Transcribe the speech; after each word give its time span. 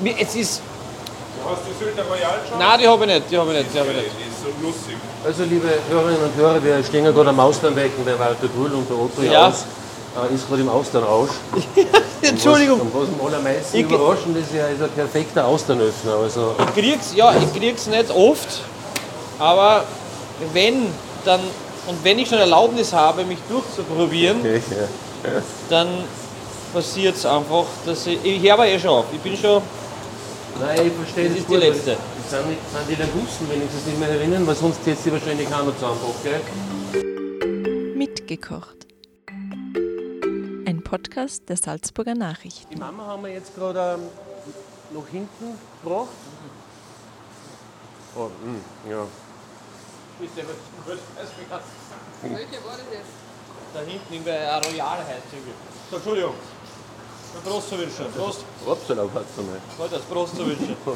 mir- 0.00 0.14
es 0.20 0.34
ist. 0.34 0.60
Hast 1.48 1.62
du 1.62 1.84
Sylter 1.84 2.02
Royal 2.08 2.40
schon? 2.48 2.58
Nein, 2.58 2.78
die 2.80 2.88
habe 2.88 3.04
ich 3.04 3.10
nicht, 3.14 3.30
die 3.30 3.38
habe 3.38 3.52
ich 3.52 3.58
nicht, 3.58 3.74
die 3.74 3.78
habe 3.78 3.90
ich 3.90 3.96
nicht. 3.96 4.10
Die 4.18 4.28
ist 4.30 4.42
so 4.42 4.66
lustig. 4.66 4.96
Also 5.24 5.44
liebe 5.44 5.68
Hörerinnen 5.90 6.22
und 6.24 6.34
Hörer, 6.36 6.62
wir 6.62 6.82
stehen 6.84 7.04
ja 7.04 7.10
gerade 7.12 7.30
am 7.30 7.38
Austernbecken 7.40 8.04
bei 8.04 8.18
Walter 8.18 8.48
Grüll 8.48 8.72
und 8.72 8.88
der 8.90 8.96
Otto 8.98 9.22
Ja. 9.22 9.32
Jaus 9.48 9.64
äh, 10.30 10.34
ist 10.34 10.48
gerade 10.48 10.62
im 10.62 10.68
Austernrausch. 10.68 11.30
Entschuldigung. 12.22 12.80
Und 12.80 12.94
was, 12.94 13.02
und 13.02 13.12
was 13.20 13.20
am 13.20 13.26
allermeisten 13.34 13.76
Ich- 13.76 13.84
überraschend 13.84 14.36
ist, 14.38 14.54
er 14.54 14.70
ist 14.70 14.82
ein 14.82 14.90
perfekter 14.90 15.46
Austernöffner. 15.46 16.14
Also 16.22 16.54
Ich 16.58 16.74
krieg's, 16.82 17.14
ja, 17.14 17.32
ich 17.34 17.58
krieg's 17.60 17.86
nicht 17.86 18.10
oft, 18.10 18.60
aber 19.38 19.84
wenn 20.52 20.86
dann 21.24 21.40
und 21.86 22.02
wenn 22.02 22.18
ich 22.18 22.28
schon 22.28 22.38
Erlaubnis 22.38 22.92
habe, 22.92 23.24
mich 23.24 23.38
durchzuprobieren, 23.48 24.40
okay, 24.40 24.60
ja. 25.24 25.30
dann 25.70 25.86
passiert 26.74 27.14
es 27.16 27.24
einfach, 27.24 27.64
dass 27.84 28.04
ich. 28.08 28.18
Ich 28.24 28.42
höre 28.42 28.64
eh 28.64 28.78
schon 28.80 28.90
auf. 28.90 29.04
Ich 29.12 29.20
bin 29.20 29.36
schon. 29.36 29.62
Nein, 30.60 30.86
ich 30.86 30.92
verstehe 30.92 31.24
Das 31.24 31.32
das 31.32 31.40
ist 31.40 31.48
die 31.48 31.52
gut, 31.54 31.62
weil 31.62 31.70
letzte. 31.70 31.90
Das 31.96 32.30
sind, 32.30 32.44
sind 32.46 32.88
die 32.88 32.94
Lingusten 32.94 33.50
wenigstens 33.50 33.86
nicht 33.86 33.98
mehr 33.98 34.08
erinnern, 34.08 34.46
weil 34.46 34.54
sonst 34.54 34.80
jetzt 34.86 35.04
sie 35.04 35.12
wahrscheinlich 35.12 35.48
keiner 35.50 35.74
zusammenpackt, 35.74 36.22
gell? 36.24 37.94
Mitgekocht. 37.94 38.86
Ein 40.66 40.82
Podcast 40.82 41.48
der 41.48 41.56
Salzburger 41.56 42.14
Nachrichten. 42.14 42.74
Die 42.74 42.80
Mama 42.80 43.06
haben 43.06 43.22
wir 43.24 43.32
jetzt 43.32 43.54
gerade 43.54 43.98
ähm, 44.00 44.08
nach 44.94 45.06
hinten 45.10 45.58
gebracht. 45.82 46.08
Oh, 48.16 48.30
mh, 48.42 48.90
ja. 48.90 49.06
Welche 50.18 50.36
war 52.64 52.72
das 52.72 52.86
jetzt? 52.90 53.12
Da 53.74 53.80
hinten 53.80 54.14
in 54.14 54.24
der 54.24 54.62
Royal 54.62 54.98
heißt 54.98 55.30
sie. 55.30 55.36
So, 55.90 55.96
Entschuldigung. 55.96 56.34
Prost 57.44 57.68
zu 57.68 57.78
wünschen. 57.78 58.06
Prost. 58.16 58.40
Upsala, 58.66 59.02
hat's 59.02 59.38
einmal. 59.38 59.60
Warte, 59.78 59.94
das 59.96 60.04
Prost 60.04 60.36
zu 60.36 60.46
wünschen. 60.46 60.76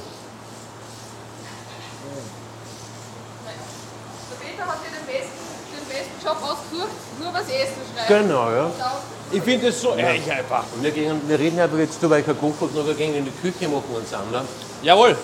Der 4.31 4.47
Peter 4.47 4.67
hat 4.67 4.79
dir 4.85 4.91
den 4.91 5.07
besten, 5.07 5.41
den 5.73 5.87
besten 5.89 6.19
Job 6.25 6.37
ausgesucht, 6.43 6.97
nur 7.21 7.33
was 7.33 7.49
Essen 7.49 7.83
schreibt. 7.95 8.09
Genau, 8.09 8.51
ja. 8.51 8.71
Ich 9.33 9.43
finde 9.43 9.69
es 9.69 9.81
so 9.81 9.95
ehrlich 9.95 10.31
einfach. 10.31 10.65
Und 10.75 10.83
wir, 10.83 10.91
gehen, 10.91 11.21
wir 11.29 11.39
reden 11.39 11.61
aber 11.61 11.79
jetzt 11.79 11.99
darüber, 11.99 12.15
weil 12.15 12.21
ich 12.21 12.27
kein 12.27 12.39
Kochbuch 12.39 12.71
noch 12.75 12.97
gehen 12.97 13.15
in 13.15 13.25
die 13.25 13.31
Küche 13.31 13.69
machen 13.69 13.95
und 13.95 14.09
sammeln. 14.09 14.47
Jawohl. 14.83 15.17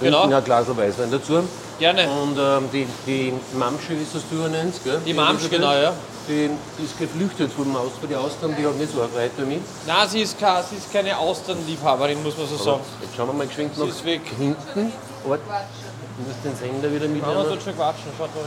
Genau. 0.00 0.22
Genau. 0.24 0.36
ein 0.36 0.44
Glas 0.44 0.68
Weißwein 0.68 1.10
dazu. 1.10 1.42
Gerne. 1.78 2.08
Und 2.10 2.36
ähm, 2.36 2.68
die, 2.72 2.86
die 3.06 3.32
Mamsche, 3.56 3.90
wie 3.90 4.04
du 4.04 4.44
es 4.44 4.50
nennst, 4.50 4.82
gell? 4.82 5.00
Die 5.06 5.14
Mamsch, 5.14 5.48
genau, 5.48 5.72
ja. 5.72 5.92
Die, 6.28 6.50
die 6.78 6.84
ist 6.84 6.98
geflüchtet 6.98 7.52
vom 7.52 7.74
Aus 7.76 7.92
für 8.00 8.06
die 8.06 8.16
Austern, 8.16 8.54
die 8.58 8.66
hat 8.66 8.76
nicht 8.76 8.92
so 8.92 9.00
erfreut 9.00 9.30
damit. 9.36 9.62
Nein, 9.86 10.08
sie 10.08 10.22
ist, 10.22 10.38
keine, 10.38 10.62
sie 10.64 10.76
ist 10.76 10.92
keine 10.92 11.16
Austernliebhaberin, 11.16 12.22
muss 12.22 12.36
man 12.36 12.48
so 12.48 12.56
sagen. 12.56 12.80
Jetzt 13.00 13.16
schauen 13.16 13.28
wir 13.28 13.32
mal 13.32 13.46
geschwind 13.46 13.78
nach 13.78 13.86
ist 13.86 14.04
weg. 14.04 14.22
hinten. 14.36 14.92
Ort. 15.26 15.40
Du 15.40 16.24
musst 16.26 16.44
den 16.44 16.56
Sender 16.56 16.92
wieder 16.92 17.06
mitnehmen. 17.06 17.48
tut 17.48 17.62
schon 17.62 17.76
quatschen, 17.76 18.10
schaut 18.18 18.30
mal. 18.34 18.44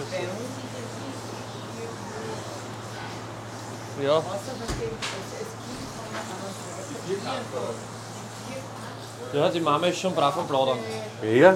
Ja. 4.03 4.21
Ja, 9.33 9.49
die 9.49 9.59
Mama 9.59 9.88
ist 9.88 9.99
schon 9.99 10.13
brav 10.13 10.38
am 10.38 10.47
Plaudern. 10.47 10.79
Ja, 11.23 11.55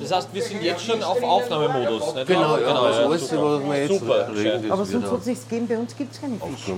Das 0.00 0.12
heißt, 0.12 0.28
wir 0.32 0.42
sind 0.42 0.62
jetzt 0.62 0.84
schon 0.84 1.02
auf 1.02 1.22
Aufnahmemodus. 1.22 2.14
Nicht? 2.14 2.26
genau. 2.26 2.56
Ja, 2.56 2.68
genau 2.68 2.86
das 2.86 2.96
ja, 2.98 3.04
alles, 3.06 3.28
super. 3.28 3.42
was 3.60 3.64
wir 3.64 3.82
jetzt 3.82 3.98
Super, 4.00 4.28
reden, 4.34 4.72
Aber 4.72 4.78
wird 4.88 4.90
sonst 5.02 5.12
hat 5.12 5.20
es 5.20 5.26
nichts 5.26 5.48
gegeben. 5.48 5.68
Bei 5.68 5.78
uns 5.78 5.96
gibt 5.96 6.14
es 6.14 6.20
keine 6.20 6.34
Fische. 6.38 6.70
Ja. 6.70 6.76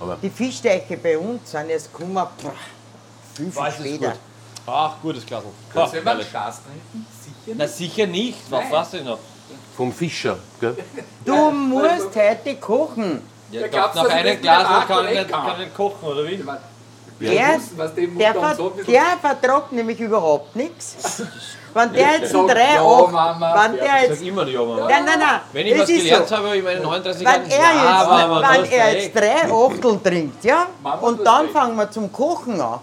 Aber 0.00 0.16
Die 0.22 0.30
Fischteiche 0.30 0.96
bei 0.96 1.18
uns 1.18 1.50
sind 1.50 1.68
jetzt 1.68 1.92
gekommen, 1.92 2.16
pff, 2.38 2.48
fünf 3.34 3.56
Weiß 3.56 3.74
Jahre 3.78 3.88
später. 3.88 4.10
gut. 4.10 4.18
Ach, 4.66 4.92
gutes 5.02 5.26
Glas. 5.26 5.42
Können 5.72 6.04
wir 6.04 6.24
Schaß 6.24 6.60
trinken? 6.62 7.06
Sicher 7.44 7.54
Na 7.58 7.68
sicher 7.68 8.06
nicht. 8.06 8.38
Was 8.50 8.70
war's 8.70 8.90
denn 8.90 9.04
noch? 9.04 9.18
vom 9.76 9.92
Fischer. 9.92 10.38
Gell? 10.60 10.76
Du 11.24 11.50
musst 11.50 12.14
heute 12.16 12.54
kochen. 12.56 13.20
Ja, 13.50 13.62
Ja, 13.66 13.68
du, 13.68 13.76
nach 14.02 14.08
einem 14.08 14.40
Glas 14.40 14.68
der 14.68 14.96
kann 14.96 15.04
ich, 15.08 15.18
nicht, 15.18 15.28
kann? 15.30 15.42
kann 15.46 15.52
ich 15.52 15.58
nicht 15.66 15.74
kochen, 15.76 16.08
oder 16.08 16.26
wie? 16.26 16.36
Der, 17.20 17.30
der, 17.30 17.58
bisschen- 17.58 18.86
der 18.88 19.18
vertragt 19.20 19.72
nämlich 19.72 20.00
überhaupt 20.00 20.56
nichts. 20.56 21.22
Wenn 21.74 21.92
der 21.92 22.02
jetzt 22.12 22.34
ein 22.34 22.46
Sag 22.46 22.54
3 22.56 22.60
ja, 22.74 22.82
8, 22.84 23.12
Mama. 23.12 23.64
wenn 23.64 23.76
der 23.76 23.84
Ich 23.84 24.02
jetzt, 24.08 24.18
sag 24.20 24.26
immer 24.28 24.46
ja, 24.46 24.60
Mama. 24.62 24.88
nein, 24.88 25.04
nein, 25.04 25.18
nein, 25.18 25.40
Wenn 25.52 25.66
ich 25.66 25.78
was 25.80 25.86
gelernt 25.88 26.28
so. 26.28 26.36
habe 26.36 26.56
in 26.56 26.64
meinen 26.64 26.82
39 26.82 27.20
Wenn 27.20 27.26
Jahren, 27.26 27.50
er 27.50 27.58
ja, 27.58 28.00
jetzt, 28.00 28.08
Mama, 28.08 28.36
wenn 28.52 28.64
er 28.72 28.86
recht. 28.86 29.02
jetzt 29.02 29.16
drei 29.16 29.52
Achtel 29.52 30.00
trinkt, 30.02 30.44
ja, 30.44 30.66
Mama, 30.82 31.02
und 31.06 31.24
dann 31.26 31.40
recht. 31.42 31.52
fangen 31.52 31.76
wir 31.76 31.90
zum 31.90 32.12
Kochen 32.12 32.60
an, 32.60 32.78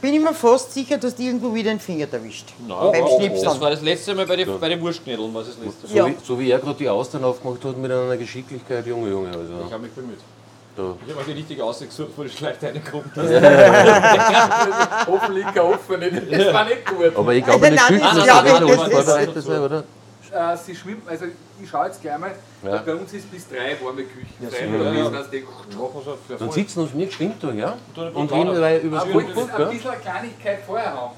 bin 0.00 0.14
ich 0.14 0.20
mir 0.20 0.34
fast 0.34 0.72
sicher, 0.72 0.98
dass 0.98 1.14
die 1.14 1.26
irgendwo 1.26 1.54
wieder 1.54 1.70
den 1.70 1.80
Finger 1.80 2.06
erwischt. 2.12 2.52
Nein, 2.68 2.78
beim 2.92 3.04
das 3.04 3.14
Schnipseln. 3.16 3.60
war 3.60 3.70
das 3.70 3.80
letzte 3.80 4.14
Mal 4.14 4.26
bei 4.26 4.36
den, 4.36 4.60
bei 4.60 4.68
den 4.68 4.80
Wurstknädeln, 4.80 5.34
was 5.34 5.46
das 5.46 5.56
letzte 5.56 5.86
Mal. 5.86 5.88
So, 5.92 5.96
Ja. 5.96 6.06
wie, 6.06 6.16
so 6.22 6.38
wie 6.38 6.50
er 6.50 6.58
gerade 6.58 6.74
die 6.78 6.88
Austern 6.88 7.24
aufgemacht 7.24 7.64
hat 7.64 7.76
mit 7.78 7.90
einer 7.90 8.16
Geschicklichkeit, 8.16 8.86
Junge, 8.86 9.08
Junge. 9.10 9.30
Ich 9.30 9.36
Also, 9.36 9.72
habe 9.72 9.78
mich 9.82 9.92
bemüht. 9.92 10.18
Da. 10.76 10.94
Ich 11.06 11.14
habe 11.14 11.24
die 11.26 11.32
richtige 11.32 11.64
Aussicht 11.64 11.90
gesucht, 11.90 12.10
wo 12.16 12.22
die 12.22 12.28
Schlecht 12.30 12.62
reinkommt. 12.62 13.06
Hoffentlich 15.06 15.46
kein 15.46 15.58
offene. 15.62 16.10
Das 16.10 16.52
war 16.54 16.64
nicht 16.64 16.86
gut. 16.86 17.16
Aber 17.16 17.32
ich 17.34 17.44
glaube, 17.44 17.66
eine 17.66 17.76
Küche 17.76 17.94
ich, 18.24 18.30
auch 18.32 18.44
ist- 18.44 18.92
vorbereitet 18.92 19.44
sein, 19.44 19.60
oder? 19.60 19.84
Äh, 20.32 20.56
sie 20.56 20.74
schwimmen, 20.74 21.02
also 21.06 21.26
ich 21.62 21.70
schaue 21.70 21.86
jetzt 21.86 22.02
gleich 22.02 22.18
mal, 22.18 22.32
Ja. 22.64 22.78
bei 22.84 22.94
uns 22.96 23.12
ist 23.12 23.30
bis 23.30 23.48
drei 23.48 23.76
warme 23.80 24.02
Küche. 24.02 24.26
Ja, 24.40 24.48
drei, 24.50 24.98
Ja. 24.98 25.08
das 25.10 25.30
die- 25.30 25.44
Dann 26.36 26.50
sitzen 26.50 26.80
uns 26.80 26.92
nicht 26.94 27.10
geschwind 27.10 27.36
da, 27.40 27.52
ja? 27.52 27.76
Und 28.12 28.32
reden 28.32 28.60
wir 28.60 28.80
über 28.80 28.96
das 28.96 29.06
ihr 29.06 29.12
Kochbuch, 29.12 29.48
ein 29.58 29.70
bisschen 29.70 29.90
eine 29.90 30.00
Kleinigkeit 30.00 30.58
vorher 30.66 30.92
haben? 30.92 31.12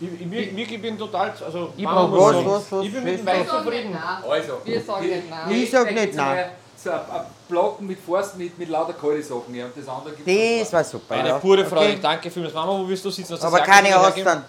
Ich, 0.00 0.08
ich, 0.20 0.26
mir- 0.26 0.52
mir- 0.52 0.70
ich 0.70 0.82
bin 0.82 0.98
total, 0.98 1.32
also 1.44 1.72
Ich 1.76 1.82
Mama 1.82 2.06
brauch 2.06 2.32
muss 2.32 2.44
was, 2.44 2.44
was, 2.44 2.72
was, 2.72 2.84
ich 2.84 2.92
bin 2.92 3.04
mit 3.04 3.18
dem 3.20 3.26
Wein 3.26 3.38
Wir 3.40 3.48
zufrieden. 3.48 3.98
Also, 4.30 4.52
Wir 4.64 4.80
sagen 4.82 5.06
nicht 5.06 5.30
nein. 5.30 5.50
Ich 5.50 5.70
sag 5.70 5.84
da 5.86 5.92
nicht 5.92 6.14
nein. 6.14 6.44
So 6.82 6.90
ein, 6.90 6.96
ein 6.98 7.22
Blocken 7.48 7.86
mit 7.86 7.98
Forst 7.98 8.36
mit, 8.36 8.56
mit 8.58 8.68
lauter 8.68 8.92
kalte 8.92 9.22
Sachen. 9.22 9.52
Ja. 9.54 9.64
Und 9.66 9.76
das 9.76 9.88
andere 9.88 10.14
gibt 10.14 10.28
Das 10.62 10.72
war 10.72 10.84
super. 10.84 11.14
Eine 11.16 11.28
ja. 11.30 11.38
pure 11.38 11.64
Freude. 11.64 11.92
Okay. 11.92 11.98
Danke 12.00 12.30
vielmals. 12.30 12.54
Mama, 12.54 12.72
wo 12.78 12.88
willst 12.88 13.04
du 13.04 13.10
sitzen? 13.10 13.32
Hast 13.34 13.42
du 13.42 13.46
Aber 13.48 13.60
keine? 13.60 13.98
Austern. 13.98 14.44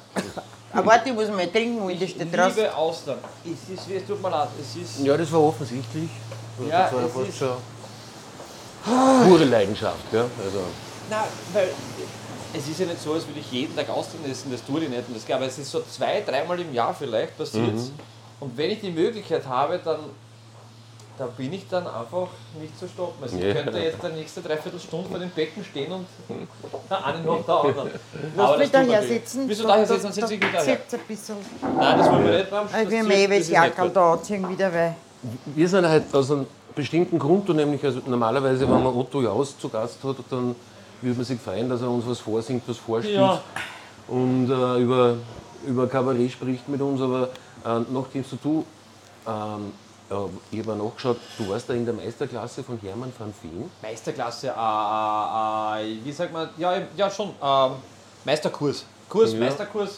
Aber 0.72 0.86
warte, 0.86 1.10
ich 1.10 1.16
muss 1.16 1.28
mal 1.30 1.48
trinken 1.48 1.82
und 1.82 2.00
das 2.00 2.10
steht 2.12 2.32
draus. 2.38 2.56
liebe 2.56 2.76
Austern. 2.76 3.18
Es, 3.44 3.74
ist, 3.74 3.90
es 3.90 4.06
tut 4.06 4.22
mir 4.22 4.30
leid. 4.30 4.50
Es 4.62 4.76
ist, 4.76 5.00
Ja, 5.04 5.18
das 5.18 5.32
war 5.32 5.42
offensichtlich. 5.42 6.10
Ja, 6.70 6.84
das 6.84 6.94
war 6.94 7.06
es 7.06 7.14
fast 7.14 7.30
ist- 7.30 7.38
schon 7.40 7.58
pure 9.28 9.46
Leidenschaft, 9.46 10.12
gell? 10.12 10.26
Also, 10.44 10.60
Nein, 11.10 11.20
weil 11.54 11.70
es 12.54 12.68
ist 12.68 12.80
ja 12.80 12.86
nicht 12.86 13.02
so, 13.02 13.14
als 13.14 13.26
würde 13.28 13.40
ich 13.40 13.52
jeden 13.52 13.76
Tag 13.76 13.90
Austern 13.90 14.22
essen, 14.30 14.52
das 14.52 14.64
tue 14.64 14.84
ich 14.84 14.90
nicht. 14.90 15.04
Und 15.08 15.16
das, 15.18 15.36
aber 15.36 15.46
es 15.48 15.58
ist 15.58 15.72
so 15.72 15.82
zwei, 15.90 16.22
dreimal 16.22 16.60
im 16.60 16.74
Jahr 16.74 16.94
vielleicht 16.94 17.36
passiert 17.38 17.74
Mhm. 17.74 17.92
Und 18.40 18.56
wenn 18.58 18.70
ich 18.70 18.80
die 18.80 18.92
Möglichkeit 18.92 19.46
habe, 19.48 19.80
dann, 19.84 20.00
dann 21.20 21.30
bin 21.38 21.52
ich 21.54 21.68
dann 21.70 21.86
einfach 21.86 22.30
nicht 22.60 22.80
zu 22.80 22.88
stoppen. 22.88 23.22
Also 23.22 23.38
ich 23.38 23.54
könnte 23.54 23.78
jetzt 23.78 23.98
die 24.02 24.14
nächste 24.18 24.42
Dreiviertelstunde 24.42 25.10
vor 25.10 25.20
dem 25.20 25.30
Becken 25.32 25.64
stehen 25.66 25.92
und 25.92 26.06
der 26.90 27.06
eine 27.06 27.22
noch 27.22 27.46
der 27.46 27.56
anderen. 27.64 27.90
Lass 28.38 28.58
mich 28.58 28.72
das 28.72 28.72
da 28.72 28.80
tut 28.80 28.88
man 28.88 28.90
her 28.90 29.02
nicht. 29.02 29.10
sitzen. 29.28 29.48
Willst 29.50 29.62
du 29.64 29.68
da 29.68 29.76
her 29.76 29.86
sitzen? 29.86 30.04
Dann 30.04 30.14
sitze 30.14 30.34
ich 30.34 30.40
wieder 30.42 30.64
her. 30.64 30.78
Ein 30.92 31.00
bisschen. 31.08 31.36
Nein, 31.78 31.98
das 31.98 32.10
wollen 32.12 32.26
wir 32.26 32.38
nicht. 32.38 32.48
Ich 32.84 32.90
will 32.90 33.04
mir 33.04 33.16
eh 33.30 33.40
das 33.40 33.50
Jackerl 33.50 33.90
da 33.90 34.14
anziehen 34.14 34.50
wieder, 34.50 34.74
weil 34.74 34.96
wir 35.46 35.68
sind 35.70 35.86
halt 35.88 36.16
aus 36.16 36.32
einem 36.32 36.48
bestimmten 36.74 37.20
Grund, 37.20 37.50
und 37.50 37.58
nämlich 37.58 37.84
also 37.84 38.00
normalerweise, 38.06 38.62
wenn 38.62 38.82
man 38.84 38.96
Otto 38.96 39.22
Jaus 39.22 39.58
zu 39.60 39.68
Gast 39.68 39.98
hat, 40.04 40.16
dann 40.30 40.56
würde 41.02 41.16
man 41.18 41.26
sich 41.26 41.40
freuen, 41.42 41.68
dass 41.70 41.82
er 41.82 41.90
uns 41.90 42.08
was 42.08 42.20
vorsingt, 42.20 42.64
was 42.68 42.78
vorspielt 42.78 43.18
Ja. 43.18 43.42
und 44.08 44.50
äh, 44.50 44.78
über, 44.82 45.16
über 45.68 45.88
Kabarett 45.88 46.32
spricht 46.32 46.70
mit 46.70 46.80
uns. 46.82 47.02
Aber 47.02 47.24
äh, 47.66 47.80
nachdem 47.92 48.24
du, 48.42 48.64
ähm, 49.28 49.34
äh, 49.36 49.89
ich 50.52 50.60
habe 50.66 50.76
nachgeschaut, 50.76 51.18
du 51.38 51.50
warst 51.50 51.70
da 51.70 51.74
in 51.74 51.86
der 51.86 51.94
Meisterklasse 51.94 52.64
von 52.64 52.80
Hermann 52.80 53.14
van 53.18 53.34
Veen. 53.42 53.70
Meisterklasse, 53.82 54.48
äh, 54.48 54.52
äh, 54.52 55.94
äh, 55.94 56.04
wie 56.04 56.12
sagt 56.12 56.34
man, 56.34 56.50
ja, 56.58 56.74
ja 56.98 57.10
schon, 57.12 57.30
ähm, 57.42 57.72
Meisterkurs. 58.26 58.86
Kurs, 59.08 59.34
Ja. 59.34 59.40
Meisterkurs. 59.40 59.98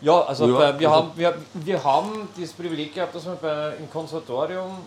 Ja, 0.00 0.20
also 0.22 0.48
Ja, 0.48 0.72
bei, 0.72 0.80
wir, 0.80 0.90
also- 0.90 1.02
haben, 1.02 1.12
wir, 1.16 1.34
wir 1.54 1.84
haben 1.84 2.28
das 2.38 2.52
Privileg 2.52 2.94
gehabt, 2.94 3.14
dass 3.14 3.24
wir 3.24 3.34
bei, 3.36 3.76
im 3.78 3.88
Konservatorium 3.90 4.78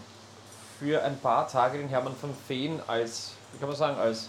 für 0.79 1.01
ein 1.01 1.17
paar 1.19 1.47
Tage 1.47 1.77
den 1.77 1.87
Hermann 1.87 2.15
von 2.19 2.31
Feen 2.47 2.79
als, 2.87 3.31
wie 3.53 3.59
kann 3.59 3.69
man 3.69 3.77
sagen, 3.77 3.97
als, 3.97 4.27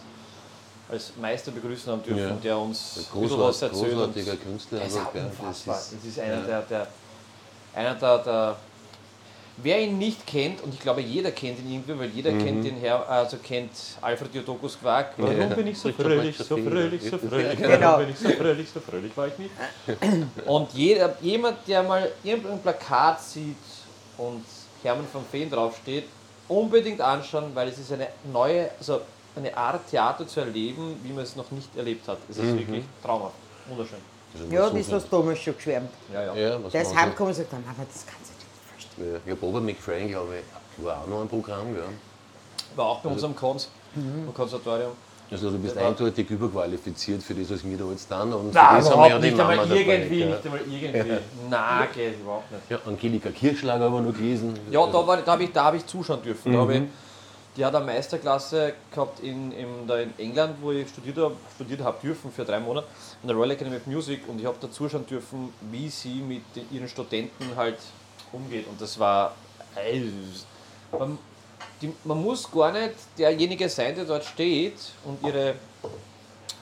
als 0.88 1.12
Meister 1.20 1.50
begrüßen 1.50 1.91
haben 1.91 2.03
dürfen, 2.05 2.20
Ja. 2.23 2.31
der 2.37 2.58
uns 2.58 2.94
bisschen 2.94 3.12
was 3.12 3.58
Großart, 3.58 3.73
erzählt. 3.73 3.93
großartiger 3.94 4.37
Künstler. 4.37 4.79
das 4.79 4.88
ist 4.94 5.12
gell, 5.12 5.25
unfassbar. 5.26 5.75
das 5.75 5.91
Das 5.91 5.99
ist- 6.05 6.05
ist, 6.06 6.20
einer, 6.20 6.43
der, 6.43 6.62
der, 6.62 6.87
einer 7.75 7.94
der, 7.97 8.19
der. 8.19 8.56
Wer 9.58 9.81
ihn 9.81 9.97
nicht 9.97 10.26
kennt, 10.26 10.62
und 10.62 10.75
ich 10.75 10.81
glaube, 10.81 11.00
jeder 11.00 11.31
kennt 11.31 11.58
ihn 11.61 11.73
irgendwie, 11.73 11.99
weil 11.99 12.11
jeder 12.11 12.31
kennt 12.32 12.62
den 12.64 12.76
Herr, 12.76 13.08
also 13.08 13.38
kennt 13.38 13.70
Alfred 14.03 14.35
Jodokus 14.35 14.79
Quack. 14.79 15.14
Warum 15.17 15.35
Mhm. 15.35 15.41
Ja. 15.41 15.47
bin 15.49 15.67
ich 15.69 15.79
so 15.79 15.91
fröhlich, 15.93 16.37
so 16.37 16.56
fröhlich, 16.58 17.03
so 17.03 17.17
ja. 17.17 17.19
fröhlich, 17.29 17.56
Genau. 17.58 17.81
warum 17.81 18.00
bin 18.05 18.11
ich 18.11 18.19
so 18.19 18.29
fröhlich, 18.31 18.69
so 18.69 18.81
fröhlich 18.81 19.17
war 19.17 19.29
ich 19.29 19.38
nicht. 19.38 19.50
Und 20.47 20.73
jeder, 20.75 21.17
jemand, 21.23 21.58
der 21.67 21.82
mal 21.82 22.11
irgendein 22.23 22.61
Plakat 22.61 23.23
sieht 23.23 23.56
und 24.19 24.44
Hermann 24.82 25.06
von 25.11 25.25
Feen 25.31 25.50
draufsteht, 25.50 26.05
unbedingt 26.49 27.00
anschauen, 27.00 27.50
weil 27.55 27.69
es 27.69 27.79
ist 27.79 27.91
eine 27.93 28.08
neue, 28.31 28.69
also 28.79 29.00
eine 29.37 29.56
Art 29.56 29.88
Theater 29.91 30.26
zu 30.26 30.41
erleben, 30.41 31.00
wie 31.03 31.12
man 31.12 31.25
es 31.25 31.35
noch 31.35 31.50
nicht 31.50 31.75
erlebt 31.76 32.06
hat. 32.08 32.19
Es 32.29 32.37
ist 32.37 32.44
Mhm. 32.53 32.58
wirklich 32.58 32.85
traumhaft, 33.03 33.35
wunderschön. 33.69 33.99
Ja, 34.50 34.64
was 34.64 34.73
das 34.87 34.93
hast 34.93 35.11
du 35.11 35.17
damals 35.17 35.38
schon 35.41 35.56
geschwärmt. 35.56 35.91
Ja, 36.12 36.23
ja. 36.26 36.35
Ja, 36.35 36.62
was 36.62 36.75
ist 36.75 36.91
Sie? 36.91 36.97
heimgekommen 36.97 37.32
und 37.32 37.37
sagt, 37.37 37.53
Mama, 37.53 37.64
das 37.91 38.05
kannst 38.06 38.25
nicht 38.96 39.10
vorstellen. 39.10 39.12
Ja, 39.14 39.20
Ich 39.25 39.31
habe 39.32 39.40
Robert 39.46 39.62
McFrain, 39.64 40.08
glaube 40.08 40.34
ich, 40.78 40.84
war 40.84 41.02
auch 41.02 41.06
noch 41.06 41.22
ein 41.22 41.28
Programm. 41.28 41.75
Ja. 41.75 41.82
War 42.76 42.87
auch 42.87 43.00
bei 43.00 43.10
unserem 43.10 43.34
Kons, 43.34 43.69
Mhm. 43.94 44.32
Konservatorium. 44.34 44.93
Also 45.31 45.50
du 45.50 45.58
bist 45.58 45.75
war- 45.75 45.87
eindeutig 45.88 46.31
überqualifiziert 46.31 47.20
für 47.22 47.34
das, 47.34 47.50
was 47.50 47.64
wir 47.64 47.76
da 47.76 47.84
jetzt 47.90 48.08
dann. 48.10 48.32
Und 48.32 48.52
für 48.52 48.58
Nein, 48.58 48.76
das 48.76 48.90
haben 48.90 49.00
wir 49.00 49.08
ja 49.08 49.19
die 49.19 49.26
nicht 49.26 49.37
Mama 49.37 49.50
einmal 49.50 49.66
dabei. 49.69 49.81
irgendwie, 49.81 50.19
gell. 50.19 50.28
nicht 50.28 50.44
einmal 50.44 50.60
irgendwie. 50.60 51.16
Nein, 51.50 51.88
geht 51.94 52.20
überhaupt 52.20 52.52
nicht. 52.52 52.62
Ja, 52.70 52.78
Angelika 52.87 53.31
Kirschlager 53.31 53.84
haben 53.87 53.94
wir 53.94 54.00
noch 54.02 54.14
gelesen. 54.16 54.54
Ja, 54.70 54.87
da, 54.87 55.04
war- 55.06 55.16
da 55.16 55.32
habe 55.32 55.43
ich, 55.44 55.52
da 55.52 55.64
hab 55.64 55.75
ich 55.75 55.84
zuschauen 55.87 56.22
dürfen. 56.22 56.56
Hab 56.56 56.70
ich, 56.70 56.81
Mhm. 56.81 56.90
die 57.56 57.64
hat 57.64 57.75
eine 57.75 57.84
Meisterklasse 57.87 58.75
gehabt 58.94 59.19
in, 59.20 59.50
in, 59.50 59.66
da 59.88 59.98
in 59.98 60.12
England, 60.19 60.56
wo 60.60 60.70
ich 60.70 60.88
studiert 60.90 61.16
habe 61.16 61.34
studiert 61.56 61.81
hab 61.82 62.00
dürfen 62.02 62.31
für 62.31 62.44
drei 62.44 62.60
Monate, 62.60 62.87
in 63.22 63.26
der 63.28 63.37
Royal 63.37 63.50
Academy 63.52 63.76
of 63.78 63.87
Music 63.87 64.20
und 64.28 64.38
ich 64.38 64.46
habe 64.46 64.58
da 64.60 64.70
zuschauen 64.70 65.06
dürfen, 65.06 65.52
wie 65.72 65.88
sie 65.88 66.20
mit 66.20 66.43
ihren 66.70 66.87
Studenten 66.88 67.46
halt 67.56 67.78
umgeht. 68.32 68.67
Und 68.69 68.81
das 68.81 68.99
war. 68.99 69.34
ey, 69.75 70.11
Man, 70.99 71.19
die, 71.82 71.93
man 72.05 72.23
muss 72.23 72.50
gar 72.50 72.73
nicht 72.73 72.94
derjenige 73.19 73.69
sein, 73.69 73.94
der 73.94 74.05
dort 74.05 74.25
steht 74.25 74.75
und 75.05 75.23
ihre, 75.26 75.55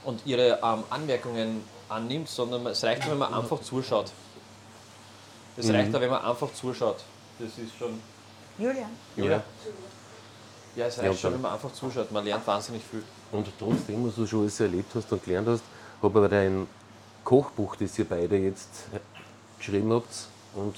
und 0.05 0.20
ihre 0.26 0.58
ähm, 0.62 0.82
Anmerkungen 0.90 1.62
annimmt, 1.88 2.28
sondern 2.28 2.66
es 2.66 2.82
reicht, 2.82 3.08
wenn 3.08 3.19
man 3.19 3.32
einfach 3.32 3.61
zuschaut. 3.61 4.11
Es 5.56 5.70
reicht 5.72 5.90
Mhm. 5.90 5.94
auch, 5.96 6.00
wenn 6.00 6.11
man 6.11 6.25
einfach 6.25 6.52
zuschaut. 6.52 6.96
Das 7.38 7.49
ist 7.58 7.76
schon. 7.78 8.00
Julian. 8.58 8.90
Ja. 9.17 9.25
Ja, 10.76 10.87
es 10.87 10.96
Ja, 10.96 11.02
reicht 11.05 11.20
schon, 11.20 11.31
dann- 11.31 11.34
wenn 11.34 11.43
man 11.43 11.52
einfach 11.52 11.72
zuschaut. 11.72 12.10
Man 12.10 12.25
lernt 12.25 12.44
wahnsinnig 12.46 12.82
viel. 12.90 13.05
Und 13.31 13.46
trotzdem, 13.58 14.06
was 14.06 14.14
du 14.17 14.26
schon 14.26 14.40
alles 14.40 14.58
erlebt 14.60 14.93
hast 14.94 15.10
und 15.12 15.25
gelernt 15.25 15.46
hast, 15.49 15.62
habe 16.02 16.19
aber 16.19 16.28
dein 16.28 16.67
Kochbuch, 17.25 17.76
das 17.76 17.96
ihr 17.99 18.05
beide 18.08 18.37
jetzt 18.37 18.69
geschrieben 19.58 19.93
habt 19.93 20.12
und 20.55 20.75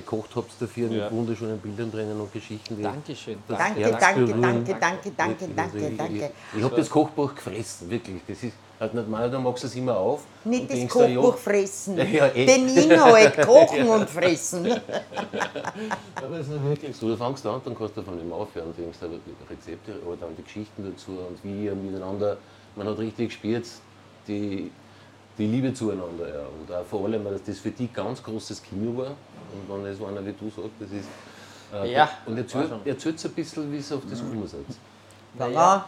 gekocht 0.00 0.30
habt 0.36 0.50
dafür 0.60 0.88
Ja. 0.90 1.04
mit 1.04 1.12
wunderschönen 1.12 1.58
Bildern 1.58 1.90
drinnen 1.90 2.20
und 2.20 2.32
Geschichten. 2.32 2.82
Dankeschön. 2.82 3.38
Danke, 3.48 3.80
danke, 3.80 4.26
danke, 4.34 4.76
danke, 4.80 5.10
danke, 5.16 5.48
danke, 5.54 5.78
ich- 5.88 5.96
danke. 5.96 6.30
Ich, 6.52 6.58
ich 6.58 6.64
habe 6.64 6.76
das 6.76 6.88
Kochbuch 6.90 7.34
gefressen, 7.34 7.90
wirklich. 7.90 8.20
Das 8.26 8.42
ist, 8.42 8.54
halt 8.78 8.94
nicht 8.94 9.08
mal, 9.08 9.30
da 9.30 9.38
machst 9.38 9.62
du 9.62 9.66
es 9.68 9.74
immer 9.76 9.96
auf. 9.96 10.20
Nicht 10.44 10.62
und 10.62 10.70
das 10.70 10.78
denkst 10.78 10.94
dir, 10.94 11.08
ja, 11.08 11.20
Kochbuch 11.20 11.38
fressen, 11.38 11.96
Ja, 12.12 12.26
eh. 12.28 12.46
den 12.46 12.68
Inhalt 12.68 13.36
kochen 13.46 13.88
und 13.88 14.10
fressen. 14.10 14.66
Aber 16.14 16.36
es 16.38 16.48
ist 16.48 16.62
wirklich 16.62 16.96
so, 16.96 17.08
du 17.08 17.16
fängst 17.16 17.46
an, 17.46 17.60
dann 17.64 17.76
kannst 17.76 17.96
du 17.96 18.02
von 18.02 18.18
dem 18.18 18.32
aufhören 18.32 18.68
und 18.68 18.78
denkst, 18.78 18.98
aber 19.02 19.14
die 19.26 19.52
Rezepte, 19.52 19.92
aber 20.04 20.16
dann 20.16 20.36
die 20.36 20.42
Geschichten 20.42 20.84
dazu 20.90 21.12
und 21.12 21.38
wie 21.42 21.64
ihr 21.66 21.74
miteinander, 21.74 22.36
man 22.74 22.86
hat 22.88 22.98
richtig 22.98 23.28
gespürt, 23.28 23.66
die, 24.28 24.70
die 25.38 25.46
Liebe 25.46 25.72
zueinander. 25.74 26.28
Ja. 26.28 26.40
Und 26.40 26.72
auch 26.74 26.84
vor 26.84 27.04
allem, 27.06 27.24
dass 27.24 27.42
das 27.42 27.58
für 27.58 27.70
dich 27.70 27.92
ganz 27.92 28.22
großes 28.22 28.62
Kino 28.62 28.96
war. 28.96 29.10
Und 29.68 29.84
wenn 29.84 29.92
es 29.92 30.00
einer 30.02 30.24
wie 30.24 30.32
du 30.32 30.50
sagt, 30.50 30.70
das 30.80 30.90
ist. 30.90 31.08
Äh, 31.72 31.92
Ja, 31.92 32.08
und 32.26 32.36
erzählt 32.38 32.70
erzählt's 32.84 33.24
ein 33.24 33.32
bisschen, 33.32 33.72
wie 33.72 33.78
es 33.78 33.92
auf 33.92 34.02
das 34.08 34.20
gekommen 34.20 34.46
seid. 34.46 34.60
Ja, 35.52 35.86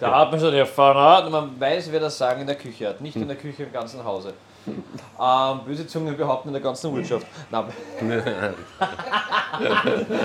Da 0.00 0.20
hat 0.20 0.30
man 0.30 0.40
schon 0.40 0.54
erfahren, 0.54 1.26
und 1.26 1.32
man 1.32 1.60
weiß, 1.60 1.90
wer 1.92 2.00
das 2.00 2.16
Sagen 2.16 2.40
in 2.40 2.46
der 2.46 2.56
Küche 2.56 2.88
hat. 2.88 3.00
Nicht 3.00 3.16
in 3.16 3.28
der 3.28 3.36
Küche 3.36 3.64
im 3.64 3.72
ganzen 3.72 4.02
Hause. 4.04 4.32
Ähm, 4.68 5.60
böse 5.64 5.86
Zungen 5.86 6.16
behaupten 6.16 6.48
in 6.48 6.54
der 6.54 6.62
ganzen 6.62 6.94
Wirtschaft. 6.94 7.26
Nein. 7.50 7.64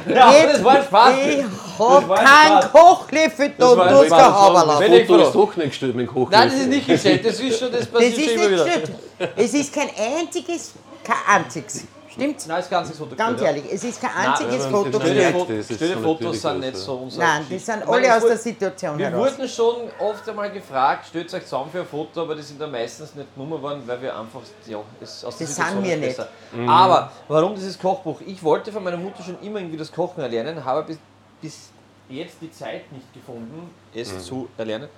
ja, 0.07 0.31
das 0.51 0.63
war 0.63 0.73
ein 0.75 0.83
Spaß. 0.83 1.13
ich 1.27 1.37
Das 1.37 1.79
hab 1.79 2.15
keinen. 2.15 2.71
Kochlöffel 2.71 3.49
da 3.49 3.53
Das 3.57 3.71
und 3.71 3.77
war 3.77 3.85
ein 3.87 3.93
du 3.93 3.97
hast 3.99 4.05
Spaß. 4.07 4.21
kein 4.21 4.33
Haberlass. 4.33 4.79
Wenn 4.79 4.93
ich 4.93 5.07
froh. 5.07 5.17
doch 5.45 5.55
nicht 5.55 5.69
gestellt 5.69 5.95
mit 5.95 6.07
dem 6.07 6.13
Kochen. 6.13 6.31
Nein, 6.31 6.49
das 6.49 6.59
ist 6.59 6.67
nicht 6.67 6.87
gestellt. 6.87 7.25
Das 7.25 7.39
ist 7.39 7.59
schon, 7.59 7.71
das 7.71 7.79
Das 7.81 7.89
passiert 7.89 8.17
ist 8.17 8.25
schon 8.25 8.33
immer 8.33 8.49
nicht 8.49 8.51
wieder. 8.51 8.65
gestellt. 8.65 8.91
Es 9.37 9.53
ist 9.53 9.73
kein 9.73 9.89
einziges, 10.19 10.73
kein 11.03 11.15
einziges. 11.43 11.83
Stimmt's? 12.11 12.45
Nein, 12.45 12.57
das 12.57 12.69
ganze 12.69 12.93
Foto. 12.93 13.15
Ganz 13.15 13.41
ehrlich, 13.41 13.63
es 13.71 13.83
ist 13.83 14.01
kein 14.01 14.11
einziges 14.11 14.63
man 14.63 14.71
Foto 14.71 14.99
das 14.99 15.07
Stille, 15.07 15.93
ist 15.93 16.03
Fotos 16.03 16.41
sind 16.41 16.59
nicht 16.59 16.75
so 16.77 16.93
unser 16.95 17.19
Nein, 17.19 17.45
die 17.49 17.57
sind 17.57 17.85
meine, 17.85 17.91
alle 17.91 18.15
aus 18.17 18.25
der 18.25 18.37
Situation 18.37 18.97
Wir 18.97 19.09
heraus. 19.09 19.31
wurden 19.37 19.47
schon 19.49 19.75
oft 19.99 20.27
einmal 20.27 20.51
gefragt, 20.51 21.07
stellt 21.07 21.33
euch 21.33 21.43
zusammen 21.43 21.71
für 21.71 21.79
ein 21.79 21.85
Foto, 21.85 22.21
aber 22.21 22.35
die 22.35 22.41
sind 22.41 22.59
dann 22.59 22.71
meistens 22.71 23.15
nicht 23.15 23.33
genommen 23.33 23.61
worden, 23.61 23.81
weil 23.85 24.01
wir 24.01 24.17
einfach, 24.17 24.41
ja, 24.67 24.79
es 24.99 25.23
aus 25.23 25.37
der 25.37 25.47
Das 25.47 25.55
Situation 25.55 25.83
sind 25.83 25.85
wir 25.85 25.93
ist 26.09 26.17
nicht. 26.17 26.17
besser. 26.17 26.69
Aber 26.69 27.11
warum 27.27 27.55
dieses 27.55 27.79
Kochbuch? 27.79 28.19
Ich 28.25 28.43
wollte 28.43 28.71
von 28.71 28.83
meiner 28.83 28.97
Mutter 28.97 29.23
schon 29.23 29.39
immer 29.41 29.59
irgendwie 29.59 29.77
das 29.77 29.91
Kochen 29.91 30.21
erlernen, 30.21 30.63
habe 30.65 30.83
bis, 30.83 30.97
bis 31.41 31.69
jetzt 32.09 32.35
die 32.41 32.51
Zeit 32.51 32.91
nicht 32.91 33.13
gefunden, 33.13 33.69
es 33.93 34.25
zu 34.25 34.49
erlernen. 34.57 34.89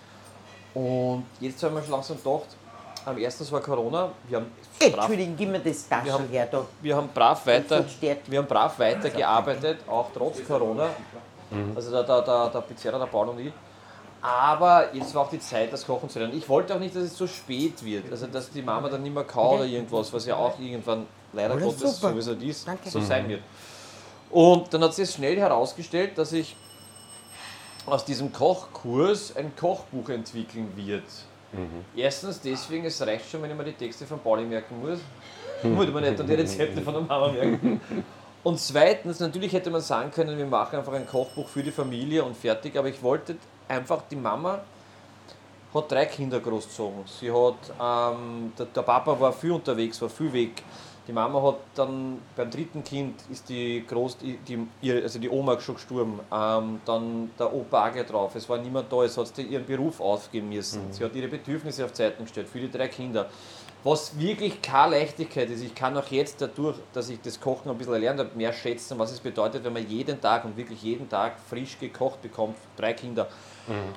Und 0.73 1.25
jetzt 1.39 1.61
haben 1.61 1.75
wir 1.75 1.81
schon 1.83 1.91
langsam 1.91 2.17
gedacht, 2.17 2.47
am 3.05 3.17
ersten 3.17 3.49
war 3.51 3.61
Corona, 3.61 4.11
wir 4.27 4.37
haben 4.37 4.47
brav, 4.79 4.89
Entschuldigung, 4.95 5.35
gib 5.37 5.49
mir 5.49 5.59
das 5.59 5.87
Taschel 5.87 6.11
haben- 6.13 6.27
her 6.29 6.47
da. 6.51 6.65
wir 6.81 6.95
haben 6.95 7.09
brav 7.13 7.45
weiter, 7.45 7.83
wir 8.27 8.39
haben 8.39 8.47
brav 8.47 8.77
weitergearbeitet, 8.79 9.79
auch 9.87 10.07
trotz 10.13 10.43
Corona. 10.45 10.89
Also 11.75 11.91
der, 11.91 12.03
der, 12.03 12.21
der, 12.23 12.49
der 12.49 12.61
Pizzeria, 12.61 12.97
der 12.97 13.05
Paul 13.05 13.29
und 13.29 13.39
ich. 13.39 13.53
Aber 14.21 14.93
jetzt 14.95 15.13
war 15.13 15.23
auch 15.23 15.29
die 15.29 15.39
Zeit, 15.39 15.71
das 15.73 15.85
Kochen 15.85 16.09
zu 16.09 16.17
lernen. 16.17 16.35
Ich 16.37 16.47
wollte 16.47 16.73
auch 16.73 16.79
nicht, 16.79 16.95
dass 16.95 17.03
es 17.03 17.17
so 17.17 17.27
spät 17.27 17.83
wird. 17.83 18.09
Also 18.09 18.25
dass 18.27 18.49
die 18.49 18.61
Mama 18.61 18.87
dann 18.89 19.03
nicht 19.03 19.13
mehr 19.13 19.25
kaut 19.25 19.55
oder 19.59 19.65
irgendwas, 19.65 20.11
was 20.13 20.25
ja 20.25 20.35
auch 20.35 20.57
irgendwann 20.59 21.05
leider 21.33 21.53
Alles 21.55 21.65
Gottes 21.65 21.95
super. 21.99 22.09
sowieso 22.13 22.33
dies 22.33 22.63
Danke. 22.63 22.89
so 22.89 23.01
sein 23.01 23.27
wird. 23.27 23.41
Und 24.31 24.73
dann 24.73 24.81
hat 24.83 24.93
sich 24.95 25.11
schnell 25.11 25.37
herausgestellt, 25.37 26.17
dass 26.17 26.31
ich 26.31 26.55
aus 27.85 28.05
diesem 28.05 28.31
Kochkurs 28.31 29.35
ein 29.35 29.53
Kochbuch 29.55 30.07
entwickeln 30.09 30.71
wird. 30.75 31.03
Erstens 31.95 32.41
deswegen, 32.41 32.85
es 32.85 33.01
reicht 33.05 33.29
schon, 33.29 33.41
wenn 33.41 33.51
ich 33.51 33.57
mir 33.57 33.65
die 33.65 33.73
Texte 33.73 34.05
von 34.05 34.19
Pauli 34.19 34.43
merken 34.43 34.79
muss. 34.79 34.99
Muss 35.63 35.91
man 35.91 36.03
nicht 36.03 36.19
dann 36.19 36.27
die 36.27 36.33
Rezepte 36.33 36.81
von 36.81 36.93
der 36.93 37.03
Mama 37.03 37.31
merken. 37.31 37.79
Und 38.43 38.59
zweitens, 38.59 39.19
natürlich 39.21 39.53
hätte 39.53 39.69
man 39.69 39.79
sagen 39.79 40.11
können, 40.11 40.37
wir 40.37 40.45
machen 40.45 40.77
einfach 40.77 40.91
ein 40.93 41.07
Kochbuch 41.07 41.47
für 41.47 41.63
die 41.63 41.71
Familie 41.71 42.23
und 42.23 42.35
fertig, 42.35 42.77
aber 42.77 42.89
ich 42.89 43.01
wollte 43.01 43.37
einfach, 43.69 44.01
die 44.11 44.17
Mama 44.17 44.59
hat 45.73 45.91
drei 45.91 46.05
Kinder 46.05 46.39
großgezogen. 46.39 47.03
Sie 47.05 47.31
hat, 47.31 47.55
ähm, 47.81 48.51
der, 48.57 48.65
der 48.65 48.81
Papa 48.81 49.17
war 49.19 49.31
viel 49.31 49.51
unterwegs, 49.51 50.01
war 50.01 50.09
viel 50.09 50.31
weg. 50.33 50.61
Die 51.07 51.11
Mama 51.11 51.41
hat 51.41 51.57
dann 51.75 52.21
beim 52.35 52.49
dritten 52.49 52.83
Kind 52.83 53.15
ist 53.29 53.49
die 53.49 53.83
Groß, 53.85 54.17
die, 54.19 54.37
die, 54.81 54.91
also 54.91 55.19
die 55.19 55.29
Oma 55.29 55.59
schon 55.59 55.75
gestorben. 55.75 56.19
Ähm, 56.31 56.79
dann 56.85 57.31
der 57.37 57.53
Opa 57.53 57.89
auch 57.89 58.05
drauf. 58.05 58.35
Es 58.35 58.47
war 58.47 58.57
niemand 58.57 58.91
da, 58.91 59.03
es 59.03 59.17
hat 59.17 59.37
ihren 59.37 59.65
Beruf 59.65 59.99
aufgeben 59.99 60.49
müssen. 60.49 60.81
Sie 60.91 61.03
hat 61.03 61.13
ihre 61.13 61.27
Bedürfnisse 61.27 61.83
auf 61.83 61.91
Zeiten 61.91 62.23
gestellt 62.23 62.47
für 62.47 62.59
die 62.59 62.71
drei 62.71 62.87
Kinder. 62.87 63.29
Was 63.83 64.17
wirklich 64.17 64.61
keine 64.61 64.91
Leichtigkeit 64.91 65.49
ist. 65.49 65.61
Ich 65.61 65.75
kann 65.75 65.97
auch 65.97 66.07
jetzt 66.07 66.41
dadurch, 66.41 66.77
dass 66.93 67.09
ich 67.09 67.19
das 67.19 67.37
Kochen 67.37 67.69
ein 67.69 67.77
bisschen 67.77 67.93
erlernt 67.93 68.19
habe, 68.21 68.29
mehr 68.33 68.53
schätzen, 68.53 68.97
was 68.97 69.11
es 69.11 69.19
bedeutet, 69.19 69.65
wenn 69.65 69.73
man 69.73 69.85
jeden 69.85 70.21
Tag 70.21 70.45
und 70.45 70.55
wirklich 70.55 70.81
jeden 70.83 71.09
Tag 71.09 71.33
frisch 71.49 71.77
gekocht 71.77 72.21
bekommt, 72.21 72.55
drei 72.77 72.93
Kinder. 72.93 73.27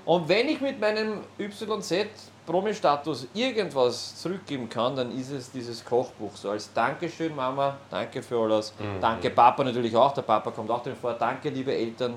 Und 0.05 0.29
wenn 0.29 0.49
ich 0.49 0.61
mit 0.61 0.81
meinem 0.81 1.21
YZ 1.39 2.09
Promi-Status 2.47 3.27
irgendwas 3.35 4.17
zurückgeben 4.23 4.69
kann, 4.69 4.95
dann 4.97 5.11
ist 5.19 5.31
es 5.31 5.51
dieses 5.51 5.85
Kochbuch. 5.85 6.31
So 6.37 6.51
als 6.51 6.73
Dankeschön, 6.73 7.35
Mama, 7.35 7.77
danke 7.91 8.23
für 8.23 8.39
alles. 8.41 8.73
Danke, 9.01 9.31
Papa 9.31 9.65
natürlich 9.65 9.95
auch. 9.97 10.13
Der 10.15 10.23
Papa 10.23 10.51
kommt 10.53 10.71
auch 10.71 10.83
drin 10.83 10.95
vor. 11.01 11.13
Danke, 11.15 11.49
liebe 11.51 11.75
Eltern. 11.75 12.15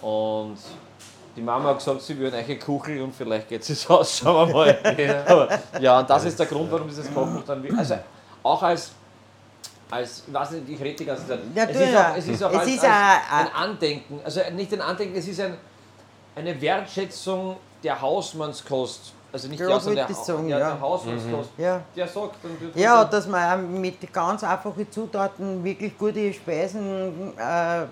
Und 0.00 0.56
die 1.36 1.40
Mama 1.42 1.70
hat 1.70 1.78
gesagt, 1.78 2.02
sie 2.02 2.18
würden 2.18 2.34
eine 2.34 2.58
Kuchel 2.58 3.00
und 3.02 3.14
vielleicht 3.14 3.48
geht 3.48 3.68
es 3.68 3.88
aus. 3.90 4.18
Schauen 4.18 4.48
wir 4.48 4.54
mal. 4.54 5.24
Aber, 5.28 5.48
ja, 5.80 6.00
und 6.00 6.10
das 6.10 6.24
ist 6.24 6.38
der 6.38 6.46
Grund, 6.46 6.70
warum 6.70 6.88
dieses 6.88 7.12
Kochbuch 7.14 7.42
dann. 7.46 7.64
Also 7.78 7.96
auch 8.42 8.62
als. 8.62 8.92
Als, 9.90 10.24
ich 10.26 10.32
weiß 10.32 10.52
nicht, 10.52 10.70
ich 10.70 10.80
rede 10.80 10.96
die 10.96 11.04
ganze 11.04 11.28
Zeit. 11.28 11.40
Ja, 11.54 11.64
es 11.64 11.76
ist 11.76 11.92
ja. 11.92 12.10
auch, 12.12 12.16
es 12.16 12.26
ist 12.28 12.42
auch 12.42 12.50
Es 12.52 12.58
als, 12.60 12.68
ist 12.68 12.82
als 12.84 12.92
ein- 13.30 13.46
ein 13.46 13.52
Andenken. 13.54 14.20
Also 14.24 14.40
nicht 14.54 14.72
ein 14.72 14.80
Andenken, 14.80 15.18
es 15.18 15.28
ist 15.28 15.38
ein, 15.38 15.54
eine 16.34 16.58
Wertschätzung 16.58 17.56
der 17.84 18.00
Hausmannskost. 18.00 19.12
Also 19.32 19.48
nicht 19.48 19.60
Ja, 19.60 19.78
der, 19.78 20.14
sagen, 20.14 20.48
ja, 20.48 20.58
ja. 20.58 20.70
der 20.72 20.80
Hausmannskost. 20.80 21.50
Ja. 21.56 21.80
Der 21.96 22.06
sagt 22.06 22.36
dann, 22.42 22.72
Ja, 22.74 23.04
dass 23.04 23.26
man 23.26 23.60
auch 23.60 23.68
mit 23.68 24.12
ganz 24.12 24.44
einfachen 24.44 24.90
Zutaten 24.90 25.64
wirklich 25.64 25.96
gute 25.96 26.32
Speisen 26.34 27.32
äh, 27.38 27.86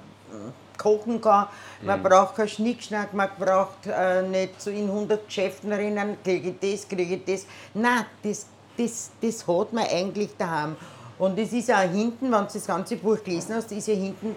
kochen 0.76 1.20
kann. 1.20 1.46
Man 1.82 2.02
braucht 2.02 2.36
keinen 2.36 2.48
Schnickschnack, 2.48 3.12
man 3.14 3.28
braucht 3.38 3.86
äh, 3.86 4.22
nicht 4.22 4.60
so 4.60 4.70
in 4.70 4.88
100 4.88 5.26
Geschäften 5.26 5.72
rennen, 5.72 6.16
kriege 6.22 6.50
ich 6.50 6.74
das, 6.74 6.88
kriege 6.88 7.14
ich 7.14 7.24
das. 7.24 7.46
Nein, 7.74 8.04
das, 8.22 8.46
das, 8.76 9.10
das 9.20 9.46
hat 9.46 9.72
man 9.72 9.84
eigentlich 9.84 10.30
daheim. 10.36 10.76
Und 11.18 11.38
es 11.38 11.52
ist 11.52 11.70
auch 11.70 11.80
hinten, 11.80 12.32
wenn 12.32 12.46
du 12.46 12.52
das 12.52 12.66
ganze 12.66 12.96
Buch 12.96 13.22
gelesen 13.22 13.54
hast, 13.54 13.70
ist 13.72 13.88
ja 13.88 13.94
hinten 13.94 14.34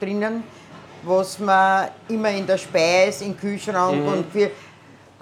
drinnen, 0.00 0.44
was 1.02 1.38
man 1.40 1.88
immer 2.08 2.30
in 2.30 2.46
der 2.46 2.58
Speise, 2.58 3.24
im 3.24 3.36
Kühlschrank 3.36 4.06
und 4.06 4.30
für 4.30 4.50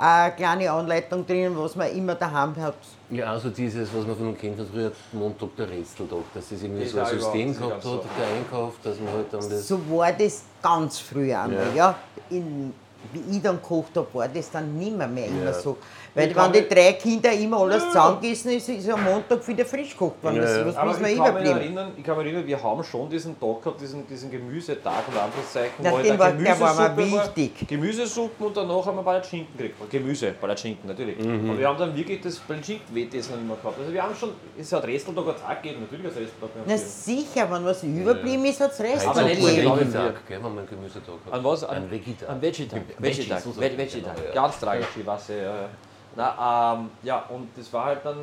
eine 0.01 0.33
kleine 0.35 0.71
Anleitung 0.71 1.27
drinnen, 1.27 1.57
was 1.59 1.77
man 1.77 1.95
immer 1.95 2.15
daheim 2.15 2.57
hat. 2.57 2.75
Ja, 3.11 3.33
also 3.33 3.51
dieses, 3.51 3.95
was 3.95 4.07
man 4.07 4.17
von 4.17 4.29
uns 4.29 4.39
kennt, 4.39 4.57
von 4.57 4.67
früher 4.67 4.93
Montag 5.13 5.55
der 5.57 5.69
Rätseltag, 5.69 6.19
dass 6.33 6.51
es 6.53 6.63
irgendwie 6.63 6.85
Das 6.85 6.93
so 6.93 7.01
ein 7.01 7.07
System 7.07 7.59
gehabt 7.59 7.85
hat, 7.85 8.03
ganz 8.03 8.05
der 8.19 8.27
Einkauf, 8.37 8.75
dass 8.83 8.99
man 8.99 9.13
halt 9.13 9.27
dann 9.31 9.51
das. 9.51 9.69
So 9.69 9.79
war 9.91 10.13
das 10.13 10.45
ganz 10.63 10.99
früh 10.99 11.35
einmal, 11.35 11.67
ja. 11.75 11.95
In, 12.31 12.73
wie 13.13 13.37
ich 13.37 13.43
dann 13.43 13.57
gekocht 13.57 13.97
habe, 13.97 14.07
war 14.13 14.29
das 14.29 14.51
dann 14.51 14.79
nimmer 14.79 15.07
mehr 15.07 15.27
immer 15.27 15.53
so. 15.53 15.77
Weil 16.15 16.35
wenn 16.35 16.53
die 16.53 16.69
drei 16.69 16.93
Kinder 16.95 17.33
immer 17.33 17.59
alles 17.61 17.85
zusammengegessen 17.87 18.51
ist, 18.53 18.69
ist 18.69 18.91
am 18.91 19.05
Montag 19.05 19.47
wieder 19.47 19.65
frisch 19.65 19.91
gekocht 19.91 20.23
worden. 20.23 20.41
Das, 20.41 20.67
was 20.75 20.85
muss 20.85 21.01
man 21.01 21.11
ich 21.11 21.17
kann, 21.17 21.35
mich 21.35 21.43
überblieben? 21.43 21.59
erinnern, 21.61 21.93
ich 21.97 22.03
kann 22.05 22.17
mich 22.19 22.27
erinnern, 22.27 22.47
wir 22.47 22.63
haben 22.63 22.83
schon 22.85 23.09
diesen 23.09 23.39
Tag 23.39 23.63
gehabt, 23.63 23.81
diesen, 23.81 24.07
diesen 24.07 24.31
Gemüsetag 24.31 25.07
und 25.09 25.17
Anführungszeichen, 25.17 25.75
Na, 25.79 25.93
wo 25.93 25.97
halt 25.99 26.19
war- 26.19 26.33
der 26.33 26.61
war 26.61 26.97
wichtig. 26.97 27.69
Gemüsesuppen 27.69 28.47
und 28.47 28.57
danach 28.57 28.87
haben 28.87 28.97
wir 28.97 29.03
Palatschinken 29.03 29.57
gekriegt. 29.57 29.91
Gemüse, 29.91 30.33
Palatschinken 30.41 30.89
natürlich. 30.89 31.19
Und 31.19 31.59
wir 31.59 31.69
haben 31.69 31.79
dann 31.79 31.95
wirklich 31.97 32.21
das 32.21 32.37
Palatschinken-Wettessen 32.39 33.37
nicht 33.37 33.47
mehr 33.47 33.57
gehabt. 33.57 33.79
Also 33.79 33.93
wir 33.93 34.03
haben 34.03 34.15
schon, 34.15 34.31
es 34.59 34.73
hat 34.73 34.85
Resteltag 34.85 35.25
es 35.27 35.43
auch 35.45 35.63
gegeben, 35.63 35.81
natürlich 35.83 36.07
hat 36.07 36.13
es 36.13 36.19
Resteltag 36.19 36.51
Na 36.57 36.75
gegeben. 36.75 36.89
sicher, 36.91 37.51
wenn 37.51 37.65
was 37.65 37.83
überblieben 37.85 38.45
ist, 38.47 38.61
hat 38.61 38.73
es 38.73 38.81
Rest 38.81 39.07
Aber 39.07 39.23
nicht 39.23 39.41
gegeben. 39.41 39.79
Vegetag, 39.81 40.27
gell, 40.27 40.37
wenn 40.37 40.43
man 40.43 40.59
einen 40.59 40.69
Gemüsetag 40.69 41.15
hat. 41.27 41.33
An 41.33 41.45
was? 41.45 41.65
An, 41.65 41.77
Ein 41.77 41.91
Vegetag. 41.91 42.29
An 42.29 42.43
Veggie-Tag. 42.43 42.81
Veggie, 42.99 43.19
Veggie-Tag. 43.19 43.41
so 43.43 43.51
sagt 43.53 43.61
Ve- 43.63 43.69
man, 43.71 43.79
Veggie-Tag. 43.79 44.17
genau, 44.17 44.29
ja. 44.29 44.35
Ganz 44.35 44.59
tragisch, 44.61 44.87
ich 44.99 45.07
weiß 45.07 45.29
ja. 45.29 45.35
ja. 45.37 45.69
Na, 46.17 46.75
ähm, 46.75 46.91
ja, 47.03 47.25
und 47.29 47.49
das 47.57 47.73
war 47.73 47.87
halt 47.87 48.05
dann. 48.05 48.19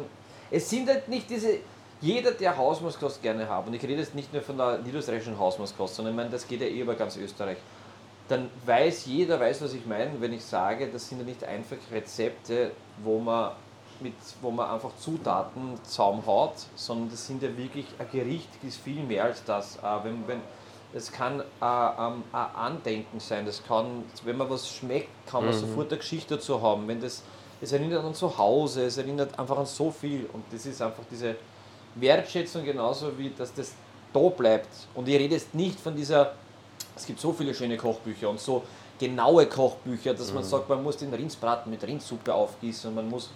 Es 0.51 0.69
sind 0.69 0.87
halt 0.87 1.07
nicht 1.07 1.29
diese. 1.29 1.59
Jeder, 1.99 2.31
der 2.31 2.55
Hausmannskost 2.55 3.23
gerne 3.23 3.49
hat, 3.49 3.65
und 3.65 3.73
ich 3.73 3.81
rede 3.81 3.95
jetzt 3.95 4.13
nicht 4.13 4.31
nur 4.31 4.43
von 4.43 4.55
der 4.55 4.77
niederösterreichischen 4.77 5.39
Hausmannskost, 5.39 5.95
sondern 5.95 6.13
ich 6.13 6.17
meine, 6.17 6.29
das 6.29 6.47
geht 6.47 6.61
ja 6.61 6.67
eh 6.67 6.81
über 6.81 6.93
ganz 6.93 7.17
Österreich, 7.17 7.57
dann 8.27 8.49
weiß 8.65 9.05
jeder, 9.05 9.39
weiß, 9.39 9.61
was 9.61 9.73
ich 9.73 9.85
meine, 9.85 10.19
wenn 10.19 10.33
ich 10.33 10.43
sage, 10.43 10.89
das 10.91 11.09
sind 11.09 11.19
ja 11.19 11.25
nicht 11.25 11.43
einfach 11.43 11.77
Rezepte, 11.91 12.71
wo 13.03 13.19
man, 13.19 13.51
mit, 13.99 14.13
wo 14.41 14.51
man 14.51 14.69
einfach 14.69 14.91
Zutaten 14.99 15.79
zusammenhaut, 15.83 16.53
sondern 16.75 17.09
das 17.09 17.25
sind 17.25 17.41
ja 17.41 17.55
wirklich, 17.57 17.85
ein 17.97 18.07
Gericht 18.11 18.49
ist 18.63 18.79
viel 18.81 19.01
mehr 19.01 19.23
als 19.23 19.43
das. 19.43 19.77
Äh, 19.77 20.03
wenn, 20.03 20.27
wenn, 20.27 20.41
das 20.93 21.11
kann 21.11 21.39
äh, 21.39 21.43
ähm, 21.61 22.23
ein 22.31 22.55
Andenken 22.55 23.19
sein, 23.19 23.45
das 23.45 23.63
kann, 23.65 24.03
wenn 24.23 24.37
man 24.37 24.49
was 24.49 24.69
schmeckt, 24.69 25.09
kann 25.27 25.45
man 25.45 25.53
sofort 25.53 25.89
eine 25.89 25.97
Geschichte 25.97 26.35
dazu 26.35 26.61
haben. 26.61 26.87
Wenn 26.87 27.01
das, 27.01 27.23
es 27.61 27.71
erinnert 27.71 28.03
an 28.03 28.13
zu 28.13 28.37
Hause, 28.37 28.85
es 28.85 28.97
erinnert 28.97 29.37
einfach 29.37 29.57
an 29.57 29.65
so 29.65 29.91
viel 29.91 30.29
und 30.33 30.43
das 30.51 30.65
ist 30.65 30.81
einfach 30.81 31.03
diese 31.09 31.35
Wertschätzung 31.95 32.63
genauso 32.63 33.17
wie, 33.17 33.31
dass 33.31 33.53
das 33.53 33.73
da 34.13 34.19
bleibt. 34.29 34.69
Und 34.93 35.07
ich 35.07 35.15
rede 35.15 35.35
jetzt 35.35 35.53
nicht 35.53 35.79
von 35.79 35.95
dieser, 35.95 36.33
es 36.95 37.05
gibt 37.05 37.19
so 37.19 37.33
viele 37.33 37.53
schöne 37.53 37.77
Kochbücher 37.77 38.29
und 38.29 38.39
so 38.39 38.63
genaue 38.99 39.45
Kochbücher, 39.47 40.13
dass 40.13 40.33
man 40.33 40.43
sagt, 40.43 40.69
man 40.69 40.83
muss 40.83 40.97
den 40.97 41.13
Rindsbraten 41.13 41.71
mit 41.71 41.83
Rindsuppe 41.83 42.33
aufgießen 42.33 42.89
und 42.89 42.95
man 42.95 43.09
muss 43.09 43.29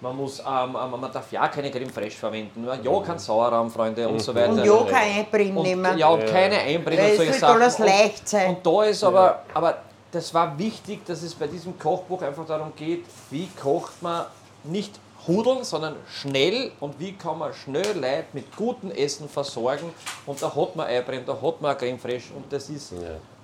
man 0.00 0.16
muss, 0.16 0.40
ähm, 0.40 0.76
ähm, 0.76 1.00
man 1.00 1.12
darf 1.12 1.30
ja 1.32 1.48
keine 1.48 1.70
Creme 1.70 1.88
fraiche 1.88 2.18
verwenden, 2.18 2.66
ja, 2.82 3.00
kein 3.00 3.18
Sauerrahm, 3.18 3.70
Freunde 3.70 4.06
und 4.08 4.20
so 4.20 4.34
weiter. 4.34 4.50
Und 4.50 4.64
ja, 4.64 4.84
kein 4.84 5.18
Einbrennen 5.18 5.62
nehmen. 5.62 5.98
ja, 5.98 6.08
und 6.08 6.26
keine 6.26 6.58
Einbrennen 6.58 7.04
und 7.04 7.10
es 7.12 7.16
solche 7.16 7.32
Sachen. 7.32 7.86
leicht 7.86 8.28
sein. 8.28 8.48
Und, 8.50 8.56
und 8.56 8.66
da 8.66 8.84
ist 8.84 9.02
aber, 9.02 9.42
aber 9.54 9.78
das 10.14 10.32
war 10.32 10.58
wichtig, 10.58 11.04
dass 11.06 11.22
es 11.22 11.34
bei 11.34 11.46
diesem 11.46 11.78
Kochbuch 11.78 12.22
einfach 12.22 12.46
darum 12.46 12.72
geht, 12.76 13.04
wie 13.30 13.48
kocht 13.60 14.00
man 14.00 14.26
nicht 14.62 14.98
hudeln, 15.26 15.64
sondern 15.64 15.96
schnell 16.08 16.70
und 16.80 16.98
wie 17.00 17.12
kann 17.12 17.38
man 17.38 17.52
schnell 17.52 17.94
Leute 17.94 18.26
mit 18.32 18.54
gutem 18.56 18.90
Essen 18.90 19.28
versorgen. 19.28 19.92
Und 20.26 20.40
da 20.40 20.54
hat 20.54 20.76
man 20.76 20.86
Einbrennen, 20.86 21.26
da 21.26 21.40
hat 21.40 21.60
man 21.60 21.76
Creme 21.76 21.98
fraiche. 21.98 22.32
Und 22.34 22.52
das 22.52 22.68
ist, 22.68 22.92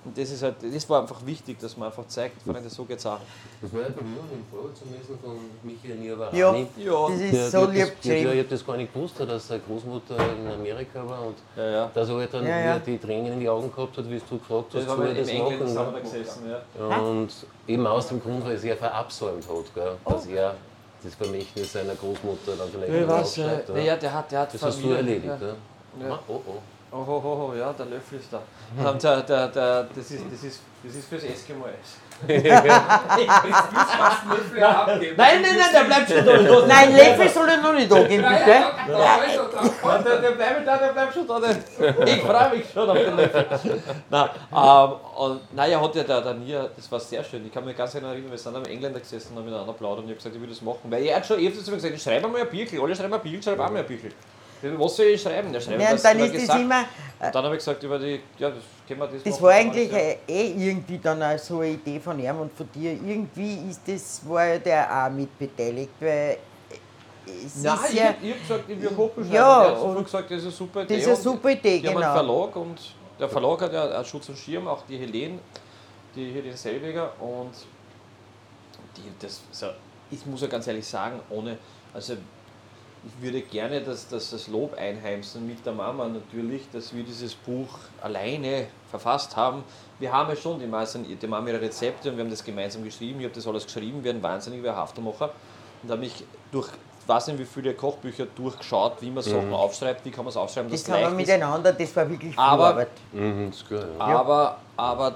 und 0.03 0.17
das 0.17 0.31
ist 0.31 0.41
halt, 0.41 0.55
das 0.61 0.89
war 0.89 1.01
einfach 1.01 1.23
wichtig, 1.25 1.59
dass 1.59 1.77
man 1.77 1.87
einfach 1.89 2.07
zeigt, 2.07 2.41
Freunde, 2.41 2.69
so 2.69 2.83
geht's 2.85 3.05
auch. 3.05 3.19
Das 3.61 3.71
war 3.71 3.81
ja 3.81 3.87
bei 3.89 4.01
mir 4.01 4.17
im 4.33 4.43
Vorwort 4.49 4.75
zum 4.75 4.91
Lesen 4.91 5.17
von 5.23 5.37
Michael 5.63 5.97
Niavarani. 5.97 6.37
Ja, 6.39 6.53
Ja, 6.55 7.07
das 7.09 7.19
Ja, 7.19 7.25
ist 7.25 7.31
die 7.31 7.49
so 7.51 7.61
hat 7.61 7.73
lieb 7.73 7.93
das, 7.97 8.05
ja, 8.07 8.13
ich 8.15 8.25
habe 8.27 8.43
das 8.43 8.65
gar 8.65 8.77
nicht 8.77 8.93
gewusst, 8.93 9.19
dass 9.19 9.47
seine 9.47 9.61
Großmutter 9.61 10.15
in 10.17 10.51
Amerika 10.51 11.07
war 11.07 11.21
und 11.27 11.35
ja, 11.55 11.69
ja. 11.69 11.91
dass 11.93 12.09
er 12.09 12.15
halt 12.15 12.33
dann 12.33 12.43
Ja, 12.47 12.59
ja. 12.59 12.65
wieder 12.75 12.79
die 12.85 12.97
Tränen 12.97 13.33
in 13.33 13.39
die 13.39 13.49
Augen 13.49 13.71
gehabt 13.71 13.97
hat, 13.97 14.09
wie 14.09 14.19
du 14.27 14.37
gefragt 14.39 14.73
hast, 14.73 14.87
soll 14.87 14.99
wir 14.99 15.07
er 15.09 15.13
das 15.15 15.33
machen. 15.33 15.93
ne? 15.93 16.01
gesessen, 16.01 16.43
ja. 16.49 16.97
Und 16.97 17.29
eben 17.67 17.85
aus 17.87 18.07
dem 18.07 18.21
Grund, 18.21 18.43
weil 18.43 18.53
er 18.53 18.59
sehr 18.59 18.77
verabsäumt 18.77 19.43
hat, 19.47 19.75
gell? 19.75 19.91
dass 20.05 20.25
er 20.25 20.55
das 21.03 21.15
Vermächtnis 21.15 21.73
seiner 21.73 21.95
Großmutter 21.95 22.53
dann 22.57 22.69
vielleicht 22.71 22.93
Ja, 22.93 23.07
was, 23.07 23.21
aufschreibt. 23.39 23.69
naja, 23.69 23.95
der 23.97 24.13
hat, 24.13 24.31
der 24.31 24.39
hat 24.41 24.53
Das 24.53 24.61
hast 24.63 24.77
du 24.77 24.81
Familie- 24.81 24.97
erledigt, 24.97 25.25
ja. 25.41 25.47
ja. 25.47 26.07
Ja. 26.09 26.19
Oh, 26.27 26.41
oh. 26.47 26.53
Oh, 26.93 27.05
oh, 27.07 27.21
oh, 27.23 27.49
oh, 27.49 27.55
ja, 27.57 27.71
der 27.71 27.85
Löffel 27.85 28.19
ist 28.19 28.33
da. 28.33 28.41
Der, 28.77 29.21
der, 29.21 29.47
der, 29.47 29.83
das, 29.95 30.11
ist, 30.11 30.25
das, 30.29 30.43
ist, 30.43 30.59
das 30.83 30.95
ist 30.95 31.07
fürs 31.07 31.23
Eskimo-Eis. 31.23 31.95
Nein, 32.27 32.43
nein, 35.15 35.41
nein, 35.41 35.71
der 35.73 35.83
bleibt 35.85 36.11
schon 36.11 36.25
da. 36.25 36.67
Nein, 36.67 36.93
Löffel 36.93 37.29
soll 37.29 37.47
er 37.47 37.57
noch 37.61 37.73
nicht 37.73 37.89
angeben, 37.93 38.25
bitte. 38.27 38.51
Ja, 38.51 39.97
der, 40.03 40.21
der 40.21 40.31
bleibt 40.31 40.67
da, 40.67 40.77
der 40.77 40.89
bleibt 40.89 41.13
schon 41.13 41.25
da. 41.25 41.39
Ich 42.05 42.21
freue 42.21 42.57
mich 42.57 42.69
schon 42.73 42.89
auf 42.89 42.97
den 42.97 43.15
Löffel. 43.15 43.45
Nein, 44.09 44.29
ähm, 44.53 44.91
und, 45.17 45.53
nein, 45.53 45.71
er 45.71 45.81
hat 45.81 45.95
ja 45.95 46.03
der, 46.03 46.21
der 46.21 46.33
Nia, 46.33 46.67
das 46.75 46.91
war 46.91 46.99
sehr 46.99 47.23
schön. 47.23 47.45
Ich 47.45 47.53
kann 47.53 47.63
mich 47.63 47.77
ganz 47.77 47.93
genau 47.93 48.09
erinnern, 48.09 48.31
wir 48.31 48.37
sind 48.37 48.53
am 48.53 48.65
Engländer 48.65 48.99
gesessen 48.99 49.31
und 49.31 49.37
haben 49.37 49.45
miteinander 49.45 49.73
plaudert 49.73 50.03
und 50.03 50.11
ich 50.11 50.15
habe 50.15 50.17
gesagt, 50.17 50.35
ich 50.35 50.41
will 50.41 50.49
das 50.49 50.61
machen. 50.61 50.91
Weil 50.91 51.05
er 51.05 51.15
hat 51.15 51.25
schon 51.25 51.39
öfters 51.39 51.63
zu 51.63 51.71
mir 51.71 51.77
gesagt, 51.77 51.95
ich 51.95 52.03
schreibe 52.03 52.27
mal 52.27 52.41
ein 52.41 52.49
Bierchen. 52.49 52.81
Alle 52.81 52.93
schreiben 52.93 53.13
ein 53.13 53.21
Bierchen, 53.21 53.43
schreibe 53.43 53.63
auch 53.63 53.71
mal 53.71 53.79
ein 53.79 53.87
Bierchen. 53.87 54.11
Was 54.77 54.95
soll 54.95 55.05
ich 55.07 55.21
schreiben? 55.21 55.51
Der 55.51 55.59
schreibt 55.59 55.81
Ja, 55.81 55.91
und 55.91 56.03
dann 56.03 56.19
ist 56.19 56.33
gesagt. 56.33 56.59
immer, 56.59 56.79
Und 57.19 57.35
dann 57.35 57.43
habe 57.43 57.55
ich 57.55 57.59
gesagt, 57.59 57.83
über 57.83 57.97
die, 57.99 58.19
ja, 58.37 58.49
das 58.49 58.59
können 58.87 58.99
wir 58.99 59.07
das 59.07 59.23
das 59.23 59.33
machen, 59.33 59.43
war 59.43 59.51
eigentlich 59.51 59.89
das, 59.89 59.99
ja. 59.99 60.15
eh 60.27 60.69
irgendwie 60.69 60.97
dann 60.99 61.23
auch 61.23 61.37
so 61.39 61.59
eine 61.59 61.69
Idee 61.71 61.99
von 61.99 62.19
ihm 62.19 62.39
und 62.39 62.53
von 62.53 62.69
dir. 62.73 62.91
Irgendwie 62.93 63.69
ist 63.69 63.81
das, 63.87 64.21
war 64.27 64.45
ja 64.45 64.59
der 64.59 65.05
auch 65.05 65.11
mitbeteiligt, 65.11 65.91
weil 65.99 66.37
es 67.25 67.63
Nein, 67.63 67.75
ist 67.75 67.89
ich, 67.93 67.99
ja, 67.99 68.15
ich 68.21 68.31
habe 68.31 68.39
gesagt, 68.41 68.63
ich 68.69 68.81
will 68.81 68.89
beschreiben. 68.89 69.33
Ja, 69.33 69.69
sofort 69.75 69.97
und 69.97 70.03
gesagt, 70.03 70.31
das 70.31 70.37
ist 70.37 70.43
eine 70.43 70.51
super 70.51 70.81
Idee. 70.83 70.93
das 70.95 71.01
ist 71.03 71.07
eine 71.07 71.15
und 71.17 71.23
super 71.23 71.49
Idee, 71.51 71.79
Die 71.79 71.87
haben 71.87 71.97
einen 71.97 72.03
genau. 72.03 72.13
Verlag 72.13 72.55
und 72.55 72.79
der 73.19 73.29
Verlag 73.29 73.61
hat 73.61 73.73
ja 73.73 73.89
einen 73.89 74.05
Schutz 74.05 74.29
und 74.29 74.37
Schirm, 74.37 74.67
auch 74.67 74.83
die 74.87 74.97
Helene, 74.97 75.39
die 76.15 76.31
Helene 76.31 76.57
Selweger 76.57 77.13
und 77.19 77.51
die, 78.97 79.03
das, 79.19 79.41
so, 79.51 79.67
ich 80.09 80.25
muss 80.25 80.41
ja 80.41 80.47
ganz 80.47 80.67
ehrlich 80.67 80.85
sagen, 80.85 81.19
ohne, 81.29 81.57
also 81.93 82.15
ich 83.03 83.23
würde 83.23 83.41
gerne 83.41 83.81
das, 83.81 84.07
das, 84.09 84.29
das 84.29 84.47
Lob 84.47 84.77
einheimsen 84.77 85.47
mit 85.47 85.65
der 85.65 85.73
Mama 85.73 86.07
natürlich, 86.07 86.63
dass 86.71 86.93
wir 86.93 87.03
dieses 87.03 87.33
Buch 87.33 87.67
alleine 88.01 88.67
verfasst 88.91 89.35
haben. 89.35 89.63
Wir 89.99 90.11
haben 90.13 90.29
ja 90.29 90.35
schon 90.35 90.59
die 90.59 90.67
meisten, 90.67 91.03
die 91.19 91.27
Mama 91.27 91.47
ihre 91.49 91.61
Rezepte 91.61 92.09
und 92.11 92.17
wir 92.17 92.23
haben 92.23 92.29
das 92.31 92.43
gemeinsam 92.43 92.83
geschrieben. 92.83 93.19
Ich 93.19 93.25
habe 93.25 93.33
das 93.35 93.47
alles 93.47 93.65
geschrieben, 93.65 94.03
wir 94.03 94.11
sind 94.11 94.21
wahnsinnig 94.21 94.63
ein 94.67 94.75
Haftermacher 94.75 95.31
und 95.81 95.89
habe 95.89 96.01
mich 96.01 96.23
durch, 96.51 96.69
weiß 97.07 97.27
nicht 97.27 97.39
wie 97.39 97.45
viele 97.45 97.73
Kochbücher 97.73 98.27
durchgeschaut, 98.35 98.97
wie 99.01 99.09
man 99.09 99.23
Sachen 99.23 99.51
aufschreibt, 99.51 100.05
wie 100.05 100.11
kann 100.11 100.23
man 100.23 100.29
es 100.29 100.37
aufschreiben, 100.37 100.69
das 100.69 100.83
dass 100.83 100.91
haben 100.93 100.99
wir 101.01 101.09
leicht 101.09 101.21
ist. 101.21 101.27
miteinander, 101.27 101.73
das 101.73 101.95
war 101.95 102.07
wirklich 102.09 102.31
viel 102.35 102.39
Aber- 102.43 102.67
Arbeit. 102.67 102.89
Mhm, 103.13 103.51
gut, 103.67 103.79
ja. 103.97 104.05
Aber, 104.05 104.57
aber 104.77 105.15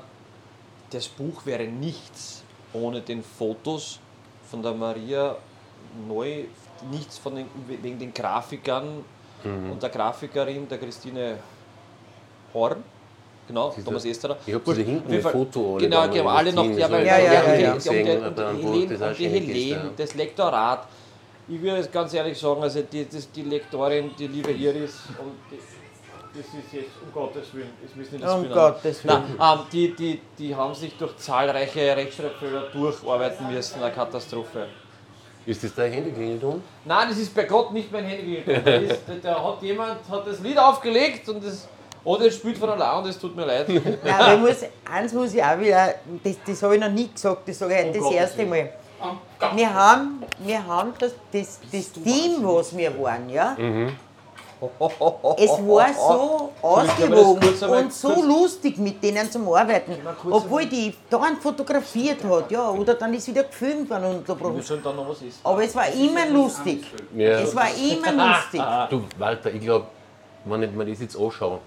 das 0.90 1.08
Buch 1.08 1.46
wäre 1.46 1.66
nichts 1.66 2.42
ohne 2.74 3.02
den 3.02 3.24
Fotos 3.24 4.00
von 4.50 4.64
der 4.64 4.74
Maria 4.74 5.36
Neu, 6.08 6.46
nichts 6.92 7.18
von 7.18 7.36
den, 7.36 7.48
wegen 7.68 7.98
den 8.00 8.14
Grafikern 8.14 9.04
und 9.44 9.82
der 9.84 9.90
Grafikerin, 9.90 10.68
der 10.68 10.78
Christine 10.80 11.38
Horn. 12.54 12.84
Genau, 13.48 13.72
Diese- 13.76 13.86
Thomas 13.86 14.06
Esterer. 14.06 14.38
Ich 14.46 14.56
hab 14.56 14.66
Wurscht, 14.66 14.78
sie 14.80 14.84
hinten 14.86 15.22
Fall- 15.22 15.32
Foto 15.32 15.76
alle 15.76 15.84
Genau, 15.88 16.08
die 16.08 16.20
haben 16.20 16.28
alle 16.30 16.52
noch, 16.52 16.66
ja, 16.66 16.90
weil 16.90 17.06
Ja, 17.06 17.18
ja, 17.20 17.26
ja, 17.26 17.34
ja, 17.34 17.74
und 17.74 17.86
ja. 17.86 17.94
die- 18.54 18.64
Helene, 18.64 18.88
das 18.88 19.02
auch 19.04 19.08
und 19.10 19.20
die 19.20 19.24
schön 19.24 19.34
ist, 19.36 19.48
Helene, 19.48 19.70
ja. 19.84 19.90
das 19.96 20.16
Lektorat. 20.16 20.88
Ich 21.48 21.62
würde 21.62 21.78
jetzt 21.78 21.92
ganz 21.94 22.12
ehrlich 22.16 22.40
sagen, 22.40 22.64
also 22.64 22.82
die, 22.82 23.08
das, 23.08 23.32
die 23.32 23.44
Lektorin, 23.44 24.10
die 24.18 24.26
liebe 24.26 24.52
Iris, 24.52 25.00
und 25.20 25.34
die, 25.52 25.60
das 26.40 26.48
ist 26.48 26.74
jetzt, 26.74 26.90
um 27.06 27.14
Gottes 27.14 27.54
Willen, 27.54 27.70
es 27.86 27.96
müssen 27.96 28.14
nicht 28.16 28.24
das 28.26 28.34
Um 28.34 28.50
Gottes 28.50 29.04
Willen. 29.06 29.24
Nein, 29.38 29.60
ähm, 29.60 29.66
die, 29.72 29.96
die, 29.96 30.22
die 30.40 30.56
haben 30.56 30.74
sich 30.74 30.98
durch 30.98 31.16
zahlreiche 31.18 31.96
Rechtschreibfehler 31.96 32.70
durcharbeiten 32.74 33.52
müssen, 33.52 33.84
eine 33.84 33.94
Katastrophe. 33.94 34.66
Ist 35.46 35.64
das 35.64 35.76
dein 35.76 35.92
Handyklingelton? 35.92 36.62
Nein, 36.86 37.10
das 37.10 37.18
ist 37.20 37.36
bei 37.36 37.44
Gott 37.44 37.72
nicht 37.72 37.92
mein 37.92 38.06
Handy. 38.06 38.44
Da, 39.22 39.44
hat 39.44 39.62
jemand 39.62 40.00
hat 40.10 40.28
das 40.28 40.40
Lied 40.40 40.58
aufgelegt 40.58 41.30
und 41.30 41.44
das, 41.44 41.68
oder 42.04 42.26
es 42.26 42.36
spielt 42.36 42.58
von 42.58 42.70
allein 42.70 43.04
und 43.04 43.10
es 43.10 43.20
tut 43.20 43.36
mir 43.36 43.46
leid. 43.46 43.68
Nein, 44.04 44.14
aber 44.20 44.34
ich 44.34 44.40
muss, 44.40 44.70
eins 44.92 45.14
muss 45.14 45.34
ich 45.34 45.44
auch 45.44 45.60
wieder, 45.60 45.96
das, 46.24 46.36
das 46.46 46.64
habe 46.64 46.76
ich 46.76 46.82
noch 46.82 46.90
nie 46.90 47.10
gesagt, 47.12 47.48
das 47.48 47.60
sage 47.60 47.76
ich 47.76 47.86
Um 47.86 47.94
das 47.94 48.02
Gottes 48.02 48.18
erste. 48.18 48.46
Mal. 48.46 48.70
Wir 49.54 49.74
haben, 49.74 50.24
wir 50.40 50.66
haben 50.66 50.94
das, 50.98 51.14
das, 51.32 51.60
das 51.72 51.92
Team, 51.92 52.38
was 52.42 52.76
wir 52.76 53.00
waren, 53.00 53.30
ja. 53.30 53.56
Es 55.38 55.52
war 55.52 55.94
so 55.94 56.52
ausgewogen 56.62 57.50
und 57.70 57.94
so 57.94 58.24
lustig 58.26 58.78
mit 58.78 59.04
denen 59.04 59.30
zum 59.30 59.48
Arbeiten. 59.54 59.96
Obwohl 60.30 60.66
die 60.66 60.94
dauernd 61.10 61.42
fotografiert 61.42 62.24
hat, 62.24 62.52
ja, 62.52 62.70
oder 62.70 62.94
dann 62.96 63.14
ist 63.14 63.28
wieder 63.28 63.44
gefilmt 63.44 63.90
worden 63.90 64.06
und 64.06 64.16
unterbrochen. 64.18 64.60
ist. 64.60 65.40
Aber 65.44 65.64
es 65.64 65.76
war 65.76 65.88
immer 65.90 66.26
lustig. 66.28 66.86
Ja. 67.16 67.40
Es 67.40 67.56
war 67.56 67.68
immer 67.68 68.12
lustig. 68.30 68.62
Du, 68.90 69.04
Walter, 69.18 69.54
ich 69.54 69.62
glaube, 69.62 69.88
wenn 70.46 70.64
ich 70.64 70.72
mir 70.72 70.86
das 70.86 71.02
jetzt 71.02 71.18
anschaue, 71.18 71.60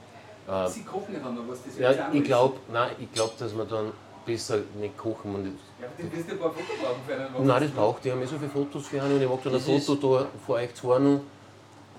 Sie 0.67 0.83
kochen 0.83 1.13
ja 1.13 1.21
dann 1.21 1.35
noch 1.35 1.43
was, 1.47 1.59
das 1.63 1.79
ja, 1.79 2.09
ich 2.11 2.25
glaube, 2.25 2.57
nein, 2.73 2.93
ich 2.99 3.13
glaube, 3.13 3.33
dass 3.39 3.53
man 3.53 3.69
dann 3.69 3.93
besser 4.25 4.59
nicht 4.81 4.97
kochen. 4.97 5.45
Ist. 5.45 5.61
Ja, 5.79 5.87
aber 5.87 6.09
du 6.09 6.17
wirst 6.17 6.31
ein 6.31 6.39
paar 6.39 6.51
Fotos 6.51 6.77
brauchen 6.81 7.03
für 7.07 7.15
einen 7.15 7.47
nein, 7.47 7.63
das 7.63 7.71
braucht 7.71 7.99
ich. 8.07 8.07
Ich 8.07 8.13
habe 8.13 8.27
so 8.27 8.39
viele 8.39 8.51
Fotos 8.51 8.87
für 8.87 9.03
einen 9.03 9.17
und 9.17 9.23
ich 9.23 9.29
mache 9.29 9.41
dann 9.45 9.55
ein 9.55 9.61
Foto 9.61 10.19
da 10.19 10.27
vor 10.47 10.55
euch 10.57 10.75
zwei 10.75 10.99
noch. 10.99 11.21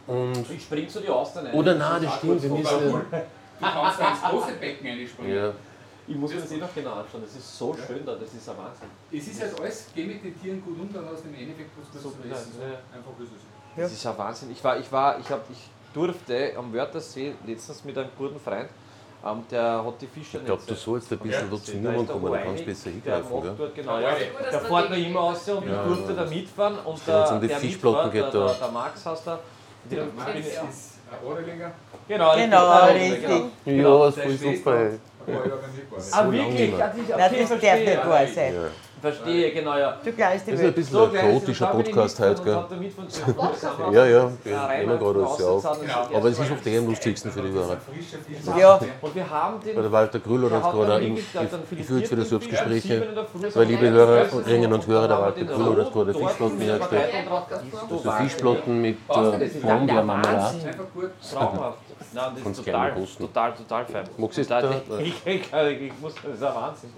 Und, 0.10 0.50
Ich 0.50 0.62
spring 0.64 0.90
zu 0.90 1.00
die 1.02 1.10
Austern 1.10 1.46
ein. 1.48 1.54
oder 1.54 1.76
nein, 1.76 2.02
das 2.04 2.16
stimmt, 2.18 2.42
wir 2.42 2.50
müssen. 2.50 2.92
Du 2.92 3.66
kannst 3.66 4.00
da 4.00 4.10
ins 4.12 4.22
große 4.22 4.52
Becken 4.60 4.88
einspringen. 4.88 5.36
Ja. 5.36 5.52
Ich 6.08 6.16
muss 6.16 6.34
mir 6.34 6.40
das 6.42 6.52
eh 6.52 6.58
noch 6.58 6.74
genau 6.74 6.94
anschauen, 6.94 7.22
das 7.22 7.36
ist 7.36 7.56
so 7.58 7.76
schön 7.86 8.04
da, 8.04 8.16
das 8.16 8.34
ist 8.34 8.50
ein 8.50 8.58
Wahnsinn. 8.58 8.90
Es 9.12 9.28
ist 9.28 9.42
halt 9.42 9.60
alles, 9.62 9.86
geh 9.94 10.06
mit 10.06 10.24
den 10.24 10.42
Tieren 10.42 10.64
gut 10.66 10.80
um, 10.80 10.92
dann 10.92 11.08
aus 11.08 11.22
dem 11.22 11.36
Endeffekt 11.36 11.70
was 11.78 12.02
So, 12.02 12.10
zu 12.10 12.16
essen. 12.28 12.54
ja, 12.60 12.68
ja. 12.68 12.74
Einfach 12.96 13.12
ist 13.20 13.30
es. 13.36 13.82
Das 13.84 13.92
ist 13.92 14.06
ein 14.08 14.18
Wahnsinn. 14.18 14.52
Ich 14.52 14.64
war, 14.64 14.80
ich 14.80 14.92
war, 14.92 15.20
ich 15.20 15.30
hab, 15.30 15.48
ich 15.52 15.70
durfte 15.94 16.54
am 16.58 16.74
Wörthersee 16.74 17.34
letztens 17.46 17.84
mit 17.84 17.96
einem 17.96 18.10
guten 18.18 18.40
Freund, 18.40 18.70
ähm, 19.24 19.44
der 19.52 19.86
hat 19.86 20.02
die 20.02 20.08
Fische 20.08 20.38
Ich 20.40 20.46
glaube, 20.46 20.64
du 20.66 20.74
sollst 20.74 21.12
ein 21.12 21.20
bisschen 21.20 21.52
dazu 21.52 21.72
kommen, 21.74 22.32
da 22.32 22.38
kannst 22.40 22.62
du 22.62 22.66
besser 22.66 22.90
hingreifen. 22.90 23.42
Gell? 23.44 23.54
Dort, 23.56 23.76
genau, 23.76 24.00
ja. 24.00 24.10
Der 24.52 24.60
fährt 24.62 24.90
noch 24.90 24.98
immer 24.98 25.20
aus 25.20 25.48
und 25.50 25.64
ich 25.66 25.70
Ja, 25.72 25.84
durfte 25.86 26.14
ja. 26.14 26.24
da 26.24 26.30
mitfahren 26.30 26.76
und 26.86 26.86
wenn 27.08 27.16
es 27.16 27.28
der, 27.28 27.32
um 27.36 27.42
die 27.42 27.48
der 27.50 27.58
Fischplatten 27.58 28.12
Mitfahrer, 28.12 28.12
geht, 28.12 28.34
der, 28.34 28.42
da- 28.42 28.48
der, 28.48 28.56
der 28.56 28.72
Max 28.72 29.06
heißt 29.06 29.28
er. 29.28 29.40
Der, 29.92 30.04
Max 30.16 30.40
ist 30.40 30.48
ich- 30.48 30.60
ein 30.60 31.26
Orelinger, 31.28 31.72
Genau, 32.08 32.36
Genau, 32.36 32.86
richtig. 32.86 33.12
richtig. 33.12 33.42
Genau. 33.66 34.06
Ja, 34.06 34.12
voll 34.12 34.32
super. 34.32 34.72
ein 34.76 35.00
paar 35.26 35.46
Jahre 35.46 35.60
nicht 35.76 35.92
war. 35.92 36.20
Ah, 36.26 36.32
wirklich? 36.32 36.72
Nein, 36.78 36.90
Okay, 36.90 37.02
das 37.08 37.18
darf 37.18 37.48
verstehe. 37.60 37.86
nicht 37.86 38.08
wahr 38.08 38.28
sein. 38.28 38.54
Verstehe, 39.02 39.52
genau, 39.54 39.78
ja. 39.78 39.98
Du 40.04 40.12
gleich 40.12 40.44
die 40.44 40.52
Das 40.52 40.60
ist 40.60 40.60
ein 40.60 40.66
Welt. 40.66 40.76
bisschen 40.76 40.94
So 40.94 41.04
ein 41.06 41.14
chaotischer 41.14 41.68
Podcast 41.68 42.20
heute, 42.20 42.44
gell? 42.44 42.64
Ja, 43.92 44.06
ja, 44.06 44.32
Ja, 44.46 44.70
wir 44.70 44.78
nehmen 44.80 45.00
gerade 45.00 45.20
alles 45.26 45.44
auf. 45.44 45.64
das 45.64 46.16
Aber 46.16 46.30
es 46.30 46.40
ist 46.40 46.52
oft 46.52 46.68
eh 46.68 46.78
am 46.78 46.88
lustigsten 46.88 47.32
für 47.32 47.42
die 47.42 47.52
Hörer. 47.52 47.78
Ja, 48.58 48.80
Und 49.02 49.16
wir 49.16 49.30
haben 49.30 49.60
den. 49.62 49.76
Weil 49.76 49.84
der 49.84 49.92
Walter 49.92 50.20
Grüller 50.20 50.50
der 50.50 50.58
hat 50.58 50.66
hat 50.66 50.74
gerade 50.74 51.02
gefühlt 51.72 52.08
für 52.08 52.16
filetiert 52.16 52.28
Selbstgespräche. 52.28 53.08
Weil, 53.54 53.66
liebe 53.68 53.90
Hörerinnen 53.90 54.74
und 54.74 54.88
Hörer, 54.88 55.08
der 55.08 55.20
Walter 55.22 55.46
Grüller 55.46 55.86
hat 55.86 55.94
gerade 55.94 56.14
Fischplatten 56.14 56.58
mit 56.58 56.68
hergestellt. 56.68 57.10
So 57.90 58.12
Fischplatten 58.12 58.82
mit 58.82 58.98
äh, 59.10 59.50
Brombeermarmelade. 59.62 60.56
Einfach 60.68 60.84
gut. 60.94 61.10
Traumhaft. 61.32 61.78
Nein, 62.12 62.24
das 62.34 62.44
Kannst 62.44 62.60
ist 62.60 62.66
gerne 62.66 62.94
total, 62.96 63.18
total, 63.18 63.54
total 63.54 63.86
fein. 63.86 64.04
Magst 64.18 64.38
du 64.38 64.42
es 64.42 64.48
Da- 64.48 64.72
ich 65.00 65.94
muss, 66.02 66.16
das 66.16 66.34
ist 66.34 66.44
ein 66.44 66.56
Wahnsinn. 66.56 66.90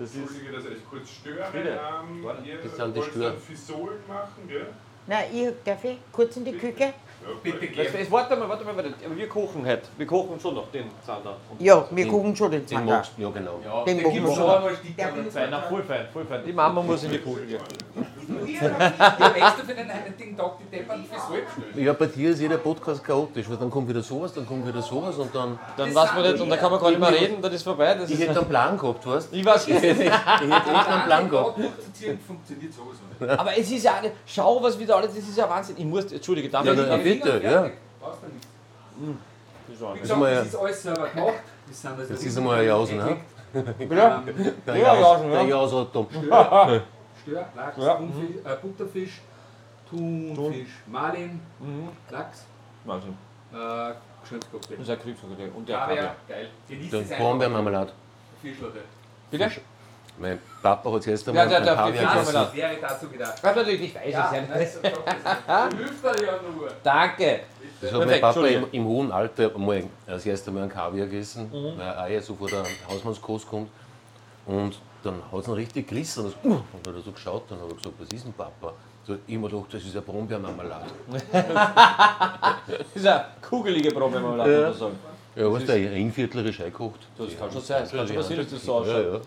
Das 0.00 0.10
ist, 0.10 0.16
Entschuldige, 0.16 0.52
dass 0.52 0.64
ich 0.64 0.88
kurz 0.88 1.10
störe. 1.10 1.44
Bitte. 1.52 1.68
Ähm, 1.68 2.24
ihr 2.46 2.56
Das 2.62 2.76
sind 2.76 2.96
die 2.96 3.02
Stör. 3.02 3.32
Fisolen 3.34 3.98
machen, 4.08 4.48
gell? 4.48 4.66
nein, 5.06 5.24
ich 5.32 5.48
darf 5.64 5.84
ich 5.84 5.98
kurz 6.10 6.36
in 6.38 6.44
die 6.46 6.52
Küche? 6.52 6.94
Bitte 7.42 7.66
das, 7.66 7.74
gern. 7.74 7.86
jetzt, 7.98 8.10
warte 8.10 8.34
mal, 8.34 8.48
warte 8.48 8.64
mal, 8.64 8.74
warte. 8.76 8.94
Aber 9.04 9.14
wir 9.14 9.28
kochen 9.28 9.66
heute. 9.66 9.82
Wir 9.98 10.06
kochen 10.06 10.40
schon 10.40 10.54
noch 10.54 10.70
den 10.70 10.86
Zander. 11.04 11.36
Ja, 11.58 11.86
wir 11.90 12.08
gucken 12.08 12.34
schon 12.34 12.50
den 12.50 12.60
Den 12.62 12.68
Zander. 12.68 12.94
magst 12.94 13.12
du, 13.18 13.22
ja 13.22 13.28
genau. 13.30 13.60
Ja, 13.62 13.84
Den 13.84 13.98
den 13.98 14.10
gibt's 14.10 14.28
wir 14.30 14.34
schon 14.36 14.50
einmal 14.50 14.74
Sticker. 14.74 15.30
fein, 15.30 15.48
na, 15.50 15.60
voll 15.60 15.82
fein, 15.82 16.06
voll 16.10 16.24
fein. 16.24 16.44
Die 16.46 16.52
Mama 16.54 16.80
muss 16.80 17.02
in 17.04 17.10
die 17.10 17.18
Küche 17.18 17.58
gehen. 18.46 18.60
Ja, 18.62 19.28
extra 19.28 19.64
für 19.66 19.74
den 19.74 19.88
heutigen 19.92 20.36
Tag 20.36 20.52
die 20.58 20.76
Deppern 20.76 21.04
fürs 21.04 21.22
Halbstellen. 21.28 21.84
Ja, 21.86 21.92
bei 21.92 22.06
dir 22.06 22.30
ist 22.30 22.40
jeder 22.40 22.58
Podcast 22.58 23.02
chaotisch, 23.04 23.48
weil 23.48 23.56
dann 23.56 23.70
kommt 23.70 23.88
wieder 23.88 24.02
sowas, 24.02 24.32
dann 24.34 24.46
kommt 24.46 24.66
wieder 24.66 24.82
sowas 24.82 25.16
und 25.16 25.34
dann. 25.34 25.58
Dann 25.76 25.94
weiß 25.94 26.14
man 26.14 26.22
nicht, 26.22 26.40
und 26.40 26.48
dann 26.50 26.58
kann 26.58 26.70
man 26.70 26.80
gar 26.80 26.90
nicht 26.90 27.00
mehr 27.00 27.12
reden, 27.12 27.42
dann 27.42 27.52
ist 27.52 27.62
vorbei. 27.62 27.94
Das 27.94 28.08
Ich 28.10 28.20
ist, 28.20 28.28
hätte 28.28 28.40
einen 28.40 28.48
Plan 28.48 28.78
gehabt, 28.78 29.06
weißt 29.06 29.32
du? 29.32 29.36
ich 29.36 29.44
weiß 29.44 29.66
nicht. 29.68 29.82
Ich 29.82 29.90
hätte 29.90 30.02
echt 30.04 30.26
einen 30.88 31.02
Plan 31.04 31.28
gehabt. 31.30 31.54
funktioniert 32.26 32.72
sowieso 32.72 33.02
nicht. 33.20 33.38
Aber 33.38 33.58
es 33.58 33.70
ist 33.70 33.84
ja 33.84 33.94
eine, 33.94 34.12
schau, 34.26 34.62
was 34.62 34.78
wieder 34.78 34.96
alles, 34.96 35.14
das 35.14 35.24
ist 35.28 35.36
ja 35.38 35.48
Wahnsinn. 35.48 35.76
Ich 35.78 35.84
muss, 35.84 36.10
entschuldige, 36.12 36.48
darf 36.48 36.64
Ja, 36.64 36.72
ich 36.72 36.78
nicht? 37.04 37.22
bitte, 37.22 37.40
ja. 37.44 37.70
Brauchst 38.00 38.18
du 38.22 38.26
nichts. 38.32 38.46
Das 39.68 39.76
ist 39.76 39.82
auch 39.84 39.94
Wie 39.94 40.00
gesagt, 40.00 40.20
ja- 40.22 40.34
das 40.38 40.46
ist 40.48 40.54
alles 40.56 40.82
selber 40.82 41.08
gemacht. 41.08 41.32
Das 41.68 41.80
sind 41.80 41.90
also 41.98 42.12
Jetzt 42.12 42.26
ist 42.26 42.36
einmal 42.38 42.58
ein 42.60 42.66
Jausen, 42.66 42.96
ne? 42.98 43.16
Ja? 43.90 44.22
Ja, 44.66 44.94
Jausen, 44.96 45.30
der 45.30 45.42
ja. 45.42 45.48
Jaus 45.48 45.72
hat 45.74 45.88
da. 45.94 46.80
Stör, 47.22 47.46
Lachs, 47.56 47.76
Ja. 47.78 47.94
Thunfisch, 47.96 48.36
äh, 48.44 48.56
Butterfisch, 48.62 49.20
Thunfisch, 49.88 50.68
Marlin, 50.86 51.40
Lachs, 52.10 52.44
Wahnsinn. 52.84 53.16
äh, 53.52 53.92
Geschnitzelcocktail. 54.22 54.76
Das 54.76 54.84
ist 54.88 54.90
ein 54.90 55.00
Kriegsverkehr. 55.02 55.54
Und 55.56 55.68
der 55.68 55.78
Kaviar, 55.78 55.96
Kaviar. 55.96 56.16
geil. 56.28 56.48
Genießt 56.68 56.92
es 56.94 57.00
einfach. 57.12 57.16
Brombeermarmelade. 57.24 57.92
Fischlotte. 58.42 58.80
Bitte? 59.30 59.50
Mein 60.18 60.38
Papa 60.62 60.92
hat 60.92 61.02
zuerst 61.02 61.26
Ja, 61.26 61.32
einmal 61.32 61.48
der- 61.48 61.56
einen 61.56 61.66
der- 61.66 61.74
Kaviar 61.76 62.12
gegessen. 62.14 62.34
Das 62.34 62.54
wäre 62.54 62.76
dazu 62.80 63.08
gedacht. 63.08 63.34
Ich 63.36 63.42
weiß 63.44 63.56
natürlich 63.56 63.80
nicht, 63.80 63.94
weiß 63.94 64.04
es 64.06 64.12
ja 64.12 64.34
Ja, 64.34 64.58
nicht. 64.58 66.02
dir 66.20 66.26
ja 66.26 66.32
nur. 66.54 66.68
Danke. 66.82 67.40
Das 67.80 67.92
hat 67.92 68.06
mein 68.06 68.20
Papa 68.20 68.46
im, 68.46 68.66
im 68.72 68.84
hohen 68.84 69.10
Alter 69.12 69.58
mal 69.58 69.82
das 70.06 70.26
erste 70.26 70.50
Mal 70.50 70.62
einen 70.62 70.70
Kaviar 70.70 71.06
gegessen, 71.06 71.48
Mhm. 71.50 71.78
weil 71.78 71.86
er 71.88 72.08
ja 72.08 72.20
so 72.20 72.34
vor 72.34 72.48
der 72.48 72.62
Hausmannskost 72.88 73.48
kommt. 73.48 73.70
Und 74.46 74.78
dann 75.02 75.22
hat 75.32 75.40
es 75.40 75.48
ihn 75.48 75.54
richtig 75.54 75.88
gerissen. 75.88 76.24
Und, 76.24 76.34
das, 76.34 76.44
und 76.44 76.62
dann 76.86 76.94
hat 76.94 77.00
er 77.00 77.04
so 77.04 77.12
geschaut 77.12 77.42
und 77.50 77.60
hat 77.60 77.76
gesagt, 77.76 77.94
was 77.98 78.08
ist 78.12 78.24
denn 78.24 78.32
Papa? 78.32 78.72
So, 79.06 79.14
ich 79.26 79.34
hab 79.34 79.42
mir 79.42 79.48
gedacht, 79.48 79.66
das 79.74 79.82
ist 79.82 79.92
eine 79.92 80.02
Brombeermarmelade. 80.02 80.86
Das 82.66 82.86
ist 82.94 83.06
eine 83.06 83.24
kugelige 83.46 83.92
man 83.92 84.50
Ja. 84.50 84.60
ja. 84.60 84.72
sagen. 84.72 84.98
Ja, 85.36 85.52
was 85.52 85.64
der 85.64 85.76
Rindviertlerisch 85.92 86.60
eingekocht. 86.60 87.00
Das 87.16 87.38
kann 87.38 87.50
schon 87.52 87.60
sein, 87.62 87.82
das 87.82 87.92
kann 87.92 88.06
schon 88.06 88.16
passieren, 88.16 88.42
dass 88.42 88.52
das 88.52 88.64
so 88.64 88.72
Ja, 88.72 88.78
ausschaut. 88.80 89.12
ja. 89.14 89.20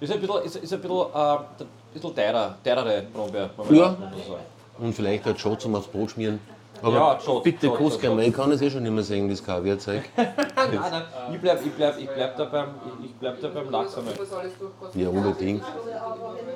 Ist 0.00 0.12
ein 0.12 0.20
bisschen, 0.20 0.42
ist, 0.42 0.56
ist 0.56 0.72
ein 0.72 0.80
bisschen, 0.80 0.98
äh, 1.14 1.36
ein 1.36 1.44
bisschen 1.92 2.14
teurer, 2.16 2.54
teurere 2.64 3.02
Brombeer, 3.12 3.50
muss 3.56 3.70
Ja. 3.70 3.88
man 3.98 4.10
sagen. 4.12 4.44
Und 4.78 4.94
vielleicht 4.94 5.24
halt 5.26 5.38
Schott 5.38 5.60
zum 5.60 5.74
aufs 5.74 5.86
Brot 5.86 6.10
schmieren. 6.12 6.40
Aber 6.82 6.96
Ja, 6.96 7.20
Schott, 7.20 7.44
bitte 7.44 7.68
gerne 7.68 7.90
Schott. 7.90 8.02
mal, 8.02 8.22
ich 8.24 8.34
kann 8.34 8.50
es 8.50 8.60
eh 8.60 8.68
schon 8.70 8.82
nicht 8.82 8.92
mehr 8.92 9.04
sehen, 9.04 9.28
das 9.28 9.44
Kaviarzeug. 9.44 10.02
Nein, 10.16 10.34
nein, 10.56 11.02
ich 11.32 11.40
bleib, 11.40 11.64
ich 11.64 11.72
bleib, 11.72 11.98
ich 11.98 12.08
bleib 12.08 12.36
da 12.36 12.44
beim, 12.44 12.68
ich, 13.04 13.14
bleib 13.14 13.40
da 13.40 13.48
beim 13.48 13.70
Lachs 13.70 13.96
einmal. 13.96 14.14
Was 14.18 14.32
alles 14.32 14.58
durchkostet. 14.58 15.00
Ja, 15.00 15.08
unbedingt. 15.08 15.62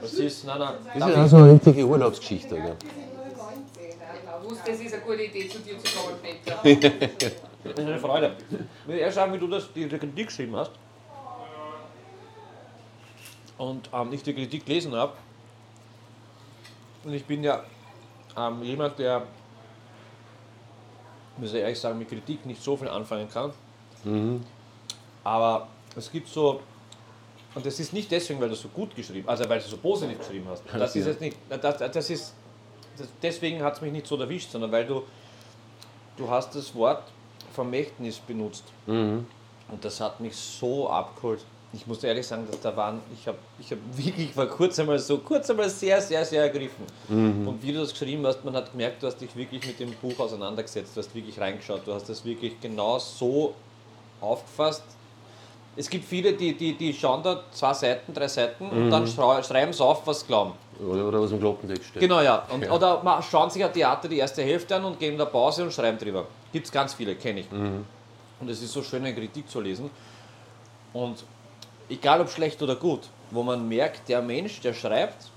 Das 0.00 0.12
ist, 0.14 0.44
nein, 0.44 0.58
nein. 0.58 0.74
Das 0.98 1.08
ist 1.10 1.16
auch 1.16 1.26
so 1.28 1.36
eine 1.36 1.52
richtige 1.52 1.84
Urlaubsgeschichte. 1.86 2.56
Gell? 2.56 2.76
Ich 4.42 4.50
wusste, 4.50 4.70
es 4.70 4.80
ist 4.80 4.94
eine 4.94 5.02
gute 5.02 5.22
Idee, 5.22 5.48
zu 5.48 5.58
dir 5.60 5.78
zu 5.78 5.96
kommen, 5.96 6.16
Peter. 6.62 6.90
Das 7.64 7.72
ist 7.72 7.80
eine 7.80 7.98
Freude. 7.98 8.32
Ich 8.50 8.88
will 8.88 8.98
erst 8.98 9.16
schauen, 9.16 9.32
wie 9.32 9.38
du 9.38 9.48
das, 9.48 9.72
die 9.72 9.88
Kritik 9.88 10.28
geschrieben 10.28 10.54
hast. 10.54 10.70
Und 13.58 13.90
ähm, 13.92 14.12
ich 14.12 14.22
die 14.22 14.34
Kritik 14.34 14.64
gelesen 14.64 14.94
habe. 14.94 15.14
Und 17.02 17.12
ich 17.12 17.24
bin 17.24 17.42
ja 17.42 17.64
ähm, 18.36 18.62
jemand, 18.62 18.98
der, 19.00 19.22
muss 21.38 21.52
ich 21.52 21.60
ehrlich 21.60 21.78
sagen, 21.78 21.98
mit 21.98 22.08
Kritik 22.08 22.44
nicht 22.46 22.62
so 22.62 22.76
viel 22.76 22.88
anfangen 22.88 23.28
kann. 23.28 23.52
Aber 25.24 25.68
es 25.96 26.10
gibt 26.10 26.28
so, 26.28 26.60
und 27.54 27.64
das 27.66 27.80
ist 27.80 27.92
nicht 27.92 28.10
deswegen, 28.10 28.40
weil 28.40 28.48
du 28.50 28.54
so 28.54 28.68
gut 28.68 28.94
geschrieben 28.94 29.28
also 29.28 29.48
weil 29.48 29.60
du 29.60 29.66
so 29.66 29.76
positiv 29.78 30.18
geschrieben 30.18 30.46
hast. 30.48 30.62
Das 30.72 30.94
ist 30.94 31.04
Ja. 31.06 31.10
jetzt 31.12 31.20
nicht, 31.20 31.36
das, 31.48 31.78
das 31.92 32.10
ist, 32.10 32.34
das, 32.96 33.08
deswegen 33.22 33.62
hat 33.62 33.74
es 33.74 33.80
mich 33.80 33.92
nicht 33.92 34.06
so 34.06 34.16
erwischt, 34.16 34.50
sondern 34.50 34.70
weil 34.72 34.86
du, 34.86 35.02
du 36.16 36.28
hast 36.30 36.54
das 36.54 36.74
Wort 36.74 37.02
Vermächtnis 37.54 38.18
benutzt. 38.18 38.64
Und 38.86 39.84
das 39.84 40.00
hat 40.00 40.20
mich 40.20 40.36
so 40.36 40.88
abgeholt. 40.88 41.44
Ich 41.76 41.86
muss 41.86 42.02
ehrlich 42.02 42.26
sagen, 42.26 42.46
dass 42.50 42.58
da 42.60 42.74
waren, 42.74 43.00
ich 43.12 43.28
habe 43.28 43.36
ich 43.60 43.70
hab 43.70 43.78
wirklich 43.96 44.32
vor 44.32 44.46
kurz 44.46 44.78
einmal 44.78 44.98
so, 44.98 45.18
kurz 45.18 45.50
einmal 45.50 45.68
sehr, 45.68 46.00
sehr, 46.00 46.24
sehr 46.24 46.42
ergriffen. 46.42 46.84
Und 47.46 47.58
wie 47.62 47.72
du 47.72 47.80
das 47.80 47.90
geschrieben 47.90 48.26
hast, 48.26 48.42
man 48.44 48.54
hat 48.56 48.72
gemerkt, 48.72 49.02
du 49.02 49.06
hast 49.06 49.18
dich 49.20 49.34
wirklich 49.36 49.64
mit 49.66 49.78
dem 49.78 49.92
Buch 49.92 50.18
auseinandergesetzt, 50.18 50.96
du 50.96 51.00
hast 51.00 51.14
wirklich 51.14 51.38
reingeschaut, 51.38 51.82
du 51.86 51.92
hast 51.92 52.08
das 52.08 52.24
wirklich 52.24 52.58
genau 52.60 52.98
so 52.98 53.54
aufgefasst. 54.20 54.82
Es 55.78 55.90
gibt 55.90 56.06
viele, 56.06 56.32
die, 56.32 56.56
die, 56.56 56.72
die 56.72 56.94
schauen 56.94 57.22
da 57.22 57.42
zwei 57.52 57.74
Seiten, 57.74 58.14
drei 58.14 58.28
Seiten 58.28 58.70
und 58.70 58.90
dann 58.90 59.06
schrei- 59.06 59.42
schreiben 59.42 59.72
sie 59.74 59.84
auf, 59.84 60.06
was 60.06 60.20
sie 60.20 60.26
glauben. 60.26 60.52
Oder, 60.80 61.06
oder 61.06 61.20
was 61.20 61.30
im 61.32 61.38
Kloppentext 61.38 61.84
steht. 61.90 62.00
Genau, 62.00 62.22
ja. 62.22 62.46
Und, 62.52 62.70
Oder 62.70 63.02
ma- 63.02 63.20
schauen 63.22 63.50
sich 63.50 63.62
ein 63.62 63.72
Theater 63.72 64.08
die 64.08 64.16
erste 64.16 64.42
Hälfte 64.42 64.76
an 64.76 64.84
und 64.86 64.98
gehen 64.98 65.12
in 65.12 65.18
der 65.18 65.26
Pause 65.26 65.64
und 65.64 65.72
schreiben 65.72 65.98
drüber. 65.98 66.26
Gibt 66.52 66.64
es 66.66 66.72
ganz 66.72 66.94
viele, 66.94 67.14
kenne 67.16 67.40
ich. 67.40 67.46
Und 67.52 68.48
es 68.48 68.62
ist 68.62 68.72
so 68.72 68.82
schön, 68.82 69.04
eine 69.04 69.14
Kritik 69.14 69.50
zu 69.50 69.60
lesen. 69.60 69.90
Und 70.94 71.24
egal 71.88 72.20
ob 72.20 72.30
schlecht 72.30 72.62
oder 72.62 72.76
gut, 72.76 73.08
wo 73.30 73.42
man 73.42 73.68
merkt, 73.68 74.08
der 74.08 74.22
Mensch, 74.22 74.60
der 74.60 74.74
schreibt, 74.74 75.30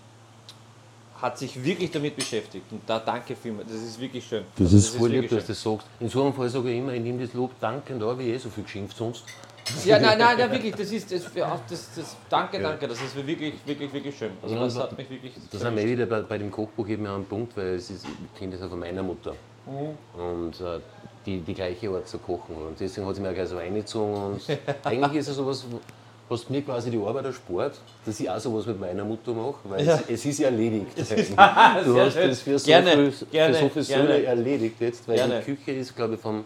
hat 1.21 1.37
sich 1.37 1.61
wirklich 1.63 1.91
damit 1.91 2.15
beschäftigt. 2.15 2.71
Und 2.71 2.81
da 2.87 2.99
danke 2.99 3.35
vielmals. 3.35 3.69
Das 3.69 3.81
ist 3.81 3.99
wirklich 3.99 4.25
schön. 4.25 4.45
Das 4.55 4.67
Also 4.67 4.77
ist 4.77 4.95
voll 4.95 5.09
lieb, 5.09 5.29
dass 5.29 5.45
du 5.45 5.51
das 5.51 5.61
sagst. 5.61 5.87
In 5.99 6.09
so 6.09 6.23
einem 6.23 6.33
Fall 6.33 6.49
sage 6.49 6.71
ich 6.71 6.77
immer, 6.77 6.93
ich 6.93 7.01
nehme 7.01 7.25
das 7.25 7.33
Lob 7.33 7.59
dankend 7.59 8.01
an, 8.01 8.17
wie 8.19 8.31
eh 8.31 8.37
so 8.37 8.49
viel 8.49 8.63
geschimpft 8.63 8.95
sonst. 8.95 9.25
Ja, 9.85 9.99
nein, 9.99 10.17
nein, 10.17 10.37
nein, 10.37 10.51
wirklich. 10.51 10.73
Das 10.73 10.91
ist, 10.91 11.11
das, 11.11 11.25
das, 11.33 11.89
das, 11.95 12.17
danke, 12.29 12.59
danke. 12.59 12.87
Das 12.87 12.99
ist 13.01 13.15
wirklich, 13.15 13.53
wirklich, 13.65 13.93
wirklich 13.93 14.17
schön. 14.17 14.31
Also 14.41 14.55
das 14.55 14.77
hat 14.77 14.97
mich 14.97 15.09
wirklich. 15.09 15.33
Da 15.51 15.57
sind 15.59 15.75
wir 15.75 15.83
eh 15.83 15.91
wieder 15.91 16.05
bei, 16.05 16.21
bei 16.21 16.37
dem 16.37 16.49
Kochbuch 16.49 16.87
eben 16.87 17.05
an 17.05 17.15
einem 17.15 17.25
Punkt, 17.25 17.55
weil 17.55 17.75
es 17.75 17.89
ist, 17.89 18.05
ich 18.05 18.39
kenne 18.39 18.53
das 18.55 18.65
auch 18.65 18.69
von 18.69 18.79
meiner 18.79 19.03
Mutter. 19.03 19.35
Und 19.65 20.59
äh, 20.61 20.79
die 21.25 21.39
die 21.41 21.53
gleiche 21.53 21.89
Art 21.89 22.07
zu 22.07 22.17
kochen. 22.17 22.55
Und 22.55 22.79
deswegen 22.79 23.05
hat 23.05 23.15
sie 23.15 23.21
mir 23.21 23.29
auch 23.29 23.33
gleich 23.33 23.49
so 23.49 23.57
reingezogen. 23.57 24.15
Und 24.15 24.41
eigentlich 24.83 25.19
ist 25.19 25.27
es 25.27 25.35
sowas, 25.35 25.65
was 26.29 26.49
mir 26.49 26.61
quasi 26.61 26.91
die 26.91 26.97
Arbeit 26.99 27.25
erspart, 27.25 27.73
dass 28.05 28.19
ich 28.19 28.29
auch 28.29 28.39
sowas 28.39 28.65
mit 28.67 28.79
meiner 28.79 29.03
Mutter 29.03 29.33
mache, 29.33 29.55
weil 29.63 29.87
es, 29.87 30.01
es 30.07 30.25
ist 30.25 30.39
ja 30.39 30.47
erledigt. 30.49 30.91
du 30.97 31.05
sehr 31.05 31.25
hast 32.05 32.13
schön. 32.13 32.29
das 32.29 32.41
für 32.41 32.59
so 32.59 32.65
Gerne, 32.67 33.11
viel, 33.11 33.27
gerne, 33.31 33.53
für 33.55 33.61
so 33.63 33.69
viele. 33.69 33.83
Söhne 33.85 34.23
erledigt 34.23 34.75
jetzt, 34.79 35.07
weil 35.07 35.15
Gerne. 35.15 35.39
die 35.45 35.55
Küche 35.55 35.71
ist, 35.71 35.95
glaube 35.95 36.13
ich, 36.15 36.19
vom 36.21 36.45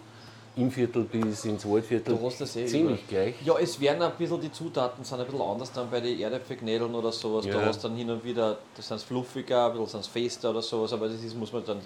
Innviertel 0.56 1.04
bis 1.06 1.46
ins 1.46 1.66
Waldviertel 1.68 2.16
Du 2.16 2.26
hast 2.26 2.40
das 2.40 2.56
eh 2.56 2.66
ziemlich 2.66 3.08
gleich. 3.08 3.34
Ja, 3.44 3.56
es 3.60 3.80
werden 3.82 4.02
ein 4.04 4.12
bisschen, 4.18 4.40
die 4.40 4.52
Zutaten 4.52 5.04
sind 5.04 5.20
ein 5.20 5.26
bisschen 5.26 5.42
anders 5.42 5.72
dann 5.72 5.90
bei 5.90 6.00
den 6.00 6.20
Erdäpfelknädeln 6.20 6.94
oder 6.94 7.12
sowas. 7.12 7.46
Da 7.46 7.60
Ja. 7.60 7.66
hast 7.66 7.84
dann 7.84 7.96
hin 7.96 8.10
und 8.12 8.24
wieder, 8.24 8.58
da 8.76 8.82
sind 8.82 8.98
es 8.98 9.04
fluffiger, 9.04 9.66
ein 9.66 9.72
bisschen 9.72 9.88
sind 9.88 10.00
es 10.02 10.08
fester 10.08 10.52
oder 10.52 10.62
sowas, 10.62 10.94
aber 10.94 11.08
das 11.10 11.24
ist, 11.24 11.36
muss 11.36 11.52
man 11.52 11.66
dann 11.66 11.80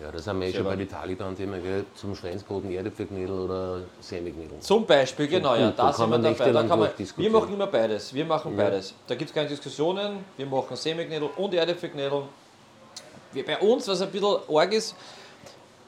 Ja, 0.00 0.10
da 0.12 0.18
sind 0.18 0.40
wir 0.40 0.48
eh 0.48 0.52
schon 0.52 0.64
bei 0.64 0.76
den 0.76 0.88
Taliban-Themen, 0.88 1.62
gell? 1.62 1.84
Zum 1.94 2.14
Schweinsbraten, 2.14 2.70
Erdäpfelknödel 2.70 3.40
oder 3.40 3.80
Semiknödel. 4.00 4.60
Zum 4.60 4.86
Beispiel, 4.86 5.26
genau, 5.26 5.54
ja, 5.56 5.70
da 5.72 5.92
sind 5.92 6.10
wir 6.10 6.18
dabei. 6.18 6.52
Da 6.52 6.62
kann 6.62 6.78
man, 6.78 6.90
wir 7.16 7.30
machen 7.30 7.54
immer 7.54 7.66
beides. 7.66 8.14
Wir 8.14 8.24
machen 8.24 8.56
Ja. 8.56 8.64
beides. 8.64 8.94
Da 9.06 9.14
gibt 9.14 9.30
es 9.30 9.34
keine 9.34 9.48
Diskussionen. 9.48 10.24
Wir 10.36 10.46
machen 10.46 10.76
Semiknödel 10.76 11.30
und 11.36 11.54
Erdäpfelknödel. 11.54 12.22
Bei 13.46 13.58
uns, 13.58 13.88
was 13.88 14.00
ein 14.00 14.10
bisschen 14.10 14.36
arg 14.48 14.72
ist, 14.72 14.94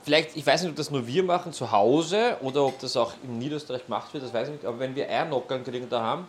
vielleicht, 0.02 0.36
ich 0.36 0.46
weiß 0.46 0.62
nicht, 0.62 0.70
ob 0.70 0.76
das 0.76 0.90
nur 0.90 1.06
wir 1.06 1.22
machen 1.22 1.52
zu 1.52 1.70
Hause 1.70 2.36
oder 2.40 2.64
ob 2.64 2.78
das 2.80 2.96
auch 2.96 3.12
in 3.24 3.38
Niederösterreich 3.38 3.84
gemacht 3.86 4.12
wird, 4.12 4.24
das 4.24 4.32
weiß 4.34 4.48
ich 4.48 4.54
nicht, 4.54 4.64
aber 4.64 4.78
wenn 4.78 4.94
wir 4.94 5.08
Eiernockern 5.08 5.64
kriegen 5.64 5.88
daheim, 5.88 6.24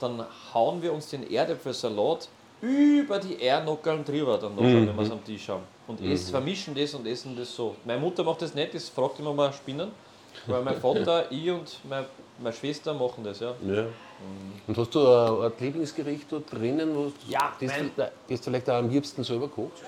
dann 0.00 0.24
hauen 0.54 0.82
wir 0.82 0.92
uns 0.92 1.08
den 1.10 1.28
Erdäpfelsalat 1.30 2.28
über 2.60 3.18
die 3.18 3.40
Eiernockern 3.40 4.04
drüber, 4.04 4.38
dann 4.38 4.54
noch, 4.54 4.62
wenn 4.62 4.86
wir 4.96 5.02
es 5.02 5.10
am 5.10 5.24
Tisch 5.24 5.48
haben. 5.48 5.62
Und 5.90 6.00
essen, 6.02 6.30
vermischen 6.30 6.74
das 6.74 6.94
und 6.94 7.06
essen 7.06 7.36
das 7.36 7.54
so. 7.54 7.74
Meine 7.84 8.00
Mutter 8.00 8.22
macht 8.22 8.42
das 8.42 8.54
nicht, 8.54 8.74
das 8.74 8.88
fragt 8.88 9.18
immer 9.18 9.34
mal 9.34 9.52
Spinnen. 9.52 9.90
Weil 10.46 10.62
mein 10.62 10.80
Vater, 10.80 11.24
ich 11.32 11.50
und 11.50 11.78
meine, 11.88 12.06
meine 12.38 12.54
Schwester 12.54 12.94
machen 12.94 13.24
das, 13.24 13.40
ja. 13.40 13.54
Ja. 13.66 13.86
Und 14.68 14.76
hast 14.76 14.94
du 14.94 15.00
ein, 15.06 15.42
ein 15.46 15.52
Lieblingsgericht 15.58 16.30
dort 16.30 16.52
drinnen, 16.52 16.94
wo 16.94 17.04
du 17.06 17.12
Ja, 17.28 17.52
das, 17.60 17.70
mein- 17.70 17.90
das 17.96 18.40
du 18.40 18.50
vielleicht 18.50 18.70
auch 18.70 18.74
am 18.76 18.88
liebsten 18.88 19.24
selber 19.24 19.48
kochst? 19.48 19.82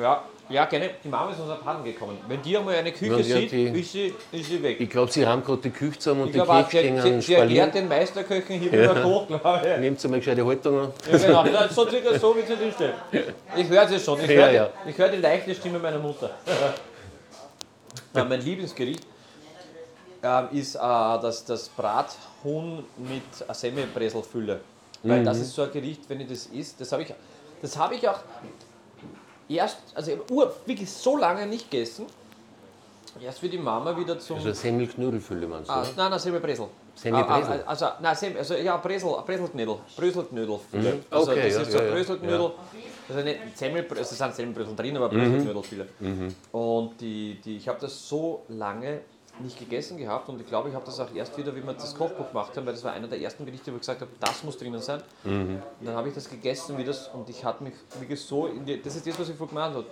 Ja, 0.00 0.24
ja 0.52 0.64
gerne. 0.66 0.90
Die 1.02 1.08
Mama 1.08 1.30
ist 1.30 1.40
aus 1.40 1.48
Japan 1.48 1.82
gekommen. 1.82 2.18
Wenn 2.28 2.40
die 2.42 2.56
einmal 2.56 2.74
eine 2.76 2.92
Küche 2.92 3.16
Ja, 3.16 3.22
sieht, 3.22 3.52
die- 3.52 3.80
ist, 3.80 3.92
sie, 3.92 4.14
ist 4.32 4.48
sie 4.48 4.62
weg. 4.62 4.80
Ich 4.80 4.90
glaube, 4.90 5.10
sie 5.10 5.26
haben 5.26 5.42
gerade 5.44 5.62
die 5.62 5.70
Küche 5.70 5.98
zusammen 5.98 6.22
und 6.22 6.26
Ich 6.28 6.32
die 6.34 6.38
Küche 6.40 6.64
sie, 6.70 6.88
sie, 6.94 7.00
stehen 7.00 7.20
sie 7.20 7.34
erklärt 7.34 7.74
den 7.74 7.88
Meisterköchen 7.88 8.60
hier 8.60 8.72
Ja. 8.72 8.90
wieder 8.90 9.04
hoch, 9.04 9.26
glaube 9.26 9.60
ich. 9.74 9.80
Nehmt 9.80 10.00
sie 10.00 10.08
mal 10.08 10.18
gescheite 10.20 10.44
Haltung 10.46 10.78
an. 10.78 10.92
Ja, 11.10 11.42
genau, 11.42 11.64
ist 11.64 11.74
so 11.74 11.88
circa 11.88 12.18
so, 12.18 12.36
wie 12.36 12.42
sie 12.42 12.54
drin 12.56 12.72
steht. 12.72 12.94
Ich 13.56 13.68
höre 13.68 13.88
sie 13.88 13.98
schon. 13.98 14.20
Ich 14.20 14.28
Ja, 14.30 14.36
höre 14.36 14.50
ja. 14.52 14.70
ich 14.86 14.96
höre 14.98 15.08
die 15.08 15.18
leichte 15.18 15.54
Stimme 15.54 15.78
meiner 15.78 15.98
Mutter. 15.98 16.30
ja, 18.14 18.24
mein 18.24 18.40
Lieblingsgericht 18.40 19.04
ähm, 20.22 20.48
ist 20.52 20.74
äh, 20.76 20.78
das, 20.78 21.44
das 21.44 21.68
Brathuhn 21.70 22.84
mit 22.98 23.22
Semmelbreselfülle. 23.56 24.60
Weil 25.04 25.24
das 25.24 25.38
ist 25.38 25.54
so 25.54 25.62
ein 25.62 25.72
Gericht, 25.72 26.02
wenn 26.08 26.20
ich 26.20 26.28
das 26.28 26.46
isst, 26.46 26.80
das 26.80 26.92
habe 26.92 27.02
ich, 27.02 27.12
das 27.60 27.76
habe 27.76 27.96
ich 27.96 28.08
auch 28.08 28.20
erst, 29.48 29.78
also 29.94 30.12
ich 30.12 30.18
habe 30.18 30.54
wirklich 30.66 30.90
so 30.90 31.16
lange 31.16 31.46
nicht 31.46 31.70
gegessen. 31.70 32.06
Erst 33.20 33.42
wie 33.42 33.48
die 33.48 33.58
Mama 33.58 33.94
wieder 33.96 34.18
zum. 34.18 34.36
Also 34.38 34.52
Semmelknödelfülle 34.52 35.46
meinst 35.46 35.68
du? 35.68 35.72
Ah, 35.74 35.86
nein, 35.96 36.10
nein, 36.10 36.18
Semmelbresel. 36.18 36.66
Semmelbresel? 36.94 37.52
Ah, 37.60 37.62
ah, 37.66 37.70
Also, 37.70 37.86
nein, 38.00 38.16
Sem, 38.16 38.36
also 38.36 38.54
ja, 38.54 38.76
Bresel, 38.78 39.10
Breselknödel. 39.26 39.76
Bröselknödel. 39.96 40.58
Mhm. 40.72 41.04
Also, 41.10 41.30
Okay, 41.32 41.42
das 41.44 41.54
ja, 41.54 41.60
ist 41.62 41.72
so 41.72 41.78
ja, 41.78 41.84
ja. 41.84 41.90
Bröselknödel. 41.92 42.50
Also 43.08 43.22
nicht 43.22 43.58
Semmel, 43.58 43.86
also 43.90 44.00
es 44.00 44.16
sind 44.16 44.34
Semmelbrösel 44.34 44.74
drin, 44.76 44.96
aber 44.96 45.08
Bröselknödel 45.10 45.62
viele. 45.62 45.88
Mhm. 46.00 46.34
Und 46.52 47.00
die, 47.00 47.38
die, 47.44 47.56
ich 47.58 47.68
habe 47.68 47.78
das 47.80 48.08
so 48.08 48.44
lange 48.48 49.00
nicht 49.42 49.58
gegessen 49.58 49.96
gehabt 49.96 50.28
und 50.28 50.40
ich 50.40 50.46
glaube, 50.46 50.68
ich 50.68 50.74
habe 50.74 50.84
das 50.84 50.98
auch 51.00 51.12
erst 51.14 51.36
wieder, 51.36 51.54
wie 51.54 51.62
wir 51.64 51.72
das 51.72 51.94
Kochbuch 51.94 52.28
gemacht 52.28 52.56
haben, 52.56 52.66
weil 52.66 52.72
das 52.72 52.84
war 52.84 52.92
einer 52.92 53.08
der 53.08 53.20
ersten 53.20 53.44
Gerichte, 53.44 53.70
wo 53.72 53.76
ich 53.76 53.80
gesagt 53.82 54.00
habe, 54.00 54.10
das 54.20 54.42
muss 54.44 54.56
drinnen 54.56 54.80
sein. 54.80 55.02
Mhm. 55.24 55.62
Und 55.80 55.86
dann 55.86 55.96
habe 55.96 56.08
ich 56.08 56.14
das 56.14 56.28
gegessen 56.28 56.78
wie 56.78 56.84
das, 56.84 57.08
und 57.08 57.28
ich 57.28 57.44
hatte 57.44 57.64
mich 57.64 57.74
wirklich 57.98 58.20
so 58.20 58.46
in 58.46 58.64
die, 58.64 58.80
das 58.80 58.96
ist 58.96 59.06
das, 59.06 59.18
was 59.18 59.28
ich 59.28 59.36
vorhin 59.36 59.56
gemeint 59.56 59.74
habe. 59.74 59.86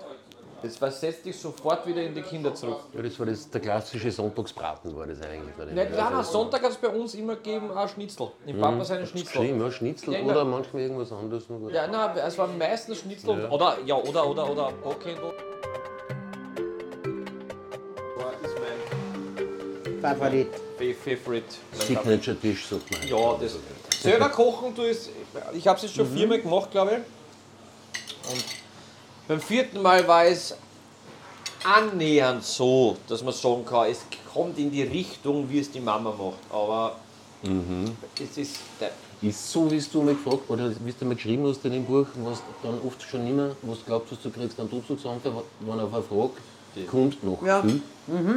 Das 0.62 0.76
versetzt 0.76 1.24
dich 1.24 1.38
sofort 1.38 1.86
wieder 1.86 2.02
in 2.02 2.14
die 2.14 2.20
Kinder 2.20 2.54
zurück. 2.54 2.80
Ja, 2.92 3.00
das 3.00 3.18
war 3.18 3.24
das, 3.24 3.48
der 3.48 3.62
klassische 3.62 4.10
Sonntagsbraten, 4.10 4.94
war 4.94 5.06
das 5.06 5.22
eigentlich. 5.22 5.56
Nicht, 5.56 5.74
nein, 5.74 6.12
nein, 6.12 6.22
Sonntag 6.22 6.62
hat 6.62 6.72
es 6.72 6.76
bei 6.76 6.88
uns 6.88 7.14
immer 7.14 7.36
gegeben, 7.36 7.70
ein 7.72 7.88
Schnitzel. 7.88 8.30
Im 8.44 8.60
Papa 8.60 8.84
seine 8.84 9.06
Schnitzel. 9.06 9.42
Ja, 9.58 9.70
Schnitzel 9.70 10.12
Ja, 10.12 10.18
ja. 10.20 10.26
oder 10.26 10.44
manchmal 10.44 10.82
irgendwas 10.82 11.10
anderes. 11.12 11.48
Noch. 11.48 11.70
Ja, 11.70 11.86
nein, 11.86 12.10
es 12.14 12.36
war 12.36 12.46
meistens 12.46 12.98
Schnitzel 12.98 13.30
und- 13.30 13.50
oder 13.50 13.78
ja 13.86 13.94
oder 13.94 14.28
oder 14.28 14.50
oder 14.50 14.72
Bockhändel. 14.82 15.32
Favorit. 20.00 20.48
Fa- 20.78 20.94
Favorite. 21.04 21.44
Mein 21.76 21.86
Signature-Tisch, 21.86 22.66
sagt 22.66 22.90
man. 22.90 23.06
Ja, 23.08 23.36
das. 23.40 23.56
Selber 24.02 24.28
kochen, 24.30 24.74
du 24.74 24.82
ist, 24.82 25.10
ich 25.52 25.66
habe 25.68 25.76
es 25.76 25.82
jetzt 25.84 25.94
schon 25.96 26.10
viermal 26.10 26.40
gemacht, 26.40 26.70
glaube 26.70 26.90
ich. 26.92 28.32
Und 28.32 28.44
beim 29.28 29.40
vierten 29.40 29.82
Mal 29.82 30.06
war 30.08 30.24
es 30.24 30.54
annähernd 31.64 32.42
so, 32.44 32.96
dass 33.08 33.22
man 33.22 33.34
sagen 33.34 33.64
kann, 33.64 33.90
es 33.90 34.00
kommt 34.32 34.58
in 34.58 34.70
die 34.70 34.82
Richtung, 34.82 35.48
wie 35.50 35.58
es 35.60 35.70
die 35.70 35.80
Mama 35.80 36.10
macht. 36.10 36.38
Aber 36.50 36.96
es 38.22 38.38
ist. 38.38 38.56
Ist 39.22 39.52
so, 39.52 39.70
wie 39.70 39.78
du 39.78 40.00
mal 40.02 40.14
gefragt 40.14 40.48
oder 40.48 40.70
wie 40.82 40.92
du 40.98 41.04
mal 41.04 41.14
geschrieben 41.14 41.46
hast 41.46 41.62
in 41.66 41.72
dem 41.72 41.84
Buch, 41.84 42.06
was 42.24 42.40
dann 42.62 42.80
oft 42.86 43.02
schon 43.02 43.26
immer, 43.26 43.50
was 43.60 43.84
glaubst, 43.84 44.12
dass 44.12 44.22
du 44.22 44.30
kriegst, 44.30 44.58
dann 44.58 44.70
Totschlagsanfall, 44.70 45.42
wenn 45.60 45.78
auf 45.78 45.92
eine 45.92 46.02
Frage 46.02 46.30
kommt 46.90 47.22
noch 47.24 47.42
Ja. 47.44 47.62
viel. 47.62 47.80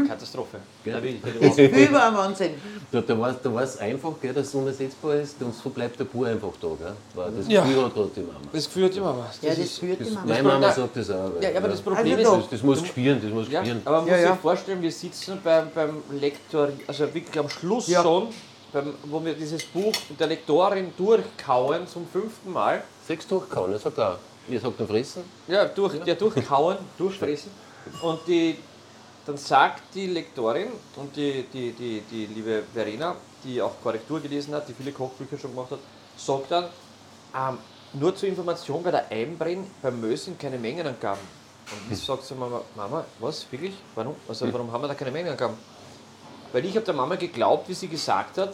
Katastrophe. 0.08 0.58
Gell? 0.84 0.94
Nein, 0.94 1.04
wirklich, 1.04 1.40
Das 1.42 1.58
ein 2.04 2.14
Wahnsinn. 2.16 2.52
Da, 2.92 3.02
da 3.02 3.20
war 3.20 3.34
da 3.34 3.52
war's 3.54 3.78
einfach, 3.78 4.12
gell, 4.22 4.32
dass 4.34 4.48
es 4.48 4.54
unersetzbar 4.56 5.16
ist 5.16 5.42
und 5.42 5.56
so 5.56 5.70
bleibt 5.72 6.00
der 6.00 6.04
Bub 6.06 6.26
einfach 6.26 6.52
da. 6.62 6.68
Gell? 6.68 6.94
Das 7.38 7.48
Ja. 7.48 7.64
Gefühl 7.64 7.86
hat 7.86 7.94
gerade 7.96 8.10
die 8.16 8.20
Mama. 8.22 8.40
Das 8.52 8.66
Gefühl 8.66 8.86
hat 8.86 8.96
die 8.96 9.00
Mama. 9.00 9.26
Das 9.28 9.42
Ja, 9.42 9.50
das 9.50 9.58
ist, 9.60 9.80
führt 9.80 10.00
die 10.00 10.04
Das, 10.06 10.14
Mama. 10.14 10.28
meine 10.28 10.44
Mama 10.44 10.72
sagt 10.72 10.96
das 10.98 11.10
auch. 11.10 11.32
ja, 11.42 11.50
aber 11.58 11.68
das 11.70 11.82
Problem 11.82 12.18
Also 12.20 12.34
ist, 12.36 12.44
das, 12.44 12.50
das 12.52 12.64
muss 12.64 12.86
spüren, 12.86 13.20
das 13.24 13.32
muss 13.32 13.50
Ja, 13.50 13.62
spüren. 13.64 13.82
aber 13.86 13.98
man 14.02 14.08
Ja, 14.08 14.14
muss 14.14 14.22
ja. 14.24 14.32
sich 14.34 14.42
vorstellen, 14.42 14.82
wir 14.84 14.92
sitzen 14.92 15.40
beim, 15.44 15.68
beim 15.74 16.04
Lektor, 16.20 16.70
also 16.86 17.12
wirklich 17.14 17.40
am 17.40 17.50
Schluss 17.50 17.88
Ja. 17.88 18.04
schon, 18.04 18.28
beim, 18.72 18.94
wo 19.06 19.26
wir 19.26 19.34
dieses 19.34 19.64
Buch 19.66 19.94
mit 20.10 20.20
der 20.20 20.28
Lektorin 20.28 20.94
durchkauen 20.96 21.88
zum 21.88 22.06
fünften 22.08 22.52
Mal. 22.54 22.84
Sechs 23.08 23.26
durchkauen, 23.28 23.72
er 23.72 23.80
sagt 23.80 23.98
auch. 24.00 24.18
Ihr 24.48 24.60
sagt 24.60 24.78
dann 24.80 24.88
fressen. 24.88 25.24
Ja, 25.48 25.66
durch, 25.66 25.94
ja 26.06 26.14
durchkauen, 26.16 26.78
durchfressen. 26.98 27.50
Und 28.02 28.20
die, 28.28 28.58
dann 29.26 29.38
sagt 29.38 29.84
die 29.94 30.08
Lektorin 30.08 30.70
und 30.96 31.16
die, 31.16 31.46
die, 31.52 31.72
die, 31.72 32.02
die 32.02 32.26
liebe 32.28 32.64
Verena, 32.74 33.16
die 33.44 33.62
auch 33.62 33.74
Korrektur 33.82 34.20
gelesen 34.20 34.54
hat, 34.54 34.68
die 34.68 34.74
viele 34.74 34.92
Kochbücher 34.92 35.38
schon 35.38 35.52
gemacht 35.52 35.72
hat, 35.72 35.80
sagt 36.18 36.52
dann, 36.52 36.66
ähm, 37.36 37.58
nur 37.94 38.16
zur 38.16 38.30
Information 38.30 38.82
bei 38.84 38.92
der 38.92 39.10
Einbrenn 39.12 39.66
beim 39.82 40.00
Müll 40.00 40.18
sind 40.18 40.40
keine 40.40 40.58
Mengenangaben. 40.58 41.22
Und 41.72 41.94
ich 41.94 42.04
sagt 42.04 42.24
sie 42.24 42.36
Mama, 42.36 42.62
Mama, 42.76 43.06
was, 43.20 43.46
wirklich? 43.52 43.76
Warum? 43.96 44.16
Also 44.28 44.52
warum 44.52 44.72
haben 44.72 44.82
wir 44.82 44.88
da 44.88 44.96
keine 44.96 45.12
Mengenangaben? 45.12 45.56
Weil 46.52 46.66
ich 46.66 46.76
habe 46.76 46.86
der 46.86 46.94
Mama 46.94 47.16
geglaubt, 47.16 47.70
wie 47.70 47.74
sie 47.74 47.88
gesagt 47.88 48.38
hat, 48.38 48.54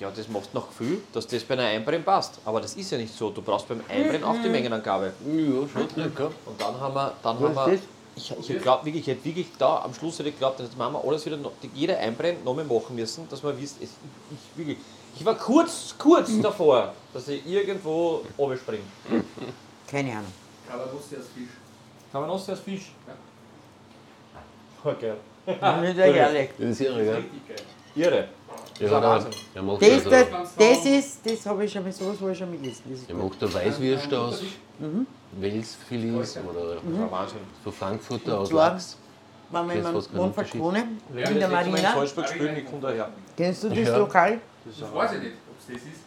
ja, 0.00 0.10
das 0.10 0.28
macht 0.28 0.54
nach 0.54 0.66
Gefühl, 0.68 1.02
dass 1.12 1.26
das 1.26 1.44
bei 1.44 1.54
einer 1.54 1.64
Einbrenn 1.64 2.02
passt. 2.02 2.38
Aber 2.46 2.60
das 2.60 2.74
ist 2.74 2.90
ja 2.90 2.96
nicht 2.96 3.14
so. 3.14 3.30
Du 3.30 3.42
brauchst 3.42 3.68
beim 3.68 3.82
Einbrennen 3.86 4.24
auch 4.24 4.36
die 4.42 4.48
Mengenangabe. 4.48 5.12
Ja, 5.26 5.68
schon. 5.68 5.82
Und 5.82 6.58
dann 6.58 6.80
haben 6.80 6.94
wir, 6.94 7.12
dann 7.22 7.40
Was 7.40 7.56
haben 7.56 7.70
wir 7.70 7.74
ist 7.74 7.84
ich, 8.16 8.32
ich 8.50 8.62
glaube 8.62 8.84
wirklich, 8.84 9.02
ich 9.06 9.14
hätte 9.14 9.24
wirklich 9.24 9.46
da 9.58 9.82
am 9.82 9.94
Schluss 9.94 10.18
hätte 10.18 10.28
ich 10.28 10.34
geglaubt, 10.34 10.60
dass 10.60 10.70
die 10.70 10.76
Mama 10.76 11.00
alles 11.06 11.24
wieder, 11.26 11.36
noch, 11.36 11.52
jeder 11.74 11.98
Einbrennen 11.98 12.44
noch 12.44 12.54
mehr 12.54 12.64
machen 12.64 12.94
müssen, 12.94 13.28
dass 13.28 13.42
man 13.42 13.58
wisst, 13.60 13.76
es, 13.82 13.90
ich, 13.90 13.90
ich, 14.32 14.58
wirklich, 14.58 14.78
ich 15.18 15.24
war 15.24 15.34
kurz, 15.36 15.94
kurz 15.98 16.30
davor, 16.40 16.92
dass 17.12 17.28
ich 17.28 17.44
irgendwo 17.46 18.22
runterspringe. 18.38 18.82
Keine 19.86 20.12
Ahnung. 20.12 20.32
Kalabusse 20.68 21.16
als 21.16 21.26
Fisch. 21.34 21.48
Kann 22.12 22.20
man 22.22 22.30
noch 22.30 22.48
als 22.48 22.60
Fisch? 22.60 22.92
Okay. 24.82 25.12
Nicht 25.46 25.98
ehrlich. 25.98 26.50
Das 26.58 26.68
ist 26.70 26.80
irre, 26.80 27.04
gell? 27.04 27.14
Richtig 27.16 27.48
geil. 27.48 27.56
Irre. 27.94 28.28
Ja, 28.78 28.86
ist 28.86 28.90
der, 28.92 29.02
Wahnsinn. 29.02 29.30
der 29.54 29.62
macht 29.62 29.82
Das, 29.82 29.90
also, 29.90 30.10
das, 30.10 30.56
das 30.56 30.86
ist, 30.86 31.20
das 31.26 31.46
habe 31.46 31.64
ich 31.64 31.72
schon 31.72 31.82
mal, 31.82 31.92
sowas 31.92 32.20
habe 32.20 32.32
ich 32.32 32.38
schon. 32.38 32.62
Das 32.62 33.06
der 33.06 33.14
gut. 33.16 33.30
macht 33.30 33.42
der 33.42 33.54
Weißwürste 33.54 34.20
aus 34.20 34.42
Mhm. 34.78 35.06
Welsfilets 35.32 36.38
oder 36.38 36.74
Das 36.74 37.00
war 37.00 37.10
Wahnsinn. 37.12 37.38
von 37.62 37.72
Frankfurter 37.72 38.40
aus 38.40 38.50
Lachs. 38.52 38.96
wenn 39.50 39.66
man 39.66 39.76
in 39.76 39.84
was 39.84 40.06
kein 40.08 40.16
Mont 40.16 40.28
Unterschied. 40.36 40.60
Falcone, 40.60 40.78
in 41.10 41.16
der 41.16 41.30
In 41.30 41.50
Marina, 41.50 41.94
kennst 43.36 43.64
du 43.64 43.68
das 43.68 43.78
Ja. 43.78 43.96
Lokal? 43.98 44.40
Das 44.64 44.94
weiß 44.94 45.12
ich 45.14 45.18
nicht, 45.22 45.32
ob 45.48 45.58
es 45.58 45.66
das 45.66 45.76
ist. 45.76 46.00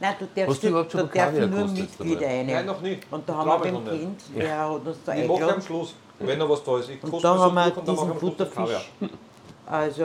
Nein, 0.00 0.14
du 0.18 0.24
Hast 0.26 0.36
darfst, 0.36 0.62
du 0.62 0.68
überhaupt 0.68 0.94
da 0.94 0.98
schon 0.98 1.06
darf 1.08 1.14
Kaviar 1.26 1.46
nur 1.46 1.58
gekostet 1.60 1.78
Mitglied 2.00 2.20
dabei? 2.22 2.26
rein. 2.26 2.46
Nein, 2.46 2.66
noch 2.66 2.80
nie. 2.80 2.98
Und 3.10 3.28
da 3.28 3.34
haben 3.36 3.44
Glaub 3.44 3.64
wir 3.64 3.72
nicht. 3.72 3.90
Kind, 4.00 4.20
der 4.36 4.58
hat 4.58 4.86
uns 4.86 4.98
da 5.04 5.14
Ich 5.14 5.18
mache 5.18 5.22
am 5.24 5.30
eingeladen. 5.34 5.62
Schluss, 5.62 5.94
wenn 6.18 6.38
noch 6.38 6.48
was 6.50 6.64
da 6.64 6.78
ist. 6.78 6.90
Ich 6.90 7.02
Und 7.04 7.24
da 7.24 7.38
haben 7.38 7.54
wir 7.54 7.70
diesen. 7.70 8.14
Butterfisch. 8.18 8.90
Also, 9.66 10.02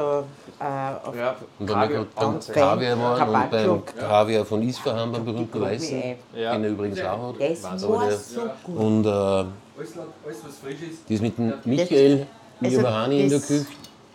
äh, 0.59 0.63
auf 1.07 1.15
Ja, 1.15 1.35
Und 1.59 1.67
wir 1.67 1.75
Kaviar. 1.75 2.05
beim. 2.15 2.39
Kaviar 2.39 2.97
waren 2.99 3.29
und 3.29 3.51
beim 3.51 3.85
Kaviar 3.85 4.45
von 4.45 4.61
Isfahan, 4.61 5.11
beim 5.11 5.25
berühmten 5.25 5.59
mir 5.59 5.65
Weißen, 5.65 6.01
ein. 6.01 6.15
Ja. 6.33 6.53
den 6.53 6.63
er 6.63 6.69
übrigens 6.69 7.01
auch 7.01 7.33
hat. 7.33 7.35
Das 7.41 7.63
Wahnsinn. 7.63 7.89
war 7.89 8.07
der- 8.07 8.17
so 8.17 8.41
gut. 8.63 8.77
Und 8.77 9.05
äh, 9.05 9.09
Alles, 9.09 9.49
was 9.77 10.57
frisch 10.63 10.81
ist. 10.89 10.99
das 11.09 11.19
mit 11.21 11.37
dem 11.37 11.53
Michael 11.65 12.27
Also, 12.61 12.77
Miovahani 12.77 13.21
in 13.23 13.29
der 13.29 13.39
das- 13.39 13.47
Küche, 13.47 13.65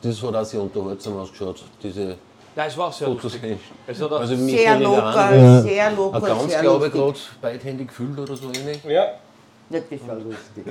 das 0.03 0.23
hat 0.23 0.35
auch 0.35 0.45
sehr 0.45 0.63
unterhaltsam 0.63 1.17
ausgeschaut. 1.19 1.63
Diese 1.83 2.17
Nein, 2.57 2.69
es 2.69 2.79
war 2.79 2.91
sehr 2.93 3.09
Fotos. 3.09 3.25
lustig. 3.35 3.59
Es 3.87 4.01
hat 4.01 4.13
auch, 4.13 4.21
Also 4.21 4.37
Sehr 4.37 4.79
Miovahani, 4.79 5.63
sehr 5.63 5.87
ein 5.89 5.97
locker, 5.97 6.21
ganz, 6.21 6.53
sehr 6.53 6.61
glaube 6.63 6.87
ich, 6.87 6.93
gerade 6.93 7.19
beidhändig 7.43 7.89
gefüllt 7.89 8.19
oder 8.19 8.37
so 8.37 8.47
ähnlich. 8.47 8.83
ja, 8.85 8.91
Ja, 8.93 9.81
das 9.91 10.09
war 10.09 10.15
lustig. 10.17 10.65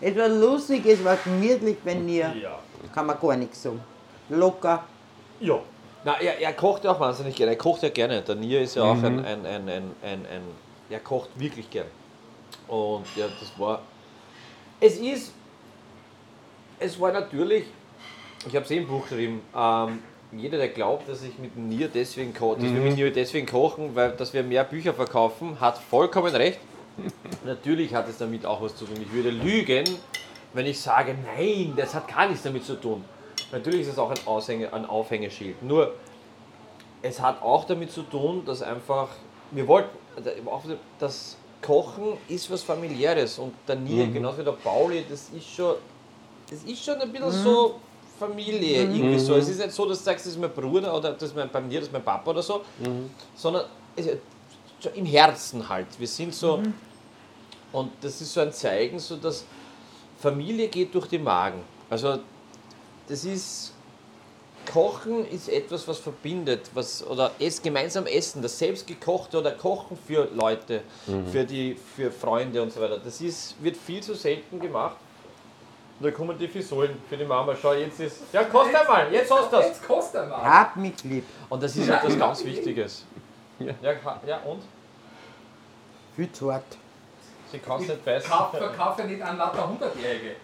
Es 0.00 0.16
war 0.16 0.28
lustig, 0.28 0.86
es 0.86 1.04
war 1.04 1.16
gemütlich, 1.24 1.76
wenn 1.82 2.08
ihr, 2.08 2.32
ja. 2.40 2.58
Kann 2.94 3.06
man 3.06 3.18
gar 3.20 3.36
nichts 3.36 3.62
sagen. 3.62 3.80
Locker. 4.28 4.84
Ja. 5.40 5.58
Na, 6.04 6.20
er, 6.20 6.40
er 6.40 6.52
kocht 6.52 6.84
ja 6.84 6.92
auch 6.92 7.00
wahnsinnig 7.00 7.34
gerne. 7.34 7.52
Er 7.52 7.58
kocht 7.58 7.82
ja 7.82 7.88
gerne. 7.88 8.22
Der 8.22 8.34
Nier 8.34 8.60
ist 8.60 8.76
ja 8.76 8.82
auch 8.82 9.02
ein, 9.02 9.24
ein, 9.24 9.46
ein, 9.46 9.68
ein, 9.68 9.92
ein, 10.02 10.26
ein. 10.26 10.42
Er 10.90 11.00
kocht 11.00 11.30
wirklich 11.36 11.68
gern. 11.70 11.86
Und 12.66 13.04
ja, 13.16 13.26
das 13.40 13.58
war. 13.58 13.80
Es 14.80 14.96
ist 14.96 15.32
es 16.80 17.00
war 17.00 17.12
natürlich, 17.12 17.64
ich 18.46 18.54
habe 18.54 18.64
es 18.64 18.70
eh 18.70 18.78
im 18.78 18.86
Buch 18.86 19.02
geschrieben, 19.08 19.40
ähm, 19.56 19.98
jeder, 20.32 20.58
der 20.58 20.68
glaubt, 20.68 21.08
dass 21.08 21.22
ich 21.22 21.38
mit 21.38 21.56
Nier 21.56 21.88
deswegen 21.88 22.34
koche, 22.34 22.60
dass 22.60 22.72
wir 22.72 22.80
mit 22.80 22.96
Nier 22.96 23.12
deswegen 23.12 23.46
kochen, 23.46 23.94
weil 23.94 24.12
dass 24.12 24.34
wir 24.34 24.42
mehr 24.42 24.64
Bücher 24.64 24.92
verkaufen, 24.92 25.58
hat 25.58 25.78
vollkommen 25.78 26.34
recht. 26.34 26.60
Natürlich 27.44 27.94
hat 27.94 28.08
es 28.08 28.18
damit 28.18 28.44
auch 28.44 28.60
was 28.60 28.76
zu 28.76 28.84
tun. 28.84 28.96
Ich 29.00 29.12
würde 29.12 29.30
lügen, 29.30 29.84
wenn 30.52 30.66
ich 30.66 30.80
sage, 30.80 31.14
nein, 31.36 31.74
das 31.76 31.94
hat 31.94 32.08
gar 32.08 32.28
nichts 32.28 32.42
damit 32.42 32.64
zu 32.64 32.74
tun. 32.74 33.04
Natürlich 33.52 33.82
ist 33.82 33.88
es 33.88 33.98
auch 33.98 34.10
ein, 34.10 34.26
Aushänge, 34.26 34.72
ein 34.72 34.86
Aufhängeschild. 34.86 35.62
Nur, 35.62 35.94
es 37.02 37.20
hat 37.20 37.40
auch 37.42 37.64
damit 37.64 37.92
zu 37.92 38.02
tun, 38.02 38.44
dass 38.44 38.62
einfach, 38.62 39.08
wir 39.50 39.66
wollten, 39.66 39.90
auch 40.46 40.62
das 40.98 41.36
Kochen 41.62 42.16
ist 42.28 42.50
was 42.50 42.62
familiäres 42.62 43.38
und 43.38 43.52
der 43.66 43.76
Nier, 43.76 44.06
genauso 44.08 44.38
wie 44.38 44.44
der 44.44 44.52
Pauli, 44.52 45.04
das 45.08 45.28
ist 45.36 45.48
schon, 45.48 45.74
das 46.50 46.62
ist 46.62 46.84
schon 46.84 47.00
ein 47.00 47.12
bisschen 47.12 47.30
so 47.30 47.80
Familie, 48.18 48.82
irgendwie 48.82 49.18
so. 49.18 49.34
Es 49.34 49.48
ist 49.48 49.58
nicht 49.58 49.72
so, 49.72 49.86
dass 49.86 49.98
du 49.98 50.04
sagst, 50.04 50.26
das 50.26 50.32
ist 50.32 50.40
mein 50.40 50.50
Bruder 50.50 50.96
oder 50.96 51.12
das 51.12 51.22
ist 51.24 51.36
mein, 51.36 51.50
bei 51.50 51.60
mir, 51.60 51.78
das 51.78 51.88
ist 51.88 51.92
mein 51.92 52.02
Papa 52.02 52.30
oder 52.30 52.42
so, 52.42 52.62
sondern 53.34 53.66
es 53.94 54.08
im 54.94 55.06
Herzen 55.06 55.68
halt. 55.68 55.86
Wir 55.98 56.06
sind 56.06 56.34
so, 56.34 56.62
und 57.72 57.92
das 58.00 58.20
ist 58.20 58.32
so 58.32 58.40
ein 58.40 58.52
Zeigen, 58.52 58.98
so 58.98 59.16
dass 59.16 59.44
Familie 60.20 60.68
geht 60.68 60.94
durch 60.94 61.06
den 61.06 61.22
Magen. 61.24 61.60
Also 61.90 62.18
das 63.08 63.24
ist 63.24 63.72
Kochen 64.72 65.26
ist 65.26 65.48
etwas, 65.48 65.88
was 65.88 65.98
verbindet, 65.98 66.68
was 66.74 67.06
oder 67.06 67.30
es 67.38 67.62
gemeinsam 67.62 68.06
essen, 68.06 68.42
das 68.42 68.58
selbstgekochte 68.58 69.38
oder 69.38 69.52
Kochen 69.52 69.96
für 69.96 70.28
Leute, 70.34 70.82
für 71.32 71.44
die 71.44 71.74
für 71.96 72.10
Freunde 72.12 72.62
und 72.62 72.70
so 72.72 72.80
weiter. 72.80 72.98
Das 72.98 73.20
ist 73.22 73.54
wird 73.62 73.76
viel 73.78 74.02
zu 74.02 74.14
selten 74.14 74.60
gemacht. 74.60 74.96
Und 75.98 76.04
da 76.06 76.10
kommen 76.12 76.38
die 76.38 76.46
Fisolen 76.46 76.96
für 77.08 77.16
die 77.16 77.24
Mama. 77.24 77.56
Schau, 77.60 77.72
jetzt 77.72 77.98
ist 77.98 78.18
ja 78.32 78.44
kost 78.44 78.74
einmal, 78.74 79.12
jetzt 79.12 79.30
hast 79.32 79.50
du 79.50 79.56
das. 79.56 79.66
Jetzt 79.68 79.86
kostet 79.88 80.20
er 80.20 80.26
mal. 80.26 80.42
Hab 80.44 80.76
mich 80.76 81.02
lieb. 81.02 81.24
Und 81.48 81.62
das 81.62 81.74
ist 81.74 81.88
etwas 81.88 82.18
ganz 82.18 82.44
Wichtiges. 82.44 83.04
Ja, 83.82 83.92
ha- 84.04 84.20
ja 84.24 84.36
und? 84.42 84.62
Viel 86.14 86.30
zu 86.30 86.52
hart. 86.52 86.76
Sie 87.50 87.58
kann 87.58 87.80
es 87.80 87.88
nicht 87.88 88.04
beißen. 88.04 88.30
Kauf, 88.30 88.50
verkaufe 88.50 89.04
nicht 89.04 89.22
an 89.22 89.38
lauter 89.38 89.68
Hundertjährige. 89.68 90.36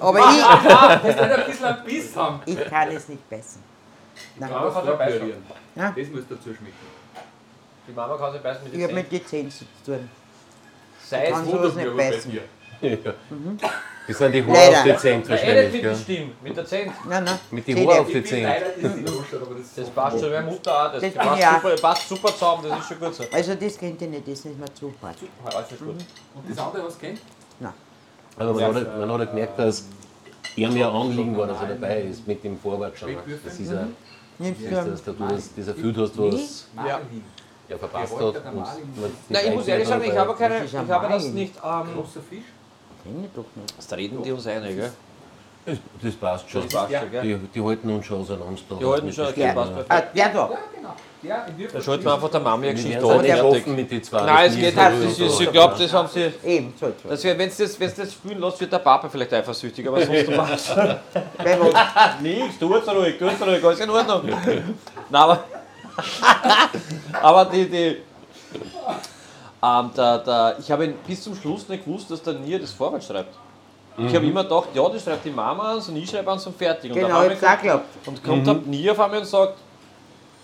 Aber 0.00 0.18
ich, 0.18 0.24
Das 0.42 1.04
wird 1.04 1.18
ein 1.20 1.46
bisschen 1.46 1.64
ein 1.66 1.84
Biss 1.84 2.16
haben. 2.16 2.40
ich 2.46 2.64
kann 2.64 2.88
es 2.90 3.08
nicht 3.08 3.28
beißen. 3.30 3.62
Nein, 4.36 4.50
Mama 4.50 4.70
kann 4.70 4.88
es 4.88 4.98
beißen. 4.98 5.32
Ja. 5.74 5.94
Das 5.96 6.08
muss 6.08 6.22
dazu 6.28 6.54
schmecken. 6.54 6.74
Die 7.86 7.92
Mama 7.92 8.16
kann 8.16 8.34
es 8.34 8.42
beißen 8.42 8.64
mit 8.64 8.72
ich 8.72 8.78
den 8.78 8.88
habe 8.88 8.94
mit 8.94 9.08
Zähnen. 9.10 9.20
den 9.20 9.26
Zähnen 9.28 9.50
zu 9.50 9.64
tun. 9.84 10.10
Sei 11.08 11.26
es 11.26 11.74
nicht 11.76 11.96
beißen. 11.96 12.38
Ja. 12.80 13.12
Das 14.08 14.16
sind 14.18 14.32
die 14.32 14.42
Haare 14.42 14.52
Leider. 14.52 14.78
auf 14.78 14.84
die 14.84 14.96
Zähne 14.96 15.22
Ja, 15.28 15.34
eh 15.34 15.68
nicht 15.68 15.72
wahrscheinlich. 15.72 15.72
mit 15.72 15.84
der? 15.84 15.94
Stimme, 15.94 16.30
mit 16.42 16.56
der 16.56 16.64
Zähne. 16.66 16.92
Nein, 17.08 17.24
nein. 17.24 17.38
Mit 17.50 17.66
den. 17.68 17.76
Haaren 17.86 17.98
auf 18.00 18.06
die 18.08 18.24
Zähne. 18.24 18.56
das 18.80 18.92
das, 18.92 19.74
Das 19.76 19.90
passt 19.90 20.20
schon, 20.20 20.30
meine 20.32 20.46
Mutter 20.50 20.72
auch. 20.86 20.92
Das, 20.92 21.02
Das 21.02 21.12
passt, 21.12 21.44
auch. 21.44 21.52
super, 21.62 21.76
passt 21.82 22.08
super 22.08 22.28
zusammen, 22.32 22.64
das 22.68 22.78
ist 22.80 22.88
schon 22.88 22.98
gut 23.00 23.14
so. 23.14 23.24
Also 23.30 23.54
das 23.54 23.78
kennt 23.78 24.00
ihr 24.02 24.08
nicht, 24.08 24.26
das 24.26 24.38
ist 24.38 24.58
mir 24.58 24.74
zu 24.74 24.92
hart. 25.02 25.16
Alles 25.44 25.72
ist 25.72 25.78
gut. 25.78 25.88
Und 25.90 26.50
das 26.50 26.58
andere, 26.58 26.86
was 26.86 26.98
kennt? 26.98 27.20
Aber 28.40 28.52
man, 28.54 28.74
hat, 28.76 28.98
man 28.98 29.20
hat 29.20 29.30
gemerkt, 29.30 29.58
dass 29.58 29.84
er 30.56 30.70
mir 30.70 30.88
Anliegen 30.88 31.36
war, 31.36 31.46
dass 31.48 31.60
er 31.60 31.68
dabei 31.68 32.02
ist 32.02 32.26
mit 32.26 32.42
dem 32.44 32.58
Vorwärtsschauen. 32.58 33.16
Das 33.44 33.58
ist 33.58 33.70
ja, 33.72 33.86
Nimmst 34.38 34.62
dass, 34.70 34.84
du 34.84 34.90
dass 34.90 35.02
du 35.04 35.12
das, 35.34 35.50
das 35.56 35.68
erfüllt 35.68 35.96
hast, 35.98 36.16
was 36.16 36.66
Ja. 36.86 37.00
er 37.68 37.78
verpasst 37.78 38.14
hat. 38.20 38.34
Nein, 39.28 39.42
ich 39.48 39.54
muss 39.54 39.66
ehrlich 39.66 39.88
sagen, 39.88 40.04
ich 40.04 40.16
habe, 40.16 40.34
keine, 40.34 40.60
Das 40.60 40.64
ich 40.72 40.78
ein 40.78 40.88
habe 40.88 41.08
das 41.12 41.24
nicht. 41.24 41.54
Ähm, 41.56 42.04
Ich 43.24 43.30
doch 43.34 43.44
nicht. 43.54 43.74
das 43.76 43.92
reden 43.96 44.22
die 44.22 44.32
uns 44.32 44.46
ein, 44.46 44.62
gell? 44.62 44.92
Das, 45.66 45.76
das 46.02 46.14
passt 46.14 46.50
schon. 46.50 46.62
Das 46.62 46.72
passt 46.72 46.92
schon, 46.94 47.10
gell? 47.10 47.22
Die, 47.22 47.36
die 47.54 47.62
halten 47.64 47.90
uns 47.90 48.06
schon 48.06 48.20
auseinander. 48.20 48.60
Die 48.80 48.84
halten 48.86 49.12
schon, 49.12 49.26
Ja. 49.36 49.46
das 49.46 49.54
passt 49.54 49.72
Ah, 49.72 49.82
perfekt. 50.00 50.16
der 50.16 50.28
da. 50.28 50.32
Ja, 50.32 50.58
genau. 50.74 50.94
Der. 51.20 51.68
Da 51.72 51.80
schalten 51.82 52.04
wir 52.04 52.14
einfach 52.14 52.30
der 52.30 52.40
Mami 52.40 52.66
eine 52.68 52.74
Geschichte 52.76 52.98
an. 53.00 53.40
offen 53.40 53.74
mit 53.76 53.90
den 53.90 54.02
zwei. 54.04 54.22
Nein, 54.22 54.46
es 54.46 54.54
Das 54.54 54.56
geht 54.62 54.76
nicht. 54.76 55.00
so 55.00 55.06
Das 55.06 55.16
so. 55.16 55.24
ist, 55.26 55.40
ich 55.40 55.52
glaube, 55.52 55.74
das 55.78 55.92
haben 55.92 56.08
sie. 56.08 56.32
Eben, 56.44 56.72
so 56.78 56.86
etwas. 56.86 57.10
Das 57.10 57.24
wär, 57.24 57.36
wenn's 57.38 57.56
das, 57.56 57.80
wenn's 57.80 57.94
das 57.96 58.12
spielen 58.12 58.40
lässt, 58.40 58.60
wird 58.60 58.72
der 58.72 58.78
Papa 58.78 59.08
vielleicht 59.08 59.32
eifersüchtig, 59.34 59.86
aber 59.88 60.00
sonst. 60.06 60.26
Bei 60.28 60.38
was? 61.60 62.20
Nichts, 62.22 62.58
tut's 62.60 62.88
ruhig, 62.88 63.18
tut's 63.18 63.40
ruhig, 63.42 63.64
alles 63.64 63.80
in 63.80 63.90
Ordnung. 63.90 64.22
Nein, 64.28 64.74
aber. 65.10 65.44
aber 67.20 67.44
die. 67.46 67.68
die 67.68 67.96
ähm, 69.62 69.90
der, 69.96 70.18
der, 70.18 70.56
ich 70.60 70.70
habe 70.70 70.88
bis 71.06 71.22
zum 71.22 71.34
Schluss 71.34 71.68
nicht 71.68 71.84
gewusst, 71.84 72.10
dass 72.10 72.22
der 72.22 72.34
Nier 72.34 72.58
das 72.60 72.72
Vorwort 72.72 73.02
schreibt. 73.04 73.34
Ich 74.00 74.14
habe 74.14 74.24
immer 74.26 74.44
gedacht, 74.44 74.68
ja, 74.74 74.88
das 74.88 75.02
schreibt 75.02 75.24
die 75.24 75.30
Mama 75.30 75.72
an 75.72 75.78
und 75.78 75.96
ich 75.96 76.08
schreibe 76.08 76.30
an 76.30 76.38
und 76.38 76.56
fertig. 76.56 76.92
Und, 76.92 76.98
Genau, 76.98 77.20
dann 77.24 77.32
ich 77.32 77.44
auch 77.44 77.56
geglaubt. 77.60 77.84
und 78.06 78.22
kommt 78.22 78.46
der 78.46 78.54
Nier 78.54 78.92
auf 78.92 79.00
einmal 79.00 79.18
und 79.18 79.26
sagt, 79.26 79.54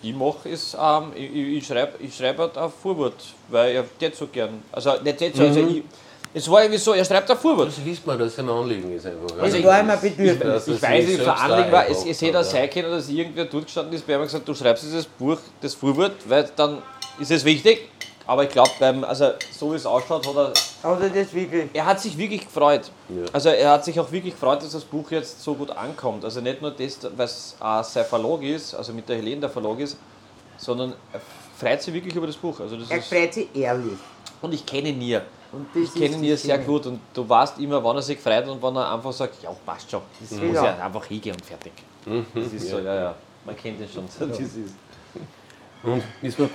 ich 0.03 0.13
mache 0.15 0.49
es, 0.51 0.75
ähm, 0.79 1.13
ich, 1.15 1.23
ich, 1.35 1.57
ich 1.59 1.67
schreibe 1.67 1.93
ich 2.01 2.17
schreib 2.17 2.37
halt 2.39 2.59
auf 2.59 2.73
Vorwort, 2.83 3.15
weil 3.49 3.77
er 3.77 3.85
das 4.01 4.19
so 4.19 4.27
gern. 4.27 4.61
Also 4.73 4.95
nicht 5.05 5.21
das 5.21 5.37
so, 5.37 5.43
also 5.45 5.61
ich, 5.61 5.83
es 6.35 6.51
war 6.51 6.63
irgendwie 6.63 6.79
so, 6.81 6.95
er 6.95 7.05
schreibt 7.05 7.31
auf 7.31 7.39
Vorwort. 7.41 7.69
Das 7.69 7.79
liest 7.79 8.05
man, 8.05 8.19
dass 8.19 8.33
es 8.33 8.39
ein 8.41 8.49
Anliegen 8.51 8.93
ist 8.93 9.07
einfach. 9.07 9.37
Es 9.45 9.55
ich- 9.55 9.65
war 9.65 9.79
immer 9.79 9.97
Bedürfnis. 9.99 10.67
Ich 10.67 10.75
ist 10.75 10.83
weiß 10.83 11.07
sich 11.07 11.17
nicht, 11.17 11.25
selbst 11.25 11.41
veranlegt 11.41 11.73
war, 11.73 11.89
es, 11.89 12.05
es 12.07 12.21
hätte 12.23 12.41
auch 12.41 12.45
sein 12.45 12.69
können, 12.69 12.91
dass 12.91 13.09
irgendwer 13.09 13.45
durchgestanden 13.45 13.95
ist, 13.95 14.05
bei 14.05 14.17
und 14.17 14.25
gesagt, 14.25 14.49
du 14.49 14.53
schreibst 14.55 14.83
dieses 14.83 15.07
Buch, 15.07 15.39
das 15.61 15.75
Vorwort, 15.75 16.15
weil 16.29 16.51
dann 16.57 16.83
ist 17.21 17.31
es 17.31 17.45
wichtig. 17.45 17.89
Aber 18.27 18.45
ich 18.45 18.49
glaube, 18.51 18.71
beim, 18.81 19.05
also 19.05 19.33
so 19.51 19.73
wie 19.73 19.77
es 19.77 19.85
ausschaut, 19.85 20.27
hat 20.27 20.35
er, 20.35 20.53
Also 20.83 21.09
das 21.09 21.35
wirklich. 21.35 21.69
er 21.75 21.85
hat 21.85 22.01
sich 22.01 22.17
wirklich 22.17 22.45
gefreut. 22.47 22.91
Ja. 23.11 23.25
Also 23.33 23.51
er 23.51 23.71
hat 23.73 23.85
sich 23.85 24.01
auch 24.01 24.11
wirklich 24.11 24.33
gefreut, 24.35 24.63
dass 24.63 24.71
das 24.73 24.85
Buch 24.85 25.11
jetzt 25.11 25.43
so 25.43 25.55
gut 25.55 25.71
ankommt. 25.71 26.25
Also 26.25 26.41
nicht 26.41 26.63
nur 26.63 26.71
das, 26.71 26.99
weil 27.17 27.27
es 27.27 27.55
auch 27.61 27.85
sein 27.85 28.05
Verlag 28.07 28.43
ist, 28.43 28.75
also 28.75 28.93
mit 28.95 29.07
der 29.09 29.17
Helene 29.17 29.43
der 29.43 29.51
Verlag 29.51 29.79
ist, 29.81 29.99
sondern 30.57 30.95
er 31.13 31.21
freut 31.59 31.83
sich 31.83 31.93
wirklich 31.93 32.15
über 32.15 32.27
das 32.27 32.37
Buch. 32.37 32.59
Also 32.61 32.77
das 32.79 32.91
Er 32.91 32.99
ist, 32.99 33.09
freut 33.09 33.35
sich 33.35 33.49
ehrlich. 33.55 33.99
und 34.41 34.55
ich 34.55 34.65
kenne 34.65 34.89
ihn 34.89 34.99
nie. 34.99 35.17
Und 35.53 35.67
das 35.75 35.83
Ich 35.85 35.93
kenne 35.95 36.07
ist 36.17 36.23
ihn 36.23 36.37
sehr 36.37 36.55
Schöne. 36.57 36.67
gut 36.67 36.87
und 36.87 37.01
du 37.13 37.29
weißt 37.29 37.59
immer, 37.59 37.85
wann 37.85 37.97
er 37.97 38.03
sich 38.03 38.19
freut 38.19 38.49
und 38.49 38.61
wann 38.63 38.75
er 38.77 38.91
einfach 38.93 39.13
sagt, 39.13 39.43
ja, 39.43 39.55
passt 39.67 39.91
schon. 39.91 40.01
Das 40.21 40.31
muss 40.41 40.55
Ja. 40.57 40.65
ja 40.65 40.85
einfach 40.87 41.05
hingehen 41.05 41.35
und 41.37 41.45
fertig. 41.45 41.73
Das 42.35 42.53
ist 42.53 42.71
so, 42.71 42.79
ja, 42.79 42.95
ja. 42.95 43.15
Man 43.45 43.55
kennt 43.57 43.79
ihn 43.81 43.89
schon. 43.93 44.05
Das 44.29 44.39
ist, 44.41 44.57
Und 45.83 46.03
müssen 46.23 46.39
wir 46.39 46.51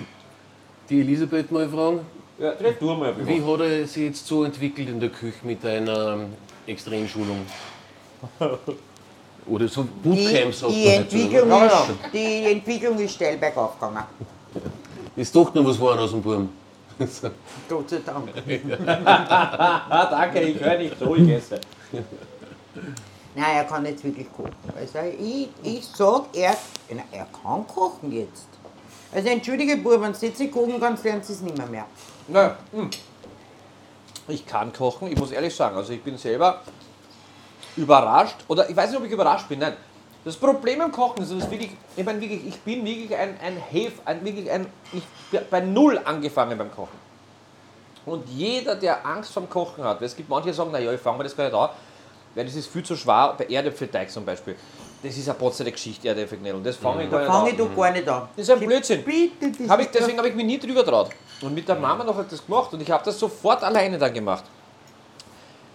die 0.89 1.02
Elisabeth 1.02 1.52
mal 1.52 1.67
fragen, 1.69 1.99
ja, 2.39 2.52
red 2.52 2.82
du 2.82 2.93
mal. 2.93 3.13
wie 3.28 3.41
hat 3.43 3.60
er 3.60 3.88
sich 3.88 4.04
jetzt 4.04 4.25
so 4.25 4.43
entwickelt 4.43 4.89
in 4.89 4.99
der 4.99 5.10
Küche 5.10 5.39
mit 5.43 5.63
einer 5.65 6.13
ähm, 6.13 6.34
Extremschulung? 6.65 7.45
Oder 9.45 9.67
so 9.67 9.84
Die, 9.84 10.10
Bootcamp 10.10 10.54
sagt 10.54 10.73
die, 10.73 10.88
Entwicklung 10.88 11.52
ist, 11.65 11.75
die 12.13 12.52
Entwicklung 12.52 12.99
ist 12.99 13.13
steil 13.15 13.38
bergauf 13.38 13.80
gegangen. 13.80 14.04
Ist 15.15 15.36
doch 15.36 15.54
noch 15.54 15.65
was 15.65 15.75
geworden 15.75 15.99
aus 15.99 16.12
dem 16.12 16.21
Buben. 16.21 16.49
Gott 17.69 17.89
sei 17.89 17.99
Dank. 18.06 18.30
Ah, 19.06 20.06
danke, 20.10 20.41
ich 20.41 20.60
höre 20.60 20.78
nicht 20.78 20.99
so, 20.99 21.15
ich 21.15 21.30
esse. 21.30 21.60
Nein, 23.36 23.56
er 23.56 23.63
kann 23.63 23.86
jetzt 23.86 24.04
wirklich 24.04 24.28
kochen. 24.36 24.52
Also 24.78 24.99
ich, 25.19 25.47
ich 25.63 25.86
sag, 25.86 26.25
er, 26.34 26.58
er 27.12 27.28
kann 27.41 27.65
kochen 27.67 28.12
jetzt. 28.12 28.47
Also 29.12 29.28
entschuldige 29.30 29.78
Bub, 29.78 30.02
wenn 30.02 30.13
du 30.13 30.26
jetzt 30.26 30.39
nicht 30.39 30.54
kochen 30.54 30.80
kannst, 30.80 31.04
lernst 31.04 31.30
du 31.30 31.34
es 31.34 31.41
nicht 31.41 31.58
mehr. 31.58 31.67
mehr. 31.67 31.86
Na, 32.28 32.58
hm. 32.72 32.89
Ich 34.28 34.45
kann 34.45 34.72
kochen, 34.72 35.12
ich 35.12 35.17
muss 35.17 35.32
ehrlich 35.32 35.56
sagen. 35.56 35.76
Also 35.76 35.93
ich 35.93 36.04
bin 36.04 36.17
selber 36.17 36.62
überrascht, 37.76 38.38
oder 38.48 38.69
ich 38.69 38.76
weiß 38.76 38.91
nicht, 38.91 39.00
ob 39.00 39.06
ich 39.06 39.12
überrascht 39.12 39.50
bin, 39.50 39.60
nein. 39.60 39.74
Das 40.26 40.36
Problem 40.36 40.82
im 40.82 40.91
Kochen 40.91 41.24
ist, 41.24 41.32
dass 41.32 41.50
wirklich, 41.50 41.72
ich 41.95 42.06
meine 42.06 42.19
wirklich, 42.19 42.45
ich 42.45 42.60
bin 42.60 42.86
wirklich 42.86 43.15
ein, 43.15 43.39
ein 43.41 43.56
Hef, 43.56 43.93
ein, 44.04 44.24
wirklich 44.24 44.52
ein, 44.52 44.67
ich 44.91 45.04
bin 45.32 45.41
bei 45.50 45.62
Null 45.62 46.00
angefangen 46.04 46.58
beim 46.58 46.69
Kochen. 46.69 47.00
Und 48.06 48.28
jeder, 48.28 48.76
der 48.76 49.06
Angst 49.06 49.32
vom 49.34 49.50
Kochen 49.50 49.84
hat, 49.84 50.02
weil 50.02 50.08
es 50.08 50.15
gibt 50.15 50.30
manche, 50.30 50.50
die 50.50 50.54
sagen, 50.54 50.72
naja, 50.72 50.91
ich 50.91 51.00
fange 51.00 51.19
mir 51.19 51.24
das 51.24 51.36
gar 51.36 51.45
nicht 51.45 51.56
an, 51.56 51.69
weil 52.36 52.45
das 52.45 52.56
ist 52.56 52.67
viel 52.67 52.84
zu 52.84 52.95
schwer, 52.95 53.34
bei 53.38 53.45
Erdäpfelteig 53.45 54.12
zum 54.12 54.26
Beispiel. 54.26 54.56
Das 55.01 55.15
ist 55.15 55.29
eine 55.29 55.38
potzerte 55.38 55.71
Geschichte, 55.71 56.07
Erdäpfelknödel. 56.09 56.62
Das 56.62 56.75
fange 56.75 57.05
ich 57.05 57.09
gar 57.09 57.19
Da 57.21 57.25
nicht 57.25 57.33
fange 57.33 57.49
an. 57.49 57.51
ich 57.53 57.57
doch 57.57 57.75
gar 57.75 57.91
nicht 57.91 58.09
an. 58.09 58.27
Das 58.35 58.47
ist 58.47 58.51
ein 58.53 58.59
Blödsinn. 58.59 59.03
Bitte, 59.03 59.69
Hab 59.69 59.79
ich, 59.79 59.88
deswegen 59.88 60.17
habe 60.17 60.27
ich 60.29 60.35
mich 60.35 60.45
nie 60.45 60.59
drüber 60.59 60.85
traut. 60.85 61.09
Und 61.41 61.53
mit 61.53 61.67
der 61.67 61.75
Mama 61.75 62.03
noch 62.03 62.15
hat 62.17 62.29
das 62.31 62.45
gemacht 62.45 62.73
und 62.73 62.81
ich 62.81 62.91
habe 62.91 63.03
das 63.05 63.17
sofort 63.17 63.63
alleine 63.63 63.97
dann 63.97 64.13
gemacht. 64.13 64.43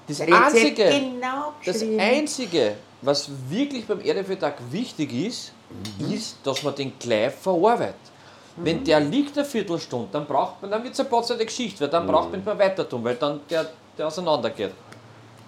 Das 0.07 0.21
Rezept 0.21 0.35
Einzige, 0.35 0.85
genau 0.91 1.53
das. 1.65 1.83
Einzige, 1.99 2.75
was 3.01 3.31
wirklich 3.49 3.87
beim 3.87 4.01
Erdäpfeltag 4.01 4.57
wichtig 4.71 5.13
ist, 5.13 5.53
Mhm. 5.99 6.13
ist, 6.13 6.37
dass 6.45 6.63
man 6.63 6.75
den 6.75 6.93
gleich 6.99 7.33
verarbeitet. 7.33 7.95
Wenn 8.57 8.85
der 8.85 9.01
liegt 9.01 9.37
eine 9.37 9.45
Viertelstunde, 9.45 10.09
dann 10.13 10.27
braucht 10.27 10.63
man, 10.63 10.71
dann 10.71 10.85
wird 10.85 10.93
es 10.95 11.01
eine 11.01 11.09
potzerte 11.09 11.45
Geschichte, 11.45 11.81
weil 11.81 11.89
dann 11.89 12.07
braucht 12.07 12.31
man 12.31 12.39
nicht 12.39 12.47
mehr 12.47 12.57
weiter 12.59 12.89
tun, 12.89 13.03
weil 13.03 13.17
dann 13.17 13.41
der, 13.51 13.67
der 13.99 14.07
auseinander 14.07 14.51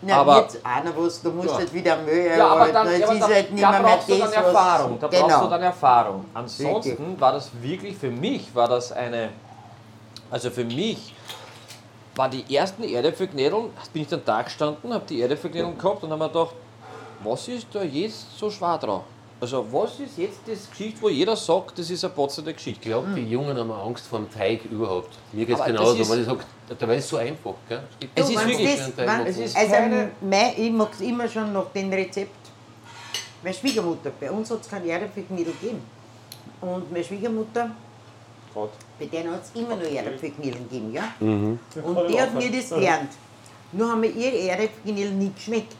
Na, 0.02 0.16
aber- 0.18 0.42
jetzt 0.42 0.58
einer 0.64 0.96
was, 0.96 1.22
du 1.22 1.30
musst 1.30 1.48
Ja. 1.50 1.56
halt 1.56 1.72
wieder 1.72 1.96
Mühe 1.96 2.36
Ja, 2.36 2.48
aber 2.48 2.68
dann, 2.72 3.00
ja, 3.00 3.08
aber 3.08 3.18
da, 3.18 3.28
halt 3.28 3.50
nicht 3.50 3.64
da 3.64 3.80
brauchst 3.82 4.08
du 4.08 4.12
dann 4.12 4.20
das, 4.20 4.36
was- 4.36 4.44
Erfahrung. 4.44 4.98
Da 5.00 5.06
brauchst 5.08 5.22
du 5.22 5.26
genau. 5.26 5.46
dann 5.48 5.62
Erfahrung. 5.62 6.24
Ansonsten 6.34 7.20
war 7.20 7.32
das 7.32 7.50
wirklich 7.60 7.96
für 7.96 8.10
mich, 8.10 8.54
war 8.54 8.68
das 8.68 8.92
eine, 8.92 9.30
also 10.30 10.50
für 10.50 10.64
mich 10.64 11.14
war 12.14 12.28
die 12.28 12.54
ersten 12.54 12.82
Erdäpfelknädeln, 12.84 13.70
bin 13.92 14.02
ich 14.02 14.08
dann 14.08 14.22
da 14.24 14.42
gestanden, 14.42 14.92
habe 14.92 15.04
die 15.08 15.20
Erdäpfelknädeln 15.20 15.76
gehabt 15.76 16.02
und 16.02 16.10
habe 16.10 16.24
mir 16.24 16.28
gedacht, 16.28 16.54
was 17.24 17.48
ist 17.48 17.66
da 17.72 17.82
jetzt 17.82 18.38
so 18.38 18.50
schwer 18.50 18.78
dran? 18.78 19.00
Also 19.38 19.66
was 19.70 20.00
ist 20.00 20.16
jetzt 20.16 20.38
das 20.46 20.70
Geschichte, 20.70 21.02
wo 21.02 21.08
jeder 21.10 21.36
sagt, 21.36 21.78
das 21.78 21.90
ist 21.90 22.02
eine 22.04 22.14
potzende 22.14 22.52
Ich 22.52 22.56
Geschichte? 22.56 22.88
glaube, 22.88 23.08
die 23.14 23.28
Jungen 23.28 23.56
haben 23.58 23.70
Angst 23.70 24.06
vor 24.06 24.18
dem 24.20 24.30
Teig 24.32 24.64
überhaupt. 24.64 25.10
Mir 25.32 25.44
geht 25.44 25.58
es 25.58 25.64
genauso. 25.64 25.92
ist- 26.02 26.10
ich 26.20 26.24
sage, 26.24 26.40
dabei 26.78 26.96
ist 26.96 27.04
es 27.04 27.10
so 27.10 27.16
einfach. 27.18 27.54
Gell? 27.68 27.82
Es 28.14 28.30
ist 28.30 28.46
wirklich- 28.48 28.76
das- 28.96 29.06
machen. 29.06 29.26
es 29.26 29.36
ist 29.38 29.56
also, 29.56 29.70
keine- 29.72 30.10
mein, 30.22 30.52
ich 30.56 30.70
mag 30.70 30.88
es 30.92 31.00
immer 31.02 31.28
schon 31.28 31.52
nach 31.52 31.66
dem 31.74 31.92
Rezept. 31.92 32.30
Meine 33.42 33.54
Schwiegermutter, 33.54 34.10
bei 34.18 34.30
uns 34.30 34.50
hat 34.50 34.62
es 34.62 34.68
kein 34.68 34.88
Erdäpfelknödel 34.88 35.52
gegeben. 35.60 35.82
Und 36.62 36.90
meine 36.90 37.04
Schwiegermutter, 37.04 37.70
Gott. 38.54 38.70
Mhm. 38.70 38.98
bei 38.98 39.06
denen 39.18 39.32
hat 39.34 39.42
es 39.44 39.60
immer 39.60 39.76
nur 39.76 39.86
Erdäpfelknödel 39.88 40.62
gegeben. 40.62 40.92
Ja? 40.94 41.12
Und 41.20 41.58
die 42.08 42.18
hat 42.20 42.34
mir 42.34 42.50
das 42.50 42.70
gelernt. 42.70 43.10
Nur 43.72 43.90
haben 43.90 44.00
mir 44.00 44.08
ihr 44.10 44.32
Erdäpfelknödel 44.50 45.12
nicht 45.12 45.36
geschmeckt. 45.36 45.76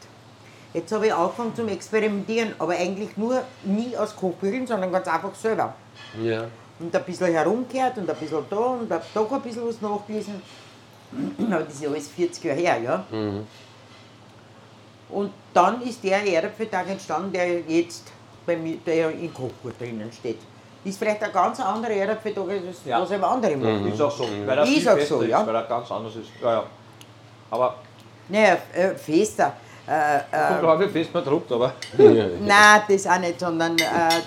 Jetzt 0.77 0.91
habe 0.91 1.07
ich 1.07 1.13
angefangen 1.13 1.55
zum 1.55 1.67
Experimentieren, 1.69 2.53
aber 2.59 2.73
eigentlich 2.73 3.17
nur 3.17 3.41
nie 3.63 3.97
aus 3.97 4.15
Kochbügeln, 4.15 4.67
sondern 4.67 4.91
ganz 4.91 5.07
einfach 5.07 5.33
selber. 5.33 5.73
Ja. 6.21 6.43
Und 6.79 6.95
ein 6.95 7.03
bisschen 7.03 7.31
herumgehört 7.33 7.97
und 7.97 8.07
ein 8.07 8.15
bisschen 8.15 8.45
da 8.47 8.55
und 8.57 8.91
hab 8.91 9.11
doch 9.11 9.31
ein 9.31 9.41
bisschen 9.41 9.67
was 9.67 9.81
nachgelesen. 9.81 10.39
Aber 11.51 11.63
das 11.63 11.73
ist 11.73 11.81
ja 11.81 11.89
alles 11.89 12.07
40 12.09 12.43
Jahre 12.43 12.59
her, 12.59 12.77
ja. 12.79 13.05
Und 15.09 15.31
dann 15.51 15.81
ist 15.81 16.03
der 16.03 16.23
Erdäpfeltag 16.23 16.87
entstanden, 16.91 17.33
der 17.33 17.61
jetzt 17.61 18.11
bei 18.45 18.55
mir 18.55 18.77
der 18.85 19.09
im 19.09 19.33
Kochbuch 19.33 19.71
drinnen 19.79 20.11
steht. 20.11 20.37
Ist 20.83 20.99
vielleicht 20.99 21.23
ein 21.23 21.31
ganz 21.31 21.59
anderer 21.59 21.91
Erdäpfeltag, 21.93 22.49
als 22.49 22.85
Ja. 22.85 23.01
was 23.01 23.09
eben 23.09 23.23
andere 23.23 23.57
machen. 23.57 23.91
Ist 23.91 23.99
auch 23.99 24.11
so, 24.11 24.27
weil 24.45 24.57
er 24.59 24.63
Ist 24.63 24.69
viel 24.69 24.89
auch 24.89 24.93
fester 24.93 25.15
so, 25.15 25.21
ist, 25.21 25.29
ja. 25.29 25.47
weil 25.47 25.55
er 25.55 25.63
ganz 25.63 25.89
anders 25.91 26.15
ist. 26.15 26.29
Ja, 26.39 26.51
ja. 26.51 26.63
Aber 27.49 27.77
Naja, 28.29 28.57
äh, 28.75 28.93
fester. 28.93 29.53
Äh, 29.87 30.17
äh, 30.17 30.59
Kommt 30.59 30.81
äh, 30.81 30.85
wie 30.85 30.91
fest 30.91 31.13
man 31.13 31.23
druckt, 31.23 31.51
aber. 31.51 31.73
Nein, 31.97 32.81
das 32.89 33.07
auch 33.07 33.19
nicht, 33.19 33.39
sondern 33.39 33.77
äh, 33.77 33.83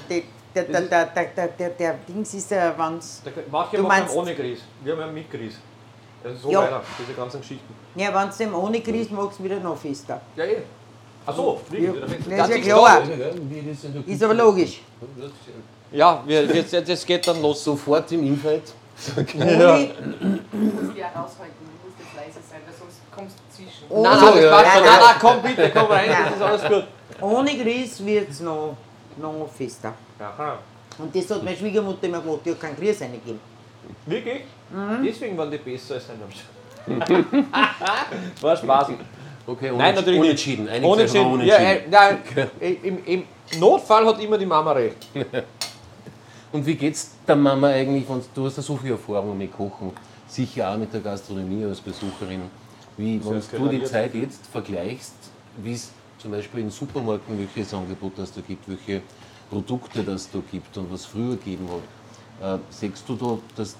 die, 0.08 0.24
der, 0.54 0.64
der, 0.64 0.80
der, 0.80 1.06
der, 1.06 1.48
der, 1.48 1.68
der, 1.70 1.94
Dings 2.08 2.32
ist, 2.32 2.52
äh, 2.52 2.72
wenn 2.76 2.96
es. 2.96 3.22
Manche 3.50 3.76
du 3.76 3.82
mal 3.82 4.02
ohne 4.14 4.34
Gries, 4.34 4.60
wir 4.82 4.92
haben 4.94 5.00
ja 5.00 5.06
mit 5.08 5.30
Gries. 5.30 5.56
Also 6.24 6.38
so 6.38 6.50
ja. 6.50 6.62
weiter, 6.62 6.82
diese 6.98 7.12
ganzen 7.12 7.40
Geschichten. 7.40 7.74
Ja, 7.94 8.14
wenn 8.14 8.28
es 8.28 8.36
dem 8.38 8.54
ohne 8.54 8.80
Gries 8.80 9.10
machst, 9.10 9.42
wieder 9.42 9.60
noch 9.60 9.76
fester. 9.76 10.20
Ja, 10.36 10.44
eh. 10.44 10.62
Ach 11.26 11.36
so, 11.36 11.60
ja, 11.72 11.92
das 11.92 12.48
ist 12.48 12.66
ja 12.66 12.74
klar. 12.74 13.02
Ist 14.06 14.22
aber 14.22 14.34
logisch. 14.34 14.80
Ja, 15.92 16.22
wir, 16.24 16.44
jetzt, 16.44 16.72
jetzt 16.72 17.06
geht 17.06 17.26
dann 17.26 17.42
los. 17.42 17.62
Sofort 17.62 18.10
im 18.12 18.24
Infeld. 18.24 18.62
Okay. 19.16 19.38
Ja. 19.38 19.78
ja. 19.78 19.88
Nein, 23.90 24.02
nein, 24.02 24.20
das 24.20 24.42
ja, 24.42 24.50
passt 24.50 24.64
nein, 24.64 24.74
schon. 24.74 24.84
nein. 24.84 24.84
Nein, 24.84 25.00
nein, 25.00 25.16
komm 25.20 25.42
bitte, 25.42 25.70
komm 25.70 25.86
rein, 25.86 26.10
das 26.10 26.36
ist 26.36 26.42
alles 26.42 26.64
gut. 26.68 26.84
Ohne 27.20 27.58
Grieß 27.58 28.06
wird 28.06 28.30
es 28.30 28.40
noch, 28.40 28.76
noch 29.16 29.48
fester. 29.56 29.92
Aha. 30.18 30.58
Und 30.98 31.14
das 31.14 31.30
hat 31.30 31.42
meine 31.42 31.56
Schwiegermutter 31.56 32.06
immer 32.06 32.20
gemacht, 32.20 32.40
die 32.44 32.50
hat 32.50 32.60
keinen 32.60 32.76
Grieß 32.76 33.00
reingegeben. 33.02 33.40
Wirklich? 34.06 34.42
Deswegen 35.04 35.36
waren 35.36 35.50
die 35.50 35.58
besser 35.58 35.94
als 35.94 36.04
deine 36.06 36.20
War 38.40 38.56
Spaß. 38.56 38.88
Okay, 39.46 39.72
Nein, 39.76 39.94
natürlich 39.94 40.20
unentschieden. 40.20 40.64
nicht. 40.66 40.82
Wir 40.82 40.88
Unentschieden. 40.88 41.40
Ja, 41.44 41.56
unentschieden. 41.56 41.92
äh, 42.60 42.70
nein, 42.70 42.78
im, 42.82 43.04
Im 43.04 43.24
Notfall 43.58 44.06
hat 44.06 44.20
immer 44.20 44.38
die 44.38 44.46
Mama 44.46 44.72
recht. 44.72 44.96
Und 46.52 46.66
wie 46.66 46.74
geht's 46.74 47.12
der 47.26 47.36
Mama 47.36 47.68
eigentlich, 47.68 48.08
wenn 48.08 48.22
du 48.34 48.46
hast 48.46 48.56
ja 48.56 48.62
so 48.62 48.76
viel 48.76 48.92
Erfahrung 48.92 49.36
mit 49.38 49.52
Kochen, 49.56 49.92
sicher 50.26 50.70
auch 50.70 50.76
mit 50.76 50.92
der 50.92 51.00
Gastronomie 51.00 51.64
als 51.64 51.80
Besucherin. 51.80 52.42
Wie, 53.00 53.18
wenn 53.24 53.40
du 53.40 53.68
die. 53.68 53.84
Zeit 53.84 54.14
jetzt 54.14 54.46
vergleichst, 54.46 55.14
wie 55.56 55.72
es 55.72 55.90
zum 56.18 56.32
Beispiel 56.32 56.60
in 56.60 56.70
Supermärkten 56.70 57.38
welches 57.38 57.72
Angebot 57.72 58.12
das 58.16 58.30
da 58.30 58.42
gibt, 58.42 58.68
welche 58.68 59.00
Produkte 59.48 60.04
das 60.04 60.30
da 60.30 60.40
gibt 60.50 60.76
und 60.76 60.92
was 60.92 61.06
früher 61.06 61.36
gegeben 61.36 61.66
hat, 62.40 62.58
äh, 62.58 62.62
siehst 62.68 63.08
du 63.08 63.16
da, 63.16 63.38
dass 63.56 63.76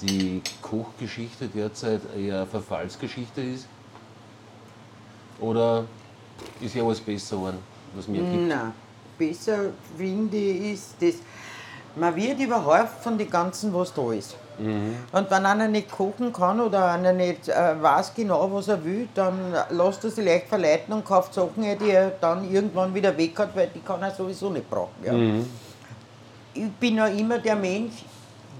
die 0.00 0.40
Kochgeschichte 0.62 1.46
derzeit 1.48 2.00
eher 2.16 2.38
eine 2.38 2.46
Verfallsgeschichte 2.46 3.42
ist? 3.42 3.68
Oder 5.40 5.84
ist 6.62 6.74
ja 6.74 6.84
alles 6.84 7.00
besser 7.00 7.36
geworden, 7.36 7.58
was 7.94 8.08
mir 8.08 8.22
gibt? 8.22 8.48
Nein, 8.48 8.72
besser 9.18 9.72
finde 9.98 10.38
ich 10.38 10.72
ist 10.72 10.94
das, 11.00 11.16
man 11.96 12.16
wird 12.16 12.40
überhäuft 12.40 13.02
von 13.02 13.18
den 13.18 13.28
ganzen, 13.28 13.74
was 13.74 13.92
da 13.92 14.10
ist. 14.10 14.36
Und 14.58 15.30
wenn 15.30 15.46
einer 15.46 15.68
nicht 15.68 15.90
kochen 15.90 16.32
kann 16.32 16.60
oder 16.60 16.92
einer 16.92 17.12
nicht 17.12 17.48
äh, 17.48 17.82
weiß 17.82 18.12
genau, 18.14 18.48
was 18.52 18.68
er 18.68 18.84
will, 18.84 19.08
dann 19.14 19.54
lässt 19.70 20.04
er 20.04 20.10
sich 20.10 20.24
leicht 20.24 20.48
verleiten 20.48 20.94
und 20.94 21.04
kauft 21.04 21.34
Sachen, 21.34 21.62
die 21.62 21.90
er 21.90 22.12
dann 22.20 22.50
irgendwann 22.50 22.94
wieder 22.94 23.16
weg 23.16 23.38
hat, 23.38 23.54
weil 23.56 23.68
die 23.74 23.80
kann 23.80 24.02
er 24.02 24.10
sowieso 24.12 24.50
nicht 24.50 24.68
brauchen. 24.70 24.94
Ja. 25.02 25.12
Ich 26.54 26.70
bin 26.72 26.96
ja 26.96 27.06
immer 27.06 27.38
der 27.38 27.56
Mensch, 27.56 28.04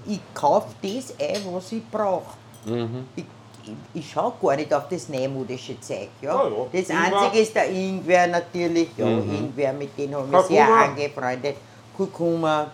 ich 0.05 0.19
kaufe 0.33 0.67
das 0.81 1.13
ein, 1.19 1.41
was 1.51 1.71
ich 1.71 1.89
brauche. 1.89 2.33
Ich, 2.65 3.23
ich, 3.63 3.73
ich 3.93 4.11
schaue 4.11 4.33
gar 4.41 4.55
nicht 4.55 4.73
auf 4.73 4.87
das 4.89 5.07
neumodische 5.09 5.79
Zeug. 5.79 6.09
Ja. 6.21 6.43
Ja, 6.43 6.49
ja. 6.49 6.55
Das 6.71 6.89
Ingwer. 6.89 7.21
Einzige 7.21 7.43
ist 7.43 7.55
der 7.55 7.69
Ingwer 7.69 8.27
natürlich. 8.27 8.89
Ja, 8.97 9.07
Ingwer, 9.07 9.73
mit 9.73 9.97
dem 9.97 10.13
habe 10.13 10.25
ich 10.25 10.31
mich 10.31 10.45
sehr 10.47 10.67
angefreundet. 10.67 11.55
Kurkuma. 11.95 12.67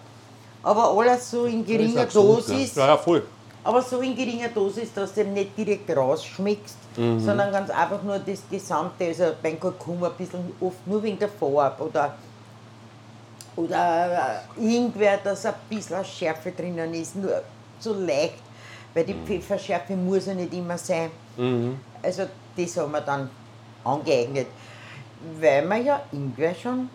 Aber 0.64 0.92
alles 0.92 1.32
so 1.32 1.46
in 1.46 1.66
geringer 1.66 2.06
Dosis. 2.06 2.76
Ja, 2.76 2.88
ja, 2.88 2.98
voll. 2.98 3.24
Aber 3.64 3.82
so 3.82 4.00
in 4.00 4.16
geringer 4.16 4.50
Dosis, 4.50 4.94
dass 4.94 5.14
du 5.14 5.24
nicht 5.24 5.58
direkt 5.58 5.96
rausschmeckst, 5.96 6.78
sondern 6.96 7.52
ganz 7.52 7.70
einfach 7.70 8.02
nur 8.04 8.20
das 8.20 8.42
Gesamte. 8.50 9.06
Also 9.06 9.26
beim 9.42 9.60
Kurkuma 9.60 10.08
ein 10.08 10.14
bisschen 10.18 10.52
oft 10.60 10.86
nur 10.86 11.02
wegen 11.04 11.20
der 11.20 11.30
Farbe 11.30 11.84
oder, 11.84 12.16
oder 13.56 14.44
Ingwer, 14.58 15.18
dass 15.24 15.46
ein 15.46 15.54
bisschen 15.70 16.04
Schärfe 16.04 16.52
drinnen 16.52 16.94
ist, 16.94 17.16
nur 17.16 17.42
so 17.80 17.94
leicht, 17.94 18.40
weil 18.94 19.04
die 19.04 19.16
Pfefferschärfe 19.26 19.96
muss 19.96 20.26
ja 20.26 20.34
nicht 20.34 20.54
immer 20.54 20.78
sein. 20.78 21.12
Also 22.02 22.24
das 22.58 22.78
haben 22.78 22.92
wir 22.92 23.02
dann 23.02 23.30
angeeignet, 23.84 24.48
weil 25.40 25.68
wir 25.68 25.78
ja 25.78 26.02
Ingwer 26.12 26.56
schon, 26.56 26.90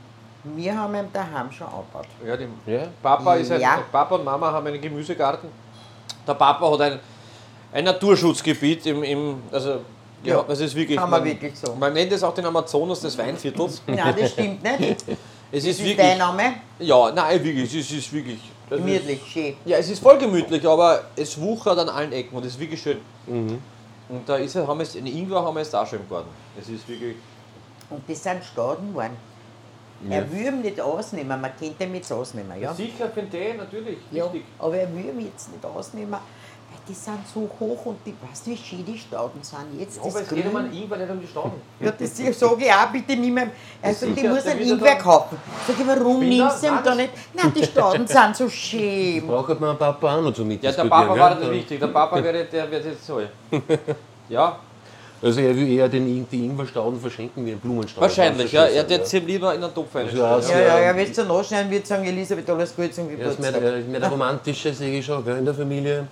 wir 0.54 0.78
haben 0.78 0.94
ihn 0.94 1.08
daheim 1.12 1.50
schon 1.50 1.66
angebaut. 1.66 2.06
Ja, 2.24 2.36
die 2.36 2.46
Ja? 2.70 2.88
Papa, 3.02 3.34
ist 3.36 3.50
ein, 3.50 3.60
Ja. 3.60 3.78
Papa 3.90 4.14
und 4.14 4.24
Mama 4.24 4.52
haben 4.52 4.66
einen 4.66 4.80
Gemüsegarten. 4.80 5.48
Der 6.26 6.34
Papa 6.34 6.70
hat 6.70 6.80
ein, 6.80 6.98
ein 7.72 7.84
Naturschutzgebiet 7.84 8.86
im, 8.86 9.02
im 9.02 9.42
also 9.50 9.80
ja, 10.22 10.36
Ja, 10.36 10.42
das 10.42 10.60
ist 10.60 10.74
wirklich. 10.74 10.98
kann 10.98 11.10
man 11.10 11.20
man, 11.20 11.28
wirklich 11.28 11.58
so. 11.58 11.74
Man 11.74 11.92
nennt 11.92 12.12
es 12.12 12.22
auch 12.22 12.34
den 12.34 12.46
Amazonas 12.46 13.00
des 13.00 13.16
Weinviertels. 13.18 13.82
Nein, 13.86 14.14
das 14.18 14.30
stimmt 14.32 14.62
nicht. 14.62 14.80
Es 14.90 15.04
Das 15.06 15.64
ist 15.64 15.66
ist 15.66 15.78
wirklich. 15.80 15.96
dein 15.96 16.18
Name. 16.18 16.42
Ja, 16.80 17.12
nein, 17.12 17.42
wirklich, 17.44 17.64
es 17.64 17.74
ist, 17.74 17.90
es 17.92 17.98
ist 17.98 18.12
wirklich. 18.12 18.40
das 18.68 18.78
ist- 18.80 18.84
Gemütlich, 18.84 19.20
schön. 19.32 19.54
Ja, 19.64 19.76
es 19.78 19.88
ist 19.88 20.02
voll 20.02 20.18
gemütlich, 20.18 20.66
aber 20.66 21.02
es 21.14 21.40
wuchert 21.40 21.78
an 21.78 21.88
allen 21.88 22.12
Ecken 22.12 22.36
und 22.36 22.44
es 22.44 22.54
ist 22.54 22.60
wirklich 22.60 22.82
schön. 22.82 22.98
Mhm. 23.26 23.58
Und 24.08 24.28
da 24.28 24.36
ist, 24.36 24.54
er- 24.56 24.66
haben 24.66 24.78
wir 24.78 24.82
es, 24.82 24.96
eine 24.96 25.08
Ingwer 25.08 25.42
haben 25.44 25.54
wir 25.54 25.62
auch 25.62 25.86
schon 25.86 26.00
im 26.00 26.08
Garten. 26.08 26.28
Es 26.60 26.68
ist 26.68 26.88
wirklich. 26.88 27.16
Und 27.90 28.02
das 28.08 28.22
sind 28.22 28.42
Stauden 28.44 28.88
geworden. 28.88 29.16
Er 30.10 30.30
will 30.30 30.46
ihn 30.46 30.60
nicht 30.62 30.80
ausnehmen, 30.80 31.40
man 31.40 31.50
könnte 31.58 31.84
ihn 31.84 31.94
jetzt 31.94 32.12
ausnehmen, 32.12 32.60
ja? 32.60 32.72
Sicher 32.74 33.08
für 33.08 33.22
den 33.22 33.56
natürlich. 33.56 33.98
ja. 34.10 34.24
Richtig. 34.24 34.44
Aber 34.58 34.76
er 34.76 34.94
will 34.94 35.06
ihn 35.06 35.20
jetzt 35.26 35.50
nicht 35.50 35.64
ausnehmen, 35.64 36.12
weil 36.12 36.20
die 36.88 36.94
sind 36.94 37.18
so 37.32 37.48
hoch 37.58 37.86
und 37.86 37.98
die, 38.04 38.14
weißt 38.28 38.46
du, 38.46 38.50
wie 38.50 38.56
schön 38.56 38.84
die 38.84 38.98
Stauden 38.98 39.42
sind 39.42 39.80
jetzt? 39.80 39.96
Ja, 39.96 40.02
aber 40.02 40.10
das 40.12 40.22
es 40.22 40.28
geht 40.28 40.46
um 40.46 40.56
einen. 40.56 40.72
Ingwer, 40.72 40.96
nicht 40.98 41.10
um 41.10 41.20
die 41.20 41.26
Stauden. 41.26 41.60
Ja, 41.80 41.90
das 41.92 42.16
sage 42.16 42.30
ich 42.30 42.72
auch, 42.72 42.86
bitte 42.92 43.16
nimm. 43.16 43.38
Er 43.38 43.94
sagt, 43.94 44.16
ich 44.16 44.22
muss 44.24 44.46
einen 44.46 44.60
er 44.60 44.66
Ingwer 44.66 44.86
dann- 44.94 44.98
kaufen. 44.98 45.38
Sag 45.66 45.80
ich, 45.80 45.86
warum 45.86 46.20
Will 46.20 46.32
er? 46.32 46.44
nimmst 46.44 46.62
du 46.62 46.66
ihn 46.66 46.72
da 46.74 46.82
das- 46.82 46.96
nicht? 46.96 47.10
Nein, 47.34 47.52
die 47.56 47.64
Stauden 47.64 48.06
sind 48.06 48.36
so 48.36 48.48
schön. 48.48 49.26
Braucht 49.26 49.58
man 49.60 49.76
Papa 49.78 50.16
auch 50.18 50.22
noch 50.22 50.32
zum 50.34 50.50
Ja, 50.50 50.56
der 50.72 50.84
Papa 50.84 51.18
war 51.18 51.34
nicht 51.36 51.50
wichtig. 51.50 51.80
Der 51.80 51.86
Papa 51.88 52.22
wäre, 52.22 52.44
der 52.44 52.70
wird 52.70 52.84
jetzt 52.84 53.06
so. 53.06 53.20
Ja, 54.28 54.58
Also 55.22 55.40
er 55.40 55.56
will 55.56 55.68
eher 55.68 55.88
den, 55.88 56.26
die 56.30 56.44
Ingwerstauden 56.44 57.00
verschenken 57.00 57.46
wie 57.46 57.52
ein 57.52 57.58
Blumenstrauß. 57.58 58.02
wahrscheinlich. 58.02 58.52
Ja, 58.52 58.64
er 58.66 58.82
ja. 58.82 58.88
wird 58.88 59.06
sie 59.06 59.18
lieber 59.20 59.54
in 59.54 59.64
einen 59.64 59.72
Topf 59.74 59.94
Also 59.96 60.16
ja, 60.16 60.36
einstellen. 60.36 60.66
Ja, 60.66 60.78
ja, 60.78 60.84
ja, 60.92 60.96
wenn 60.96 61.12
du 61.12 61.24
nachschneiden 61.24 61.70
wird 61.70 61.86
sagen, 61.86 62.04
Elisabeth, 62.04 62.50
alles 62.50 62.76
Gute 62.76 62.90
zum 62.90 63.08
Er 63.08 63.12
ist 63.30 63.40
mehr, 63.40 63.50
Geburtstag. 63.52 63.62
er 63.62 63.78
ist 63.78 63.88
mehr 63.88 64.00
der 64.00 64.10
romantische, 64.10 64.74
sehe 64.74 64.98
ich 64.98 65.04
schon, 65.06 65.24
gell, 65.24 65.38
in 65.38 65.44
der 65.46 65.54
Familie. 65.54 66.06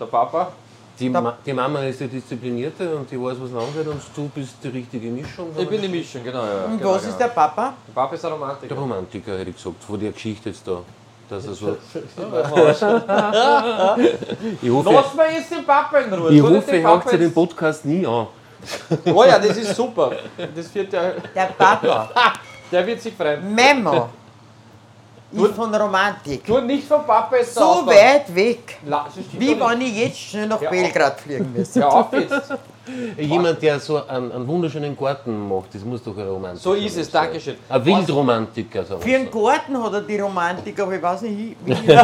Der 0.00 0.06
Papa, 0.06 0.52
Die, 0.98 1.10
Ma 1.10 1.36
die 1.44 1.52
Mama 1.52 1.82
ist 1.84 2.00
die 2.00 2.08
Disziplinierte 2.08 2.96
und 2.96 3.10
die 3.10 3.20
weiß, 3.22 3.36
was 3.40 3.50
lang 3.50 3.66
geht 3.76 3.86
und 3.86 4.00
du 4.16 4.28
bist 4.34 4.54
die 4.64 4.68
richtige 4.68 5.08
Mischung. 5.10 5.48
ich 5.58 5.68
bin 5.68 5.82
die 5.82 5.88
Mischung, 5.88 6.24
genau. 6.24 6.42
Ja, 6.44 6.64
Und 6.64 6.78
genau, 6.78 6.92
was 6.92 7.02
genau. 7.02 7.12
ist 7.12 7.20
der 7.20 7.28
Papa? 7.28 7.74
Der 7.86 7.92
Papa 7.92 8.14
ist 8.14 8.24
der 8.24 8.30
Der 8.30 8.38
Romantiker. 8.38 8.74
Romantiker, 8.74 9.32
hätte 9.38 9.50
ich 9.50 9.56
gesagt, 9.56 9.84
von 9.84 10.00
der 10.00 10.12
Geschichte 10.12 10.48
jetzt 10.48 10.66
da. 10.66 10.80
Dass 11.28 11.44
er 11.46 11.54
so, 11.54 11.76
ich 14.62 14.70
hoffe, 14.70 14.90
Lass 14.92 15.14
mal 15.14 15.26
jetzt 15.32 15.50
den 15.50 15.64
Papa 15.64 15.98
in 15.98 16.12
Ruhe. 16.14 16.30
ich 16.32 16.40
hoffe, 16.40 16.62
den 16.70 16.80
ihr 16.82 16.88
hört 16.88 17.08
sich 17.10 17.18
den 17.18 17.34
Podcast 17.34 17.84
nie 17.84 18.06
an. 18.06 18.28
Oh 19.14 19.24
ja, 19.24 19.38
das 19.38 19.56
ist 19.56 19.74
super. 19.74 20.12
Das 20.54 20.74
wird 20.74 20.92
der, 20.92 21.14
Der 21.34 21.46
Papa. 21.46 22.08
der 22.72 22.86
wird 22.86 23.00
sich 23.00 23.14
freuen. 23.14 23.54
Memo. 23.54 24.08
ist 25.32 25.54
von 25.54 25.74
Romantik. 25.74 26.44
Tu 26.44 26.60
nicht 26.60 26.86
vom 26.86 27.04
Papa 27.04 27.36
jetzt 27.36 27.54
So 27.54 27.84
weit 27.86 28.34
weg, 28.34 28.78
La, 28.86 29.06
wie 29.32 29.58
wenn 29.58 29.80
ich 29.80 29.96
jetzt 29.96 30.18
schnell 30.18 30.46
nach 30.46 30.60
Ja, 30.60 30.70
Belgrad 30.70 31.20
fliegen 31.20 31.52
müsste. 31.56 31.80
Hör 31.80 31.92
auf 31.92 32.12
jetzt. 32.12 32.54
Jemand, 33.18 33.60
der 33.60 33.80
so 33.80 34.06
einen, 34.06 34.30
einen 34.30 34.46
wunderschönen 34.46 34.96
Garten 34.96 35.48
macht, 35.48 35.74
das 35.74 35.82
muss 35.82 36.02
doch 36.04 36.16
ein 36.16 36.28
Romantiker 36.28 36.62
So 36.62 36.74
ist 36.74 36.96
es, 36.96 37.10
sein. 37.10 37.24
Dankeschön. 37.24 37.56
Ein 37.68 37.84
Wildromantiker, 37.84 38.84
sagen 38.84 39.02
Für 39.02 39.16
einen. 39.16 39.28
Garten 39.30 39.82
hat 39.82 39.92
er 39.92 40.00
die 40.02 40.20
Romantik, 40.20 40.78
aber 40.80 40.92
ich 40.94 41.02
weiß 41.02 41.22
nicht, 41.22 41.56
wie. 41.64 41.74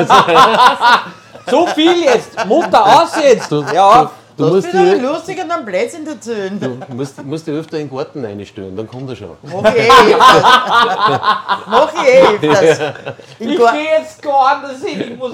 So 1.51 1.67
viel 1.67 2.05
jetzt! 2.05 2.45
Mutter, 2.47 2.85
aus 2.85 3.17
jetzt! 3.17 3.51
Ja, 3.75 4.11
du, 4.37 4.45
Das 4.45 4.53
musst 4.53 4.72
dir, 4.72 4.97
lustigen 4.99 5.49
dann 5.49 5.64
Blödsinn 5.64 6.07
erzählen. 6.07 6.59
du 6.61 6.95
musst, 6.95 7.22
musst 7.24 7.47
dir 7.47 7.53
öfter 7.55 7.78
in 7.78 7.89
den 7.89 7.97
Garten 7.97 8.24
einstellen, 8.24 8.76
dann 8.76 8.87
kommt 8.89 9.09
er 9.11 9.16
schon. 9.16 9.37
Mach 9.43 9.74
ich 9.74 9.80
eh 9.83 9.89
öfters. 9.91 11.20
Mach 11.68 11.93
ich 11.95 12.09
eh 12.09 12.22
öfters. 12.22 12.95
Ich 13.39 13.59
Gar- 13.59 13.72
gehe 13.72 13.85
jetzt 13.99 14.22
gar 14.22 14.57
anders 14.57 14.83
hin. 14.85 15.01
Ich 15.12 15.16
muss 15.18 15.33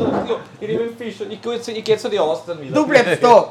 ich 0.60 0.68
nehme 0.68 0.84
den 0.84 0.96
Fisch 0.96 1.20
und 1.20 1.30
ich 1.32 1.40
gehe 1.42 1.52
jetzt, 1.54 1.68
ich 1.68 1.84
gehe 1.84 1.96
zu 1.96 2.08
die 2.08 2.18
Austern 2.18 2.60
wieder. 2.60 2.74
Du 2.74 2.86
bleibst 2.86 3.22
da. 3.22 3.48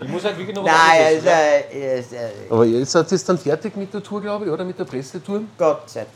Ich 0.00 0.08
muss 0.08 0.24
halt 0.24 0.36
wirklich 0.38 0.56
noch 0.56 0.64
was 0.64 0.72
Nein, 0.72 1.04
also, 1.16 1.28
äh, 1.28 2.02
Aber 2.50 2.64
jetzt 2.64 2.92
seid 2.92 3.10
ihr 3.12 3.18
dann 3.18 3.38
fertig 3.38 3.76
mit 3.76 3.92
der 3.94 4.02
Tour, 4.02 4.20
glaube 4.20 4.44
ich, 4.44 4.50
oder? 4.50 4.64
Mit 4.64 4.78
der 4.78 4.84
Pressetour? 4.84 5.42
Gott 5.56 5.88
sei 5.88 6.00
Dank. 6.00 6.10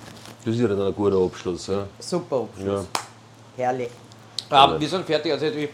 Das 0.44 0.54
ist 0.54 0.60
ja 0.60 0.68
dann 0.68 0.80
ein 0.82 0.94
guter 0.94 1.16
Abschluss. 1.16 1.66
Ja. 1.68 1.84
Super. 1.98 2.48
Ja. 2.64 2.84
Herrlich. 3.56 3.90
Ähm, 4.50 4.74
wir 4.80 4.88
sind 4.88 5.04
fertig. 5.06 5.32
Also 5.32 5.50
die, 5.50 5.68